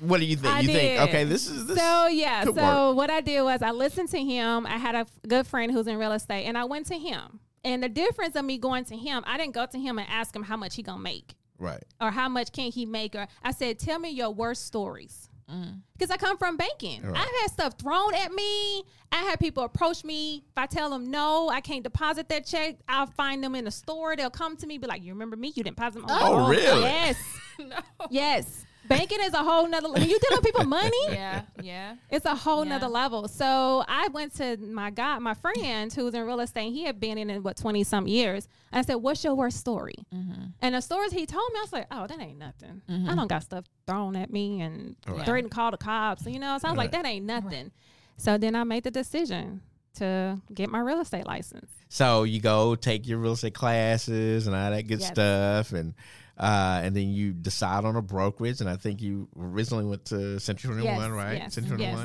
what 0.00 0.20
do 0.20 0.26
you 0.26 0.36
think? 0.36 0.54
I 0.54 0.60
you 0.60 0.68
think, 0.68 1.00
okay, 1.02 1.24
this 1.24 1.48
is 1.48 1.66
this. 1.66 1.78
So 1.78 2.06
yeah, 2.06 2.44
could 2.44 2.54
so 2.54 2.92
what 2.92 3.10
I 3.10 3.20
did 3.20 3.42
was 3.42 3.62
I 3.62 3.70
listened 3.70 4.08
to 4.10 4.22
him. 4.22 4.66
I 4.66 4.78
had 4.78 4.94
a 4.94 5.06
good 5.26 5.46
friend 5.46 5.72
who's 5.72 5.86
in 5.86 5.96
real 5.98 6.12
estate, 6.12 6.44
and 6.44 6.56
I 6.56 6.64
went 6.64 6.86
to 6.86 6.98
him. 6.98 7.40
And 7.64 7.82
the 7.82 7.88
difference 7.88 8.36
of 8.36 8.44
me 8.44 8.58
going 8.58 8.84
to 8.86 8.96
him, 8.96 9.24
I 9.26 9.36
didn't 9.36 9.54
go 9.54 9.66
to 9.66 9.78
him 9.78 9.98
and 9.98 10.08
ask 10.08 10.34
him 10.34 10.44
how 10.44 10.56
much 10.56 10.76
he 10.76 10.82
gonna 10.82 11.02
make 11.02 11.34
right. 11.58 11.82
or 12.00 12.10
how 12.10 12.28
much 12.28 12.52
can 12.52 12.70
he 12.70 12.86
make, 12.86 13.14
or 13.14 13.26
I 13.42 13.52
said, 13.52 13.78
tell 13.78 13.98
me 13.98 14.10
your 14.10 14.30
worst 14.30 14.66
stories. 14.66 15.28
Mm. 15.50 15.80
Because 15.96 16.10
I 16.10 16.18
come 16.18 16.36
from 16.36 16.58
banking. 16.58 17.02
Right. 17.02 17.16
I've 17.16 17.40
had 17.40 17.50
stuff 17.50 17.78
thrown 17.78 18.14
at 18.14 18.32
me. 18.32 18.82
I 19.10 19.22
had 19.22 19.40
people 19.40 19.62
approach 19.62 20.04
me. 20.04 20.44
If 20.46 20.58
I 20.58 20.66
tell 20.66 20.90
them 20.90 21.10
no, 21.10 21.48
I 21.48 21.62
can't 21.62 21.82
deposit 21.82 22.28
that 22.28 22.44
check, 22.44 22.76
I'll 22.86 23.06
find 23.06 23.42
them 23.42 23.54
in 23.54 23.64
the 23.64 23.70
store. 23.70 24.14
They'll 24.14 24.28
come 24.28 24.56
to 24.58 24.66
me, 24.66 24.76
be 24.76 24.86
like, 24.86 25.02
You 25.02 25.14
remember 25.14 25.36
me? 25.36 25.48
You 25.48 25.64
didn't 25.64 25.76
deposit 25.76 26.02
my 26.02 26.20
Oh, 26.20 26.40
money." 26.40 26.56
really? 26.58 26.82
Yes. 26.82 27.16
no. 27.58 27.76
Yes. 28.10 28.66
Banking 28.88 29.18
is 29.22 29.34
a 29.34 29.42
whole 29.42 29.68
nother 29.68 29.90
when 29.92 30.08
you 30.08 30.18
dealing 30.18 30.42
people 30.42 30.64
money, 30.64 30.96
Yeah. 31.10 31.42
Yeah. 31.62 31.96
it's 32.10 32.24
a 32.24 32.34
whole 32.34 32.64
Yeah. 32.64 32.70
nother 32.70 32.88
level. 32.88 33.28
So 33.28 33.84
I 33.86 34.08
went 34.08 34.34
to 34.36 34.56
my 34.56 34.90
guy, 34.90 35.18
my 35.18 35.34
friend 35.34 35.92
who's 35.92 36.14
in 36.14 36.24
real 36.26 36.40
estate. 36.40 36.72
He 36.72 36.84
had 36.84 36.98
been 36.98 37.18
in 37.18 37.30
it 37.30 37.42
what 37.42 37.56
twenty 37.56 37.84
some 37.84 38.06
years. 38.06 38.48
I 38.72 38.82
said, 38.82 38.96
"What's 38.96 39.22
your 39.24 39.34
worst 39.34 39.58
story?" 39.58 39.94
Mm-hmm. 40.14 40.42
And 40.62 40.74
the 40.74 40.80
stories 40.80 41.12
he 41.12 41.26
told 41.26 41.52
me, 41.52 41.58
I 41.58 41.62
was 41.62 41.72
like, 41.72 41.86
"Oh, 41.90 42.06
that 42.06 42.20
ain't 42.20 42.38
nothing. 42.38 42.82
I 42.88 43.14
don't 43.14 43.28
got 43.28 43.42
stuff 43.42 43.64
thrown 43.86 44.16
at 44.16 44.30
me 44.32 44.60
and 44.60 44.96
Right. 45.06 45.24
threatened 45.24 45.50
to 45.50 45.54
call 45.54 45.70
the 45.70 45.76
cops. 45.78 46.24
You 46.26 46.38
know, 46.38 46.56
so 46.58 46.68
I 46.68 46.70
was 46.70 46.78
like, 46.78 46.92
that 46.92 47.04
ain't 47.06 47.26
nothing." 47.26 47.70
So 48.16 48.36
then 48.38 48.54
I 48.56 48.64
made 48.64 48.84
the 48.84 48.90
decision 48.90 49.60
to 49.94 50.40
get 50.54 50.70
my 50.70 50.78
real 50.80 51.00
estate 51.00 51.26
license. 51.26 51.70
So 51.88 52.24
you 52.24 52.40
go 52.40 52.74
take 52.74 53.06
your 53.08 53.18
real 53.18 53.32
estate 53.32 53.54
classes 53.54 54.46
and 54.46 54.54
all 54.54 54.70
that 54.70 54.86
good 54.86 55.00
Yes. 55.00 55.08
stuff, 55.10 55.72
and 55.72 55.94
uh, 56.38 56.80
and 56.82 56.94
then 56.96 57.08
you 57.10 57.32
decide 57.32 57.84
on 57.84 57.96
a 57.96 58.02
brokerage. 58.02 58.60
And 58.60 58.70
I 58.70 58.76
think 58.76 59.02
you 59.02 59.28
originally 59.38 59.84
went 59.84 60.04
to 60.06 60.38
Century 60.40 60.72
Twenty 60.72 60.86
One, 60.86 60.96
Yes, 60.96 61.10
right? 61.10 61.38
yes, 61.38 61.54
Century 61.54 61.80
yes. 61.80 61.92
Twenty 61.94 61.96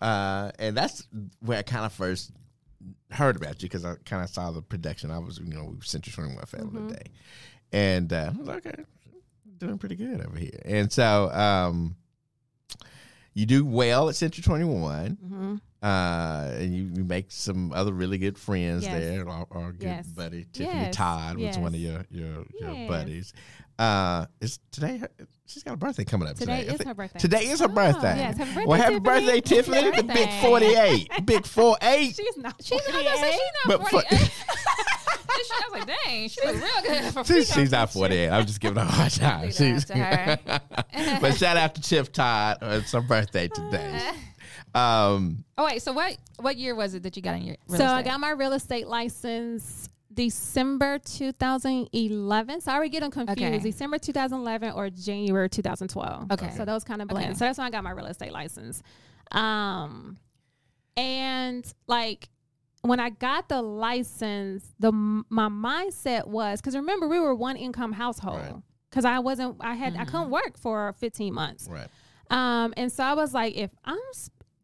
One, 0.00 0.08
uh, 0.08 0.52
and 0.58 0.76
that's 0.76 1.06
where 1.40 1.58
I 1.58 1.62
kind 1.62 1.84
of 1.84 1.92
first 1.92 2.30
heard 3.10 3.36
about 3.36 3.62
you 3.62 3.68
because 3.68 3.84
I 3.84 3.94
kind 4.04 4.22
of 4.24 4.30
saw 4.30 4.50
the 4.50 4.62
production. 4.62 5.10
I 5.10 5.18
was, 5.18 5.38
you 5.38 5.52
know, 5.54 5.64
we 5.64 5.76
were 5.76 5.82
Century 5.82 6.12
Twenty 6.12 6.34
One 6.34 6.44
family 6.46 6.80
Mm-hmm. 6.80 6.88
day, 6.88 7.04
and 7.72 8.12
uh, 8.12 8.30
I 8.34 8.38
was 8.38 8.48
like, 8.48 8.66
okay, 8.66 8.84
doing 9.58 9.78
pretty 9.78 9.96
good 9.96 10.24
over 10.24 10.38
here. 10.38 10.60
And 10.64 10.90
so 10.92 11.30
um, 11.32 11.96
you 13.34 13.46
do 13.46 13.64
well 13.64 14.08
at 14.08 14.16
Century 14.16 14.42
Twenty 14.42 14.64
One 14.64 15.16
Mm-hmm. 15.24 15.54
uh, 15.82 16.50
and 16.58 16.74
you, 16.74 16.90
you 16.94 17.04
make 17.04 17.30
some 17.30 17.72
other 17.72 17.92
really 17.92 18.18
good 18.18 18.36
friends 18.38 18.82
Yes. 18.84 18.92
there. 18.98 19.28
Our, 19.28 19.46
our 19.50 19.72
good 19.72 19.82
Yes. 19.82 20.06
buddy 20.08 20.46
Tiffany 20.52 20.80
Yes. 20.80 20.96
Todd 20.96 21.38
was 21.38 21.58
one 21.58 21.74
of 21.74 21.80
your 21.80 22.04
your, 22.10 22.44
your 22.60 22.88
buddies. 22.88 23.32
Uh, 23.82 24.26
is 24.40 24.58
today? 24.70 24.98
her- 24.98 25.10
She's 25.46 25.62
got 25.64 25.74
a 25.74 25.76
birthday 25.76 26.04
coming 26.04 26.28
up 26.28 26.36
Today 26.36 26.60
today. 26.64 26.74
Is 26.74 26.82
her 26.86 26.94
birthday. 26.94 27.18
Today 27.18 27.44
is 27.48 27.60
her 27.60 27.66
Oh, 27.66 27.68
birthday. 27.68 28.16
yes, 28.16 28.38
happy 28.38 28.50
birthday, 28.54 28.64
well, 28.66 28.78
happy 28.80 28.94
Tiffany. 28.94 29.20
birthday, 29.26 29.40
Tiffany, 29.42 29.90
the 29.96 30.02
big 30.04 30.30
forty 30.40 30.66
eight, 30.66 31.08
big 31.26 31.46
four 31.56 31.76
eight. 31.82 32.16
She's 32.16 32.36
not. 32.38 32.54
She's 32.62 32.80
not. 32.88 32.94
I 32.94 33.02
was 33.02 33.10
gonna 33.10 33.20
48. 33.20 33.32
she's 33.32 33.68
not 33.68 33.82
for- 33.82 34.00
48. 34.02 34.30
She- 35.44 35.52
I 35.52 35.68
was 35.68 35.72
like, 35.72 35.86
dang, 36.04 36.28
she 36.28 36.46
look 36.46 36.54
real 36.56 36.82
good. 37.02 37.12
For 37.14 37.24
She's, 37.24 37.52
she's 37.52 37.70
not 37.72 37.92
forty 37.92 38.14
eight. 38.16 38.28
I'm 38.30 38.46
just 38.46 38.60
giving 38.60 38.78
her 38.78 38.84
a 38.88 38.90
hard 38.90 39.12
time. 39.12 39.46
Do 39.48 39.52
She's, 39.52 39.84
but 39.84 41.32
shout 41.36 41.56
out 41.56 41.74
to 41.74 41.82
Chip 41.82 42.12
Todd. 42.12 42.58
It's 42.62 42.92
her 42.92 43.00
birthday 43.00 43.48
today. 43.48 44.10
Um, 44.74 45.44
Oh 45.58 45.64
wait, 45.66 45.82
so 45.82 45.92
what 45.92 46.16
what 46.38 46.56
year 46.56 46.74
was 46.74 46.94
it 46.94 47.02
that 47.02 47.16
you 47.16 47.22
got 47.22 47.34
in 47.36 47.42
your 47.42 47.56
real 47.68 47.78
so 47.78 47.84
I 47.86 48.02
got 48.02 48.20
my 48.20 48.30
real 48.30 48.52
estate 48.54 48.86
license 48.88 49.88
December 50.14 50.98
2011. 50.98 52.60
Sorry, 52.60 52.88
get 52.88 53.00
them 53.00 53.10
confused. 53.10 53.40
Okay. 53.40 53.58
December 53.58 53.98
2011 53.98 54.72
or 54.72 54.90
January 54.90 55.48
2012. 55.48 56.30
Okay. 56.32 56.50
So 56.56 56.64
those 56.64 56.84
kind 56.84 57.00
of 57.02 57.08
blend. 57.08 57.26
Okay. 57.26 57.34
So 57.34 57.44
that's 57.46 57.58
when 57.58 57.66
I 57.66 57.70
got 57.70 57.84
my 57.84 57.90
real 57.92 58.06
estate 58.06 58.32
license. 58.32 58.82
Um, 59.30 60.18
and 60.96 61.64
like 61.86 62.28
when 62.82 63.00
I 63.00 63.10
got 63.10 63.48
the 63.48 63.62
license, 63.62 64.64
the 64.78 64.92
my 64.92 65.48
mindset 65.48 66.26
was 66.26 66.60
because 66.60 66.76
remember 66.76 67.08
we 67.08 67.18
were 67.20 67.34
one 67.34 67.56
income 67.56 67.92
household 67.92 68.38
Right. 68.40 68.54
because 68.90 69.04
I 69.04 69.20
wasn't 69.20 69.56
I 69.60 69.74
had 69.74 69.96
I 69.96 70.04
couldn't 70.04 70.30
work 70.30 70.58
for 70.58 70.92
15 70.98 71.32
months. 71.32 71.68
right. 71.70 71.88
Um, 72.30 72.72
and 72.76 72.90
so 72.90 73.04
I 73.04 73.12
was 73.12 73.34
like, 73.34 73.54
if 73.56 73.70
I'm, 73.84 73.98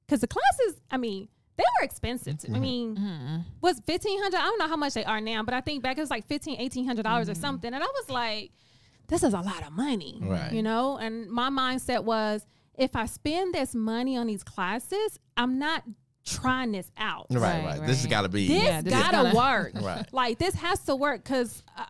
because 0.06 0.20
the 0.22 0.26
classes, 0.26 0.80
I 0.90 0.96
mean, 0.96 1.28
they 1.58 1.64
were 1.78 1.84
expensive. 1.84 2.38
To, 2.38 2.52
I 2.54 2.58
mean, 2.58 2.96
Mhm. 2.96 3.44
was 3.60 3.80
fifteen 3.86 4.18
hundred? 4.22 4.38
I 4.38 4.44
don't 4.44 4.58
know 4.58 4.68
how 4.68 4.76
much 4.76 4.94
they 4.94 5.04
are 5.04 5.20
now, 5.20 5.42
but 5.42 5.52
I 5.52 5.60
think 5.60 5.82
back 5.82 5.98
it 5.98 6.00
was 6.00 6.08
like 6.10 6.26
fifteen, 6.26 6.58
eighteen 6.58 6.86
hundred 6.86 7.02
dollars 7.02 7.28
or 7.28 7.34
something. 7.34 7.74
And 7.74 7.82
I 7.82 7.86
was 7.86 8.08
like, 8.08 8.52
this 9.08 9.22
is 9.22 9.34
a 9.34 9.40
lot 9.40 9.62
of 9.66 9.72
money, 9.72 10.18
Right. 10.22 10.52
You 10.52 10.62
know. 10.62 10.96
And 10.96 11.28
my 11.30 11.50
mindset 11.50 12.04
was, 12.04 12.46
if 12.78 12.96
I 12.96 13.04
spend 13.06 13.52
this 13.54 13.74
money 13.74 14.16
on 14.16 14.26
these 14.26 14.42
classes, 14.44 15.18
I'm 15.36 15.58
not 15.58 15.82
trying 16.24 16.72
this 16.72 16.90
out. 16.98 17.26
Right, 17.30 17.40
right. 17.64 17.64
Right, 17.78 17.86
This 17.86 18.02
has 18.02 18.06
got 18.06 18.22
to 18.22 18.28
be 18.28 18.46
This 18.48 18.62
Yeah, 18.62 18.82
this 18.82 18.92
gotta 18.92 19.32
gonna- 19.32 19.34
work. 19.34 19.72
Right. 19.82 20.06
Like 20.12 20.38
this 20.38 20.54
has 20.56 20.80
to 20.84 20.94
work 20.96 21.24
because 21.24 21.62
uh, 21.76 21.84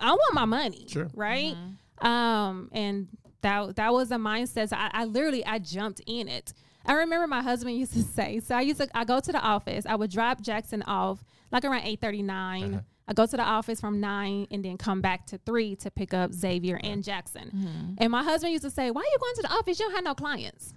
I 0.00 0.10
want 0.10 0.34
my 0.34 0.44
money. 0.44 0.86
Sure. 0.88 1.08
Right. 1.14 1.54
Mm-hmm. 1.54 2.06
Um, 2.06 2.68
and 2.72 3.08
that 3.42 3.76
that 3.76 3.92
was 3.92 4.10
a 4.10 4.16
mindset. 4.16 4.70
So 4.70 4.76
I, 4.76 4.90
I 4.92 5.04
literally 5.04 5.46
I 5.46 5.58
jumped 5.60 6.00
in 6.06 6.28
it. 6.28 6.52
I 6.86 6.94
remember 6.94 7.26
my 7.26 7.42
husband 7.42 7.76
used 7.76 7.92
to 7.94 8.02
say. 8.16 8.40
So 8.40 8.54
I 8.54 8.60
used 8.60 8.80
to 8.80 8.88
I 8.94 9.04
go 9.04 9.20
to 9.20 9.32
the 9.32 9.40
office. 9.40 9.84
I 9.86 9.96
would 9.96 10.10
drop 10.10 10.40
Jackson 10.40 10.82
off 10.82 11.24
like 11.50 11.64
around 11.64 11.82
839. 11.82 12.74
Uh-huh. 12.74 12.80
I 13.06 13.12
go 13.12 13.26
to 13.26 13.36
the 13.36 13.42
office 13.42 13.80
from 13.80 14.00
nine 14.00 14.46
and 14.50 14.64
then 14.64 14.78
come 14.78 15.02
back 15.02 15.26
to 15.26 15.38
three 15.38 15.76
to 15.76 15.90
pick 15.90 16.14
up 16.14 16.32
Xavier 16.32 16.80
and 16.82 17.04
Jackson. 17.04 17.50
Mm-hmm. 17.54 17.94
And 17.98 18.10
my 18.10 18.22
husband 18.22 18.52
used 18.52 18.64
to 18.64 18.70
say, 18.70 18.90
"Why 18.90 19.02
are 19.02 19.04
you 19.04 19.18
going 19.20 19.34
to 19.36 19.42
the 19.42 19.52
office? 19.52 19.78
You 19.78 19.86
don't 19.86 19.94
have 19.94 20.04
no 20.04 20.14
clients." 20.14 20.72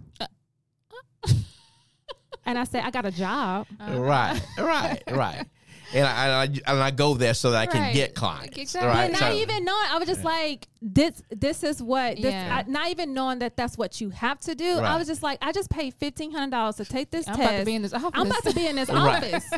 and 2.45 2.57
I 2.57 2.63
said, 2.63 2.83
I 2.83 2.91
got 2.91 3.05
a 3.05 3.11
job. 3.11 3.67
Right, 3.79 4.41
right, 4.57 5.03
right. 5.11 5.45
And 5.93 6.05
I, 6.05 6.25
and 6.25 6.59
I 6.67 6.71
and 6.71 6.83
I 6.83 6.91
go 6.91 7.13
there 7.13 7.33
so 7.33 7.51
that 7.51 7.59
I 7.59 7.65
can 7.65 7.81
Right. 7.81 7.93
get 7.95 8.13
clients. 8.13 8.57
Exactly. 8.57 8.89
Right. 8.89 9.03
And 9.05 9.13
not 9.13 9.31
So- 9.31 9.37
even 9.37 9.63
knowing, 9.63 9.85
I 9.89 9.97
was 9.97 10.07
just 10.07 10.23
like, 10.23 10.67
this, 10.81 11.21
this 11.29 11.63
is 11.63 11.81
what, 11.81 12.17
this, 12.17 12.25
Yeah. 12.33 12.63
I, 12.65 12.69
not 12.69 12.89
even 12.89 13.13
knowing 13.13 13.39
that 13.39 13.55
that's 13.55 13.77
what 13.77 14.01
you 14.01 14.09
have 14.09 14.39
to 14.41 14.53
do. 14.55 14.79
I 14.79 14.97
was 14.97 15.07
just 15.07 15.23
like, 15.23 15.37
I 15.41 15.51
just 15.53 15.69
paid 15.69 15.93
fifteen 15.93 16.31
hundred 16.31 16.51
dollars 16.51 16.75
to 16.77 16.85
take 16.85 17.09
this 17.11 17.27
I'm 17.27 17.35
test. 17.37 17.49
about 17.49 17.59
to 17.59 17.65
be 17.65 17.75
in 17.75 17.81
this 17.83 17.93
office. 17.93 18.11
I'm 18.13 18.27
about 18.27 18.43
to 18.43 18.53
be 18.53 18.67
in 18.67 18.75
this 18.75 18.89
Right. 18.89 19.23
office. 19.33 19.49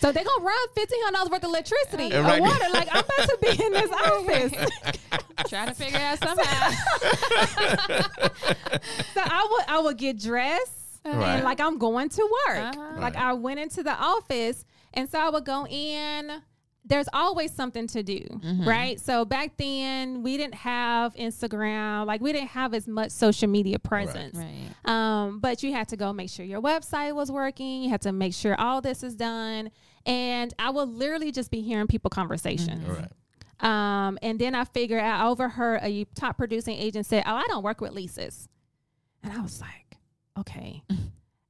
So 0.00 0.10
they're 0.10 0.24
gonna 0.24 0.44
run 0.44 0.68
fifteen 0.74 1.00
hundred 1.04 1.16
dollars 1.18 1.30
worth 1.30 1.44
of 1.44 1.50
electricity 1.50 2.12
or 2.12 2.22
Right. 2.22 2.40
water. 2.42 2.64
Like 2.72 2.88
I'm 2.90 3.04
about 3.04 3.28
to 3.28 3.38
be 3.40 3.64
in 3.64 3.72
this 3.72 3.90
office. 4.06 4.52
trying 5.48 5.68
to 5.68 5.74
figure 5.74 5.98
out 6.00 6.18
somehow. 6.18 6.70
So 9.14 9.20
I 9.22 9.46
would 9.50 9.64
I 9.68 9.78
would 9.80 9.96
get 9.98 10.18
dressed 10.18 10.72
Right. 11.04 11.14
and 11.36 11.44
like 11.44 11.60
I'm 11.60 11.78
going 11.78 12.08
to 12.10 12.22
work. 12.48 12.58
Uh-huh. 12.76 13.00
Like 13.00 13.14
Right. 13.14 13.24
I 13.24 13.32
went 13.32 13.60
into 13.60 13.82
the 13.82 13.92
office 13.94 14.64
and 14.94 15.08
so 15.10 15.18
I 15.18 15.30
would 15.30 15.44
go 15.44 15.66
in. 15.66 16.42
There's 16.84 17.06
always 17.12 17.52
something 17.54 17.86
to 17.88 18.02
do, 18.02 18.18
Mm-hmm. 18.18 18.68
right? 18.68 18.98
So 19.00 19.24
back 19.24 19.56
then 19.56 20.24
we 20.24 20.36
didn't 20.36 20.56
have 20.56 21.14
Instagram, 21.14 22.06
like 22.06 22.20
we 22.20 22.32
didn't 22.32 22.48
have 22.48 22.74
as 22.74 22.88
much 22.88 23.12
social 23.12 23.46
media 23.48 23.78
presence. 23.78 24.36
right. 24.36 24.90
Um, 24.92 25.38
but 25.38 25.62
you 25.62 25.72
had 25.72 25.86
to 25.90 25.96
go 25.96 26.12
make 26.12 26.28
sure 26.28 26.44
your 26.44 26.60
website 26.60 27.14
was 27.14 27.30
working. 27.30 27.84
You 27.84 27.90
had 27.90 28.00
to 28.02 28.10
make 28.10 28.34
sure 28.34 28.60
all 28.60 28.80
this 28.80 29.04
is 29.04 29.14
done. 29.14 29.70
And 30.06 30.52
I 30.58 30.70
would 30.70 30.88
literally 30.88 31.30
just 31.30 31.52
be 31.52 31.60
hearing 31.62 31.86
people 31.86 32.10
conversations. 32.10 32.84
Right. 32.84 33.08
Um, 33.60 34.18
and 34.20 34.40
then 34.40 34.56
I 34.56 34.64
figured 34.64 35.04
I 35.04 35.24
overheard 35.28 35.78
a 35.84 36.04
top 36.16 36.36
producing 36.36 36.76
agent 36.76 37.06
say, 37.06 37.22
Oh, 37.24 37.34
I 37.36 37.44
don't 37.46 37.62
work 37.62 37.80
with 37.80 37.92
leases. 37.92 38.48
And 39.22 39.32
I 39.32 39.40
was 39.40 39.60
like, 39.60 39.98
Okay. 40.36 40.82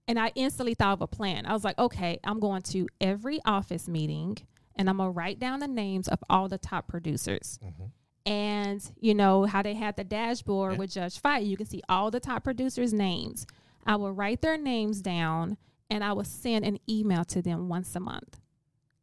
and 0.09 0.19
I 0.19 0.33
instantly 0.35 0.75
thought 0.75 0.95
of 0.95 1.01
a 1.03 1.07
plan. 1.07 1.47
I 1.47 1.53
was 1.53 1.65
like, 1.65 1.79
Okay, 1.79 2.19
I'm 2.25 2.41
going 2.41 2.63
to 2.63 2.89
every 3.01 3.41
office 3.45 3.89
meeting 3.89 4.37
and 4.77 4.89
I'm 4.89 4.97
going 4.99 5.09
to 5.09 5.13
write 5.13 5.39
down 5.39 5.61
the 5.61 5.69
names 5.69 6.09
of 6.09 6.19
all 6.31 6.49
the 6.49 6.59
top 6.59 6.89
producers. 6.89 7.59
And 8.25 8.83
you 9.01 9.15
know 9.15 9.45
how 9.47 9.63
they 9.63 9.75
had 9.75 9.97
the 9.97 10.05
dashboard 10.05 10.73
Yeah. 10.75 10.79
with 10.79 10.93
Judge 10.93 11.19
Fight, 11.19 11.45
you 11.45 11.57
can 11.57 11.67
see 11.67 11.83
all 11.89 12.11
the 12.11 12.21
top 12.21 12.45
producers' 12.45 12.93
names. 12.93 13.47
I 13.85 13.97
will 13.97 14.13
write 14.13 14.43
their 14.43 14.57
names 14.57 15.01
down 15.03 15.57
and 15.91 16.05
I 16.05 16.13
will 16.13 16.25
send 16.25 16.65
an 16.65 16.79
email 16.89 17.25
to 17.27 17.43
them 17.43 17.69
once 17.69 17.95
a 17.97 18.01
month. 18.01 18.39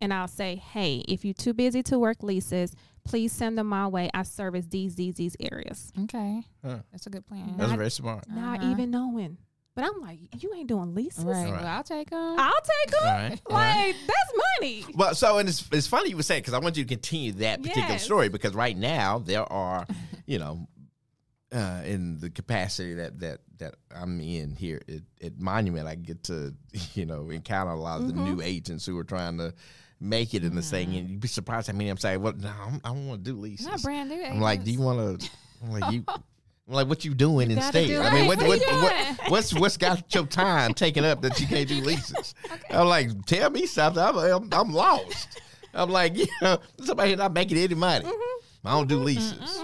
And 0.02 0.14
I'll 0.14 0.30
say, 0.30 0.56
hey, 0.56 1.04
if 1.10 1.26
you're 1.26 1.34
too 1.34 1.54
busy 1.54 1.84
to 1.84 2.00
work 2.00 2.24
leases, 2.24 2.72
please 3.04 3.34
send 3.34 3.58
them 3.58 3.68
my 3.68 3.86
way. 3.88 4.10
I 4.14 4.24
service 4.24 4.66
these, 4.68 4.96
these, 4.96 5.16
these 5.16 5.36
areas. 5.42 5.92
Okay. 6.04 6.44
Huh. 6.64 6.78
That's 6.92 7.06
a 7.06 7.10
good 7.10 7.28
plan. 7.28 7.56
That's 7.58 7.70
Not- 7.72 7.78
very 7.78 7.92
smart. 7.92 8.24
Not 8.30 8.62
Uh-huh. 8.62 8.72
even 8.72 8.92
knowing. 8.92 9.38
But 9.80 9.88
I'm 9.96 10.02
like, 10.02 10.20
you 10.44 10.54
ain't 10.54 10.68
doing 10.68 10.94
leases. 10.94 11.24
Right. 11.24 11.46
Right. 11.46 11.54
Well, 11.54 11.66
I'll 11.68 11.84
take 11.84 12.10
them. 12.10 12.36
I'll 12.38 12.52
take 12.52 12.92
them. 12.92 13.00
All 13.02 13.14
right. 13.14 13.30
Like, 13.30 13.42
All 13.50 13.56
right. 13.56 13.94
that's 14.08 14.34
money. 14.60 14.86
Well, 14.94 15.16
so 15.16 15.38
and 15.38 15.48
it's 15.48 15.66
it's 15.72 15.88
funny 15.88 16.10
you 16.10 16.18
would 16.18 16.26
say 16.26 16.40
because 16.40 16.54
I 16.54 16.60
want 16.60 16.76
you 16.76 16.84
to 16.84 16.88
continue 16.90 17.32
that 17.34 17.62
particular 17.62 17.88
Yes. 17.92 18.04
story 18.04 18.28
because 18.28 18.54
right 18.54 18.76
now 18.76 19.20
there 19.20 19.44
are, 19.44 19.88
you 20.26 20.38
know, 20.38 20.68
uh, 21.54 21.82
in 21.86 22.20
the 22.20 22.30
capacity 22.30 22.96
that 22.96 23.22
that 23.22 23.40
that 23.60 23.76
I'm 23.96 24.20
in 24.20 24.54
here 24.54 24.82
at, 24.90 25.26
at 25.26 25.40
Monument, 25.40 25.88
I 25.88 25.96
get 25.96 26.24
to 26.26 26.54
you 26.94 27.06
know 27.06 27.30
encounter 27.30 27.72
a 27.72 27.80
lot 27.80 28.02
of 28.02 28.08
the 28.08 28.14
new 28.22 28.42
agents 28.42 28.86
who 28.86 28.98
are 28.98 29.06
trying 29.06 29.38
to 29.38 29.54
make 30.02 30.34
it 30.34 30.44
in 30.44 30.56
this 30.56 30.70
thing, 30.70 30.94
and 30.98 31.10
you'd 31.10 31.22
be 31.22 31.30
surprised 31.30 31.68
how 31.68 31.74
many 31.74 31.90
I'm 31.90 31.96
saying, 31.96 32.22
well, 32.22 32.34
no, 32.34 32.52
I'm, 32.66 32.82
I 32.84 32.90
don't 32.90 33.08
want 33.08 33.24
to 33.24 33.32
do 33.32 33.38
leases. 33.40 33.66
Not 33.66 33.82
brand 33.82 34.10
new. 34.10 34.22
I'm 34.22 34.42
like, 34.42 34.66
do 34.66 34.72
you 34.72 34.82
want 34.82 35.22
to? 35.22 35.30
Like 35.70 35.94
you. 35.94 36.04
Like, 36.70 36.88
what 36.88 37.04
you 37.04 37.16
doing 37.16 37.50
gotta 37.50 37.62
instead? 37.66 37.88
do 37.88 38.00
I 38.00 38.14
mean, 38.14 38.28
what, 38.28 38.38
What 38.40 38.48
what, 38.60 38.62
you 38.62 39.32
what's 39.32 39.54
what's 39.54 39.76
got 39.78 40.14
your 40.14 40.28
time 40.28 40.74
taken 40.76 41.04
up 41.04 41.22
that 41.22 41.40
you 41.40 41.48
can't 41.48 41.68
do 41.68 41.82
leases? 41.82 42.36
I'm 42.70 42.88
like, 42.88 43.26
tell 43.26 43.50
me 43.50 43.66
something. 43.66 44.02
I'm, 44.02 44.16
I'm, 44.18 44.50
I'm 44.54 44.72
lost. 44.72 45.42
I'm 45.74 45.90
like, 45.90 46.16
you 46.18 46.28
know, 46.42 46.60
somebody 46.84 47.16
not 47.16 47.34
making 47.34 47.58
any 47.58 47.74
money. 47.74 48.06
Mm-hmm. 48.06 48.68
I 48.68 48.72
don't 48.72 48.88
do 48.88 48.98
leases. 49.00 49.64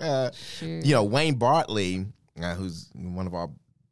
Uh, 0.00 0.30
Shoot. 0.32 0.84
you 0.84 0.94
know, 0.94 1.04
Wayne 1.04 1.34
Bartley, 1.36 2.06
uh, 2.42 2.54
who's 2.54 2.88
one 2.94 3.26
of 3.26 3.34
our 3.34 3.50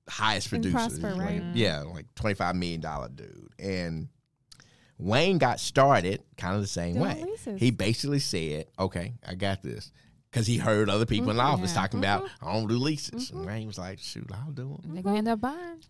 highest 0.08 0.48
producers, 0.48 0.98
Prosper, 0.98 1.10
like, 1.14 1.20
right? 1.20 1.42
yeah, 1.54 1.80
like 1.82 2.06
twenty 2.14 2.34
five 2.34 2.56
million 2.56 2.80
dollar 2.80 3.08
dude, 3.08 3.50
and 3.58 4.08
Wayne 4.98 5.38
got 5.38 5.60
started 5.60 6.22
kind 6.36 6.54
of 6.54 6.60
the 6.62 6.66
same 6.66 6.94
Doing 6.94 7.06
way. 7.06 7.24
leases. 7.24 7.60
He 7.60 7.70
basically 7.70 8.18
said, 8.18 8.66
"Okay, 8.78 9.14
I 9.26 9.34
got 9.34 9.62
this." 9.62 9.92
Because 10.32 10.46
he 10.46 10.56
heard 10.56 10.88
other 10.88 11.04
people 11.04 11.30
in 11.30 11.36
the 11.36 11.42
Mm-hmm. 11.42 11.52
office 11.52 11.74
Yeah. 11.74 11.80
talking 11.82 11.98
about, 12.00 12.26
I 12.40 12.52
don't 12.54 12.66
do 12.66 12.76
leases. 12.78 13.30
And 13.30 13.44
Wayne 13.44 13.66
was 13.66 13.76
like, 13.78 13.98
shoot, 13.98 14.30
I'll 14.32 14.50
do 14.50 14.80
them. 14.82 14.94
They're 14.94 15.02
gonna 15.02 15.18
end 15.18 15.28
up 15.28 15.40
buying. 15.42 15.82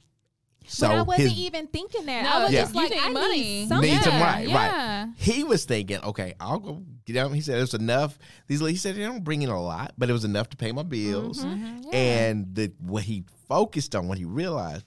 So 0.67 0.89
but 0.89 0.97
I 0.99 1.03
wasn't 1.03 1.31
his- 1.31 1.39
even 1.41 1.67
thinking 1.69 2.07
that. 2.07 2.23
No, 2.25 2.31
I 2.31 2.43
was 2.45 2.53
Yeah. 2.53 2.63
just 2.63 2.75
like, 2.75 2.91
You 2.91 2.97
need 2.97 3.03
I 3.05 3.09
money. 3.11 3.41
need 3.41 3.69
something. 3.69 3.91
Need 3.93 4.03
some 4.03 4.13
Yeah, 4.15 4.25
right, 4.33 4.49
yeah. 4.49 5.05
right. 5.07 5.13
He 5.17 5.45
was 5.45 5.65
thinking, 5.65 5.99
okay, 6.03 6.35
I'll 6.41 6.59
go 6.61 6.83
get 7.05 7.17
out. 7.17 7.33
He 7.33 7.41
said 7.41 7.59
it 7.59 7.61
was 7.63 7.75
enough. 7.75 8.19
These 8.49 8.61
he 8.61 8.77
said 8.77 8.97
they 8.97 9.01
don't 9.03 9.23
bring 9.25 9.43
in 9.43 9.49
a 9.49 9.61
lot, 9.63 9.93
but 9.99 10.09
it 10.11 10.13
was 10.13 10.25
enough 10.25 10.49
to 10.51 10.57
pay 10.57 10.71
my 10.73 10.83
bills. 10.85 11.45
Mhm, 11.45 11.85
yeah. 11.87 11.91
And 11.99 12.55
the 12.55 12.73
what 12.81 13.05
he 13.05 13.25
focused 13.49 13.95
on, 13.97 14.07
what 14.09 14.19
he 14.19 14.25
realized, 14.25 14.87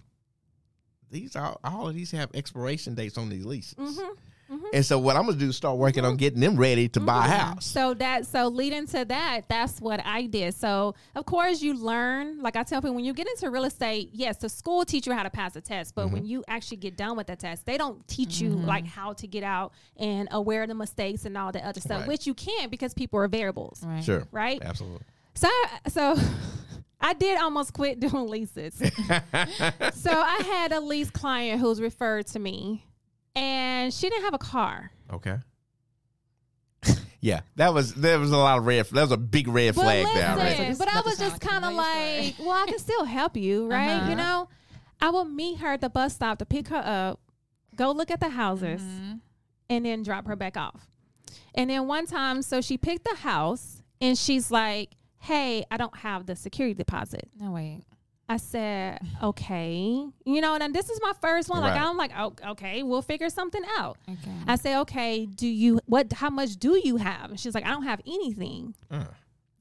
these 1.12 1.36
are 1.36 1.58
all 1.64 1.88
of 1.90 1.96
these 1.96 2.12
have 2.12 2.30
expiration 2.34 2.94
dates 2.96 3.18
on 3.18 3.30
these 3.30 3.46
leases. 3.46 4.00
Mhm. 4.52 4.62
And 4.74 4.86
so 4.86 5.00
what 5.00 5.16
I'm 5.16 5.26
gonna 5.26 5.38
do 5.38 5.50
is 5.50 5.56
start 5.56 5.78
working 5.78 6.06
on 6.06 6.12
mm-hmm. 6.12 6.18
getting 6.18 6.40
them 6.40 6.56
ready 6.56 6.88
to 6.90 7.00
buy 7.00 7.26
a 7.26 7.30
mm-hmm. 7.30 7.40
house. 7.40 7.66
So 7.66 7.94
that 7.96 8.28
so 8.28 8.48
leading 8.48 8.86
to 8.88 9.06
that, 9.06 9.42
that's 9.48 9.82
what 9.82 10.02
I 10.06 10.28
did. 10.28 10.54
So 10.54 10.96
of 11.16 11.26
course 11.26 11.62
you 11.62 11.74
learn, 11.74 12.40
like 12.42 12.56
I 12.56 12.64
tell 12.64 12.82
people, 12.82 12.96
when 12.96 13.06
you 13.06 13.14
get 13.14 13.28
into 13.28 13.50
real 13.50 13.66
estate, 13.66 14.10
yes, 14.14 14.38
the 14.38 14.50
school 14.50 14.86
teach 14.86 15.08
you 15.08 15.14
how 15.14 15.24
to 15.24 15.30
pass 15.30 15.56
a 15.56 15.62
test, 15.62 15.96
but 15.96 16.12
when 16.12 16.24
mm-hmm. 16.24 16.32
you 16.32 16.44
actually 16.48 16.78
get 16.78 16.96
done 16.96 17.18
with 17.18 17.28
the 17.28 17.36
test, 17.36 17.66
they 17.66 17.78
don't 17.78 18.08
teach 18.08 18.40
you 18.40 18.50
like 18.50 18.86
how 18.86 19.14
to 19.14 19.28
get 19.28 19.44
out 19.44 19.74
and 19.98 20.28
aware 20.32 20.64
of 20.64 20.70
the 20.70 20.76
mistakes 20.76 21.26
and 21.26 21.38
all 21.38 21.52
that 21.52 21.64
other 21.64 21.82
stuff, 21.82 22.02
Right. 22.02 22.08
which 22.08 22.28
you 22.28 22.34
can't 22.34 22.70
because 22.70 22.94
people 22.94 23.20
are 23.20 23.28
variables, 23.28 23.82
Right. 23.84 24.04
Sure, 24.04 24.28
right? 24.32 24.62
absolutely. 24.64 25.06
So 25.34 25.50
so 25.88 26.16
I 27.02 27.14
did 27.14 27.40
almost 27.40 27.74
quit 27.74 28.00
doing 28.00 28.28
leases. 28.28 28.76
so 29.94 30.12
I 30.12 30.42
had 30.46 30.72
a 30.72 30.80
lease 30.80 31.10
client 31.10 31.60
who 31.60 31.68
was 31.68 31.82
referred 31.82 32.28
to 32.28 32.40
me, 32.40 32.86
and 33.36 33.94
she 33.94 34.10
didn't 34.10 34.24
have 34.24 34.34
a 34.34 34.40
car. 34.40 34.92
Okay. 35.12 35.38
yeah, 37.22 37.42
that 37.56 37.74
was 37.74 37.94
there 37.96 38.20
was 38.20 38.32
a 38.32 38.38
lot 38.38 38.58
of 38.58 38.66
red. 38.66 38.86
That 38.88 39.02
was 39.02 39.12
a 39.12 39.18
big 39.18 39.48
red 39.48 39.76
But 39.76 39.82
flag 39.84 40.04
listen, 40.06 40.20
there. 40.22 40.38
Right. 40.38 40.60
Right? 40.60 40.78
but 40.78 40.88
I 40.88 41.02
was 41.02 41.18
just 41.18 41.42
kind 41.42 41.66
of 41.66 41.74
like, 41.74 42.36
well, 42.40 42.52
I 42.52 42.66
can 42.68 42.80
still 42.80 43.06
help 43.06 43.36
you, 43.36 43.68
right? 43.72 43.90
Uh-huh. 43.90 44.10
You 44.10 44.16
know, 44.16 44.50
I 45.02 45.10
will 45.10 45.26
meet 45.26 45.60
her 45.60 45.74
at 45.74 45.82
the 45.82 45.90
bus 45.90 46.14
stop 46.16 46.38
to 46.40 46.46
pick 46.46 46.68
her 46.68 46.82
up, 46.86 47.20
go 47.76 47.92
look 47.92 48.12
at 48.12 48.20
the 48.20 48.30
houses, 48.30 48.82
Mhm. 48.82 49.20
and 49.70 49.86
then 49.86 50.04
drop 50.04 50.28
her 50.28 50.36
back 50.36 50.58
off. 50.58 50.88
And 51.56 51.70
then 51.70 51.88
one 51.88 52.06
time, 52.06 52.42
so 52.42 52.62
she 52.62 52.78
picked 52.78 53.06
the 53.10 53.16
house, 53.18 53.82
and 54.02 54.18
she's 54.18 54.52
like, 54.52 54.92
"Hey, 55.20 55.66
I 55.72 55.78
don't 55.78 55.98
have 55.98 56.26
the 56.28 56.36
security 56.36 56.74
deposit." 56.76 57.30
No 57.40 57.52
wait. 57.52 57.84
I 58.28 58.38
said, 58.38 59.00
"Okay, 59.22 60.04
you 60.26 60.42
know." 60.42 60.56
And 60.56 60.74
this 60.74 60.90
is 60.90 61.00
my 61.04 61.14
first 61.22 61.48
one. 61.50 61.62
Like 61.62 61.76
Right. 61.76 61.82
I'm 61.86 61.96
like, 61.98 62.12
oh, 62.18 62.34
"Okay, 62.52 62.82
we'll 62.84 63.02
figure 63.04 63.30
something 63.30 63.62
out." 63.78 63.98
Okay. 64.10 64.32
I 64.48 64.56
say, 64.56 64.78
"Okay, 64.78 65.26
do 65.28 65.48
you 65.48 65.80
what? 65.86 66.12
How 66.14 66.30
much 66.32 66.58
do 66.58 66.80
you 66.84 66.98
have?" 66.98 67.30
And 67.30 67.40
she's 67.40 67.54
like, 67.54 67.66
"I 67.66 67.70
don't 67.70 67.84
have 67.84 68.02
anything." 68.08 68.74
Uh, 68.90 69.06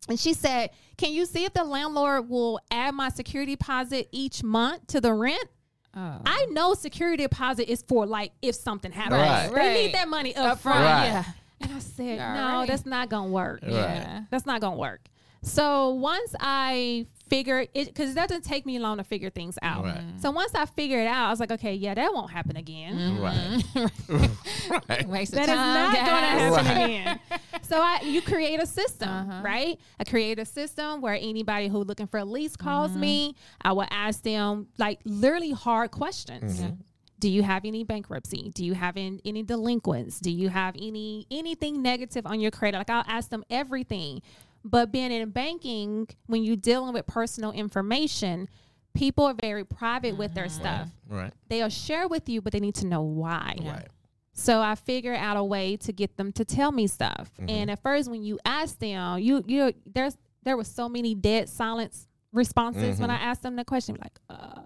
And 0.09 0.21
she 0.21 0.35
said, 0.35 0.69
Can 0.99 1.13
you 1.13 1.25
see 1.25 1.45
if 1.47 1.55
the 1.55 1.65
landlord 1.65 2.29
will 2.29 2.61
add 2.71 2.95
my 2.95 3.09
security 3.09 3.53
deposit 3.57 4.09
each 4.13 4.43
month 4.43 4.87
to 4.89 5.01
the 5.01 5.13
rent? 5.15 5.49
oh. 5.97 6.21
I 6.27 6.47
know 6.51 6.75
security 6.75 7.23
deposit 7.23 7.71
is 7.71 7.83
for 7.89 8.05
like 8.07 8.33
if 8.43 8.55
something 8.55 8.93
happens. 8.93 9.15
Right. 9.23 9.49
They 9.49 9.55
Right. 9.55 9.75
need 9.75 9.95
that 9.95 10.09
money 10.09 10.35
up, 10.37 10.53
up 10.53 10.59
front. 10.61 10.81
front. 10.81 10.85
Right. 11.01 11.07
Yeah. 11.07 11.25
And 11.63 11.73
I 11.73 11.79
said, 11.79 12.19
All 12.21 12.35
No, 12.35 12.59
right. 12.61 12.69
that's 12.69 12.85
not 12.85 13.09
gonna 13.09 13.31
work. 13.31 13.61
Right. 13.63 13.73
Yeah. 13.73 14.25
That's 14.31 14.45
not 14.45 14.61
gonna 14.61 14.77
work. 14.77 15.09
So 15.43 15.91
once 15.95 16.35
I 16.39 17.07
figured 17.29 17.69
it, 17.75 17.89
because 17.89 18.11
it 18.11 18.15
doesn't 18.15 18.45
take 18.45 18.67
me 18.67 18.79
long 18.79 18.99
to 18.99 19.05
figure 19.05 19.31
things 19.31 19.59
out. 19.63 19.85
Right. 19.85 20.03
So 20.21 20.31
once 20.31 20.55
I 20.55 20.67
figure 20.67 21.01
it 21.01 21.07
out, 21.07 21.29
I 21.29 21.31
was 21.31 21.41
like, 21.41 21.53
okay, 21.53 21.75
yeah, 21.75 21.95
that 21.95 22.13
won't 22.13 22.31
happen 22.31 22.57
again. 22.57 22.95
Mm-hmm. 22.95 24.21
Right. 24.69 24.81
right. 24.89 25.09
Waste 25.09 25.33
of 25.33 25.39
That 25.39 25.49
is 25.49 25.55
time, 25.55 25.75
not 25.75 25.95
going 25.95 26.05
to 26.05 26.11
happen 26.11 26.67
Right. 26.67 26.85
again. 26.85 27.21
So 27.63 27.81
I, 27.81 28.01
you 28.03 28.21
create 28.21 28.61
a 28.63 28.67
system, 28.67 29.09
Uh-huh. 29.09 29.43
right? 29.43 29.79
I 29.99 30.05
create 30.05 30.39
a 30.39 30.45
system 30.45 31.01
where 31.01 31.15
anybody 31.15 31.69
who 31.69 31.79
looking 31.83 32.07
for 32.07 32.19
a 32.19 32.25
lease 32.25 32.57
calls 32.57 32.91
mm-hmm. 32.91 33.01
me. 33.01 33.37
I 33.63 33.73
will 33.73 33.89
ask 33.91 34.23
them 34.23 34.69
like 34.79 35.01
literally 35.05 35.53
hard 35.53 35.91
questions. 35.91 36.61
Mm-hmm. 36.61 36.75
Do 37.21 37.31
you 37.31 37.43
have 37.43 37.65
any 37.65 37.85
bankruptcy? 37.85 38.51
Do 38.55 38.65
you 38.65 38.75
have 38.75 38.99
any, 38.99 39.19
any 39.25 39.43
delinquents? 39.43 40.21
Do 40.21 40.31
you 40.31 40.51
have 40.51 40.75
any 40.77 41.27
anything 41.31 41.81
negative 41.81 42.27
on 42.27 42.39
your 42.39 42.51
credit? 42.51 42.77
Like 42.77 42.91
I'll 42.91 43.05
ask 43.07 43.31
them 43.31 43.45
everything. 43.49 44.21
But 44.65 44.91
being 44.91 45.13
in 45.13 45.29
banking, 45.31 46.09
when 46.27 46.43
you're 46.43 46.57
dealing 46.57 46.95
with 46.95 47.07
personal 47.07 47.53
information, 47.53 48.49
people 48.95 49.25
are 49.27 49.35
very 49.35 49.65
private 49.65 50.17
with 50.17 50.35
their 50.35 50.47
mm-hmm. 50.47 50.61
stuff. 50.61 50.89
Right. 51.09 51.33
They'll 51.49 51.69
share 51.69 52.09
with 52.09 52.29
you, 52.29 52.41
but 52.41 52.53
they 52.53 52.61
need 52.61 52.77
to 52.77 52.87
know 52.87 53.03
why. 53.03 53.57
Right. 53.63 53.89
So 54.33 54.61
I 54.61 54.75
figured 54.75 55.17
out 55.17 55.37
a 55.37 55.45
way 55.45 55.77
to 55.77 55.93
get 55.93 56.17
them 56.17 56.33
to 56.33 56.45
tell 56.45 56.73
me 56.73 56.87
stuff. 56.87 57.31
Mm-hmm. 57.39 57.51
And 57.51 57.71
at 57.71 57.83
first, 57.83 58.11
when 58.11 58.23
you 58.23 58.39
ask 58.45 58.79
them, 58.79 59.19
you 59.19 59.45
you 59.47 59.75
there's 59.87 60.17
there 60.43 60.57
was 60.57 60.67
so 60.69 60.89
many 60.89 61.15
dead 61.15 61.49
silence 61.49 62.09
responses 62.33 62.99
when 62.99 63.11
mm-hmm. 63.11 63.23
I 63.23 63.27
asked 63.27 63.43
them 63.43 63.57
the 63.57 63.65
question, 63.65 63.97
like, 64.01 64.19
uh. 64.31 64.63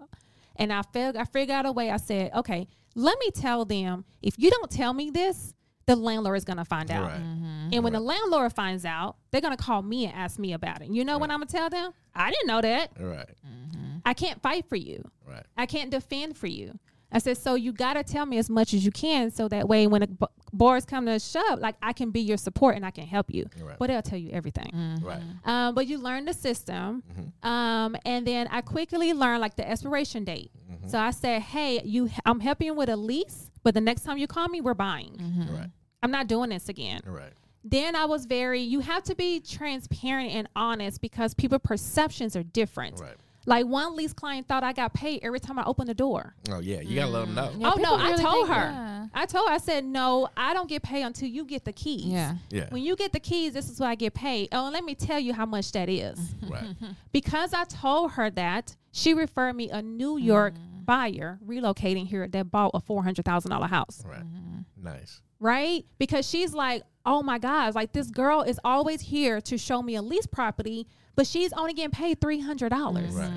And 0.56 0.72
I 0.72 0.82
fig- 0.82 1.16
I 1.16 1.24
figured 1.24 1.54
out 1.54 1.66
a 1.66 1.72
way. 1.72 1.90
I 1.90 1.98
said, 1.98 2.32
okay, 2.34 2.66
let 2.96 3.18
me 3.20 3.30
tell 3.30 3.64
them 3.64 4.04
if 4.22 4.34
you 4.38 4.50
don't 4.50 4.70
tell 4.70 4.92
me 4.92 5.10
this, 5.10 5.54
the 5.88 5.96
landlord 5.96 6.36
is 6.36 6.44
gonna 6.44 6.64
find 6.64 6.90
out. 6.90 7.04
Right. 7.10 7.20
Mm-hmm. 7.20 7.70
And 7.72 7.82
when 7.82 7.94
the 7.94 8.00
landlord 8.00 8.52
finds 8.52 8.84
out, 8.84 9.16
they're 9.30 9.40
gonna 9.40 9.56
call 9.56 9.82
me 9.82 10.04
and 10.04 10.14
ask 10.14 10.38
me 10.38 10.52
about 10.52 10.82
it. 10.82 10.90
You 10.90 11.04
know 11.04 11.18
what 11.18 11.30
I'm 11.30 11.40
gonna 11.40 11.46
tell 11.46 11.70
them? 11.70 11.92
I 12.14 12.30
didn't 12.30 12.46
know 12.46 12.60
that. 12.60 12.92
Right. 13.00 13.28
Mm-hmm. 13.46 13.96
I 14.04 14.14
can't 14.14 14.40
fight 14.42 14.66
for 14.68 14.76
you. 14.76 15.02
Right. 15.26 15.44
I 15.56 15.66
can't 15.66 15.90
defend 15.90 16.36
for 16.36 16.46
you. 16.46 16.78
I 17.10 17.20
said, 17.20 17.38
so 17.38 17.54
you 17.54 17.72
got 17.72 17.94
to 17.94 18.02
tell 18.04 18.26
me 18.26 18.36
as 18.36 18.50
much 18.50 18.74
as 18.74 18.84
you 18.84 18.90
can 18.90 19.30
so 19.30 19.48
that 19.48 19.66
way 19.66 19.86
when 19.86 20.02
the 20.02 20.08
b- 20.08 20.26
boards 20.52 20.84
come 20.84 21.06
to 21.06 21.18
shove, 21.18 21.58
like 21.58 21.76
I 21.80 21.94
can 21.94 22.10
be 22.10 22.20
your 22.20 22.36
support 22.36 22.76
and 22.76 22.84
I 22.84 22.90
can 22.90 23.06
help 23.06 23.30
you. 23.30 23.46
Right. 23.58 23.78
But 23.78 23.86
they'll 23.86 24.02
tell 24.02 24.18
you 24.18 24.30
everything. 24.30 24.70
Mm-hmm. 24.74 25.06
Right. 25.06 25.22
Um, 25.46 25.74
but 25.74 25.86
you 25.86 25.96
learn 25.96 26.26
the 26.26 26.34
system. 26.34 27.02
Um, 27.42 27.96
and 28.04 28.26
then 28.26 28.46
I 28.50 28.60
quickly 28.60 29.14
learned 29.14 29.40
like 29.40 29.56
the 29.56 29.66
expiration 29.66 30.24
date. 30.24 30.50
So 30.88 30.98
I 30.98 31.10
said, 31.10 31.40
hey, 31.42 31.80
you, 31.82 32.10
I'm 32.26 32.40
helping 32.40 32.76
with 32.76 32.90
a 32.90 32.96
lease, 32.96 33.50
but 33.62 33.72
the 33.72 33.80
next 33.80 34.02
time 34.02 34.18
you 34.18 34.26
call 34.26 34.48
me, 34.48 34.60
we're 34.60 34.74
buying. 34.74 35.48
Right. 35.50 35.70
I'm 36.02 36.10
not 36.10 36.26
doing 36.26 36.50
this 36.50 36.68
again. 36.68 37.00
Right. 37.04 37.32
Then 37.64 37.96
I 37.96 38.04
was 38.04 38.24
very, 38.24 38.60
you 38.60 38.80
have 38.80 39.02
to 39.04 39.14
be 39.14 39.40
transparent 39.40 40.32
and 40.32 40.48
honest 40.54 41.00
because 41.00 41.34
people 41.34 41.58
perceptions 41.58 42.36
are 42.36 42.42
different. 42.42 43.00
Right. 43.00 43.16
Like 43.46 43.64
one 43.66 43.96
lease 43.96 44.12
client 44.12 44.46
thought 44.46 44.62
I 44.62 44.74
got 44.74 44.92
paid 44.92 45.20
every 45.22 45.40
time 45.40 45.58
I 45.58 45.64
opened 45.64 45.88
the 45.88 45.94
door. 45.94 46.34
Oh 46.50 46.60
yeah, 46.60 46.80
you 46.80 46.96
gotta 46.96 47.10
let 47.10 47.26
them 47.26 47.34
know. 47.34 47.48
Mm. 47.48 47.54
Oh, 47.54 47.58
yeah, 47.60 47.72
oh 47.74 47.76
no, 47.76 47.76
people 47.76 47.94
I 47.94 48.10
really 48.10 48.22
told 48.22 48.46
think- 48.46 48.56
her. 48.58 48.62
yeah. 48.70 49.06
I 49.14 49.26
told 49.26 49.48
her. 49.48 49.54
I 49.54 49.58
said 49.58 49.84
no. 49.86 50.28
I 50.36 50.52
don't 50.52 50.68
get 50.68 50.82
paid 50.82 51.02
until 51.02 51.28
you 51.28 51.46
get 51.46 51.64
the 51.64 51.72
keys. 51.72 52.04
Yeah. 52.04 52.34
Yeah. 52.50 52.66
When 52.68 52.82
you 52.82 52.94
get 52.94 53.12
the 53.12 53.20
keys, 53.20 53.54
this 53.54 53.70
is 53.70 53.80
what 53.80 53.88
I 53.88 53.94
get 53.94 54.12
paid. 54.12 54.48
Oh, 54.52 54.66
and 54.66 54.74
let 54.74 54.84
me 54.84 54.94
tell 54.94 55.18
you 55.18 55.32
how 55.32 55.46
much 55.46 55.72
that 55.72 55.88
is. 55.88 56.18
Right. 56.48 56.74
because 57.12 57.52
I 57.54 57.64
told 57.64 58.12
her 58.12 58.30
that, 58.30 58.76
she 58.92 59.12
referred 59.14 59.54
me 59.54 59.70
a 59.70 59.82
New 59.82 60.16
York 60.18 60.54
mm. 60.54 60.84
buyer 60.84 61.38
relocating 61.46 62.06
here 62.06 62.26
that 62.28 62.50
bought 62.50 62.72
a 62.74 62.80
four 62.80 63.02
hundred 63.02 63.24
thousand 63.24 63.50
dollar 63.50 63.66
house. 63.66 64.02
Right. 64.06 64.20
Mm-hmm. 64.20 64.84
Nice. 64.84 65.22
Right? 65.40 65.84
Because 65.98 66.28
she's 66.28 66.52
like, 66.52 66.82
oh 67.06 67.22
my 67.22 67.38
gosh, 67.38 67.74
like 67.74 67.92
this 67.92 68.10
girl 68.10 68.42
is 68.42 68.58
always 68.64 69.00
here 69.00 69.40
to 69.42 69.56
show 69.58 69.82
me 69.82 69.94
a 69.94 70.02
lease 70.02 70.26
property, 70.26 70.86
but 71.14 71.26
she's 71.26 71.52
only 71.52 71.72
getting 71.74 71.90
paid 71.90 72.20
three 72.20 72.40
hundred 72.40 72.70
dollars. 72.70 73.14
Right. 73.14 73.30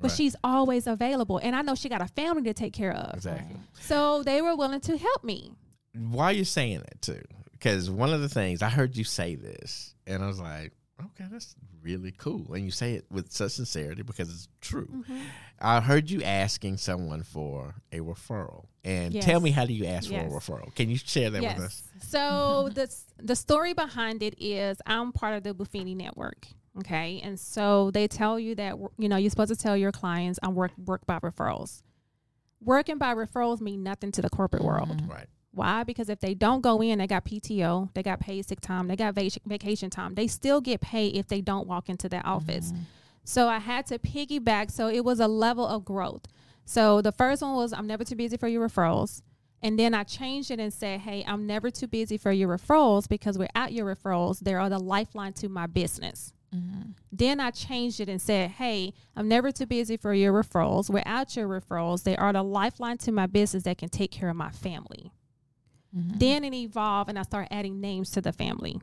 But 0.00 0.10
Right. 0.10 0.16
she's 0.16 0.36
always 0.44 0.86
available, 0.86 1.38
and 1.38 1.56
I 1.56 1.62
know 1.62 1.74
she 1.74 1.88
got 1.88 2.02
a 2.02 2.06
family 2.08 2.42
to 2.44 2.54
take 2.54 2.74
care 2.74 2.92
of. 2.92 3.14
Exactly. 3.14 3.56
So 3.80 4.22
they 4.22 4.42
were 4.42 4.54
willing 4.54 4.80
to 4.80 4.96
help 4.98 5.24
me. 5.24 5.52
Why 5.94 6.26
are 6.26 6.32
you 6.32 6.44
saying 6.44 6.80
that 6.80 7.00
too? 7.00 7.22
Because 7.52 7.88
one 7.90 8.12
of 8.12 8.20
the 8.20 8.28
things 8.28 8.60
I 8.60 8.68
heard 8.68 8.94
you 8.96 9.04
say 9.04 9.36
this, 9.36 9.94
and 10.06 10.22
I 10.22 10.26
was 10.26 10.38
like, 10.38 10.72
okay, 11.02 11.24
that's 11.30 11.54
really 11.82 12.12
cool. 12.18 12.52
And 12.52 12.64
you 12.64 12.70
say 12.70 12.94
it 12.94 13.06
with 13.10 13.32
such 13.32 13.52
sincerity 13.52 14.02
because 14.02 14.28
it's 14.28 14.48
true. 14.60 14.88
Mm-hmm. 14.94 15.18
I 15.60 15.80
heard 15.80 16.10
you 16.10 16.22
asking 16.22 16.76
someone 16.78 17.22
for 17.22 17.74
a 17.90 18.00
referral, 18.00 18.66
and 18.84 19.14
Yes. 19.14 19.24
tell 19.24 19.40
me 19.40 19.50
how 19.50 19.64
do 19.64 19.72
you 19.72 19.86
ask 19.86 20.10
Yes. 20.10 20.22
for 20.22 20.36
a 20.36 20.40
referral? 20.40 20.74
Can 20.74 20.90
you 20.90 20.96
share 20.96 21.30
that 21.30 21.42
with 21.42 21.64
us? 21.64 21.82
So 22.08 22.68
the 22.74 22.94
the 23.18 23.36
story 23.36 23.72
behind 23.72 24.22
it 24.22 24.40
is 24.42 24.78
I'm 24.86 25.12
part 25.12 25.34
of 25.34 25.42
the 25.42 25.54
Buffini 25.54 25.96
network. 25.96 26.46
Okay, 26.78 27.20
and 27.24 27.40
so 27.40 27.90
they 27.90 28.06
tell 28.06 28.38
you 28.38 28.54
that 28.56 28.76
you 28.98 29.08
know 29.08 29.16
you're 29.16 29.30
supposed 29.30 29.52
to 29.52 29.56
tell 29.56 29.76
your 29.76 29.92
clients 29.92 30.38
I 30.42 30.48
work 30.48 30.72
work 30.76 31.06
by 31.06 31.18
referrals. 31.20 31.82
Working 32.60 32.98
by 32.98 33.14
referrals 33.14 33.60
mean 33.60 33.82
nothing 33.82 34.12
to 34.12 34.22
the 34.22 34.30
corporate 34.30 34.62
mm-hmm. 34.62 34.90
world. 34.90 35.02
Right. 35.08 35.26
Why? 35.52 35.84
Because 35.84 36.10
if 36.10 36.20
they 36.20 36.34
don't 36.34 36.60
go 36.60 36.82
in, 36.82 36.98
they 36.98 37.06
got 37.06 37.24
PTO, 37.24 37.88
they 37.94 38.02
got 38.02 38.20
paid 38.20 38.46
sick 38.46 38.60
time, 38.60 38.88
they 38.88 38.96
got 38.96 39.14
vac- 39.14 39.42
vacation 39.46 39.88
time. 39.88 40.14
They 40.14 40.26
still 40.26 40.60
get 40.60 40.82
paid 40.82 41.16
if 41.16 41.28
they 41.28 41.40
don't 41.40 41.66
walk 41.66 41.88
into 41.88 42.10
that 42.10 42.26
office. 42.26 42.72
Mm-hmm. 42.72 42.82
So 43.26 43.48
I 43.48 43.58
had 43.58 43.86
to 43.86 43.98
piggyback. 43.98 44.70
So 44.70 44.88
it 44.88 45.04
was 45.04 45.18
a 45.18 45.26
level 45.26 45.66
of 45.66 45.84
growth. 45.84 46.26
So 46.64 47.02
the 47.02 47.12
first 47.12 47.42
one 47.42 47.56
was 47.56 47.72
I'm 47.72 47.86
never 47.86 48.04
too 48.04 48.14
busy 48.14 48.36
for 48.36 48.48
your 48.48 48.66
referrals. 48.66 49.22
And 49.62 49.78
then 49.78 49.94
I 49.94 50.04
changed 50.04 50.50
it 50.50 50.60
and 50.60 50.72
said, 50.72 51.00
hey, 51.00 51.24
I'm 51.26 51.46
never 51.46 51.70
too 51.70 51.88
busy 51.88 52.18
for 52.18 52.30
your 52.30 52.48
referrals 52.48 53.08
because 53.08 53.36
without 53.36 53.72
your 53.72 53.84
referrals, 53.92 54.40
they 54.40 54.54
are 54.54 54.68
the 54.68 54.78
lifeline 54.78 55.32
to 55.34 55.48
my 55.48 55.66
business. 55.66 56.32
Mm-hmm. 56.54 56.90
Then 57.10 57.40
I 57.40 57.50
changed 57.50 57.98
it 57.98 58.08
and 58.08 58.22
said, 58.22 58.50
hey, 58.52 58.94
I'm 59.16 59.26
never 59.26 59.50
too 59.50 59.66
busy 59.66 59.96
for 59.96 60.14
your 60.14 60.32
referrals. 60.32 60.88
Without 60.88 61.34
your 61.36 61.48
referrals, 61.48 62.04
they 62.04 62.16
are 62.16 62.32
the 62.32 62.44
lifeline 62.44 62.98
to 62.98 63.12
my 63.12 63.26
business 63.26 63.64
that 63.64 63.78
can 63.78 63.88
take 63.88 64.12
care 64.12 64.28
of 64.28 64.36
my 64.36 64.50
family. 64.50 65.10
Mm-hmm. 65.96 66.18
Then 66.18 66.44
it 66.44 66.54
evolved 66.54 67.10
and 67.10 67.18
I 67.18 67.22
started 67.22 67.52
adding 67.52 67.80
names 67.80 68.10
to 68.12 68.20
the 68.20 68.32
family. 68.32 68.80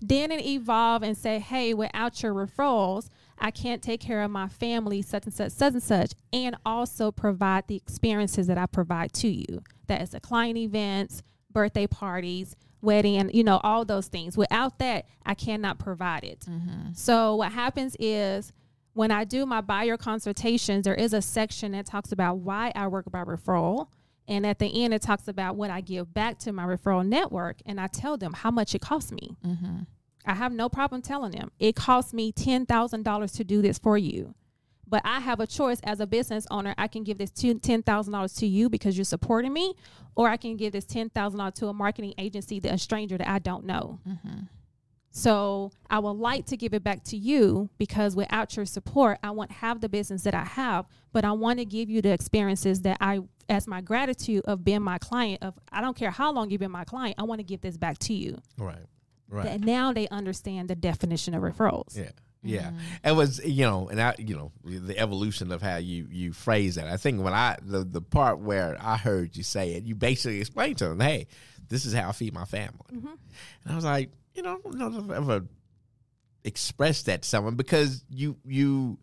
then 0.00 0.32
it 0.32 0.44
evolved 0.44 1.04
and 1.04 1.16
said, 1.16 1.42
hey, 1.42 1.74
without 1.74 2.22
your 2.22 2.34
referrals, 2.34 3.08
I 3.38 3.50
can't 3.50 3.82
take 3.82 4.00
care 4.00 4.22
of 4.22 4.30
my 4.30 4.48
family, 4.48 5.02
such 5.02 5.24
and 5.26 5.34
such, 5.34 5.52
such 5.52 5.72
and 5.74 5.82
such, 5.82 6.12
and 6.32 6.56
also 6.64 7.10
provide 7.12 7.68
the 7.68 7.76
experiences 7.76 8.46
that 8.46 8.58
I 8.58 8.66
provide 8.66 9.12
to 9.14 9.28
you. 9.28 9.62
That 9.86 10.02
is 10.02 10.10
the 10.10 10.20
client 10.20 10.58
events, 10.58 11.22
birthday 11.50 11.86
parties, 11.86 12.56
wedding, 12.80 13.16
and 13.16 13.34
you 13.34 13.44
know, 13.44 13.60
all 13.62 13.84
those 13.84 14.08
things. 14.08 14.36
Without 14.36 14.78
that, 14.78 15.06
I 15.24 15.34
cannot 15.34 15.78
provide 15.78 16.24
it. 16.24 16.40
Mm-hmm. 16.48 16.92
So 16.94 17.36
what 17.36 17.52
happens 17.52 17.96
is 17.98 18.52
when 18.94 19.10
I 19.10 19.24
do 19.24 19.44
my 19.44 19.60
buyer 19.60 19.98
consultations, 19.98 20.84
there 20.84 20.94
is 20.94 21.12
a 21.12 21.20
section 21.20 21.72
that 21.72 21.84
talks 21.84 22.12
about 22.12 22.38
why 22.38 22.72
I 22.74 22.86
work 22.88 23.10
by 23.10 23.24
referral. 23.24 23.88
And 24.28 24.44
at 24.46 24.58
the 24.58 24.82
end, 24.82 24.92
it 24.92 25.02
talks 25.02 25.28
about 25.28 25.54
what 25.54 25.70
I 25.70 25.82
give 25.82 26.12
back 26.12 26.38
to 26.40 26.52
my 26.52 26.64
referral 26.64 27.06
network. 27.06 27.58
And 27.66 27.78
I 27.78 27.86
tell 27.88 28.16
them 28.16 28.32
how 28.32 28.50
much 28.50 28.74
it 28.74 28.80
costs 28.80 29.12
me. 29.12 29.36
Mm-hmm. 29.46 29.80
I 30.26 30.34
have 30.34 30.52
no 30.52 30.68
problem 30.68 31.02
telling 31.02 31.32
them 31.32 31.50
it 31.58 31.76
costs 31.76 32.12
me 32.12 32.32
$10,000 32.32 33.36
to 33.36 33.44
do 33.44 33.62
this 33.62 33.78
for 33.78 33.96
you. 33.96 34.34
But 34.88 35.02
I 35.04 35.18
have 35.18 35.40
a 35.40 35.46
choice 35.46 35.80
as 35.82 35.98
a 35.98 36.06
business 36.06 36.46
owner. 36.50 36.74
I 36.78 36.86
can 36.86 37.02
give 37.02 37.18
this 37.18 37.30
$10,000 37.30 38.38
to 38.38 38.46
you 38.46 38.68
because 38.68 38.96
you're 38.96 39.04
supporting 39.04 39.52
me, 39.52 39.74
or 40.14 40.28
I 40.28 40.36
can 40.36 40.56
give 40.56 40.72
this 40.72 40.84
$10,000 40.84 41.54
to 41.54 41.66
a 41.66 41.74
marketing 41.74 42.14
agency, 42.18 42.60
that 42.60 42.72
a 42.72 42.78
stranger 42.78 43.18
that 43.18 43.28
I 43.28 43.40
don't 43.40 43.64
know. 43.64 43.98
Mm-hmm. 44.08 44.42
So 45.10 45.72
I 45.88 45.98
would 45.98 46.10
like 46.10 46.44
to 46.46 46.56
give 46.58 46.74
it 46.74 46.84
back 46.84 47.02
to 47.04 47.16
you 47.16 47.70
because 47.78 48.14
without 48.14 48.54
your 48.54 48.66
support, 48.66 49.18
I 49.22 49.30
won't 49.30 49.50
have 49.50 49.80
the 49.80 49.88
business 49.88 50.22
that 50.22 50.34
I 50.34 50.44
have. 50.44 50.84
But 51.12 51.24
I 51.24 51.32
want 51.32 51.58
to 51.58 51.64
give 51.64 51.88
you 51.88 52.02
the 52.02 52.10
experiences 52.10 52.82
that 52.82 52.98
I, 53.00 53.20
as 53.48 53.66
my 53.66 53.80
gratitude 53.80 54.44
of 54.44 54.62
being 54.62 54.82
my 54.82 54.98
client. 54.98 55.42
Of 55.42 55.58
I 55.72 55.80
don't 55.80 55.96
care 55.96 56.10
how 56.10 56.32
long 56.32 56.50
you've 56.50 56.60
been 56.60 56.70
my 56.70 56.84
client, 56.84 57.14
I 57.18 57.22
want 57.22 57.38
to 57.38 57.44
give 57.44 57.62
this 57.62 57.78
back 57.78 57.98
to 58.00 58.12
you. 58.12 58.38
Right. 58.58 58.84
Right. 59.28 59.44
That 59.44 59.60
now 59.60 59.92
they 59.92 60.08
understand 60.08 60.68
the 60.68 60.76
definition 60.76 61.34
of 61.34 61.42
referrals. 61.42 61.96
Yeah. 61.96 62.10
Yeah. 62.42 62.62
Mm-hmm. 62.62 63.08
It 63.08 63.12
was, 63.16 63.44
you 63.44 63.64
know, 63.64 63.88
and 63.88 64.00
I, 64.00 64.14
you 64.18 64.36
know, 64.36 64.52
the 64.64 64.96
evolution 64.98 65.50
of 65.50 65.62
how 65.62 65.76
you 65.76 66.06
you 66.10 66.32
phrase 66.32 66.76
that. 66.76 66.86
I 66.86 66.96
think 66.96 67.22
when 67.22 67.32
I 67.32 67.56
the 67.60 67.84
the 67.84 68.00
part 68.00 68.38
where 68.38 68.76
I 68.80 68.96
heard 68.96 69.36
you 69.36 69.42
say 69.42 69.72
it, 69.72 69.84
you 69.84 69.94
basically 69.94 70.40
explained 70.40 70.78
to 70.78 70.88
them, 70.88 71.00
"Hey, 71.00 71.26
this 71.68 71.84
is 71.84 71.92
how 71.92 72.08
I 72.08 72.12
feed 72.12 72.34
my 72.34 72.44
family." 72.44 72.78
Mm-hmm. 72.92 73.08
And 73.08 73.72
I 73.72 73.74
was 73.74 73.84
like, 73.84 74.10
you 74.34 74.42
know, 74.42 74.60
I 74.64 74.70
don't 74.70 74.78
know 74.78 74.86
if 74.86 74.94
I've 74.96 75.10
ever 75.10 75.44
expressed 76.44 77.06
that 77.06 77.22
to 77.22 77.28
someone 77.28 77.56
because 77.56 78.04
you 78.08 78.36
you 78.44 78.98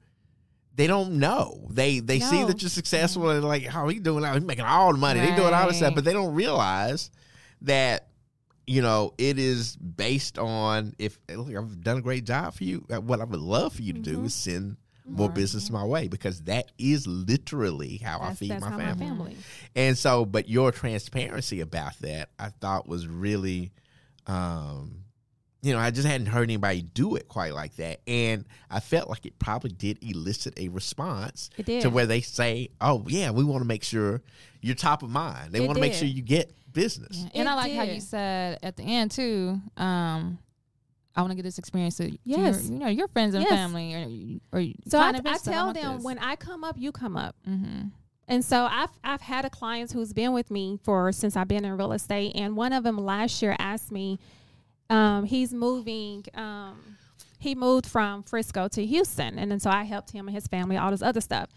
they 0.75 0.87
don't 0.87 1.19
know. 1.19 1.67
They 1.69 1.99
they 1.99 2.19
see 2.19 2.43
that 2.45 2.61
you're 2.61 2.69
successful 2.69 3.23
mm-hmm. 3.23 3.37
and 3.37 3.45
like, 3.45 3.65
how 3.65 3.87
he 3.87 3.99
doing 3.99 4.23
now? 4.23 4.33
He's 4.33 4.43
making 4.43 4.65
all 4.65 4.93
the 4.93 4.99
money. 4.99 5.19
They 5.19 5.35
doing 5.35 5.53
all 5.53 5.67
this 5.67 5.77
stuff, 5.77 5.95
but 5.95 6.05
they 6.05 6.13
don't 6.13 6.33
realize 6.33 7.11
that 7.61 8.07
you 8.65 8.81
know 8.81 9.13
it 9.17 9.37
is 9.37 9.75
based 9.75 10.37
on 10.39 10.93
if 10.97 11.17
look, 11.29 11.53
I've 11.55 11.81
done 11.81 11.97
a 11.97 12.01
great 12.01 12.25
job 12.25 12.53
for 12.53 12.63
you. 12.63 12.85
uh, 12.91 13.01
What 13.01 13.19
I 13.21 13.25
would 13.25 13.39
love 13.39 13.73
for 13.73 13.81
you 13.81 13.93
to 13.93 13.99
do 13.99 14.23
is 14.25 14.33
send 14.33 14.77
more 15.05 15.27
business 15.29 15.69
my 15.69 15.83
way 15.83 16.07
because 16.07 16.43
that 16.43 16.71
is 16.77 17.05
literally 17.05 17.97
how 17.97 18.19
I 18.21 18.33
feed 18.35 18.51
that's 18.51 18.61
my 18.61 18.69
family. 18.77 18.85
my 18.85 18.95
family. 19.09 19.37
And 19.75 19.97
so, 19.97 20.25
but 20.25 20.47
your 20.47 20.71
transparency 20.71 21.59
about 21.59 21.99
that, 21.99 22.29
I 22.39 22.49
thought 22.49 22.87
was 22.87 23.05
really, 23.05 23.73
um, 24.27 24.99
you 25.61 25.73
know, 25.73 25.79
I 25.79 25.91
just 25.91 26.07
hadn't 26.07 26.27
heard 26.27 26.43
anybody 26.43 26.81
do 26.81 27.15
it 27.15 27.27
quite 27.27 27.53
like 27.53 27.75
that, 27.77 28.01
and 28.07 28.45
I 28.69 28.79
felt 28.79 29.09
like 29.09 29.25
it 29.25 29.39
probably 29.39 29.71
did 29.71 29.97
elicit 30.01 30.57
a 30.59 30.67
response 30.69 31.49
to 31.81 31.89
where 31.89 32.05
they 32.05 32.19
say, 32.21 32.69
"Oh, 32.81 33.03
yeah, 33.07 33.31
we 33.31 33.43
want 33.43 33.61
to 33.61 33.67
make 33.67 33.83
sure 33.83 34.21
you're 34.61 34.75
top 34.75 35.03
of 35.03 35.09
mind. 35.09 35.51
They 35.51 35.59
want 35.67 35.77
to 35.77 35.81
make 35.81 35.93
sure 35.99 36.07
you 36.07 36.21
get 36.21 36.53
business." 36.73 37.17
Yeah. 37.17 37.29
And 37.35 37.47
It 37.47 37.51
I 37.51 37.55
like 37.55 37.71
how 37.73 37.83
you 37.83 37.99
said 38.01 38.59
at 38.63 38.75
the 38.75 38.83
end 38.83 39.11
too. 39.11 39.59
Um, 39.77 40.39
I 41.15 41.21
want 41.21 41.29
to 41.31 41.35
get 41.35 41.43
this 41.43 41.59
experience 41.59 41.97
to, 41.97 42.09
to 42.09 42.17
Yes. 42.23 42.63
your, 42.63 42.73
you 42.73 42.79
know, 42.79 42.87
your 42.87 43.07
friends 43.07 43.35
and 43.35 43.43
Yes. 43.43 43.51
family, 43.59 44.41
or, 44.51 44.57
or 44.59 44.63
So 44.87 44.99
I, 44.99 45.09
I 45.25 45.37
tell 45.37 45.71
them 45.71 46.01
when 46.03 46.17
I 46.17 46.35
come 46.35 46.63
up, 46.63 46.75
you 46.77 46.91
come 46.91 47.15
up. 47.15 47.35
hmm 47.45 47.83
And 48.27 48.43
so 48.43 48.67
I've 48.69 48.89
I've 49.03 49.21
had 49.21 49.45
a 49.45 49.49
client 49.49 49.91
who's 49.91 50.11
been 50.13 50.33
with 50.33 50.49
me 50.49 50.79
for 50.83 51.11
since 51.11 51.35
I've 51.37 51.47
been 51.47 51.65
in 51.65 51.77
real 51.77 51.91
estate, 51.93 52.31
and 52.35 52.55
one 52.57 52.73
of 52.73 52.83
them 52.83 52.97
last 52.97 53.41
year 53.43 53.55
asked 53.59 53.91
me, 53.91 54.17
um, 54.89 55.25
he's 55.25 55.53
moving. 55.53 56.23
Um, 56.33 56.97
he 57.37 57.53
moved 57.55 57.85
from 57.85 58.23
Frisco 58.23 58.67
to 58.69 58.85
Houston, 58.85 59.37
and 59.37 59.51
then 59.51 59.59
so 59.59 59.69
I 59.69 59.83
helped 59.83 60.11
him 60.11 60.27
and 60.27 60.33
his 60.35 60.47
family, 60.47 60.77
all 60.77 60.91
this 60.91 61.01
other 61.01 61.21
stuff. 61.21 61.49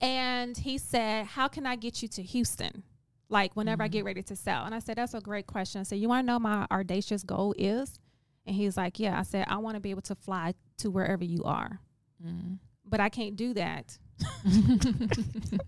And 0.00 0.56
he 0.58 0.76
said, 0.78 1.26
"How 1.26 1.48
can 1.48 1.64
I 1.64 1.76
get 1.76 2.02
you 2.02 2.08
to 2.08 2.22
Houston?" 2.22 2.82
Like 3.30 3.54
whenever 3.54 3.82
I 3.82 3.88
get 3.88 4.04
ready 4.04 4.22
to 4.22 4.36
sell, 4.36 4.64
and 4.64 4.74
I 4.74 4.78
said, 4.78 4.96
"That's 4.96 5.14
a 5.14 5.20
great 5.20 5.46
question." 5.46 5.80
I 5.80 5.84
said, 5.84 5.98
"You 5.98 6.08
want 6.08 6.26
to 6.26 6.32
know 6.32 6.38
my 6.38 6.66
audacious 6.70 7.22
goal 7.22 7.54
is?" 7.58 7.98
And 8.46 8.56
he's 8.56 8.76
like, 8.76 8.98
"Yeah." 8.98 9.18
I 9.18 9.22
said, 9.22 9.44
"I 9.48 9.58
want 9.58 9.74
to 9.76 9.80
be 9.80 9.90
able 9.90 10.02
to 10.02 10.14
fly 10.14 10.54
to 10.78 10.90
wherever 10.90 11.24
you 11.24 11.44
are." 11.44 11.80
Mm-hmm. 12.24 12.54
but 12.84 12.98
I 12.98 13.10
can't 13.10 13.36
do 13.36 13.54
that 13.54 13.96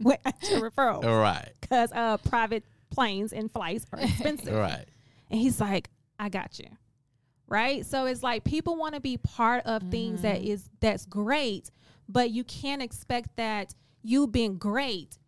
with 0.01 0.19
extra 0.25 0.61
referrals 0.61 1.05
All 1.05 1.21
right. 1.21 1.49
because 1.61 1.93
uh, 1.93 2.17
private 2.17 2.65
planes 2.91 3.33
and 3.33 3.51
flights 3.53 3.87
are 3.93 4.01
expensive. 4.01 4.53
All 4.53 4.61
right. 4.61 4.85
And 5.31 5.41
he's 5.41 5.61
like, 5.61 5.91
I 6.19 6.29
got 6.29 6.59
you. 6.59 6.67
Right? 7.47 7.87
So 7.87 8.07
it's 8.07 8.25
like 8.25 8.43
people 8.43 8.77
want 8.77 8.95
to 8.97 9.01
be 9.01 9.17
part 9.17 9.65
of 9.65 9.83
things 9.91 10.23
that 10.23 10.43
is 10.43 10.69
that's 10.81 11.07
great, 11.07 11.71
but 12.09 12.31
you 12.31 12.43
can't 12.43 12.83
expect 12.83 13.37
that 13.37 13.75
you 14.03 14.27
being 14.27 14.57
great 14.57 15.19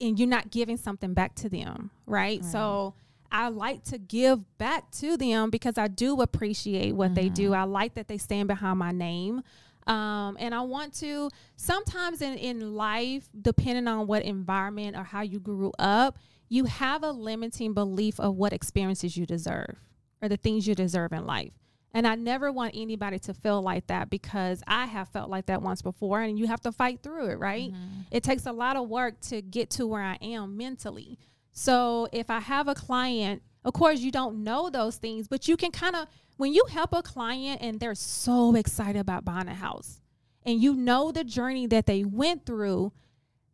and 0.00 0.18
you're 0.18 0.28
not 0.28 0.50
giving 0.50 0.76
something 0.76 1.14
back 1.14 1.34
to 1.36 1.48
them, 1.48 1.90
right? 2.06 2.44
So 2.44 2.94
I 3.32 3.48
like 3.48 3.84
to 3.84 3.98
give 3.98 4.58
back 4.58 4.90
to 4.92 5.16
them 5.16 5.50
because 5.50 5.78
I 5.78 5.88
do 5.88 6.20
appreciate 6.20 6.94
what 6.94 7.14
they 7.14 7.28
do. 7.28 7.54
I 7.54 7.64
like 7.64 7.94
that 7.94 8.08
they 8.08 8.18
stand 8.18 8.48
behind 8.48 8.78
my 8.78 8.92
name. 8.92 9.42
Um, 9.86 10.36
and 10.38 10.54
I 10.54 10.60
want 10.62 10.94
to 10.94 11.30
sometimes 11.56 12.22
in, 12.22 12.36
in 12.38 12.74
life, 12.74 13.28
depending 13.40 13.88
on 13.88 14.06
what 14.06 14.22
environment 14.22 14.96
or 14.96 15.04
how 15.04 15.22
you 15.22 15.40
grew 15.40 15.72
up, 15.78 16.18
you 16.48 16.64
have 16.64 17.02
a 17.02 17.10
limiting 17.10 17.74
belief 17.74 18.18
of 18.20 18.36
what 18.36 18.52
experiences 18.52 19.16
you 19.16 19.26
deserve 19.26 19.76
or 20.20 20.28
the 20.28 20.36
things 20.36 20.66
you 20.66 20.74
deserve 20.74 21.12
in 21.12 21.26
life. 21.26 21.52
And 21.92 22.06
I 22.06 22.14
never 22.14 22.52
want 22.52 22.74
anybody 22.76 23.18
to 23.20 23.34
feel 23.34 23.60
like 23.62 23.88
that 23.88 24.10
because 24.10 24.62
I 24.66 24.86
have 24.86 25.08
felt 25.08 25.28
like 25.28 25.46
that 25.46 25.60
once 25.60 25.82
before 25.82 26.20
and 26.20 26.38
you 26.38 26.46
have 26.46 26.60
to 26.60 26.72
fight 26.72 27.02
through 27.02 27.30
it, 27.30 27.38
right? 27.38 27.72
Mm-hmm. 27.72 28.02
It 28.12 28.22
takes 28.22 28.46
a 28.46 28.52
lot 28.52 28.76
of 28.76 28.88
work 28.88 29.20
to 29.22 29.42
get 29.42 29.70
to 29.70 29.86
where 29.86 30.02
I 30.02 30.16
am 30.22 30.56
mentally. 30.56 31.18
So 31.52 32.08
if 32.12 32.30
I 32.30 32.38
have 32.38 32.68
a 32.68 32.74
client, 32.74 33.42
of 33.64 33.74
course, 33.74 34.00
you 34.00 34.12
don't 34.12 34.44
know 34.44 34.70
those 34.70 34.96
things, 34.96 35.26
but 35.26 35.48
you 35.48 35.56
can 35.56 35.72
kind 35.72 35.96
of, 35.96 36.06
when 36.36 36.54
you 36.54 36.64
help 36.70 36.92
a 36.92 37.02
client 37.02 37.60
and 37.60 37.80
they're 37.80 37.96
so 37.96 38.54
excited 38.54 39.00
about 39.00 39.24
buying 39.24 39.48
a 39.48 39.54
house 39.54 40.00
and 40.44 40.62
you 40.62 40.74
know 40.74 41.10
the 41.10 41.24
journey 41.24 41.66
that 41.66 41.86
they 41.86 42.04
went 42.04 42.46
through, 42.46 42.92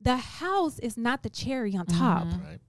the 0.00 0.16
house 0.16 0.78
is 0.78 0.96
not 0.96 1.22
the 1.22 1.30
cherry 1.30 1.74
on 1.74 1.86
top. 1.86 2.26
Mm-hmm. 2.26 2.44
Right. 2.44 2.60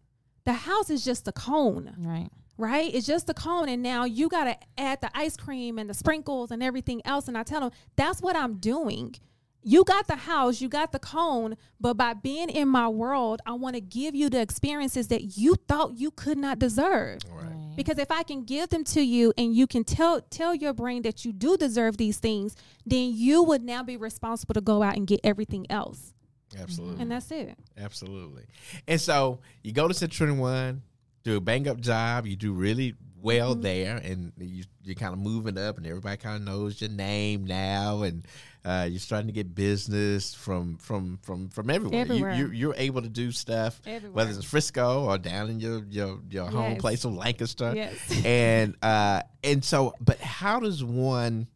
The 0.45 0.53
house 0.53 0.89
is 0.89 1.03
just 1.03 1.26
the 1.26 1.34
cone 1.34 1.94
Right. 1.99 2.30
Right? 2.58 2.94
It's 2.94 3.06
just 3.06 3.28
the 3.28 3.34
cone, 3.34 3.70
and 3.70 3.84
now 3.84 4.06
you 4.06 4.30
got 4.30 4.46
to 4.46 4.58
add 4.78 5.02
the 5.02 5.16
ice 5.16 5.38
cream 5.38 5.78
and 5.78 5.90
the 5.90 5.94
sprinkles 5.94 6.50
and 6.50 6.64
everything 6.64 7.02
else. 7.06 7.28
And 7.28 7.38
I 7.38 7.44
tell 7.44 7.62
them 7.62 7.72
that's 7.96 8.22
what 8.22 8.36
I'm 8.36 8.56
doing. 8.56 9.16
You 9.64 9.84
got 9.84 10.08
the 10.08 10.16
house, 10.16 10.62
you 10.62 10.70
got 10.70 10.92
the 10.92 11.00
cone, 11.00 11.58
but 11.80 11.96
by 11.96 12.14
being 12.14 12.50
in 12.50 12.70
my 12.70 12.88
world, 12.88 13.42
I 13.46 13.52
want 13.54 13.76
to 13.76 13.82
give 13.82 14.16
you 14.16 14.30
the 14.30 14.40
experiences 14.40 15.10
that 15.10 15.38
you 15.38 15.56
thought 15.68 15.98
you 15.98 16.10
could 16.10 16.38
not 16.38 16.58
deserve. 16.58 17.20
All 17.30 17.38
right. 17.38 17.76
Because 17.76 18.00
if 18.00 18.10
I 18.10 18.24
can 18.24 18.44
give 18.44 18.70
them 18.70 18.84
to 18.86 19.02
you 19.02 19.34
and 19.38 19.54
you 19.54 19.68
can 19.68 19.84
tell 19.84 20.22
tell 20.22 20.56
your 20.56 20.74
brain 20.74 21.04
that 21.04 21.26
you 21.26 21.34
do 21.34 21.58
deserve 21.58 21.98
these 21.98 22.18
things, 22.18 22.56
then 22.86 23.12
you 23.14 23.44
would 23.44 23.62
now 23.62 23.84
be 23.84 23.98
responsible 23.98 24.54
to 24.54 24.62
go 24.62 24.82
out 24.82 24.96
and 24.96 25.06
get 25.06 25.20
everything 25.24 25.68
else. 25.70 26.14
Absolutely. 26.60 27.02
And 27.02 27.12
that's 27.12 27.30
it. 27.30 27.56
Absolutely. 27.78 28.46
And 28.88 29.00
so 29.00 29.40
you 29.64 29.74
go 29.74 29.88
to 29.88 29.94
Century 29.94 30.28
21, 30.28 30.82
do 31.28 31.38
a 31.38 31.41
bang 31.41 31.68
up 31.68 31.80
job, 31.80 32.26
you 32.26 32.36
do 32.36 32.54
really 32.54 32.95
well 33.22 33.54
Mm-hmm. 33.54 33.62
there, 33.62 33.98
and 33.98 34.32
you, 34.38 34.64
you're 34.84 34.95
kind 34.95 35.12
of 35.14 35.20
moving 35.20 35.58
up, 35.58 35.78
and 35.78 35.86
everybody 35.88 36.18
kind 36.18 36.36
of 36.38 36.41
knows 36.44 36.80
your 36.80 36.90
name 36.90 37.45
now, 37.45 38.04
and 38.04 38.26
uh, 38.64 38.86
you're 38.90 38.99
starting 38.99 39.28
to 39.28 39.34
get 39.34 39.54
business 39.56 40.34
from 40.34 40.78
from 40.78 41.18
from 41.24 41.49
from 41.49 41.70
everywhere. 41.70 42.02
Everywhere. 42.02 42.34
You, 42.36 42.45
you, 42.48 42.52
you're 42.54 42.76
able 42.78 43.02
to 43.02 43.10
do 43.10 43.32
stuff, 43.32 43.82
Everywhere. 43.86 44.16
whether 44.16 44.32
it's 44.32 44.45
Frisco 44.45 45.06
or 45.06 45.18
down 45.18 45.49
in 45.49 45.60
your 45.60 45.84
your, 45.90 46.20
your 46.30 46.45
home 46.49 46.72
Yes. 46.74 46.82
place 46.82 47.06
of 47.06 47.14
Lancaster. 47.16 47.74
Yes. 47.76 47.98
and 48.26 48.76
uh, 48.82 49.24
and 49.44 49.64
so, 49.66 49.94
but 49.99 50.20
how 50.20 50.60
does 50.60 50.84
one? 50.84 51.48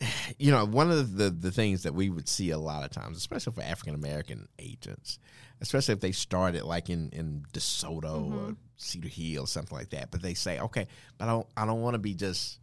you 0.38 0.50
know, 0.50 0.64
one 0.64 0.90
of 0.90 1.16
the, 1.16 1.30
the 1.30 1.50
things 1.50 1.82
that 1.82 1.94
we 1.94 2.10
would 2.10 2.28
see 2.28 2.50
a 2.50 2.58
lot 2.58 2.84
of 2.84 2.90
times, 2.90 3.16
especially 3.16 3.52
for 3.52 3.62
African 3.62 3.94
American 3.94 4.48
agents, 4.58 5.18
especially 5.60 5.94
if 5.94 6.00
they 6.00 6.12
started 6.12 6.64
like 6.64 6.90
in 6.90 7.10
in 7.10 7.44
DeSoto 7.52 8.04
or 8.04 8.30
mm-hmm. 8.30 8.52
Cedar 8.76 9.08
Hill, 9.08 9.44
or 9.44 9.46
something 9.46 9.76
like 9.76 9.90
that, 9.90 10.10
but 10.10 10.22
they 10.22 10.34
say, 10.34 10.58
okay, 10.60 10.86
but 11.18 11.28
I 11.28 11.32
don't 11.32 11.46
I 11.56 11.66
don't 11.66 11.82
want 11.82 11.94
to 11.94 11.98
be 11.98 12.14
just 12.14 12.58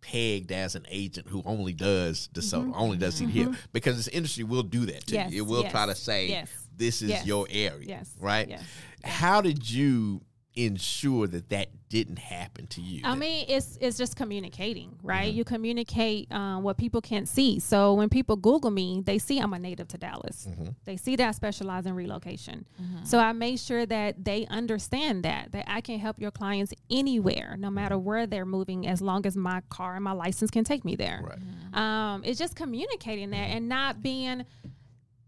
pegged 0.00 0.52
as 0.52 0.76
an 0.76 0.86
agent 0.88 1.26
who 1.28 1.42
only 1.44 1.72
does 1.72 2.28
DeSoto, 2.34 2.66
mm-hmm. 2.66 2.74
only 2.74 2.96
does 2.96 3.16
Cedar 3.16 3.30
Hill, 3.30 3.48
mm-hmm. 3.48 3.60
because 3.72 3.96
this 3.96 4.08
industry 4.08 4.44
will 4.44 4.62
do 4.62 4.86
that 4.86 5.06
to 5.06 5.14
Yes, 5.14 5.32
you. 5.32 5.42
It 5.42 5.46
will 5.46 5.62
yes, 5.62 5.72
try 5.72 5.86
to 5.86 5.94
say 5.94 6.28
yes, 6.28 6.50
this 6.76 7.02
is 7.02 7.26
your 7.26 7.46
area, 7.50 7.86
yes, 7.88 8.14
right? 8.20 8.60
How 9.02 9.40
did 9.40 9.68
you 9.68 10.20
ensure 10.56 11.26
that 11.26 11.50
that 11.50 11.68
didn't 11.88 12.18
happen 12.18 12.66
to 12.66 12.80
you? 12.80 13.02
I 13.04 13.14
mean, 13.14 13.44
it's 13.48 13.78
it's 13.80 13.96
just 13.96 14.16
communicating, 14.16 14.98
right? 15.02 15.28
Mm-hmm. 15.28 15.36
You 15.36 15.44
communicate 15.44 16.32
um, 16.32 16.62
what 16.62 16.78
people 16.78 17.00
can't 17.00 17.28
see. 17.28 17.60
So 17.60 17.94
when 17.94 18.08
people 18.08 18.36
Google 18.36 18.70
me, 18.70 19.02
they 19.04 19.18
see 19.18 19.38
I'm 19.38 19.52
a 19.52 19.58
native 19.58 19.86
to 19.88 19.98
Dallas. 19.98 20.48
Mm-hmm. 20.50 20.70
They 20.84 20.96
see 20.96 21.14
that 21.16 21.28
I 21.28 21.30
specialize 21.32 21.86
in 21.86 21.94
relocation. 21.94 22.66
So 23.04 23.18
I 23.18 23.32
make 23.32 23.58
sure 23.60 23.86
that 23.86 24.24
they 24.24 24.46
understand 24.46 25.22
that 25.24 25.52
that 25.52 25.64
I 25.68 25.80
can 25.80 25.98
help 25.98 26.18
your 26.18 26.30
clients 26.30 26.72
anywhere, 26.90 27.56
no 27.58 27.70
matter 27.70 27.96
where 27.98 28.26
they're 28.26 28.46
moving, 28.46 28.86
as 28.86 29.00
long 29.00 29.26
as 29.26 29.36
my 29.36 29.60
car 29.68 29.94
and 29.94 30.02
my 30.04 30.12
license 30.12 30.50
can 30.50 30.64
take 30.64 30.84
me 30.84 30.96
there. 30.96 31.22
right. 31.22 31.38
Um, 31.76 32.22
it's 32.24 32.38
just 32.38 32.56
communicating 32.56 33.30
that 33.30 33.50
and 33.50 33.68
not 33.68 34.02
being. 34.02 34.44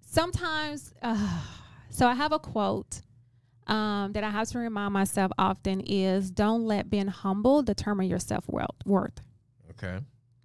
Sometimes, 0.00 0.94
uh, 1.02 1.42
so 1.90 2.06
I 2.06 2.14
have 2.14 2.32
a 2.32 2.38
quote 2.38 3.02
um, 3.69 4.12
that 4.12 4.24
I 4.24 4.31
have 4.31 4.49
to 4.49 4.59
remind 4.59 4.93
myself 4.93 5.31
often 5.39 5.81
is 5.81 6.31
don't 6.31 6.65
let 6.65 6.90
being 6.90 7.09
humble 7.09 7.62
determine 7.62 8.09
your 8.09 8.19
self 8.19 8.45
worth. 8.49 9.20
Okay. 9.70 9.99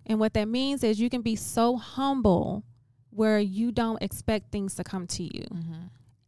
And 0.05 0.19
what 0.19 0.33
that 0.33 0.47
means 0.47 0.83
is 0.83 0.99
you 0.99 1.09
can 1.09 1.21
be 1.21 1.35
so 1.35 1.77
humble 1.77 2.63
where 3.09 3.39
you 3.39 3.71
don't 3.71 4.01
expect 4.01 4.51
things 4.51 4.75
to 4.75 4.83
come 4.83 5.07
to 5.07 5.23
you. 5.23 5.45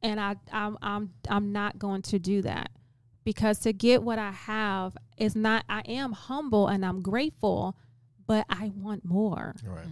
And 0.02 0.20
I, 0.20 0.36
I'm, 0.54 0.78
I'm, 0.82 1.14
I'm 1.30 1.52
not 1.52 1.80
going 1.80 2.02
to 2.04 2.20
do 2.20 2.42
that 2.44 2.70
because 3.24 3.60
to 3.60 3.74
get 3.74 4.04
what 4.04 4.20
I 4.20 4.32
have 4.32 4.96
is 5.18 5.36
not, 5.36 5.66
I 5.68 5.80
am 5.88 6.12
humble 6.14 6.68
and 6.68 6.86
I'm 6.86 7.02
grateful, 7.02 7.76
but 8.28 8.46
I 8.50 8.72
want 8.76 9.04
more. 9.04 9.56
All 9.68 9.76
right. 9.76 9.86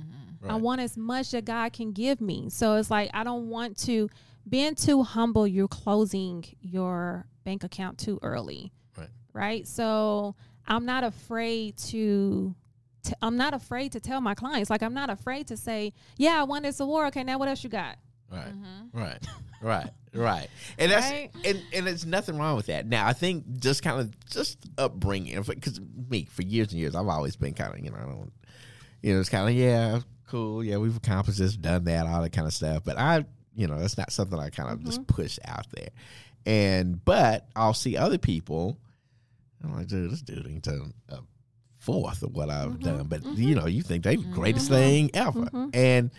I 0.47 0.53
Right. 0.53 0.61
want 0.61 0.81
as 0.81 0.97
much 0.97 1.31
that 1.31 1.45
God 1.45 1.71
can 1.71 1.93
give 1.93 2.19
me. 2.19 2.49
So 2.49 2.75
it's 2.75 2.91
like 2.91 3.09
I 3.13 3.23
don't 3.23 3.49
want 3.49 3.77
to 3.85 4.09
being 4.47 4.75
too 4.75 5.03
humble, 5.03 5.47
you're 5.47 5.67
closing 5.67 6.43
your 6.61 7.25
bank 7.43 7.63
account 7.63 7.97
too 7.97 8.19
early. 8.21 8.71
Right. 8.97 9.09
Right? 9.33 9.67
So 9.67 10.35
I'm 10.67 10.85
not 10.85 11.03
afraid 11.03 11.77
to 11.89 12.55
t- 13.03 13.13
I'm 13.21 13.37
not 13.37 13.53
afraid 13.53 13.93
to 13.93 13.99
tell 13.99 14.21
my 14.21 14.35
clients. 14.35 14.69
Like 14.69 14.83
I'm 14.83 14.93
not 14.93 15.09
afraid 15.09 15.47
to 15.47 15.57
say, 15.57 15.93
"Yeah, 16.17 16.39
I 16.39 16.43
won 16.43 16.63
this 16.63 16.79
award. 16.79 17.07
Okay, 17.07 17.23
now 17.23 17.37
what 17.37 17.47
else 17.49 17.63
you 17.63 17.69
got?" 17.69 17.97
Right. 18.31 18.47
Mm-hmm. 18.47 18.97
Right. 18.99 19.27
Right. 19.61 19.89
Right. 20.13 20.47
And 20.77 20.91
that's 20.91 21.09
Right? 21.09 21.31
and 21.45 21.61
and 21.73 21.87
there's 21.87 22.05
nothing 22.05 22.37
wrong 22.37 22.55
with 22.55 22.67
that. 22.67 22.85
Now 22.85 23.07
I 23.07 23.13
think 23.13 23.59
just 23.59 23.81
kind 23.81 23.99
of 23.99 24.29
just 24.29 24.59
upbringing 24.77 25.41
because 25.41 25.79
me 26.09 26.25
for 26.25 26.41
years 26.43 26.71
and 26.71 26.79
years 26.79 26.95
I've 26.95 27.07
always 27.07 27.35
been 27.35 27.53
kind 27.53 27.73
of 27.73 27.79
you 27.83 27.89
know 27.91 27.97
I 27.97 28.01
don't 28.05 28.33
you 29.01 29.13
know 29.13 29.19
it's 29.19 29.29
kind 29.29 29.47
of 29.47 29.55
yeah 29.55 30.01
cool 30.27 30.63
yeah 30.63 30.77
we've 30.77 30.95
accomplished 30.97 31.39
this 31.39 31.55
done 31.55 31.85
that 31.85 32.05
all 32.07 32.21
that 32.21 32.31
kind 32.31 32.47
of 32.47 32.53
stuff 32.53 32.83
but 32.83 32.97
I 32.97 33.25
you 33.55 33.67
know 33.67 33.79
that's 33.79 33.97
not 33.97 34.11
something 34.11 34.39
I 34.39 34.49
kind 34.49 34.69
of 34.69 34.79
Mm-hmm. 34.79 34.85
just 34.87 35.07
push 35.07 35.39
out 35.45 35.65
there 35.75 35.89
and 36.45 37.03
but 37.05 37.47
I'll 37.55 37.73
see 37.73 37.95
other 37.97 38.17
people 38.17 38.77
I'm 39.63 39.75
like 39.75 39.87
dude 39.87 40.11
this 40.11 40.21
dude 40.21 40.45
ain't 40.47 40.63
done 40.63 40.93
a 41.09 41.19
fourth 41.79 42.23
of 42.23 42.33
what 42.35 42.49
I've 42.49 42.71
Mm-hmm. 42.71 42.83
done 42.83 43.07
but 43.07 43.25
you 43.37 43.55
know 43.55 43.65
you 43.67 43.81
think 43.81 44.03
they 44.03 44.15
the 44.15 44.23
greatest 44.23 44.69
thing 44.69 45.11
ever 45.13 45.47
and 45.73 46.09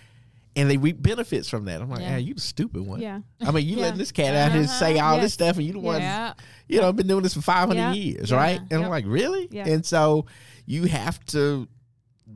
and 0.56 0.70
they 0.70 0.76
reap 0.76 1.02
benefits 1.02 1.48
from 1.48 1.64
that 1.64 1.80
I'm 1.80 1.90
like 1.90 2.00
Yeah. 2.00 2.10
yeah 2.12 2.16
you 2.18 2.34
the 2.34 2.40
stupid 2.40 2.82
one 2.86 3.00
Yeah. 3.00 3.20
I 3.40 3.50
mean, 3.50 3.66
you 3.66 3.76
Yeah. 3.76 3.82
letting 3.82 3.98
this 3.98 4.12
cat 4.12 4.34
out 4.36 4.52
here 4.52 4.66
say 4.68 4.98
all 5.00 5.14
Yes. 5.14 5.24
this 5.24 5.34
stuff, 5.34 5.56
and 5.56 5.66
you 5.66 5.72
the 5.72 5.80
one, 5.80 6.00
Yeah. 6.00 6.34
you 6.68 6.80
know, 6.80 6.92
been 6.92 7.08
doing 7.08 7.22
this 7.24 7.34
for 7.34 7.40
five 7.42 7.66
hundred 7.68 7.80
Yeah. 7.80 7.92
years, 7.92 8.30
Yeah. 8.30 8.36
right? 8.36 8.60
And 8.60 8.70
Yep. 8.70 8.82
I'm 8.82 8.88
like, 8.90 9.04
really? 9.06 9.48
Yeah. 9.50 9.66
And 9.66 9.84
so 9.84 10.26
you 10.66 10.84
have 10.84 11.18
to 11.26 11.66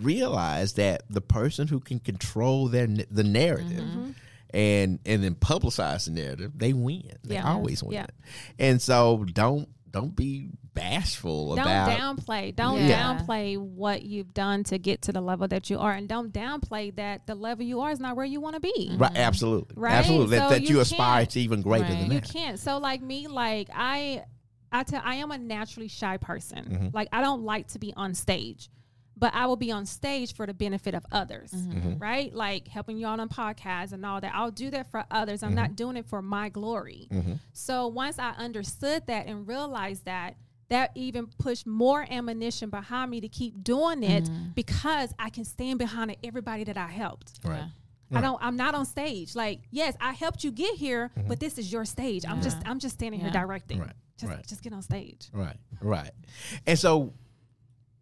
realize 0.00 0.74
that 0.74 1.02
the 1.08 1.20
person 1.20 1.68
who 1.68 1.80
can 1.80 1.98
control 1.98 2.68
their 2.68 2.86
the 2.86 3.24
narrative 3.24 3.84
Mm-hmm. 3.84 4.10
And 4.54 4.98
and 5.06 5.22
then 5.22 5.34
publicize 5.34 6.06
the 6.06 6.12
narrative, 6.12 6.52
they 6.56 6.72
win. 6.72 7.10
They 7.24 7.34
Yeah. 7.34 7.52
always 7.52 7.82
win. 7.82 7.94
Yeah. 7.94 8.06
And 8.58 8.80
so 8.80 9.24
don't 9.32 9.68
don't 9.90 10.14
be 10.14 10.50
bashful 10.74 11.56
Don't 11.56 11.60
about 11.66 11.88
downplay. 11.90 12.54
Don't 12.54 12.80
Yeah. 12.86 13.18
downplay 13.18 13.58
what 13.58 14.02
you've 14.02 14.32
done 14.34 14.62
to 14.64 14.78
get 14.78 15.02
to 15.02 15.12
the 15.12 15.20
level 15.20 15.48
that 15.48 15.70
you 15.70 15.78
are, 15.78 15.92
and 15.92 16.06
don't 16.08 16.32
downplay 16.32 16.94
that 16.96 17.26
the 17.26 17.34
level 17.34 17.64
you 17.64 17.80
are 17.80 17.90
is 17.90 17.98
not 17.98 18.14
where 18.16 18.26
you 18.26 18.40
want 18.40 18.54
to 18.54 18.60
be. 18.60 18.94
right. 18.96 19.10
Absolutely, 19.16 19.74
Right? 19.76 19.94
absolutely. 19.94 20.36
That, 20.38 20.48
So 20.50 20.54
that 20.54 20.62
you, 20.62 20.76
you 20.76 20.80
aspire 20.80 21.26
to 21.26 21.40
even 21.40 21.62
greater 21.62 21.84
Right. 21.84 21.98
than 22.00 22.08
that 22.10 22.14
You 22.14 22.20
can't. 22.40 22.58
So 22.60 22.78
like 22.78 23.02
me, 23.02 23.26
like 23.28 23.70
I, 23.74 24.24
I 24.70 24.82
tell, 24.84 25.00
I 25.04 25.16
am 25.16 25.30
a 25.32 25.38
naturally 25.38 25.88
shy 25.88 26.16
person. 26.18 26.64
Mm-hmm. 26.64 26.88
Like 26.92 27.08
I 27.12 27.22
don't 27.22 27.42
like 27.42 27.68
to 27.68 27.78
be 27.78 27.92
on 27.96 28.14
stage, 28.14 28.68
but 29.18 29.34
I 29.34 29.46
will 29.46 29.56
be 29.56 29.70
on 29.72 29.84
stage 29.86 30.34
for 30.34 30.46
the 30.46 30.54
benefit 30.54 30.94
of 30.94 31.04
others, 31.12 31.50
Mm-hmm. 31.52 31.98
right? 31.98 32.32
Like 32.34 32.68
helping 32.68 32.98
y'all 32.98 33.20
on 33.20 33.28
podcasts 33.28 33.92
and 33.92 34.04
all 34.06 34.20
that. 34.20 34.32
I'll 34.34 34.50
do 34.50 34.70
that 34.70 34.90
for 34.90 35.04
others. 35.10 35.42
I'm 35.42 35.50
Mm-hmm. 35.50 35.56
not 35.56 35.76
doing 35.76 35.96
it 35.96 36.06
for 36.06 36.22
my 36.22 36.48
glory. 36.48 37.08
So 37.52 37.88
once 37.88 38.18
I 38.18 38.30
understood 38.32 39.06
that 39.06 39.26
and 39.26 39.46
realized 39.46 40.04
that. 40.04 40.36
That 40.70 40.90
even 40.94 41.28
pushed 41.38 41.66
more 41.66 42.06
ammunition 42.10 42.68
behind 42.68 43.10
me 43.10 43.22
to 43.22 43.28
keep 43.28 43.64
doing 43.64 44.02
it 44.02 44.24
Mm-hmm. 44.24 44.50
because 44.54 45.14
I 45.18 45.30
can 45.30 45.46
stand 45.46 45.78
behind 45.78 46.14
everybody 46.22 46.64
that 46.64 46.76
I 46.76 46.88
helped. 46.88 47.38
Right. 47.42 47.64
I 48.12 48.20
don't. 48.20 48.38
I'm 48.42 48.56
not 48.56 48.74
on 48.74 48.84
stage. 48.84 49.34
Like, 49.34 49.60
yes, 49.70 49.96
I 49.98 50.12
helped 50.12 50.44
you 50.44 50.50
get 50.50 50.74
here, 50.76 51.10
but 51.26 51.40
this 51.40 51.56
is 51.56 51.72
your 51.72 51.86
stage. 51.86 52.26
I'm 52.26 52.42
just. 52.42 52.58
I'm 52.66 52.80
just 52.80 52.96
standing 52.96 53.18
here 53.18 53.30
directing. 53.30 53.80
Right, 53.80 53.92
Just, 54.20 54.30
right. 54.32 54.46
just 54.46 54.62
get 54.62 54.74
on 54.74 54.82
stage. 54.82 55.28
Right, 55.32 55.56
right. 55.80 56.10
And 56.66 56.78
so 56.78 57.14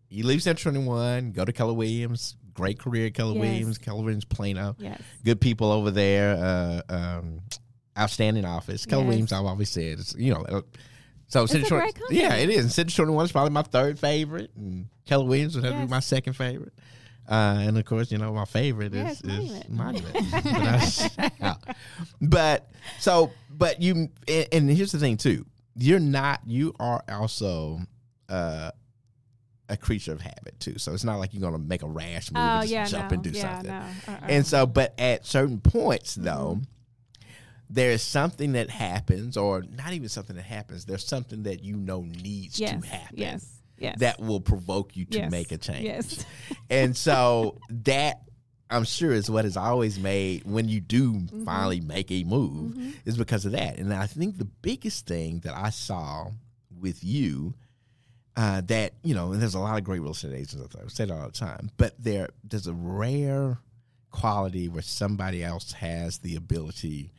you 0.09 0.25
leave 0.27 0.43
Century 0.43 0.73
21, 0.73 1.33
go 1.33 1.45
to 1.45 1.53
Keller 1.53 1.73
Williams, 1.75 2.37
great 2.55 2.79
career 2.79 3.07
at 3.07 3.15
Keller 3.15 3.35
Yes. 3.35 3.41
Williams, 3.41 3.79
Keller 3.79 4.03
Williams 4.03 4.25
Plano. 4.25 4.77
Yes. 4.79 5.01
Good 5.25 5.41
people 5.41 5.71
over 5.71 5.91
there, 5.91 6.37
uh, 6.37 6.81
um, 6.95 7.41
outstanding 7.99 8.45
office. 8.45 8.87
Keller 8.87 9.03
Yes. 9.03 9.09
Williams, 9.09 9.33
I've 9.33 9.45
always 9.45 9.69
said, 9.71 9.99
it's, 9.99 10.15
you 10.17 10.33
know, 10.35 10.43
uh, 10.49 10.61
so 11.29 11.47
great 11.47 11.69
company. 11.69 11.99
yeah, 12.11 12.35
it 12.37 12.51
is. 12.51 12.65
And 12.65 12.73
Century 12.73 13.05
21 13.05 13.25
is 13.27 13.33
probably 13.33 13.51
my 13.51 13.63
third 13.63 13.99
favorite, 13.99 14.51
and 14.57 14.87
Keller 15.07 15.25
Williams 15.27 15.57
would 15.57 15.65
have 15.65 15.75
to 15.75 15.81
be 15.81 15.87
my 15.91 16.01
second 16.01 16.35
favorite. 16.35 16.73
Uh, 17.29 17.57
and 17.67 17.77
of 17.77 17.85
course, 17.85 18.13
you 18.13 18.19
know, 18.19 18.33
my 18.33 18.45
favorite 18.45 18.95
Yes, 18.95 19.21
is, 19.25 19.51
is 19.51 19.69
Monument. 19.69 20.15
But, 20.33 21.33
yeah. 21.41 21.55
but 22.21 22.71
so, 23.01 23.33
but 23.51 23.83
you, 23.83 24.09
and, 24.29 24.47
and 24.53 24.71
here's 24.71 24.93
the 24.93 24.99
thing 25.01 25.17
too. 25.17 25.45
You're 25.75 25.99
not. 25.99 26.41
You 26.47 26.73
are 26.79 27.03
also 27.09 27.81
uh, 28.29 28.71
a 29.69 29.77
creature 29.77 30.13
of 30.13 30.21
habit 30.21 30.59
too. 30.61 30.79
So 30.79 30.93
it's 30.95 31.05
not 31.05 31.19
like 31.19 31.35
you're 31.35 31.43
gonna 31.43 31.59
make 31.59 31.83
a 31.83 31.89
rash 31.89 32.31
move 32.31 32.41
Oh 32.43 32.61
and 32.61 32.63
just 32.63 32.73
yeah. 32.73 32.85
jump 32.87 33.11
no. 33.11 33.15
and 33.15 33.23
do 33.25 33.31
yeah, 33.31 33.43
something. 33.55 33.71
No. 33.71 34.13
Uh-uh. 34.13 34.27
And 34.29 34.47
so, 34.47 34.67
but 34.67 34.95
at 34.99 35.27
certain 35.27 35.61
points 35.61 36.15
though, 36.15 36.59
Mm-hmm. 36.61 37.35
there 37.71 37.91
is 37.91 38.03
something 38.03 38.53
that 38.53 38.71
happens, 38.71 39.37
or 39.37 39.63
not 39.77 39.93
even 39.93 40.09
something 40.09 40.37
that 40.37 40.45
happens. 40.45 40.85
There's 40.85 41.05
something 41.07 41.43
that 41.45 41.65
you 41.65 41.77
know 41.77 42.03
needs 42.03 42.61
yes. 42.61 42.81
to 42.81 42.87
happen 42.89 43.19
Yes. 43.19 43.53
Yes. 43.79 43.99
that 43.99 44.21
will 44.21 44.41
provoke 44.41 44.97
you 44.97 45.05
to 45.07 45.19
Yes. 45.19 45.31
make 45.31 45.53
a 45.53 45.59
change. 45.59 45.85
Yes. 45.85 46.25
And 46.71 46.97
so 46.97 47.59
that 47.85 48.23
I'm 48.71 48.85
sure 48.85 49.13
is 49.13 49.31
what 49.31 49.45
has 49.45 49.57
always 49.57 49.99
made 49.99 50.45
when 50.45 50.69
you 50.69 50.81
do 50.81 51.13
Mm-hmm. 51.13 51.45
finally 51.45 51.81
make 51.81 52.11
a 52.11 52.25
move 52.25 52.77
is 53.05 53.17
because 53.17 53.45
of 53.47 53.53
that. 53.53 53.79
And 53.79 53.93
I 53.93 54.07
think 54.07 54.39
the 54.39 54.45
biggest 54.45 55.07
thing 55.07 55.41
that 55.41 55.55
I 55.57 55.71
saw 55.71 56.31
with 56.81 57.03
you 57.05 57.55
uh, 58.37 58.61
that 58.67 58.93
you 59.03 59.15
know, 59.15 59.33
and 59.33 59.41
there's 59.41 59.55
a 59.55 59.59
lot 59.59 59.79
of 59.79 59.85
great 59.85 60.01
real 60.01 60.13
estate 60.13 60.35
agents. 60.35 60.57
out 60.57 60.71
there, 60.71 60.83
I 60.85 60.89
say 60.89 61.05
it 61.05 61.11
all 61.11 61.27
the 61.27 61.33
time, 61.33 61.71
but 61.77 61.95
there 61.99 62.29
there's 62.45 62.67
a 62.67 62.75
rare 62.75 63.59
quality 64.11 64.69
where 64.69 64.83
somebody 64.83 65.43
else 65.43 65.73
has 65.73 66.19
the 66.19 66.37
ability 66.37 67.13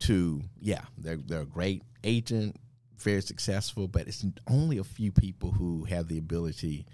to, 0.00 0.42
yeah, 0.60 0.82
they're 0.98 1.16
they're 1.16 1.42
a 1.42 1.46
great 1.46 1.82
agent, 2.04 2.56
very 2.98 3.22
successful, 3.22 3.88
but 3.88 4.06
it's 4.06 4.24
only 4.48 4.78
a 4.78 4.84
few 4.84 5.12
people 5.12 5.52
who 5.52 5.84
have 5.84 6.08
the 6.08 6.18
ability 6.18 6.86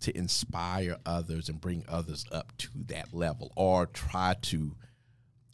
to 0.00 0.16
inspire 0.16 0.96
others 1.04 1.48
and 1.48 1.60
bring 1.60 1.84
others 1.88 2.24
up 2.32 2.52
to 2.58 2.68
that 2.86 3.14
level, 3.14 3.52
or 3.56 3.86
try 3.86 4.34
to 4.42 4.74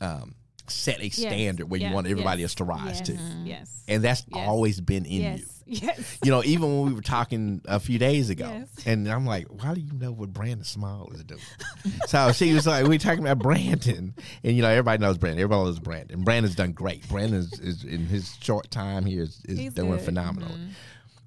um, 0.01 0.35
set 0.71 1.01
a 1.01 1.09
standard 1.11 1.71
where 1.71 1.81
you 1.81 1.93
want 1.93 2.07
everybody 2.07 2.43
Yes. 2.43 2.51
else 2.51 2.55
to 2.57 2.65
rise 2.65 2.99
yes. 2.99 3.01
to, 3.03 3.19
Yes. 3.45 3.83
and 3.89 4.03
that's 4.03 4.25
always 4.33 4.81
been 4.81 5.05
in 5.05 5.13
you 5.13 5.21
yes. 5.23 5.53
Yes. 5.69 6.19
you 6.25 6.31
know, 6.31 6.45
even 6.45 6.63
when 6.79 6.87
we 6.87 6.95
were 6.95 7.03
talking 7.03 7.61
a 7.65 7.81
few 7.81 7.99
days 7.99 8.31
ago, 8.31 8.63
and 8.87 9.09
I'm 9.09 9.27
like, 9.27 9.47
why 9.49 9.75
do 9.75 9.81
you 9.81 9.93
know 9.95 10.13
what 10.13 10.33
Brandon 10.33 10.63
Small 10.63 11.11
is 11.13 11.25
doing? 11.25 11.41
so 12.07 12.31
she 12.31 12.53
was 12.53 12.69
like, 12.69 12.87
we 12.87 12.99
talking 12.99 13.19
about 13.27 13.41
Brandon, 13.41 14.15
and 14.45 14.57
you 14.57 14.63
know, 14.63 14.69
everybody 14.69 15.01
knows 15.01 15.19
Brandon. 15.19 15.41
Everybody 15.41 15.65
knows 15.65 15.81
Brandon. 15.81 16.23
Brandon's 16.23 16.55
done 16.55 16.71
great. 16.71 17.09
Brandon 17.09 17.41
is, 17.41 17.53
is 17.59 17.83
in 17.83 18.07
his 18.07 18.37
short 18.41 18.71
time 18.71 19.05
here 19.05 19.23
is, 19.23 19.43
is 19.47 19.73
doing 19.75 19.91
good. 19.91 20.01
phenomenal. 20.03 20.51
Mm-hmm. 20.51 20.69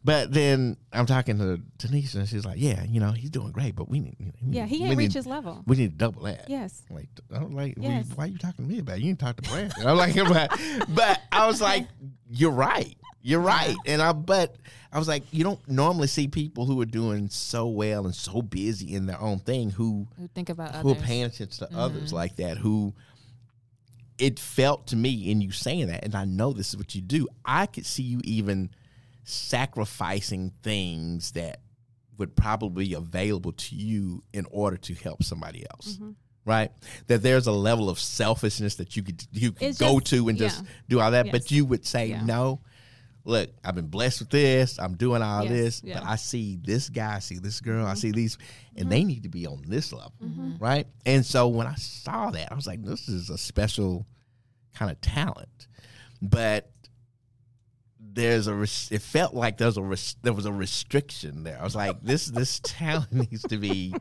But 0.03 0.31
then 0.31 0.77
I'm 0.93 1.05
talking 1.05 1.37
to 1.39 1.61
Tenesha, 1.77 2.15
and 2.15 2.27
she's 2.27 2.45
like, 2.45 2.57
yeah, 2.57 2.83
you 2.85 2.99
know, 3.01 3.11
he's 3.11 3.29
doing 3.29 3.51
great, 3.51 3.75
but 3.75 3.89
we 3.89 3.99
need, 3.99 4.15
we 4.19 4.31
Yeah. 4.49 4.65
He 4.65 4.83
ain't 4.85 4.97
reached 4.97 5.13
his 5.13 5.27
level. 5.27 5.61
We 5.67 5.75
need 5.75 5.91
to 5.91 5.97
double 5.97 6.23
that. 6.23 6.49
Yes. 6.49 6.83
I'm 6.89 6.95
Like, 6.95 7.09
I'm 7.33 7.55
like, 7.55 7.75
we- 7.77 7.83
Yes. 7.83 8.07
why 8.15 8.25
are 8.25 8.27
you 8.27 8.37
talking 8.37 8.65
to 8.65 8.71
me 8.71 8.79
about? 8.79 8.97
it? 8.97 9.01
You 9.01 9.07
didn't 9.07 9.19
talk 9.19 9.35
to 9.41 9.49
Brandon. 9.49 9.85
I'm 9.85 9.97
like, 9.97 10.15
but, 10.15 10.59
but 10.89 11.21
I 11.31 11.47
was 11.47 11.61
like, 11.61 11.87
you're 12.29 12.51
right, 12.51 12.95
you're 13.21 13.41
right, 13.41 13.75
and 13.85 14.01
I, 14.01 14.13
but 14.13 14.55
I 14.91 14.99
was 14.99 15.07
like, 15.07 15.23
you 15.31 15.43
don't 15.43 15.65
normally 15.67 16.07
see 16.07 16.27
people 16.27 16.65
who 16.65 16.79
are 16.81 16.85
doing 16.85 17.29
so 17.29 17.67
well 17.67 18.05
and 18.05 18.15
so 18.15 18.41
busy 18.41 18.95
in 18.95 19.05
their 19.05 19.19
own 19.19 19.39
thing 19.39 19.69
who 19.69 20.07
Who 20.17 20.27
think 20.29 20.49
about 20.49 20.75
who 20.75 20.91
are 20.91 20.95
paying 20.95 21.25
attention 21.25 21.49
to 21.49 21.65
mm-hmm. 21.65 21.77
others 21.77 22.13
like 22.13 22.37
that. 22.37 22.57
Who 22.57 22.93
it 24.17 24.39
felt 24.39 24.87
to 24.87 24.95
me 24.95 25.29
in 25.29 25.41
you 25.41 25.51
saying 25.51 25.87
that, 25.87 26.03
and 26.03 26.15
I 26.15 26.25
know 26.25 26.53
this 26.53 26.69
is 26.69 26.77
what 26.77 26.95
you 26.95 27.01
do. 27.01 27.27
I 27.45 27.65
could 27.65 27.85
see 27.85 28.03
you 28.03 28.21
even 28.23 28.69
sacrificing 29.29 30.51
things 30.63 31.31
that 31.33 31.61
would 32.17 32.35
probably 32.35 32.87
be 32.89 32.93
available 32.95 33.51
to 33.53 33.75
you 33.75 34.23
in 34.33 34.45
order 34.51 34.77
to 34.77 34.93
help 34.95 35.23
somebody 35.23 35.65
else. 35.69 35.93
Mm-hmm. 35.95 36.11
Right, 36.45 36.71
that 37.07 37.21
there's 37.21 37.45
a 37.45 37.51
level 37.51 37.89
of 37.91 37.99
selfishness 37.99 38.75
that 38.75 38.95
you 38.95 39.03
could 39.03 39.23
you 39.31 39.51
could 39.51 39.67
It's 39.67 39.77
go 39.77 39.99
just- 39.99 40.11
to 40.13 40.29
and 40.29 40.37
just 40.37 40.63
do 40.87 40.99
all 40.99 41.11
that, 41.11 41.27
Yes. 41.27 41.31
but 41.31 41.51
you 41.51 41.63
would 41.65 41.85
say 41.85 42.07
Yeah. 42.07 42.23
no. 42.23 42.61
Look, 43.25 43.51
I've 43.63 43.75
been 43.75 43.87
blessed 43.89 44.21
with 44.21 44.29
this. 44.31 44.79
I'm 44.79 44.95
doing 44.95 45.21
all 45.21 45.43
Yes, 45.43 45.51
this, 45.51 45.81
yeah. 45.83 45.95
Mm-hmm. 45.97 46.05
but 46.05 46.11
I 46.11 46.15
see 46.15 46.57
this 46.63 46.89
guy, 46.89 47.17
I 47.17 47.19
see 47.19 47.37
this 47.37 47.59
girl, 47.61 47.85
I 47.85 47.93
see 47.93 48.11
these, 48.11 48.37
and 48.75 48.91
they 48.91 49.03
need 49.03 49.23
to 49.23 49.29
be 49.29 49.45
on 49.45 49.61
this 49.67 49.93
level, 49.93 50.13
Mm-hmm. 50.23 50.57
right? 50.57 50.87
And 51.05 51.23
so 51.23 51.49
when 51.49 51.67
I 51.67 51.75
saw 51.75 52.31
that, 52.31 52.51
I 52.51 52.55
was 52.55 52.65
like, 52.65 52.81
this 52.83 53.07
is 53.09 53.29
a 53.29 53.37
special 53.37 54.07
kind 54.73 54.89
of 54.89 54.99
talent, 55.01 55.67
but 56.21 56.71
there's 58.13 58.47
a 58.47 58.53
res- 58.53 58.89
it 58.91 59.01
felt 59.01 59.33
like 59.33 59.57
there's 59.57 59.77
a 59.77 59.81
res- 59.81 60.15
there 60.21 60.33
was 60.33 60.45
a 60.45 60.51
restriction 60.53 61.43
there. 61.43 61.59
I 61.59 61.63
was 61.63 61.75
like, 61.75 62.01
this 62.01 62.27
this 62.27 62.59
talent 62.63 63.11
needs 63.13 63.43
to 63.43 63.57
be 63.57 63.93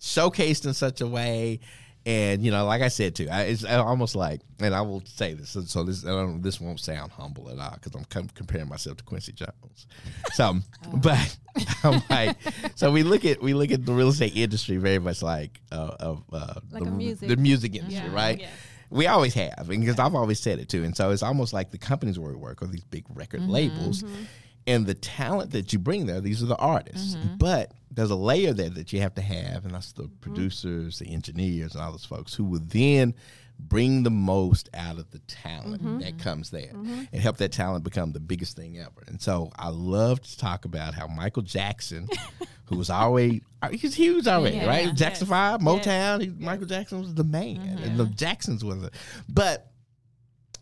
showcased 0.00 0.66
in 0.66 0.74
such 0.74 1.00
a 1.00 1.06
way. 1.06 1.60
And 2.06 2.42
you 2.42 2.50
know, 2.50 2.64
like 2.64 2.80
I 2.80 2.88
said 2.88 3.14
too, 3.14 3.28
I, 3.30 3.42
it's 3.42 3.64
almost 3.64 4.14
like, 4.16 4.40
and 4.60 4.74
I 4.74 4.80
will 4.80 5.02
say 5.04 5.34
this, 5.34 5.50
so, 5.50 5.60
so 5.62 5.82
this 5.82 6.06
I 6.06 6.10
don't, 6.10 6.40
this 6.40 6.58
won't 6.58 6.80
sound 6.80 7.12
humble 7.12 7.50
at 7.50 7.58
all 7.58 7.72
because 7.74 7.94
I'm 7.94 8.04
com- 8.04 8.30
comparing 8.34 8.68
myself 8.68 8.96
to 8.98 9.04
Quincy 9.04 9.32
Jones. 9.32 9.86
So, 10.32 10.54
but 10.94 11.36
I'm 11.84 12.00
like, 12.08 12.36
so 12.76 12.90
we 12.90 13.02
look 13.02 13.26
at 13.26 13.42
we 13.42 13.52
look 13.52 13.70
at 13.72 13.84
the 13.84 13.92
real 13.92 14.08
estate 14.08 14.34
industry 14.36 14.78
very 14.78 15.00
much 15.00 15.20
like 15.22 15.60
uh, 15.70 15.96
of 16.00 16.22
uh, 16.32 16.54
Like 16.70 16.84
the, 16.84 16.88
a 16.88 16.92
music. 16.92 17.28
the 17.28 17.36
music 17.36 17.74
industry, 17.74 18.08
Yeah, 18.08 18.14
right? 18.14 18.40
yes. 18.40 18.50
We 18.90 19.06
always 19.06 19.34
have, 19.34 19.66
because 19.68 19.98
I've 19.98 20.14
always 20.14 20.40
said 20.40 20.58
it 20.58 20.68
too. 20.68 20.84
And 20.84 20.96
so 20.96 21.10
it's 21.10 21.22
almost 21.22 21.52
like 21.52 21.70
the 21.70 21.78
companies 21.78 22.18
where 22.18 22.30
we 22.30 22.36
work 22.36 22.62
or 22.62 22.66
these 22.66 22.84
big 22.84 23.04
record 23.14 23.40
mm-hmm, 23.40 23.50
labels, 23.50 24.02
mm-hmm. 24.02 24.24
and 24.66 24.86
the 24.86 24.94
talent 24.94 25.50
that 25.50 25.72
you 25.72 25.78
bring 25.78 26.06
there. 26.06 26.20
These 26.20 26.42
are 26.42 26.46
the 26.46 26.56
artists, 26.56 27.14
mm-hmm. 27.14 27.36
but 27.36 27.72
there's 27.90 28.10
a 28.10 28.16
layer 28.16 28.52
there 28.52 28.70
that 28.70 28.92
you 28.92 29.00
have 29.00 29.14
to 29.16 29.22
have, 29.22 29.64
and 29.64 29.74
that's 29.74 29.92
the 29.92 30.08
producers, 30.20 30.98
the 30.98 31.12
engineers, 31.12 31.74
and 31.74 31.82
all 31.82 31.92
those 31.92 32.04
folks 32.04 32.34
who 32.34 32.44
will 32.44 32.62
then 32.62 33.14
bring 33.58 34.02
the 34.02 34.10
most 34.10 34.68
out 34.72 34.98
of 34.98 35.10
the 35.10 35.18
talent 35.20 35.82
mm-hmm. 35.82 35.98
that 35.98 36.18
comes 36.18 36.50
there 36.50 36.72
mm-hmm. 36.72 37.02
and 37.12 37.22
help 37.22 37.36
that 37.38 37.52
talent 37.52 37.84
become 37.84 38.12
the 38.12 38.20
biggest 38.20 38.56
thing 38.56 38.78
ever. 38.78 39.04
And 39.06 39.20
so 39.20 39.50
I 39.56 39.68
love 39.68 40.20
to 40.22 40.38
talk 40.38 40.64
about 40.64 40.94
how 40.94 41.06
Michael 41.06 41.42
Jackson, 41.42 42.08
who 42.66 42.76
was 42.76 42.90
always 42.90 43.40
uh, 43.60 43.70
he's 43.70 43.94
huge 43.94 44.26
already, 44.26 44.56
Yeah, 44.56 44.66
right? 44.66 44.86
yeah. 44.86 44.92
Jackson 44.92 45.26
Yes. 45.26 45.30
Five, 45.30 45.62
Yes. 45.62 45.68
Motown. 45.68 46.20
He, 46.22 46.28
Michael 46.28 46.66
Jackson 46.66 47.00
was 47.00 47.14
the 47.14 47.24
man, 47.24 47.56
mm-hmm. 47.56 47.84
and 47.84 47.98
the 47.98 48.06
Jacksons 48.06 48.64
was 48.64 48.84
it. 48.84 48.94
But 49.28 49.70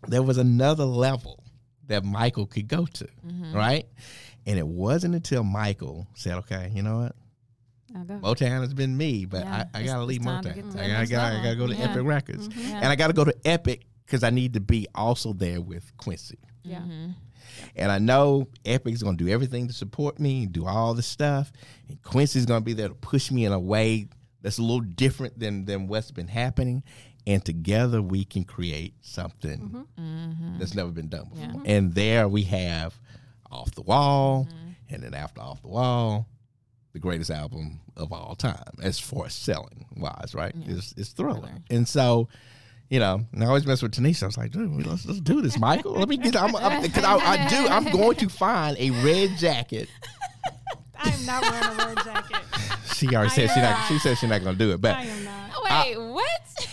there 0.09 0.23
was 0.23 0.39
another 0.39 0.85
level 0.85 1.43
that 1.89 2.05
Michael 2.05 2.47
could 2.47 2.69
go 2.69 2.87
to, 2.87 3.09
right? 3.53 3.87
And 4.47 4.59
it 4.59 4.67
wasn't 4.67 5.15
until 5.15 5.45
Michael 5.45 6.07
said, 6.15 6.39
"Okay, 6.39 6.71
you 6.75 6.83
know 6.83 6.99
what? 6.99 7.17
I'll 7.97 8.05
go. 8.05 8.15
Motown 8.15 8.61
has 8.61 8.75
been 8.75 8.97
me, 8.97 9.25
but 9.25 9.45
Yeah, 9.45 9.65
I, 9.75 9.79
I 9.79 9.83
gotta 9.85 10.01
it's 10.01 10.09
leave 10.09 10.23
time 10.23 10.43
to 10.43 10.49
Motown. 10.51 10.55
get 10.55 10.71
to 10.73 10.79
I 10.79 10.81
gotta, 10.83 10.93
next 10.93 11.11
gotta, 11.11 11.37
I 11.37 11.43
gotta 11.43 11.57
go 11.57 11.67
to 11.67 11.75
Yeah. 11.75 11.85
Epic 11.85 11.97
mm-hmm. 11.97 12.07
Records, 12.07 12.49
Yeah. 12.57 12.77
and 12.77 12.87
I 12.87 12.97
gotta 12.97 13.13
go 13.13 13.25
to 13.25 13.35
Epic 13.45 13.87
because 14.05 14.23
I 14.23 14.31
need 14.31 14.55
to 14.55 14.61
be 14.61 14.87
also 14.95 15.33
there 15.33 15.61
with 15.61 15.97
Quincy. 15.97 16.39
Mm-hmm. 16.67 16.91
Yeah. 17.07 17.13
And 17.75 17.93
I 17.93 17.99
know 17.99 18.49
Epic's 18.65 19.03
gonna 19.03 19.17
do 19.17 19.29
everything 19.29 19.69
to 19.69 19.73
support 19.73 20.19
me 20.19 20.45
and 20.45 20.53
do 20.53 20.67
all 20.67 20.95
the 20.95 21.03
stuff. 21.03 21.53
And 21.89 22.01
Quincy's 22.03 22.47
gonna 22.47 22.61
be 22.61 22.73
there 22.73 22.89
to 22.89 22.95
push 22.95 23.31
me 23.31 23.45
in 23.45 23.53
a 23.53 23.61
way 23.61 24.09
that's 24.43 24.59
a 24.59 24.63
little 24.63 24.81
different 24.81 25.39
than 25.39 25.65
than 25.65 25.89
what's 25.89 26.11
been 26.11 26.29
happening. 26.29 26.83
And 27.27 27.45
together 27.45 28.01
we 28.01 28.25
can 28.25 28.45
create 28.45 28.95
something 29.01 29.87
mm-hmm. 29.99 30.59
that's 30.59 30.75
never 30.75 30.91
been 30.91 31.09
done 31.09 31.29
before. 31.29 31.63
And 31.65 31.93
there 31.93 32.29
we 32.29 32.45
have 32.45 32.95
Off 33.51 33.75
the 33.75 33.83
Wall, 33.83 34.47
and 34.89 35.03
then 35.03 35.13
after 35.13 35.41
Off 35.41 35.61
the 35.63 35.69
Wall, 35.69 36.29
the 36.97 37.01
greatest 37.01 37.31
album 37.31 37.79
of 37.95 38.11
all 38.11 38.35
time 38.35 38.73
as 38.83 38.99
far 38.99 39.27
as 39.27 39.35
selling 39.35 39.85
wise, 39.99 40.33
right? 40.35 40.55
It's 40.67 40.95
it's 40.97 41.11
thriller. 41.11 41.41
Thriller. 41.41 41.59
And 41.69 41.87
so 41.87 42.29
you 42.89 43.01
know, 43.01 43.21
and 43.33 43.45
I 43.45 43.49
always 43.49 43.67
mess 43.67 43.83
with 43.83 43.93
Tenesha. 43.93 44.23
I 44.23 44.27
was 44.27 44.39
like, 44.39 44.53
dude, 44.53 44.87
let's, 44.87 45.05
let's 45.05 45.21
do 45.21 45.43
this, 45.43 45.59
Michael. 45.59 45.95
Let 45.95 46.09
me 46.09 46.17
get, 46.17 46.37
I'm, 46.37 46.53
because 46.83 47.03
I, 47.03 47.17
I 47.17 47.49
do, 47.49 47.67
I'm 47.67 47.85
going 47.91 48.17
to 48.19 48.29
find 48.29 48.77
a 48.79 48.91
red 49.05 49.37
jacket. 49.39 49.89
I 50.97 51.11
am 51.11 51.27
not 51.27 51.43
wearing 51.43 51.81
a 51.81 51.85
red 51.85 52.05
jacket. 52.05 52.37
She 52.95 53.09
already 53.09 53.31
said 53.31 53.51
she's 53.51 53.57
not, 53.57 53.89
she 53.89 53.99
said 53.99 54.17
she's 54.17 54.31
not 54.31 54.41
going 54.41 54.57
to 54.57 54.65
do 54.65 54.73
it, 54.73 54.81
but 54.81 54.95
I 54.95 55.03
am 55.03 55.25
not. 55.25 55.51
Wait, 55.65 55.99
what? 55.99 56.31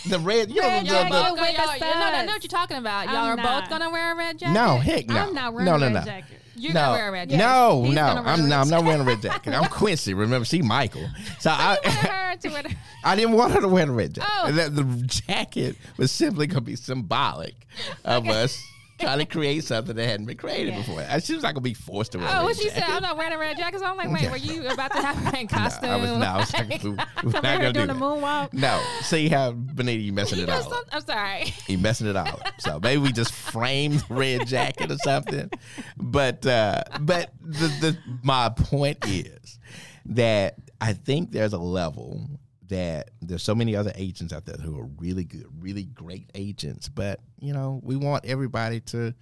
the 0.08 0.20
red, 0.20 0.50
you 0.50 0.62
know, 0.62 0.68
Red 0.68 0.86
the, 0.86 0.90
oh, 0.90 0.94
Y'all 0.94 1.34
the, 1.34 1.42
with 1.42 1.56
y'all, 1.56 1.66
the 1.66 1.78
y'all, 1.84 1.94
no, 1.94 1.98
no, 1.98 2.16
I 2.16 2.24
know 2.24 2.32
what 2.32 2.44
you're 2.44 2.48
talking 2.48 2.76
about. 2.76 3.06
Y'all 3.06 3.16
I'm 3.16 3.32
are 3.32 3.36
not. 3.36 3.62
both 3.62 3.70
gonna 3.70 3.90
wear 3.90 4.12
a 4.12 4.16
red 4.16 4.38
jacket. 4.38 4.52
no, 4.52 4.78
heck 4.78 5.08
no. 5.08 5.16
I'm 5.16 5.34
not 5.34 5.52
wearing 5.52 5.66
no, 5.66 5.74
a 5.74 5.80
red 5.80 5.92
no. 5.92 6.02
jacket. 6.04 6.40
You're 6.56 6.72
no, 6.72 6.80
gonna 6.80 6.92
wear 6.92 7.08
a 7.08 7.12
red 7.12 7.30
jacket. 7.30 7.38
no, 7.44 7.82
He's 7.84 7.94
no. 7.94 8.02
a 8.02 8.22
I'm 8.22 8.48
no, 8.48 8.60
I'm 8.60 8.68
not 8.68 8.84
wearing 8.84 9.00
a 9.00 9.04
red 9.04 9.20
jacket. 9.22 9.52
I'm 9.54 9.64
Quincy. 9.70 10.14
Remember, 10.14 10.44
she 10.44 10.62
Michael. 10.62 11.08
So 11.40 11.50
I, 11.50 11.78
wanted 11.84 11.90
her 12.08 12.36
to 12.42 12.48
wear 12.50 12.62
the- 12.62 12.74
I 13.04 13.16
didn't 13.16 13.32
want 13.32 13.52
her 13.52 13.60
to 13.60 13.68
wear 13.68 13.86
the 13.86 13.92
red 13.92 14.14
jacket. 14.14 14.30
Oh. 14.44 14.52
That- 14.52 14.74
the 14.76 14.84
jacket 15.06 15.76
was 15.96 16.10
simply 16.10 16.46
going 16.46 16.62
to 16.64 16.66
be 16.66 16.76
symbolic 16.76 17.54
of 18.04 18.28
us 18.28 18.62
trying 18.98 19.18
to 19.18 19.24
create 19.26 19.64
something 19.64 19.94
that 19.96 20.06
hadn't 20.06 20.26
been 20.26 20.36
created 20.36 20.72
Yeah. 20.74 20.78
before. 20.78 21.20
She 21.20 21.34
was 21.34 21.42
not 21.42 21.54
going 21.54 21.56
to 21.56 21.60
be 21.62 21.74
forced 21.74 22.12
to 22.12 22.18
wear 22.18 22.28
Oh, 22.28 22.32
red 22.38 22.42
what 22.44 22.56
she 22.56 22.64
jacket. 22.68 22.84
said? 22.86 22.90
I'm 22.90 23.02
not 23.02 23.16
wearing 23.16 23.32
a 23.32 23.38
red 23.38 23.56
jacket. 23.56 23.80
So 23.80 23.86
I'm 23.86 23.96
like, 23.96 24.10
wait, 24.10 24.30
were 24.30 24.36
you 24.36 24.66
about 24.68 24.92
to 24.92 24.98
have 25.02 25.16
her 25.16 25.36
in 25.38 25.46
No, 25.50 25.58
costume? 25.58 25.90
I 25.90 25.96
was, 25.96 26.10
no, 26.10 26.16
I 26.26 26.36
was 26.36 26.52
like, 26.54 26.68
we- 26.82 26.90
we're 26.90 26.94
not 27.32 27.42
to 27.42 27.72
doing 27.72 27.72
do 27.72 27.86
the 27.86 27.98
moonwalk. 27.98 28.52
No, 28.52 28.82
see 29.02 29.28
how 29.28 29.52
Benita, 29.52 30.02
you 30.02 30.12
messing 30.12 30.38
You 30.38 30.44
it 30.44 30.50
all 30.50 30.62
some- 30.62 30.72
up. 30.72 30.84
I'm 30.92 31.00
sorry. 31.02 31.52
You 31.66 31.78
messing 31.78 32.06
it 32.06 32.16
all 32.16 32.26
up. 32.28 32.52
So 32.58 32.78
maybe 32.82 33.02
we 33.02 33.12
just 33.12 33.32
framed 33.32 34.00
the 34.08 34.14
red 34.14 34.46
jacket 34.46 34.90
or 34.90 34.98
something. 34.98 35.50
But 35.96 36.46
uh, 36.46 36.84
but 37.00 37.32
the, 37.40 37.66
the 37.80 37.98
my 38.22 38.48
point 38.50 38.98
is 39.06 39.58
that 40.06 40.56
I 40.80 40.92
think 40.92 41.32
there's 41.32 41.52
a 41.52 41.58
level 41.58 42.28
that 42.68 43.10
there's 43.20 43.42
so 43.42 43.54
many 43.54 43.76
other 43.76 43.92
agents 43.94 44.32
out 44.32 44.46
there 44.46 44.56
who 44.56 44.78
are 44.78 44.88
really 44.98 45.24
good, 45.24 45.46
really 45.60 45.84
great 45.84 46.30
agents. 46.34 46.88
But 46.88 47.20
you 47.40 47.52
know, 47.52 47.80
we 47.82 47.96
want 47.96 48.24
everybody 48.24 48.80
to 48.80 49.14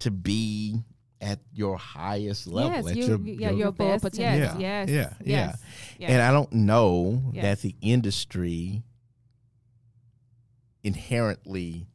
to 0.00 0.10
be 0.10 0.82
at 1.20 1.38
your 1.54 1.76
highest 1.78 2.46
level, 2.46 2.72
yes, 2.72 2.86
at 2.86 2.96
you, 2.96 3.04
your, 3.06 3.18
yeah, 3.18 3.50
your 3.50 3.72
full 3.72 3.88
best. 3.88 4.04
potential. 4.04 4.60
Yes, 4.60 4.88
Yeah, 4.88 5.00
yes, 5.00 5.16
yeah, 5.24 5.46
yes, 5.46 5.62
yes. 5.98 6.10
and 6.10 6.20
I 6.22 6.30
don't 6.32 6.52
know 6.52 7.32
that 7.34 7.60
the 7.62 7.74
industry 7.80 8.82
inherently 10.82 11.86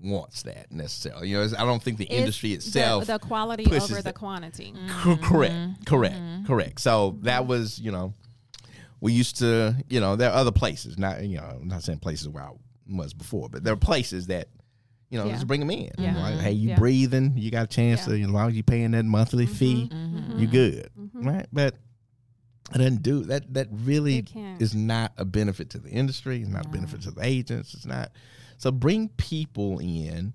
wants 0.00 0.42
that 0.42 0.70
necessarily. 0.70 1.30
You 1.30 1.38
know, 1.38 1.48
I 1.58 1.64
don't 1.64 1.82
think 1.82 1.98
the 1.98 2.04
It's 2.04 2.14
industry 2.14 2.52
itself. 2.52 3.06
the, 3.06 3.18
quality 3.18 3.64
over 3.66 3.96
the 3.96 4.02
that. 4.02 4.14
quantity. 4.14 4.74
cor- 5.02 5.16
correct, 5.16 5.54
mm-hmm. 5.54 5.82
correct, 5.84 6.14
mm-hmm. 6.14 6.46
correct. 6.46 6.80
So 6.80 7.18
that 7.22 7.40
mm-hmm. 7.40 7.48
was, 7.48 7.78
you 7.80 7.90
know, 7.90 8.14
we 9.04 9.12
used 9.12 9.36
to, 9.38 9.76
you 9.88 10.00
know, 10.00 10.16
there 10.16 10.30
are 10.30 10.36
other 10.36 10.50
places. 10.52 10.98
Not, 10.98 11.22
you 11.24 11.36
know, 11.36 11.58
I'm 11.60 11.68
not 11.68 11.82
saying 11.82 11.98
places 11.98 12.28
where 12.28 12.44
I 12.44 12.50
was 12.88 13.12
before, 13.14 13.48
but 13.48 13.62
there 13.62 13.72
are 13.74 13.76
places 13.76 14.26
that. 14.28 14.48
You 15.10 15.18
know, 15.20 15.26
Yeah. 15.26 15.34
just 15.34 15.46
bring 15.46 15.60
them 15.60 15.70
in. 15.70 15.90
Yeah. 15.96 16.16
Like, 16.20 16.40
hey, 16.40 16.52
you 16.52 16.70
Yeah. 16.70 16.78
breathing, 16.78 17.34
you 17.36 17.50
got 17.52 17.64
a 17.64 17.68
chance 17.68 18.04
to, 18.06 18.20
as 18.20 18.28
long 18.28 18.48
as 18.48 18.54
you're 18.56 18.64
paying 18.64 18.92
that 18.92 19.04
monthly 19.04 19.46
fee, 19.46 19.88
Mm-hmm. 19.92 20.38
you 20.40 20.46
good, 20.48 20.90
right? 21.14 21.46
But 21.52 21.76
it 22.74 22.78
doesn't 22.78 23.02
do 23.02 23.22
that. 23.26 23.52
That 23.54 23.68
really 23.70 24.24
is 24.58 24.74
not 24.74 25.12
a 25.16 25.24
benefit 25.24 25.70
to 25.70 25.78
the 25.78 25.90
industry. 25.90 26.40
It's 26.40 26.48
not 26.50 26.66
a 26.66 26.68
benefit 26.70 27.02
to 27.02 27.12
the 27.12 27.24
agents. 27.24 27.74
It's 27.74 27.86
not. 27.86 28.10
So 28.56 28.72
bring 28.72 29.10
people 29.10 29.78
in 29.78 30.32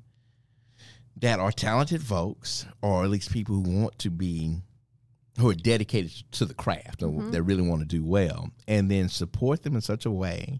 that 1.17 1.39
are 1.39 1.51
talented 1.51 2.01
folks, 2.01 2.65
or 2.81 3.03
at 3.03 3.09
least 3.09 3.31
people 3.33 3.55
who 3.55 3.81
want 3.81 3.99
to 3.99 4.09
be, 4.09 4.61
who 5.39 5.49
are 5.49 5.55
dedicated 5.55 6.11
to 6.31 6.45
the 6.45 6.53
craft, 6.53 7.01
or 7.03 7.11
that 7.31 7.43
really 7.43 7.61
want 7.61 7.81
to 7.81 7.87
do 7.87 8.03
well, 8.03 8.49
and 8.67 8.89
then 8.89 9.09
support 9.09 9.63
them 9.63 9.75
in 9.75 9.81
such 9.81 10.05
a 10.05 10.11
way 10.11 10.59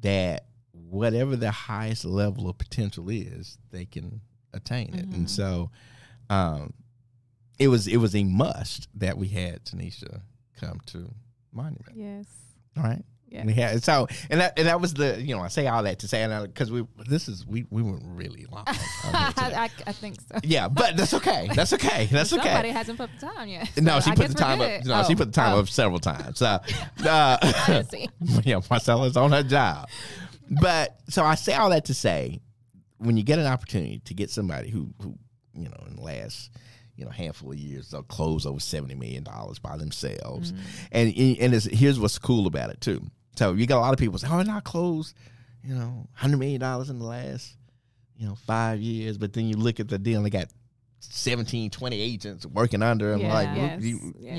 that 0.00 0.46
whatever 0.72 1.36
their 1.36 1.50
highest 1.50 2.04
level 2.04 2.48
of 2.48 2.58
potential 2.58 3.08
is, 3.08 3.58
they 3.70 3.84
can 3.84 4.20
attain 4.52 4.94
it. 4.94 5.06
And 5.06 5.28
so, 5.30 5.70
um, 6.30 6.72
it 7.58 7.68
was 7.68 7.86
it 7.86 7.96
was 7.96 8.14
a 8.14 8.24
must 8.24 8.88
that 8.94 9.18
we 9.18 9.28
had 9.28 9.64
Tenesha 9.64 10.22
come 10.60 10.80
to 10.86 11.12
Monument. 11.52 11.94
Yes. 11.94 12.26
All 12.76 12.84
right. 12.84 13.04
Yeah. 13.30 13.48
Had 13.50 13.84
so 13.84 14.08
and 14.30 14.40
that 14.40 14.58
and 14.58 14.66
that 14.68 14.80
was 14.80 14.94
the 14.94 15.20
you 15.20 15.36
know 15.36 15.42
I 15.42 15.48
say 15.48 15.66
all 15.66 15.82
that 15.82 15.98
to 16.00 16.08
say 16.08 16.26
because 16.46 16.70
we 16.70 16.86
this 17.08 17.28
is 17.28 17.46
we 17.46 17.66
we 17.70 17.82
went 17.82 18.02
really 18.04 18.46
long. 18.50 18.64
on 18.66 18.74
here 18.74 19.32
today. 19.32 19.56
I, 19.56 19.70
I 19.86 19.92
think 19.92 20.16
so. 20.20 20.38
yeah, 20.42 20.68
but 20.68 20.96
that's 20.96 21.12
okay. 21.14 21.48
That's 21.54 21.72
okay. 21.74 22.08
That's 22.10 22.32
okay. 22.32 22.42
Somebody 22.42 22.70
hasn't 22.70 22.98
put 22.98 23.10
the 23.18 23.26
time 23.26 23.48
yet. 23.48 23.70
no, 23.80 24.00
she 24.00 24.10
I 24.10 24.14
put 24.14 24.28
the 24.28 24.34
time 24.34 24.60
up. 24.60 24.84
No, 24.84 25.02
she 25.04 25.12
Oh, 25.12 25.16
put 25.16 25.26
the 25.26 25.32
time 25.32 25.54
oh, 25.54 25.60
up 25.60 25.68
several 25.68 25.98
times. 25.98 26.38
So, 26.38 26.46
uh, 27.04 27.38
yeah, 28.44 28.60
Marcella's 28.70 29.16
on 29.16 29.32
her 29.32 29.42
job. 29.42 29.88
But 30.50 30.96
so 31.08 31.24
I 31.24 31.34
say 31.34 31.54
all 31.54 31.70
that 31.70 31.84
to 31.86 31.94
say, 31.94 32.40
when 32.98 33.16
you 33.16 33.22
get 33.22 33.38
an 33.38 33.46
opportunity 33.46 34.00
to 34.06 34.14
get 34.14 34.30
somebody 34.30 34.70
who, 34.70 34.92
who 35.02 35.16
you 35.54 35.68
know, 35.68 35.84
in 35.88 35.96
the 35.96 36.02
last 36.02 36.50
you 36.96 37.04
know 37.04 37.10
handful 37.10 37.52
of 37.52 37.58
years 37.58 37.90
they'll 37.90 38.02
close 38.02 38.44
over 38.46 38.58
seventy 38.60 38.94
million 38.94 39.22
dollars 39.22 39.58
by 39.58 39.76
themselves, 39.76 40.52
and 40.90 41.08
and 41.16 41.54
it's, 41.54 41.66
here's 41.66 42.00
what's 42.00 42.18
cool 42.18 42.46
about 42.46 42.70
it 42.70 42.80
too. 42.80 43.02
So 43.38 43.52
you 43.52 43.66
got 43.66 43.78
a 43.78 43.80
lot 43.80 43.92
of 43.92 44.00
people 44.00 44.18
say, 44.18 44.26
"Oh, 44.28 44.38
and 44.40 44.50
I 44.50 44.58
closed, 44.60 45.14
you 45.62 45.72
know, 45.74 46.08
hundred 46.12 46.38
million 46.38 46.60
dollars 46.60 46.90
in 46.90 46.98
the 46.98 47.04
last, 47.04 47.56
you 48.16 48.26
know, 48.26 48.34
five 48.34 48.80
years," 48.80 49.16
but 49.16 49.32
then 49.32 49.46
you 49.46 49.56
look 49.56 49.78
at 49.78 49.86
the 49.86 49.96
deal 49.96 50.16
and 50.16 50.26
they 50.26 50.30
got 50.30 50.48
17, 51.00 51.70
20 51.70 52.00
agents 52.00 52.44
working 52.44 52.82
under 52.82 53.12
them. 53.12 53.20
Yeah. 53.20 53.32
like, 53.32 53.48
Yes. 53.54 53.82
you- 53.82 54.14
yes. 54.18 54.36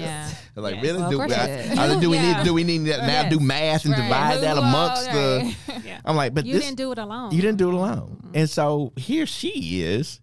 Yeah. 0.56 0.62
like, 0.62 0.76
Yes. 0.76 0.84
really? 0.84 1.00
Well, 1.00 1.10
do, 1.12 1.18
course 1.18 1.32
I. 1.34 1.76
I- 1.78 2.00
do 2.02 2.10
we 2.10 2.18
Yeah. 2.18 2.38
need 2.40 2.44
do 2.46 2.54
we 2.54 2.64
need 2.66 2.86
to 2.88 2.98
now 2.98 3.30
do 3.30 3.38
Yes. 3.38 3.44
math 3.46 3.86
and 3.86 3.94
Right. 3.94 4.04
divide 4.04 4.42
that 4.42 4.58
Who- 4.58 4.64
amongst 4.64 5.08
oh, 5.10 5.14
the? 5.14 5.82
Yeah. 5.86 6.02
I'm 6.04 6.18
like, 6.18 6.34
but 6.34 6.46
you 6.46 6.56
this 6.56 6.66
didn't 6.66 6.78
do 6.78 6.92
it 6.92 6.98
alone. 6.98 7.32
you 7.34 7.42
didn't 7.42 7.58
do 7.60 7.70
it 7.70 7.74
alone, 7.76 8.32
and 8.34 8.50
so 8.50 8.92
here 8.98 9.26
she 9.26 9.82
is. 9.84 10.20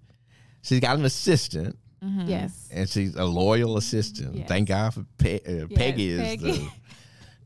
She's 0.61 0.81
got 0.81 0.99
an 0.99 1.05
assistant, 1.07 1.79
Yes. 2.27 2.69
and 2.71 2.87
she's 2.89 3.15
a 3.15 3.25
loyal 3.25 3.79
assistant. 3.79 4.37
Yes. 4.37 4.49
Thank 4.49 4.69
God 4.69 4.93
for 4.93 5.07
Pe- 5.17 5.41
uh, 5.63 5.67
Peggy 5.75 6.11
is 6.11 6.21
Peggy. 6.21 6.53
the 6.53 6.69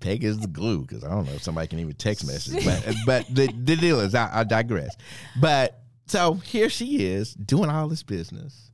Peggy 0.01 0.27
is 0.27 0.39
the 0.39 0.47
glue 0.49 0.81
because 0.83 1.05
I 1.05 1.11
don't 1.11 1.27
know 1.27 1.33
if 1.33 1.43
somebody 1.43 1.69
can 1.69 1.79
even 1.79 1.95
text 1.95 2.27
message, 2.27 2.65
but 2.65 2.95
but 3.07 3.27
the, 3.35 3.47
the 3.49 3.77
deal 3.77 4.01
is 4.01 4.15
I, 4.15 4.41
I 4.41 4.45
digress. 4.45 4.97
But 5.41 5.81
so 6.07 6.35
here 6.35 6.69
she 6.69 7.07
is 7.07 7.35
doing 7.35 7.71
all 7.71 7.89
this 7.89 8.03
business 8.03 8.71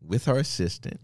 with 0.00 0.24
her 0.26 0.38
assistant. 0.38 1.00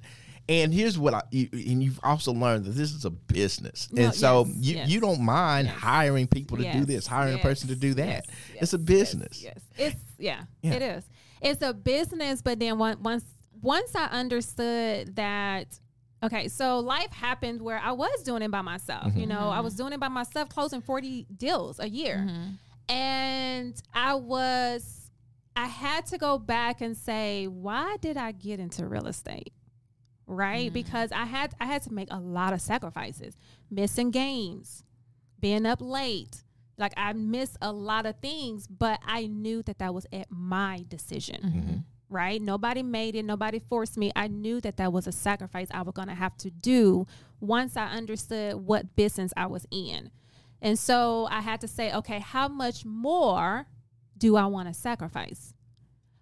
And 0.49 0.73
here's 0.73 0.97
what 0.97 1.13
I 1.13 1.23
you, 1.33 1.49
and 1.53 1.83
you've 1.83 1.99
also 2.05 2.33
learned 2.33 2.67
that 2.67 2.71
this 2.71 2.93
is 2.93 3.05
a 3.05 3.11
business, 3.11 3.89
No, 3.91 4.05
and 4.05 4.15
so 4.15 4.45
yes, 4.47 4.57
you 4.57 4.77
yes. 4.77 4.89
you 4.89 5.01
don't 5.01 5.21
mind 5.21 5.67
hiring 5.67 6.29
people 6.29 6.57
to 6.59 6.73
do 6.73 6.85
this, 6.85 7.05
hiring 7.07 7.35
yes, 7.37 7.45
a 7.45 7.49
person 7.49 7.69
to 7.71 7.75
do 7.75 7.95
that. 7.95 8.27
yes, 8.55 8.63
it's 8.63 8.73
a 8.73 8.79
business. 8.79 9.43
Yes, 9.43 9.59
yes. 9.77 9.93
it's 9.93 10.01
yeah, 10.19 10.43
Yeah. 10.63 10.73
it 10.75 10.83
is. 10.83 11.05
It's 11.43 11.63
a 11.63 11.75
business, 11.75 12.43
but 12.43 12.61
then 12.61 12.79
once 12.79 13.25
once 13.61 13.95
I 13.97 14.05
understood 14.07 15.17
that. 15.17 15.79
Okay, 16.23 16.49
so 16.49 16.79
life 16.81 17.13
happened 17.13 17.61
where 17.61 17.79
I 17.79 17.93
was 17.93 18.23
doing 18.23 18.43
it 18.43 18.51
by 18.51 18.63
myself. 18.63 19.15
You 19.15 19.23
mm-hmm. 19.23 19.29
know, 19.29 19.51
I 19.51 19.61
was 19.61 19.75
mm-hmm. 19.75 19.83
doing 19.83 19.93
it 19.93 20.01
by 20.01 20.09
myself, 20.09 20.49
closing 20.49 20.81
forty 20.81 21.27
deals 21.37 21.79
a 21.79 21.89
year, 21.89 22.25
mm-hmm. 22.27 22.93
and 22.93 23.83
I 23.95 24.15
was. 24.15 25.11
I 25.59 25.67
had 25.69 26.05
to 26.09 26.19
go 26.19 26.39
back 26.39 26.83
and 26.83 26.95
say, 26.95 27.47
why 27.47 27.97
did 28.03 28.19
I 28.19 28.33
get 28.33 28.61
into 28.61 28.87
real 28.87 29.07
estate? 29.07 29.55
right? 30.27 30.71
Mm. 30.71 30.75
Because 30.75 31.13
i 31.13 31.25
had 31.25 31.55
i 31.61 31.67
had 31.67 31.83
to 31.83 31.93
make 31.93 32.09
a 32.11 32.19
lot 32.19 32.53
of 32.53 32.61
sacrifices. 32.61 33.37
Missing 33.71 34.11
games 34.11 34.85
being 35.41 35.67
up 35.67 35.81
late. 35.81 36.43
Like 36.79 36.93
i 36.97 37.13
missed 37.13 37.57
a 37.63 37.73
lot 37.73 38.05
of 38.05 38.17
things 38.21 38.67
but 38.67 39.01
i 39.07 39.27
knew 39.27 39.63
that 39.63 39.79
that 39.79 39.95
was 39.95 40.07
at 40.13 40.27
my 40.31 40.85
decision 40.89 41.85
right? 42.09 42.41
Nobody 42.41 42.83
made 42.83 43.17
it. 43.17 43.25
Nobody 43.25 43.59
forced 43.59 43.97
me. 43.97 44.13
I 44.15 44.29
knew 44.29 44.61
that 44.61 44.77
that 44.77 44.93
was 44.93 45.07
a 45.07 45.13
sacrifice 45.13 45.69
i 45.71 45.83
was 45.83 45.95
going 45.95 46.09
to 46.09 46.15
have 46.15 46.37
to 46.39 46.51
do 46.51 47.07
once 47.41 47.77
i 47.77 47.87
understood 47.87 48.55
what 48.55 48.97
business 48.97 49.33
i 49.37 49.47
was 49.47 49.67
in. 49.71 50.11
And 50.63 50.79
so 50.79 51.27
i 51.31 51.41
had 51.41 51.61
to 51.63 51.69
say 51.69 51.93
okay 51.93 52.21
how 52.21 52.49
much 52.49 52.85
more 52.85 53.67
do 54.17 54.37
i 54.37 54.47
want 54.47 54.69
to 54.69 54.75
sacrifice? 54.75 55.53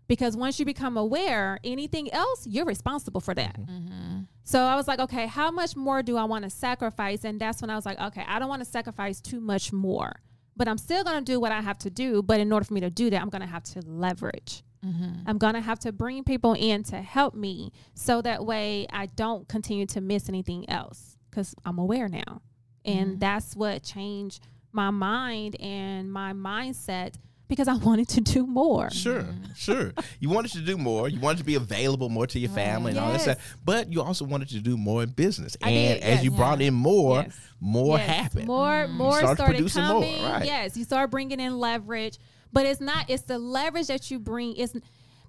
Because 0.07 0.37
once 0.37 0.59
you 0.59 0.67
become 0.67 0.97
aware 0.97 1.59
anything 1.65 2.13
else 2.13 2.47
you're 2.47 2.67
responsible 2.67 3.21
for 3.21 3.35
that. 3.35 3.61
Mm-hmm. 3.61 3.89
Mm-hmm. 3.89 4.21
So 4.45 4.61
I 4.61 4.77
was 4.77 4.87
like, 4.87 5.01
okay, 5.01 5.27
how 5.27 5.51
much 5.51 5.75
more 5.75 6.03
do 6.03 6.19
I 6.19 6.25
want 6.25 6.45
to 6.45 6.51
sacrifice? 6.51 7.25
And 7.25 7.41
that's 7.41 7.63
when 7.63 7.71
I 7.71 7.77
was 7.77 7.87
like, 7.87 7.99
okay, 7.99 8.25
I 8.29 8.39
don't 8.39 8.49
want 8.49 8.61
to 8.63 8.69
sacrifice 8.71 9.19
too 9.21 9.41
much 9.41 9.73
more, 9.73 10.21
but 10.55 10.69
I'm 10.69 10.77
still 10.77 11.03
going 11.03 11.17
to 11.17 11.25
do 11.25 11.41
what 11.41 11.51
I 11.51 11.63
have 11.63 11.79
to 11.79 11.91
do. 11.91 12.23
But 12.23 12.41
in 12.41 12.53
order 12.53 12.65
for 12.65 12.75
me 12.75 12.81
to 12.81 12.91
do 12.91 13.09
that, 13.09 13.21
I'm 13.23 13.31
going 13.31 13.41
to 13.41 13.49
have 13.49 13.63
to 13.63 13.81
leverage. 13.87 14.63
Mm-hmm. 14.85 15.23
I'm 15.27 15.39
going 15.39 15.55
to 15.55 15.61
have 15.61 15.79
to 15.81 15.93
bring 15.93 16.25
people 16.25 16.55
in 16.55 16.83
to 16.85 16.97
help 16.97 17.35
me 17.35 17.73
so 17.95 18.21
that 18.23 18.45
way 18.45 18.87
I 18.91 19.07
don't 19.07 19.49
continue 19.49 19.87
to 19.87 20.01
miss 20.01 20.29
anything 20.29 20.69
else 20.69 21.17
because 21.31 21.55
I'm 21.65 21.79
aware 21.79 22.09
now. 22.09 22.43
And 22.85 23.11
mm-hmm. 23.11 23.19
that's 23.19 23.57
what 23.57 23.83
changed 23.83 24.47
my 24.73 24.91
mind 24.91 25.57
and 25.61 26.13
my 26.13 26.33
mindset 26.33 27.15
because 27.49 27.69
I 27.69 27.75
wanted 27.87 28.09
to 28.11 28.21
do 28.21 28.47
more. 28.47 28.91
Sure, 28.91 29.23
mm-hmm. 29.23 29.53
sure. 29.55 29.93
You 30.21 30.29
wanted 30.29 30.53
to 30.53 30.61
do 30.61 30.77
more. 30.77 31.09
You 31.09 31.21
wanted 31.21 31.39
to 31.39 31.45
be 31.45 31.55
available 31.55 32.09
more 32.09 32.27
to 32.27 32.39
your 32.39 32.51
family 32.51 32.91
and 32.91 33.01
all 33.01 33.13
that 33.13 33.21
stuff. 33.21 33.57
But 33.65 33.93
you 33.93 34.03
also 34.03 34.25
wanted 34.25 34.49
to 34.51 34.61
do 34.61 34.77
more 34.77 35.03
in 35.03 35.11
business. 35.11 35.57
I 35.63 35.71
and 35.71 36.01
did, 36.01 36.03
as 36.03 36.15
yes. 36.17 36.25
you 36.25 36.31
brought 36.31 36.61
in 36.61 36.75
more, 36.75 37.23
Yes. 37.23 37.39
more 37.61 37.99
Yes. 37.99 38.09
happened. 38.09 38.47
More, 38.47 38.89
more 38.89 39.19
started 39.19 39.37
started, 39.37 39.57
producing 39.57 39.85
more, 39.85 40.03
coming. 40.03 40.23
right. 40.23 40.45
Yes, 40.45 40.77
you 40.77 40.85
start 40.85 41.11
bringing 41.11 41.41
in 41.41 41.59
leverage, 41.59 42.19
but 42.55 42.65
it's 42.65 42.81
not. 42.81 43.11
It's 43.11 43.25
the 43.25 43.39
leverage 43.39 43.89
that 43.89 44.11
you 44.11 44.19
bring. 44.19 44.57
It's 44.57 44.75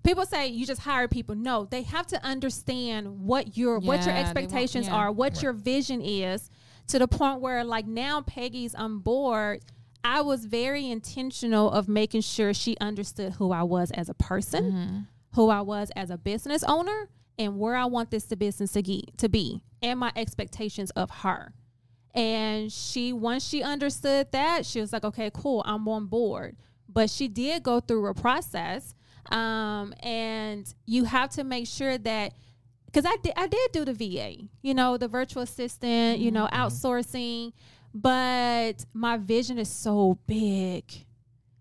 people 0.04 0.26
say 0.26 0.48
you 0.48 0.66
just 0.66 0.82
hire 0.82 1.08
people. 1.10 1.36
No, 1.36 1.66
they 1.66 1.82
have 1.82 2.08
to 2.08 2.24
understand 2.24 3.20
what 3.20 3.58
your 3.58 3.80
what 3.80 3.82
your 3.82 3.96
Yeah, 3.98 4.06
they 4.06 4.12
want- 4.14 4.26
expectations 4.38 4.86
yeah. 4.88 4.96
are, 4.96 5.12
what 5.12 5.42
your 5.42 5.52
vision 5.52 6.02
is, 6.02 6.50
to 6.88 7.00
the 7.00 7.08
point 7.08 7.42
where 7.42 7.64
like 7.64 7.86
now 7.88 8.22
Peggy's 8.22 8.74
on 8.76 9.00
board. 9.00 9.62
I 10.08 10.22
was 10.22 10.46
very 10.46 10.88
intentional 10.92 11.72
of 11.72 11.90
making 11.90 12.22
sure 12.22 12.54
she 12.54 12.78
understood 12.80 13.34
who 13.34 13.52
I 13.52 13.64
was 13.64 13.90
as 13.90 14.08
a 14.08 14.14
person, 14.14 14.64
Mm-hmm. 14.72 15.00
who 15.34 15.50
I 15.50 15.62
was 15.62 15.90
as 15.96 16.12
a 16.12 16.18
business 16.18 16.64
owner, 16.64 17.10
and 17.40 17.58
where 17.58 17.76
I 17.76 17.86
want 17.86 18.12
this 18.12 18.26
to 18.26 18.36
business 18.36 18.74
to, 18.74 18.84
get, 18.84 19.18
to 19.18 19.28
be 19.30 19.64
and 19.82 20.00
my 20.00 20.12
expectations 20.16 20.92
of 20.92 21.10
her. 21.10 21.54
And 22.14 22.72
she, 22.72 23.14
once 23.14 23.44
she 23.48 23.64
understood 23.64 24.32
that, 24.32 24.66
she 24.68 24.80
was 24.80 24.94
like, 24.94 25.04
okay, 25.04 25.32
cool, 25.34 25.64
I'm 25.66 25.88
on 25.88 26.06
board. 26.06 26.56
But 26.96 27.12
she 27.12 27.28
did 27.28 27.62
go 27.62 27.80
through 27.80 28.08
a 28.08 28.16
process. 28.16 28.96
Um, 29.32 29.94
and 30.02 30.72
you 30.86 31.04
have 31.04 31.30
to 31.32 31.44
make 31.44 31.68
sure 31.68 31.98
that, 31.98 32.34
because 32.86 33.06
I 33.06 33.18
did, 33.22 33.34
I 33.36 33.48
did 33.48 33.72
do 33.72 33.86
the 33.86 33.94
VA, 33.94 34.48
you 34.62 34.74
know, 34.74 34.98
the 34.98 35.08
virtual 35.08 35.44
assistant, 35.44 36.20
you 36.20 36.32
know, 36.32 36.48
outsourcing, 36.52 37.54
but 37.94 38.86
my 38.94 39.18
vision 39.18 39.58
is 39.58 39.70
so 39.70 40.20
big. 40.28 40.86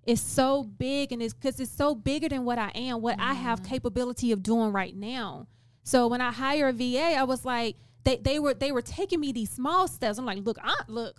It's 0.04 0.20
so 0.20 0.62
big, 0.62 1.12
and 1.12 1.22
it's 1.22 1.32
because 1.32 1.58
it's 1.58 1.72
so 1.72 1.94
bigger 1.94 2.28
than 2.28 2.44
what 2.44 2.58
I 2.58 2.70
am, 2.74 3.00
what 3.00 3.18
I 3.18 3.32
have 3.32 3.64
capability 3.64 4.32
of 4.32 4.42
doing 4.42 4.70
right 4.70 4.94
now. 4.94 5.46
So 5.82 6.06
when 6.08 6.20
I 6.20 6.30
hire 6.30 6.68
a 6.68 6.72
VA, 6.72 7.16
I 7.16 7.24
was 7.24 7.44
like, 7.44 7.76
they, 8.04 8.16
they 8.16 8.38
were 8.38 8.52
they 8.52 8.70
were 8.70 8.82
taking 8.82 9.20
me 9.20 9.32
these 9.32 9.48
small 9.50 9.88
steps. 9.88 10.18
I'm 10.18 10.26
like, 10.26 10.44
look, 10.44 10.58
I, 10.62 10.74
look, 10.88 11.16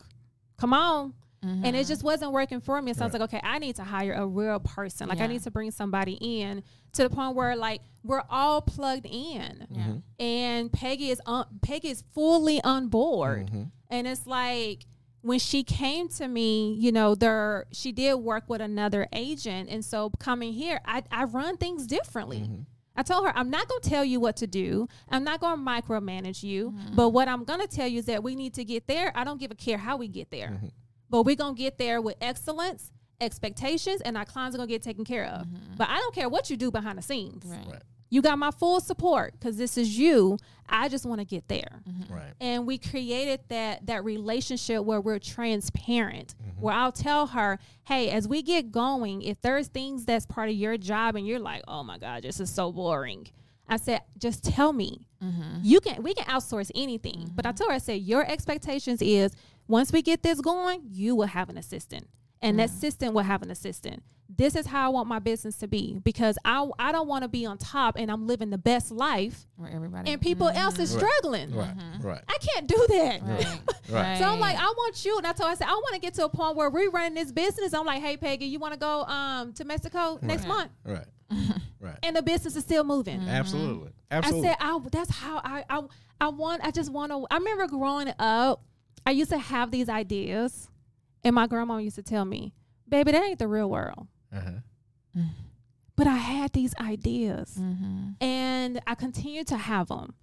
come 0.57 0.73
on. 0.73 1.15
And 1.45 1.75
it 1.75 1.87
just 1.87 2.03
wasn't 2.03 2.31
working 2.31 2.61
for 2.61 2.81
me. 2.81 2.93
So 2.93 3.01
I 3.01 3.05
was 3.05 3.13
like, 3.13 3.21
okay, 3.23 3.41
I 3.43 3.59
need 3.59 3.75
to 3.77 3.83
hire 3.83 4.13
a 4.13 4.25
real 4.25 4.59
person. 4.59 5.07
Like 5.07 5.19
I 5.19 5.27
need 5.27 5.43
to 5.43 5.51
bring 5.51 5.71
somebody 5.71 6.13
in 6.13 6.63
to 6.93 7.03
the 7.03 7.09
point 7.09 7.35
where 7.35 7.55
like 7.55 7.81
we're 8.03 8.23
all 8.29 8.61
plugged 8.61 9.05
in. 9.05 9.67
Yeah. 9.69 10.25
And 10.25 10.71
Peggy 10.71 11.11
is 11.11 11.21
on 11.25 11.45
Peggy 11.61 11.89
is 11.89 12.03
fully 12.13 12.61
on 12.63 12.87
board. 12.87 13.47
Mm-hmm. 13.47 13.63
And 13.89 14.07
it's 14.07 14.25
like 14.25 14.85
when 15.21 15.39
she 15.39 15.63
came 15.63 16.07
to 16.09 16.27
me, 16.27 16.73
you 16.73 16.91
know, 16.91 17.15
there 17.15 17.65
she 17.71 17.91
did 17.91 18.15
work 18.15 18.43
with 18.47 18.61
another 18.61 19.07
agent. 19.11 19.69
And 19.69 19.83
so 19.83 20.11
coming 20.19 20.53
here, 20.53 20.79
I, 20.85 21.03
I 21.11 21.23
run 21.25 21.57
things 21.57 21.87
differently. 21.87 22.41
Mm-hmm. 22.41 22.61
I 22.95 23.03
told 23.03 23.25
her, 23.25 23.33
I'm 23.35 23.49
not 23.49 23.67
going 23.67 23.81
to 23.81 23.89
tell 23.89 24.05
you 24.05 24.19
what 24.19 24.37
to 24.37 24.47
do. 24.47 24.87
I'm 25.09 25.23
not 25.23 25.41
going 25.41 25.57
to 25.57 25.61
micromanage 25.61 26.43
you. 26.43 26.71
Mm-hmm. 26.71 26.95
But 26.95 27.09
what 27.09 27.27
I'm 27.27 27.43
going 27.43 27.59
to 27.59 27.67
tell 27.67 27.87
you 27.87 27.99
is 27.99 28.05
that 28.05 28.23
we 28.23 28.35
need 28.35 28.53
to 28.53 28.63
get 28.63 28.87
there. 28.87 29.11
I 29.15 29.23
don't 29.23 29.39
give 29.39 29.51
a 29.51 29.55
care 29.55 29.77
how 29.77 29.97
we 29.97 30.07
get 30.07 30.31
there. 30.31 30.49
Mm-hmm. 30.49 30.67
But 31.15 31.25
we're 31.25 31.37
going 31.37 31.55
to 31.55 31.61
get 31.61 31.77
there 31.77 32.01
with 32.01 32.17
excellence, 32.19 32.91
expectations, 33.21 34.01
and 34.01 34.17
our 34.17 34.25
clients 34.25 34.53
are 34.53 34.57
going 34.57 34.67
to 34.67 34.73
get 34.73 34.83
taken 34.83 35.05
care 35.05 35.23
of. 35.27 35.47
Mm-hmm. 35.47 35.75
But 35.77 35.87
I 35.87 35.97
don't 35.99 36.13
care 36.13 36.27
what 36.27 36.49
you 36.49 36.57
do 36.57 36.71
behind 36.71 36.97
the 36.97 37.01
scenes. 37.01 37.45
Right. 37.45 37.65
Right. 37.65 37.81
You 38.09 38.21
got 38.21 38.37
my 38.37 38.51
full 38.51 38.81
support 38.81 39.31
because 39.33 39.55
this 39.55 39.77
is 39.77 39.97
you. 39.97 40.37
I 40.67 40.89
just 40.89 41.05
want 41.05 41.21
to 41.21 41.25
get 41.25 41.47
there 41.47 41.81
mm-hmm. 41.87 42.13
Right. 42.13 42.33
and 42.41 42.65
we 42.65 42.77
created 42.77 43.41
that 43.49 43.85
that 43.85 44.03
relationship 44.03 44.83
where 44.83 44.99
we're 44.99 45.19
transparent 45.19 46.33
Mm-hmm. 46.35 46.61
where 46.61 46.73
i'll 46.73 46.91
tell 46.91 47.27
her 47.27 47.59
hey 47.83 48.09
as 48.09 48.27
we 48.27 48.41
get 48.41 48.71
going 48.71 49.21
if 49.21 49.39
there's 49.41 49.67
things 49.67 50.05
that's 50.05 50.25
part 50.25 50.49
of 50.49 50.55
your 50.55 50.75
job 50.77 51.15
and 51.15 51.27
you're 51.27 51.39
like 51.39 51.61
oh 51.67 51.83
my 51.83 51.97
god 51.99 52.23
this 52.23 52.39
is 52.39 52.49
so 52.49 52.71
boring 52.71 53.27
i 53.69 53.77
said 53.77 54.01
just 54.17 54.43
tell 54.43 54.73
me 54.73 55.07
mm-hmm. 55.23 55.59
you 55.61 55.79
can 55.79 56.01
we 56.01 56.13
can 56.15 56.25
outsource 56.25 56.71
anything 56.73 57.29
but 57.35 57.45
i 57.45 57.51
told 57.51 57.69
her 57.69 57.75
i 57.75 57.79
said 57.79 58.01
your 58.01 58.25
expectations 58.29 59.01
is 59.03 59.35
once 59.67 59.91
we 59.91 60.01
get 60.01 60.23
this 60.23 60.41
going 60.41 60.81
you 60.91 61.15
will 61.15 61.27
have 61.27 61.49
an 61.49 61.57
assistant 61.57 62.07
and 62.41 62.59
that 62.59 62.69
mm. 62.69 62.73
assistant 62.73 63.13
will 63.13 63.23
have 63.23 63.41
an 63.41 63.51
assistant 63.51 64.03
this 64.27 64.55
is 64.55 64.65
how 64.65 64.87
i 64.87 64.89
want 64.89 65.07
my 65.07 65.19
business 65.19 65.57
to 65.57 65.67
be 65.67 65.99
because 66.03 66.37
i, 66.45 66.67
I 66.79 66.91
don't 66.91 67.07
want 67.07 67.23
to 67.23 67.27
be 67.27 67.45
on 67.45 67.57
top 67.57 67.95
and 67.97 68.11
i'm 68.11 68.27
living 68.27 68.49
the 68.49 68.57
best 68.57 68.91
life 68.91 69.45
Where 69.55 69.71
everybody 69.71 70.11
and 70.11 70.19
people 70.21 70.47
mm-hmm. 70.47 70.57
else 70.57 70.79
is 70.79 70.95
Right. 70.95 71.05
struggling 71.05 71.53
Right. 71.53 71.77
Mm-hmm. 71.77 72.07
Right. 72.07 72.21
I 72.27 72.37
can't 72.37 72.67
do 72.67 72.85
that. 72.89 73.21
Right. 73.21 73.59
Right. 73.89 74.17
So 74.19 74.25
I'm 74.25 74.39
like, 74.39 74.57
I 74.57 74.65
want 74.65 75.05
you, 75.05 75.17
and 75.17 75.27
I 75.27 75.31
told 75.31 75.47
her, 75.47 75.51
I 75.51 75.55
said, 75.55 75.67
I 75.67 75.73
want 75.73 75.93
to 75.93 75.99
get 75.99 76.15
to 76.15 76.25
a 76.25 76.29
point 76.29 76.55
where 76.55 76.69
we're 76.69 76.89
running 76.89 77.13
this 77.13 77.31
business. 77.31 77.73
I'm 77.73 77.85
like, 77.85 78.01
hey, 78.01 78.17
Peggy, 78.17 78.45
you 78.45 78.57
want 78.59 78.73
to 78.73 78.79
go 78.79 79.03
um 79.03 79.53
to 79.53 79.63
Mexico 79.63 80.17
next 80.21 80.43
Right. 80.43 80.47
month? 80.47 80.71
Right. 80.83 81.05
Right. 81.79 81.97
And 82.01 82.15
the 82.15 82.23
business 82.23 82.55
is 82.55 82.63
still 82.63 82.83
moving. 82.83 83.21
Absolutely. 83.21 83.91
Absolutely. 84.09 84.49
I 84.49 84.51
said, 84.53 84.57
I, 84.59 84.79
that's 84.91 85.11
how 85.11 85.39
I, 85.43 85.63
I, 85.69 85.81
I 86.19 86.29
want. 86.29 86.63
I 86.63 86.71
just 86.71 86.91
want 86.91 87.11
to. 87.11 87.27
I 87.29 87.37
remember 87.37 87.67
growing 87.67 88.11
up, 88.17 88.63
I 89.05 89.11
used 89.11 89.29
to 89.31 89.37
have 89.37 89.71
these 89.71 89.87
ideas, 89.89 90.69
and 91.23 91.35
my 91.35 91.47
grandma 91.47 91.77
used 91.77 91.95
to 91.97 92.03
tell 92.03 92.25
me, 92.25 92.53
"Baby, 92.87 93.11
that 93.11 93.23
ain't 93.23 93.39
the 93.39 93.47
real 93.47 93.69
world." 93.69 94.07
uh-huh. 94.33 95.21
But 95.95 96.07
I 96.07 96.15
had 96.17 96.51
these 96.51 96.75
ideas, 96.75 97.55
Mm-hmm. 97.57 98.11
and 98.21 98.81
I 98.85 98.95
continued 98.95 99.47
to 99.47 99.57
have 99.57 99.87
them. 99.87 100.13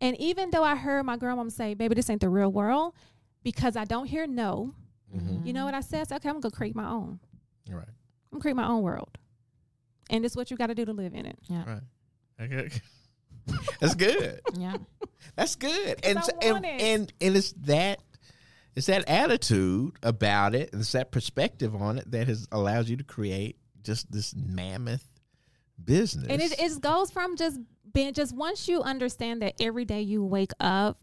And 0.00 0.16
even 0.20 0.50
though 0.50 0.64
I 0.64 0.74
heard 0.74 1.04
my 1.04 1.16
grandma 1.16 1.48
say, 1.50 1.74
"Baby, 1.74 1.94
this 1.94 2.10
ain't 2.10 2.20
the 2.20 2.28
real 2.28 2.50
world," 2.50 2.94
because 3.44 3.76
I 3.76 3.84
don't 3.84 4.06
hear 4.06 4.26
no. 4.26 4.74
Mhm. 5.14 5.46
You 5.46 5.52
know 5.52 5.64
what 5.64 5.74
I 5.74 5.80
said? 5.82 6.00
I 6.00 6.04
said, 6.04 6.16
okay, 6.16 6.28
I'm 6.30 6.40
gonna 6.40 6.50
create 6.52 6.74
my 6.74 6.88
own. 6.88 7.18
Right. 7.68 7.82
I'm 7.86 8.32
gonna 8.32 8.42
create 8.42 8.56
my 8.56 8.66
own 8.66 8.82
world. 8.82 9.18
And 10.08 10.24
it's 10.24 10.34
what 10.36 10.50
you 10.50 10.56
gotta 10.56 10.74
do 10.74 10.84
to 10.84 10.92
live 10.92 11.14
in 11.14 11.26
it. 11.26 11.38
Yeah. 11.48 11.64
Right. 11.66 11.82
Okay. 12.40 12.80
That's 13.80 13.94
good. 13.96 14.40
Yeah. 14.56 14.76
That's 15.36 15.56
good. 15.56 16.00
And 16.04 16.22
so- 16.24 16.38
and, 16.42 16.64
and 16.66 17.12
and 17.20 17.36
it's 17.36 17.52
that 17.62 18.00
it's 18.76 18.86
that 18.86 19.08
attitude 19.08 19.92
about 20.02 20.54
it, 20.54 20.72
and 20.72 20.80
it's 20.80 20.92
that 20.92 21.10
perspective 21.10 21.74
on 21.74 21.98
it 21.98 22.10
that 22.10 22.28
has 22.28 22.46
allows 22.52 22.88
you 22.88 22.96
to 22.96 23.04
create 23.04 23.56
just 23.82 24.10
this 24.12 24.34
mammoth 24.34 25.06
business. 25.82 26.26
And 26.28 26.40
it, 26.42 26.58
it 26.58 26.80
goes 26.80 27.10
from 27.10 27.36
just 27.36 27.58
being 27.92 28.12
just 28.12 28.34
once 28.34 28.68
you 28.68 28.82
understand 28.82 29.42
that 29.42 29.54
every 29.60 29.84
day 29.84 30.02
you 30.02 30.24
wake 30.24 30.52
up, 30.60 31.00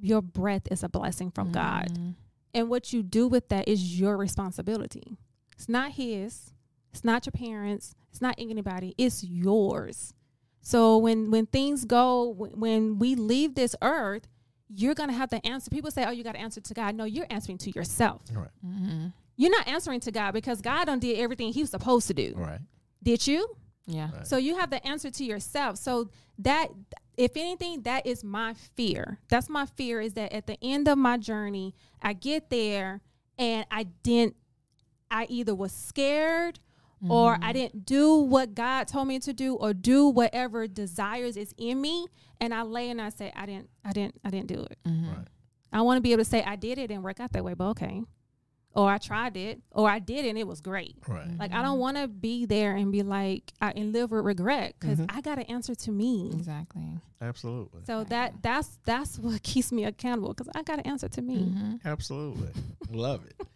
your 0.00 0.22
breath 0.22 0.62
is 0.70 0.82
a 0.82 0.88
blessing 0.88 1.30
from 1.30 1.52
God. 1.52 1.88
Mhm. 1.92 2.14
And 2.54 2.68
what 2.70 2.92
you 2.92 3.02
do 3.02 3.28
with 3.28 3.48
that 3.50 3.68
is 3.68 3.98
your 4.00 4.16
responsibility. 4.16 5.18
It's 5.54 5.68
not 5.68 5.92
his, 5.92 6.52
it's 6.92 7.04
not 7.04 7.26
your 7.26 7.32
parents, 7.32 7.94
it's 8.10 8.20
not 8.22 8.34
anybody, 8.38 8.94
it's 8.98 9.22
yours. 9.22 10.14
So 10.62 10.96
when 10.98 11.30
when 11.30 11.46
things 11.46 11.84
go 11.84 12.28
when- 12.30 12.58
when 12.58 12.98
we 12.98 13.14
leave 13.14 13.54
this 13.54 13.76
earth, 13.82 14.26
you're 14.68 14.94
gonna 14.94 15.12
have 15.12 15.30
to 15.30 15.44
answer. 15.46 15.70
People 15.70 15.90
say, 15.90 16.04
"Oh, 16.04 16.10
you 16.10 16.24
got 16.24 16.32
to 16.32 16.40
answer 16.40 16.60
to 16.60 16.74
God." 16.74 16.94
No, 16.94 17.04
you're 17.04 17.26
answering 17.30 17.58
to 17.58 17.70
yourself. 17.70 18.22
right. 18.32 18.50
Mhm. 18.64 19.12
You're 19.36 19.50
not 19.50 19.68
answering 19.68 20.00
to 20.00 20.10
God 20.12 20.32
because 20.32 20.60
God 20.62 20.86
done 20.86 20.98
did 20.98 21.18
everything 21.18 21.52
He 21.52 21.60
was 21.60 21.70
supposed 21.70 22.06
to 22.08 22.14
do. 22.14 22.32
Right. 22.36 22.60
Did 23.02 23.26
you? 23.26 23.56
Yeah. 23.86 24.10
Right. 24.12 24.26
So 24.26 24.36
you 24.38 24.56
have 24.56 24.70
the 24.70 24.84
answer 24.86 25.10
to 25.10 25.24
yourself. 25.24 25.76
So 25.78 26.10
that, 26.38 26.68
if 27.16 27.36
anything, 27.36 27.82
that 27.82 28.06
is 28.06 28.24
my 28.24 28.54
fear. 28.54 29.20
That's 29.28 29.48
my 29.48 29.66
fear 29.66 30.00
is 30.00 30.14
that 30.14 30.32
at 30.32 30.46
the 30.46 30.58
end 30.62 30.88
of 30.88 30.98
my 30.98 31.16
journey, 31.18 31.74
I 32.02 32.14
get 32.14 32.50
there 32.50 33.02
and 33.38 33.64
I 33.70 33.84
didn't. 34.02 34.36
I 35.10 35.26
either 35.30 35.54
was 35.54 35.70
scared 35.72 36.58
or 37.08 37.38
I 37.42 37.52
didn't 37.52 37.84
do 37.86 38.16
what 38.16 38.54
God 38.54 38.88
told 38.88 39.06
me 39.08 39.18
to 39.20 39.32
do 39.32 39.54
or 39.54 39.74
do 39.74 40.08
whatever 40.08 40.66
desires 40.66 41.36
is 41.36 41.54
in 41.58 41.80
me 41.80 42.06
and 42.40 42.52
I 42.54 42.62
lay 42.62 42.90
and 42.90 43.00
I 43.00 43.10
say 43.10 43.32
I 43.36 43.46
didn't 43.46 43.68
I 43.84 43.92
didn't 43.92 44.20
I 44.24 44.30
didn't 44.30 44.48
do 44.48 44.62
it. 44.62 44.78
Mhm. 44.86 45.08
Right. 45.16 45.26
I 45.72 45.82
want 45.82 45.98
to 45.98 46.00
be 46.00 46.12
able 46.12 46.24
to 46.24 46.30
say 46.30 46.42
I 46.42 46.56
did 46.56 46.78
it 46.78 46.90
and 46.90 47.04
work 47.04 47.20
out 47.20 47.32
that 47.32 47.44
way, 47.44 47.54
but 47.54 47.68
okay. 47.70 48.02
Or 48.74 48.90
I 48.90 48.98
tried 48.98 49.36
it 49.38 49.60
or 49.72 49.88
I 49.88 49.98
did 50.00 50.26
it 50.26 50.28
and 50.30 50.38
it 50.38 50.46
was 50.46 50.60
great. 50.60 50.96
Right. 51.08 51.28
Like 51.38 51.52
I 51.52 51.62
don't 51.62 51.78
want 51.78 51.96
to 51.96 52.08
be 52.08 52.44
there 52.44 52.76
and 52.76 52.92
be 52.92 53.02
like 53.02 53.52
I, 53.60 53.70
and 53.72 53.92
live 53.92 54.10
with 54.10 54.24
regret 54.24 54.74
because 54.78 54.98
Mm-hmm. 54.98 55.16
I 55.16 55.20
got 55.22 55.36
to 55.36 55.50
answer 55.50 55.74
to 55.74 55.90
me. 55.92 56.30
Exactly. 56.34 56.82
Absolutely. 57.20 57.82
So 57.86 58.04
that 58.04 58.34
that's 58.42 58.78
that's 58.84 59.18
what 59.18 59.42
keeps 59.50 59.70
me 59.72 59.84
accountable 59.84 60.28
because 60.34 60.48
I 60.54 60.62
got 60.62 60.76
to 60.76 60.86
answer 60.86 61.08
to 61.08 61.22
me. 61.22 61.36
Mhm. 61.54 61.80
Absolutely. 61.84 62.48
Love 62.90 63.24
it. 63.26 63.46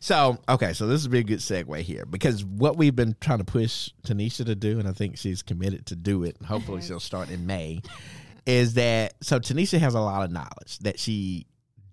So, 0.00 0.38
okay, 0.48 0.72
so 0.72 0.86
this 0.86 1.02
would 1.02 1.12
be 1.12 1.20
a 1.20 1.24
good 1.24 1.38
segue 1.38 1.80
here 1.80 2.04
because 2.06 2.44
what 2.44 2.76
we've 2.76 2.94
been 2.94 3.16
trying 3.20 3.38
to 3.38 3.44
push 3.44 3.90
Tenesha 4.06 4.44
to 4.46 4.54
do, 4.54 4.78
and 4.78 4.88
I 4.88 4.92
think 4.92 5.16
she's 5.16 5.42
committed 5.42 5.86
to 5.86 5.96
do 5.96 6.24
it, 6.24 6.36
hopefully 6.44 6.78
mm-hmm. 6.78 6.88
she'll 6.88 7.00
start 7.00 7.30
in 7.30 7.46
May, 7.46 7.82
is 8.46 8.74
that 8.74 9.14
so 9.22 9.40
Tenesha 9.40 9.78
has 9.78 9.94
a 9.94 10.00
lot 10.00 10.24
of 10.24 10.30
knowledge 10.30 10.78
that 10.80 10.98
she 10.98 11.46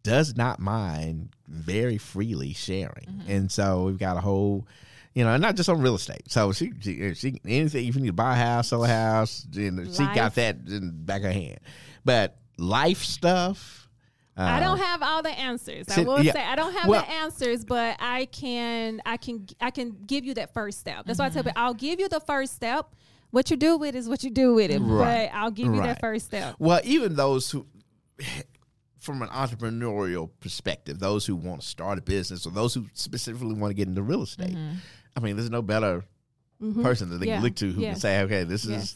does 0.04 0.36
not 0.36 0.60
mind 0.60 1.30
very 1.48 1.98
freely 1.98 2.54
sharing. 2.54 3.08
Mm-hmm. 3.08 3.32
And 3.32 3.52
so 3.52 3.84
we've 3.84 4.00
got 4.00 4.18
a 4.18 4.22
whole 4.22 4.68
you 5.14 5.26
know, 5.26 5.36
not 5.38 5.56
just 5.56 5.68
on 5.68 5.82
real 5.82 5.96
estate. 5.96 6.32
So 6.32 6.54
she, 6.54 6.72
she, 6.80 7.14
she 7.16 7.42
anything 7.46 7.88
if 7.88 7.96
you 7.96 8.02
need 8.02 8.08
to 8.08 8.14
buy 8.14 8.34
a 8.34 8.36
house, 8.36 8.70
sell 8.70 8.84
a 8.84 8.88
house, 8.88 9.46
and 9.56 9.94
she 9.94 10.06
got 10.16 10.36
that 10.36 10.58
in 10.68 10.88
the 10.88 10.94
back 10.94 11.22
of 11.22 11.26
her 11.26 11.34
hand. 11.34 11.60
But 12.06 12.38
life 12.58 13.00
stuff, 13.00 13.90
uh, 14.38 14.44
I 14.44 14.60
don't 14.60 14.78
have 14.80 15.02
all 15.02 15.22
the 15.22 15.30
answers. 15.30 15.86
I 15.90 16.04
will 16.04 16.22
yeah. 16.24 16.34
say 16.34 16.42
I 16.44 16.56
don't 16.56 16.74
have 16.74 16.88
Well- 16.88 17.02
the 17.02 17.10
answers, 17.10 17.66
but 17.66 17.98
I 18.00 18.26
can 18.26 19.02
I 19.06 19.18
can 19.18 19.46
I 19.60 19.72
can 19.72 19.98
give 20.08 20.24
you 20.26 20.34
that 20.36 20.54
first 20.54 20.80
step. 20.80 21.06
That's 21.06 21.20
why 21.20 21.26
I 21.26 21.30
tell 21.30 21.44
people 21.44 21.62
I'll 21.62 21.74
give 21.74 22.00
you 22.00 22.08
the 22.08 22.22
first 22.22 22.54
step. 22.54 22.96
What 23.32 23.50
you 23.50 23.56
do 23.58 23.78
with 23.78 23.96
it 23.96 23.98
is 23.98 24.10
what 24.10 24.24
you 24.24 24.30
do 24.30 24.54
with 24.56 24.72
it. 24.72 24.80
Right. 24.80 25.30
But 25.32 25.38
I'll 25.38 25.52
give 25.52 25.68
you 25.68 25.80
Right. 25.80 25.88
that 25.88 26.02
first 26.02 26.26
step. 26.26 26.56
Well, 26.60 26.82
even 26.84 27.16
those 27.16 27.50
who, 27.52 27.66
from 29.00 29.22
an 29.22 29.30
entrepreneurial 29.30 30.30
perspective, 30.40 31.00
those 31.00 31.26
who 31.26 31.36
want 31.36 31.62
to 31.62 31.68
start 31.68 31.98
a 31.98 32.02
business 32.02 32.46
or 32.46 32.52
those 32.52 32.74
who 32.74 32.86
specifically 32.94 33.54
want 33.54 33.72
to 33.72 33.74
get 33.76 33.88
into 33.88 34.02
real 34.02 34.24
estate, 34.24 34.56
I 35.16 35.20
mean, 35.20 35.36
there's 35.38 35.50
no 35.50 35.62
better 35.62 36.04
person 36.82 37.10
that 37.10 37.20
they 37.20 37.26
Mm-hmm. 37.26 37.30
Yeah. 37.30 37.36
can 37.36 37.44
look 37.44 37.56
to 37.56 37.72
who 37.72 37.82
Yeah. 37.82 37.92
can 37.92 38.00
say, 38.00 38.22
okay, 38.22 38.44
this 38.44 38.66
Yeah. 38.66 38.78
is, 38.78 38.96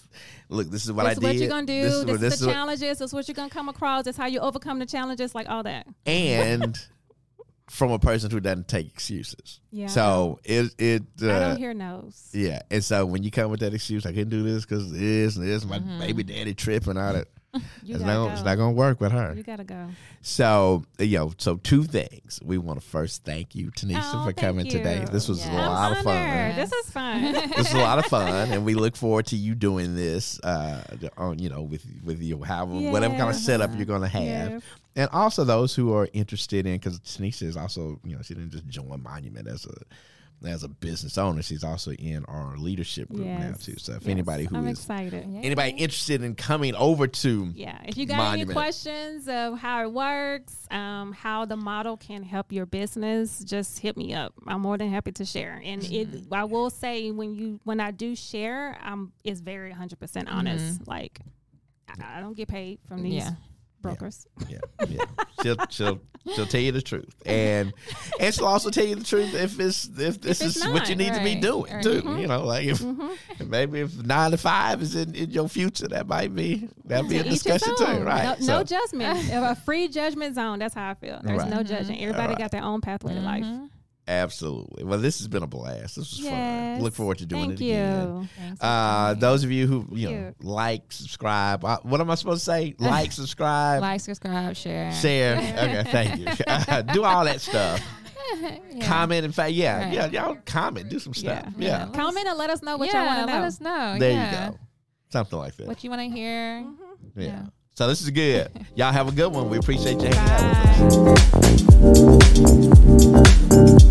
look, 0.50 0.70
this 0.70 0.86
is 0.86 0.92
what 0.92 1.04
this 1.04 1.12
I 1.12 1.14
did. 1.16 1.24
what 1.24 1.36
you're 1.36 1.50
gonna 1.50 1.66
do. 1.68 1.82
This 1.82 1.92
This 1.92 2.00
is, 2.00 2.06
what, 2.06 2.20
this 2.22 2.34
the 2.34 2.36
is 2.42 2.46
what- 2.48 2.54
challenges. 2.54 2.98
This 3.00 3.02
is 3.10 3.14
what 3.14 3.28
you're 3.28 3.36
gonna 3.36 3.50
come 3.50 3.70
across. 3.70 4.06
This 4.06 4.16
is 4.16 4.18
how 4.18 4.28
you 4.28 4.40
overcome 4.40 4.80
the 4.80 4.86
challenges. 4.86 5.34
Like 5.36 5.50
all 5.50 5.64
that. 5.64 5.88
and 6.06 6.78
from 7.70 7.92
a 7.92 7.98
person 7.98 8.30
who 8.30 8.40
doesn't 8.40 8.68
take 8.68 8.88
excuses. 8.88 9.60
Yeah. 9.72 9.88
So 9.88 10.40
it 10.44 10.72
it 10.78 11.02
I 11.22 11.26
uh, 11.26 11.48
don't 11.50 11.58
hear 11.58 11.74
no's. 11.74 12.30
yeah, 12.32 12.62
and 12.70 12.84
so 12.84 13.06
when 13.08 13.24
you 13.24 13.32
come 13.32 13.50
with 13.50 13.62
that 13.62 13.74
excuse, 13.74 14.06
I 14.06 14.10
couldn't 14.10 14.30
do 14.30 14.44
this 14.44 14.64
because 14.66 14.92
this 14.92 15.36
and 15.36 15.48
this, 15.48 15.66
my 15.66 15.80
Mm-hmm. 15.80 16.00
baby 16.00 16.24
daddy 16.24 16.54
tripping 16.54 16.98
on 16.98 17.16
it. 17.16 17.28
You 17.28 17.35
It's 17.88 18.00
gotta 18.00 18.06
go. 18.14 18.30
it's 18.30 18.44
not 18.44 18.56
gonna 18.56 18.72
work 18.72 19.00
with 19.00 19.12
her. 19.12 19.34
You 19.36 19.44
gotta 19.44 19.64
go. 19.64 19.90
So, 20.22 20.84
you 21.00 21.18
know, 21.20 21.34
so 21.38 21.58
two 21.58 21.84
things. 21.84 22.40
We 22.44 22.58
want 22.58 22.82
to 22.82 22.86
first 22.88 23.24
thank 23.24 23.54
you, 23.56 23.72
Tenesha, 23.72 24.02
Oh, 24.14 24.26
for 24.26 24.34
coming 24.34 24.68
today. 24.68 25.06
This 25.12 25.28
was 25.30 25.46
Yeah. 25.46 25.54
a 25.54 25.62
I'm 25.62 25.72
lot 25.72 25.92
of 25.92 26.04
fun. 26.04 26.18
honored. 26.18 26.56
This 26.56 26.72
is 26.72 26.90
fun. 26.92 27.22
this 27.56 27.68
is 27.68 27.74
a 27.74 27.78
lot 27.80 28.00
of 28.00 28.06
fun, 28.06 28.52
and 28.52 28.66
we 28.66 28.74
look 28.74 28.96
forward 28.96 29.28
to 29.28 29.36
you 29.36 29.54
doing 29.56 29.96
this. 29.96 30.40
Uh, 30.42 30.82
on 31.18 31.40
you 31.40 31.50
know, 31.50 31.62
with 31.62 31.86
with 32.04 32.22
you, 32.22 32.42
however, 32.44 32.74
whatever 32.92 33.16
kind 33.16 33.30
of 33.30 33.36
setup 33.36 33.76
you're 33.76 33.86
gonna 33.86 34.08
have, 34.08 34.52
Yeah. 34.52 34.60
and 34.96 35.10
also 35.12 35.44
those 35.44 35.76
who 35.76 35.94
are 35.94 36.08
interested 36.14 36.66
in, 36.66 36.74
because 36.74 37.00
Tenesha 37.02 37.44
is 37.44 37.56
also, 37.58 38.00
you 38.04 38.16
know, 38.16 38.22
she 38.24 38.34
didn't 38.34 38.52
just 38.52 38.68
join 38.68 39.02
Monument 39.04 39.48
as 39.48 39.66
a 39.66 39.76
as 40.44 40.64
a 40.64 40.68
business 40.68 41.18
owner. 41.18 41.42
She's 41.42 41.64
also 41.64 41.92
in 41.94 42.24
our 42.26 42.56
leadership 42.58 43.10
group 43.10 43.26
now 43.26 43.54
too. 43.60 43.76
So 43.78 43.94
if 43.94 44.04
Yes. 44.04 44.10
anybody 44.12 44.46
who 44.46 44.56
I'm 44.58 44.68
is 44.68 44.80
excited. 44.80 45.26
Yeah. 45.30 45.40
anybody 45.42 45.72
interested 45.72 46.22
in 46.24 46.36
coming 46.36 46.76
over 46.76 47.08
to 47.08 47.52
Yeah. 47.56 47.80
If 47.86 47.98
you 47.98 48.06
got 48.06 48.18
Monument. 48.18 48.50
any 48.50 48.54
questions 48.54 49.28
of 49.28 49.58
how 49.58 49.84
it 49.84 49.92
works, 49.92 50.54
um, 50.70 51.14
how 51.14 51.46
the 51.46 51.56
model 51.58 51.98
can 51.98 52.22
help 52.24 52.52
your 52.52 52.66
business, 52.66 53.44
just 53.44 53.80
hit 53.80 53.98
me 53.98 54.14
up. 54.14 54.34
I'm 54.46 54.62
more 54.62 54.78
than 54.78 54.90
happy 54.92 55.12
to 55.14 55.26
share. 55.26 55.62
And 55.64 55.84
it, 55.84 56.08
I 56.32 56.44
will 56.44 56.70
say 56.70 57.12
when 57.12 57.34
you 57.34 57.60
when 57.64 57.80
I 57.80 57.92
do 57.92 58.16
share, 58.16 58.78
I'm 58.84 59.14
it's 59.24 59.40
very 59.40 59.70
100 59.70 60.00
percent 60.00 60.30
honest. 60.30 60.88
Like 60.88 61.22
I, 61.90 62.18
I 62.18 62.20
don't 62.20 62.36
get 62.38 62.50
paid 62.50 62.80
from 62.88 63.02
these 63.04 63.14
Yeah. 63.14 63.32
Brokers. 63.86 64.28
Yeah, 64.48 64.60
yeah. 64.88 65.04
she'll 65.42 65.58
she'll 65.70 66.02
she'll 66.34 66.46
tell 66.46 66.62
you 66.62 66.72
the 66.72 66.82
truth, 66.82 67.14
and 67.26 67.74
and 68.20 68.34
she'll 68.34 68.46
also 68.48 68.70
tell 68.70 68.86
you 68.86 68.96
the 68.96 69.04
truth 69.04 69.34
if 69.34 69.60
it's 69.60 69.86
if 69.98 70.22
this 70.22 70.42
it's 70.42 70.58
is 70.58 70.68
what 70.68 70.90
you 70.90 70.96
not. 70.96 71.04
need 71.04 71.14
to 71.14 71.24
be 71.24 71.36
doing 71.36 71.74
right. 71.74 71.84
too. 71.84 72.02
Mm-hmm. 72.02 72.20
You 72.20 72.28
know, 72.28 72.44
like 72.44 72.66
if 72.66 72.80
mm-hmm. 72.80 73.50
maybe 73.50 73.82
if 73.82 73.96
nine 74.04 74.32
to 74.32 74.38
five 74.38 74.82
is 74.82 74.96
in, 74.96 75.14
in 75.16 75.32
your 75.32 75.48
future, 75.48 75.88
that 75.90 76.08
might 76.08 76.34
be 76.36 76.68
that'd 76.86 77.10
be 77.10 77.18
a 77.18 77.24
discussion 77.24 77.76
too, 77.78 77.84
right? 78.04 78.40
No, 78.40 78.46
So- 78.46 78.58
no 78.58 78.64
judgment. 78.64 79.30
A 79.46 79.56
free 79.56 79.88
judgment 79.88 80.36
zone. 80.36 80.60
That's 80.60 80.74
how 80.74 80.90
I 80.90 80.94
feel. 80.96 81.20
There's 81.24 81.40
Right. 81.40 81.50
no 81.50 81.62
judging. 81.64 81.96
Mm-hmm. 81.98 82.04
Everybody 82.10 82.30
Right. 82.30 82.38
got 82.38 82.52
their 82.52 82.64
own 82.64 82.82
pathway 82.82 83.14
to 83.14 83.20
life. 83.22 83.44
Mm-hmm. 83.44 83.66
Absolutely. 84.08 84.84
Well, 84.84 85.00
this 85.00 85.18
has 85.18 85.28
been 85.28 85.42
a 85.42 85.48
blast. 85.48 85.96
This 85.96 86.12
was 86.12 86.20
fun. 86.28 86.80
Look 86.82 86.94
forward 86.94 87.18
to 87.20 87.26
doing 87.26 87.50
Thank 87.50 87.62
it 87.62 87.66
you. 87.66 87.74
again. 87.74 88.30
Thanks 88.38 88.64
Uh, 88.64 89.16
those 89.18 89.44
of 89.44 89.52
you 89.52 89.66
who 89.66 89.88
you 89.92 90.10
know 90.12 90.34
like, 90.42 90.84
subscribe. 90.92 91.66
Uh, 91.66 91.80
what 91.84 92.00
am 92.02 92.12
I 92.12 92.16
supposed 92.16 92.42
to 92.42 92.46
say? 92.46 92.76
Like, 92.86 93.12
subscribe, 93.12 93.82
like, 93.82 94.02
subscribe, 94.02 94.56
share. 94.56 94.92
share. 94.92 95.36
Okay, 95.58 95.84
thank 95.92 96.20
you. 96.20 96.26
Do 96.94 97.04
all 97.04 97.26
that 97.26 97.42
stuff. 97.42 97.82
Yeah. 98.42 98.86
Comment. 98.86 99.26
In 99.26 99.32
fact, 99.32 99.54
yeah, 99.54 99.86
Right. 99.86 99.94
yeah, 99.94 100.06
y'all 100.08 100.38
comment. 100.46 100.90
Do 100.90 101.00
some 101.00 101.14
stuff. 101.14 101.46
Yeah. 101.58 101.86
yeah. 101.86 101.92
Comment 101.94 102.28
and 102.28 102.38
let 102.38 102.50
us 102.50 102.62
know 102.62 102.78
what 102.78 102.92
y'all 102.94 103.06
want 103.06 103.20
to 103.22 103.26
know. 103.26 103.34
let 103.34 103.44
us 103.44 103.60
know. 103.62 103.96
There 104.00 104.12
you 104.12 104.32
go. 104.52 104.60
Something 105.10 105.40
like 105.40 105.56
that. 105.58 105.68
What 105.68 105.84
you 105.84 105.90
want 105.90 106.02
to 106.02 106.10
hear. 106.10 106.62
Mm-hmm. 106.62 107.22
yeah. 107.22 107.28
yeah. 107.28 107.44
So 107.74 107.88
this 107.88 108.02
is 108.02 108.10
good. 108.10 108.50
Y'all 108.76 108.92
have 108.94 109.08
a 109.08 109.12
good 109.12 109.32
one. 109.34 109.50
We 109.50 109.58
appreciate 109.58 110.02
you 110.02 110.08
hanging 110.10 110.18
out 110.18 110.86
with 110.92 112.70
us. 112.72 112.75
Thank 113.56 113.86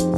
you. 0.00 0.11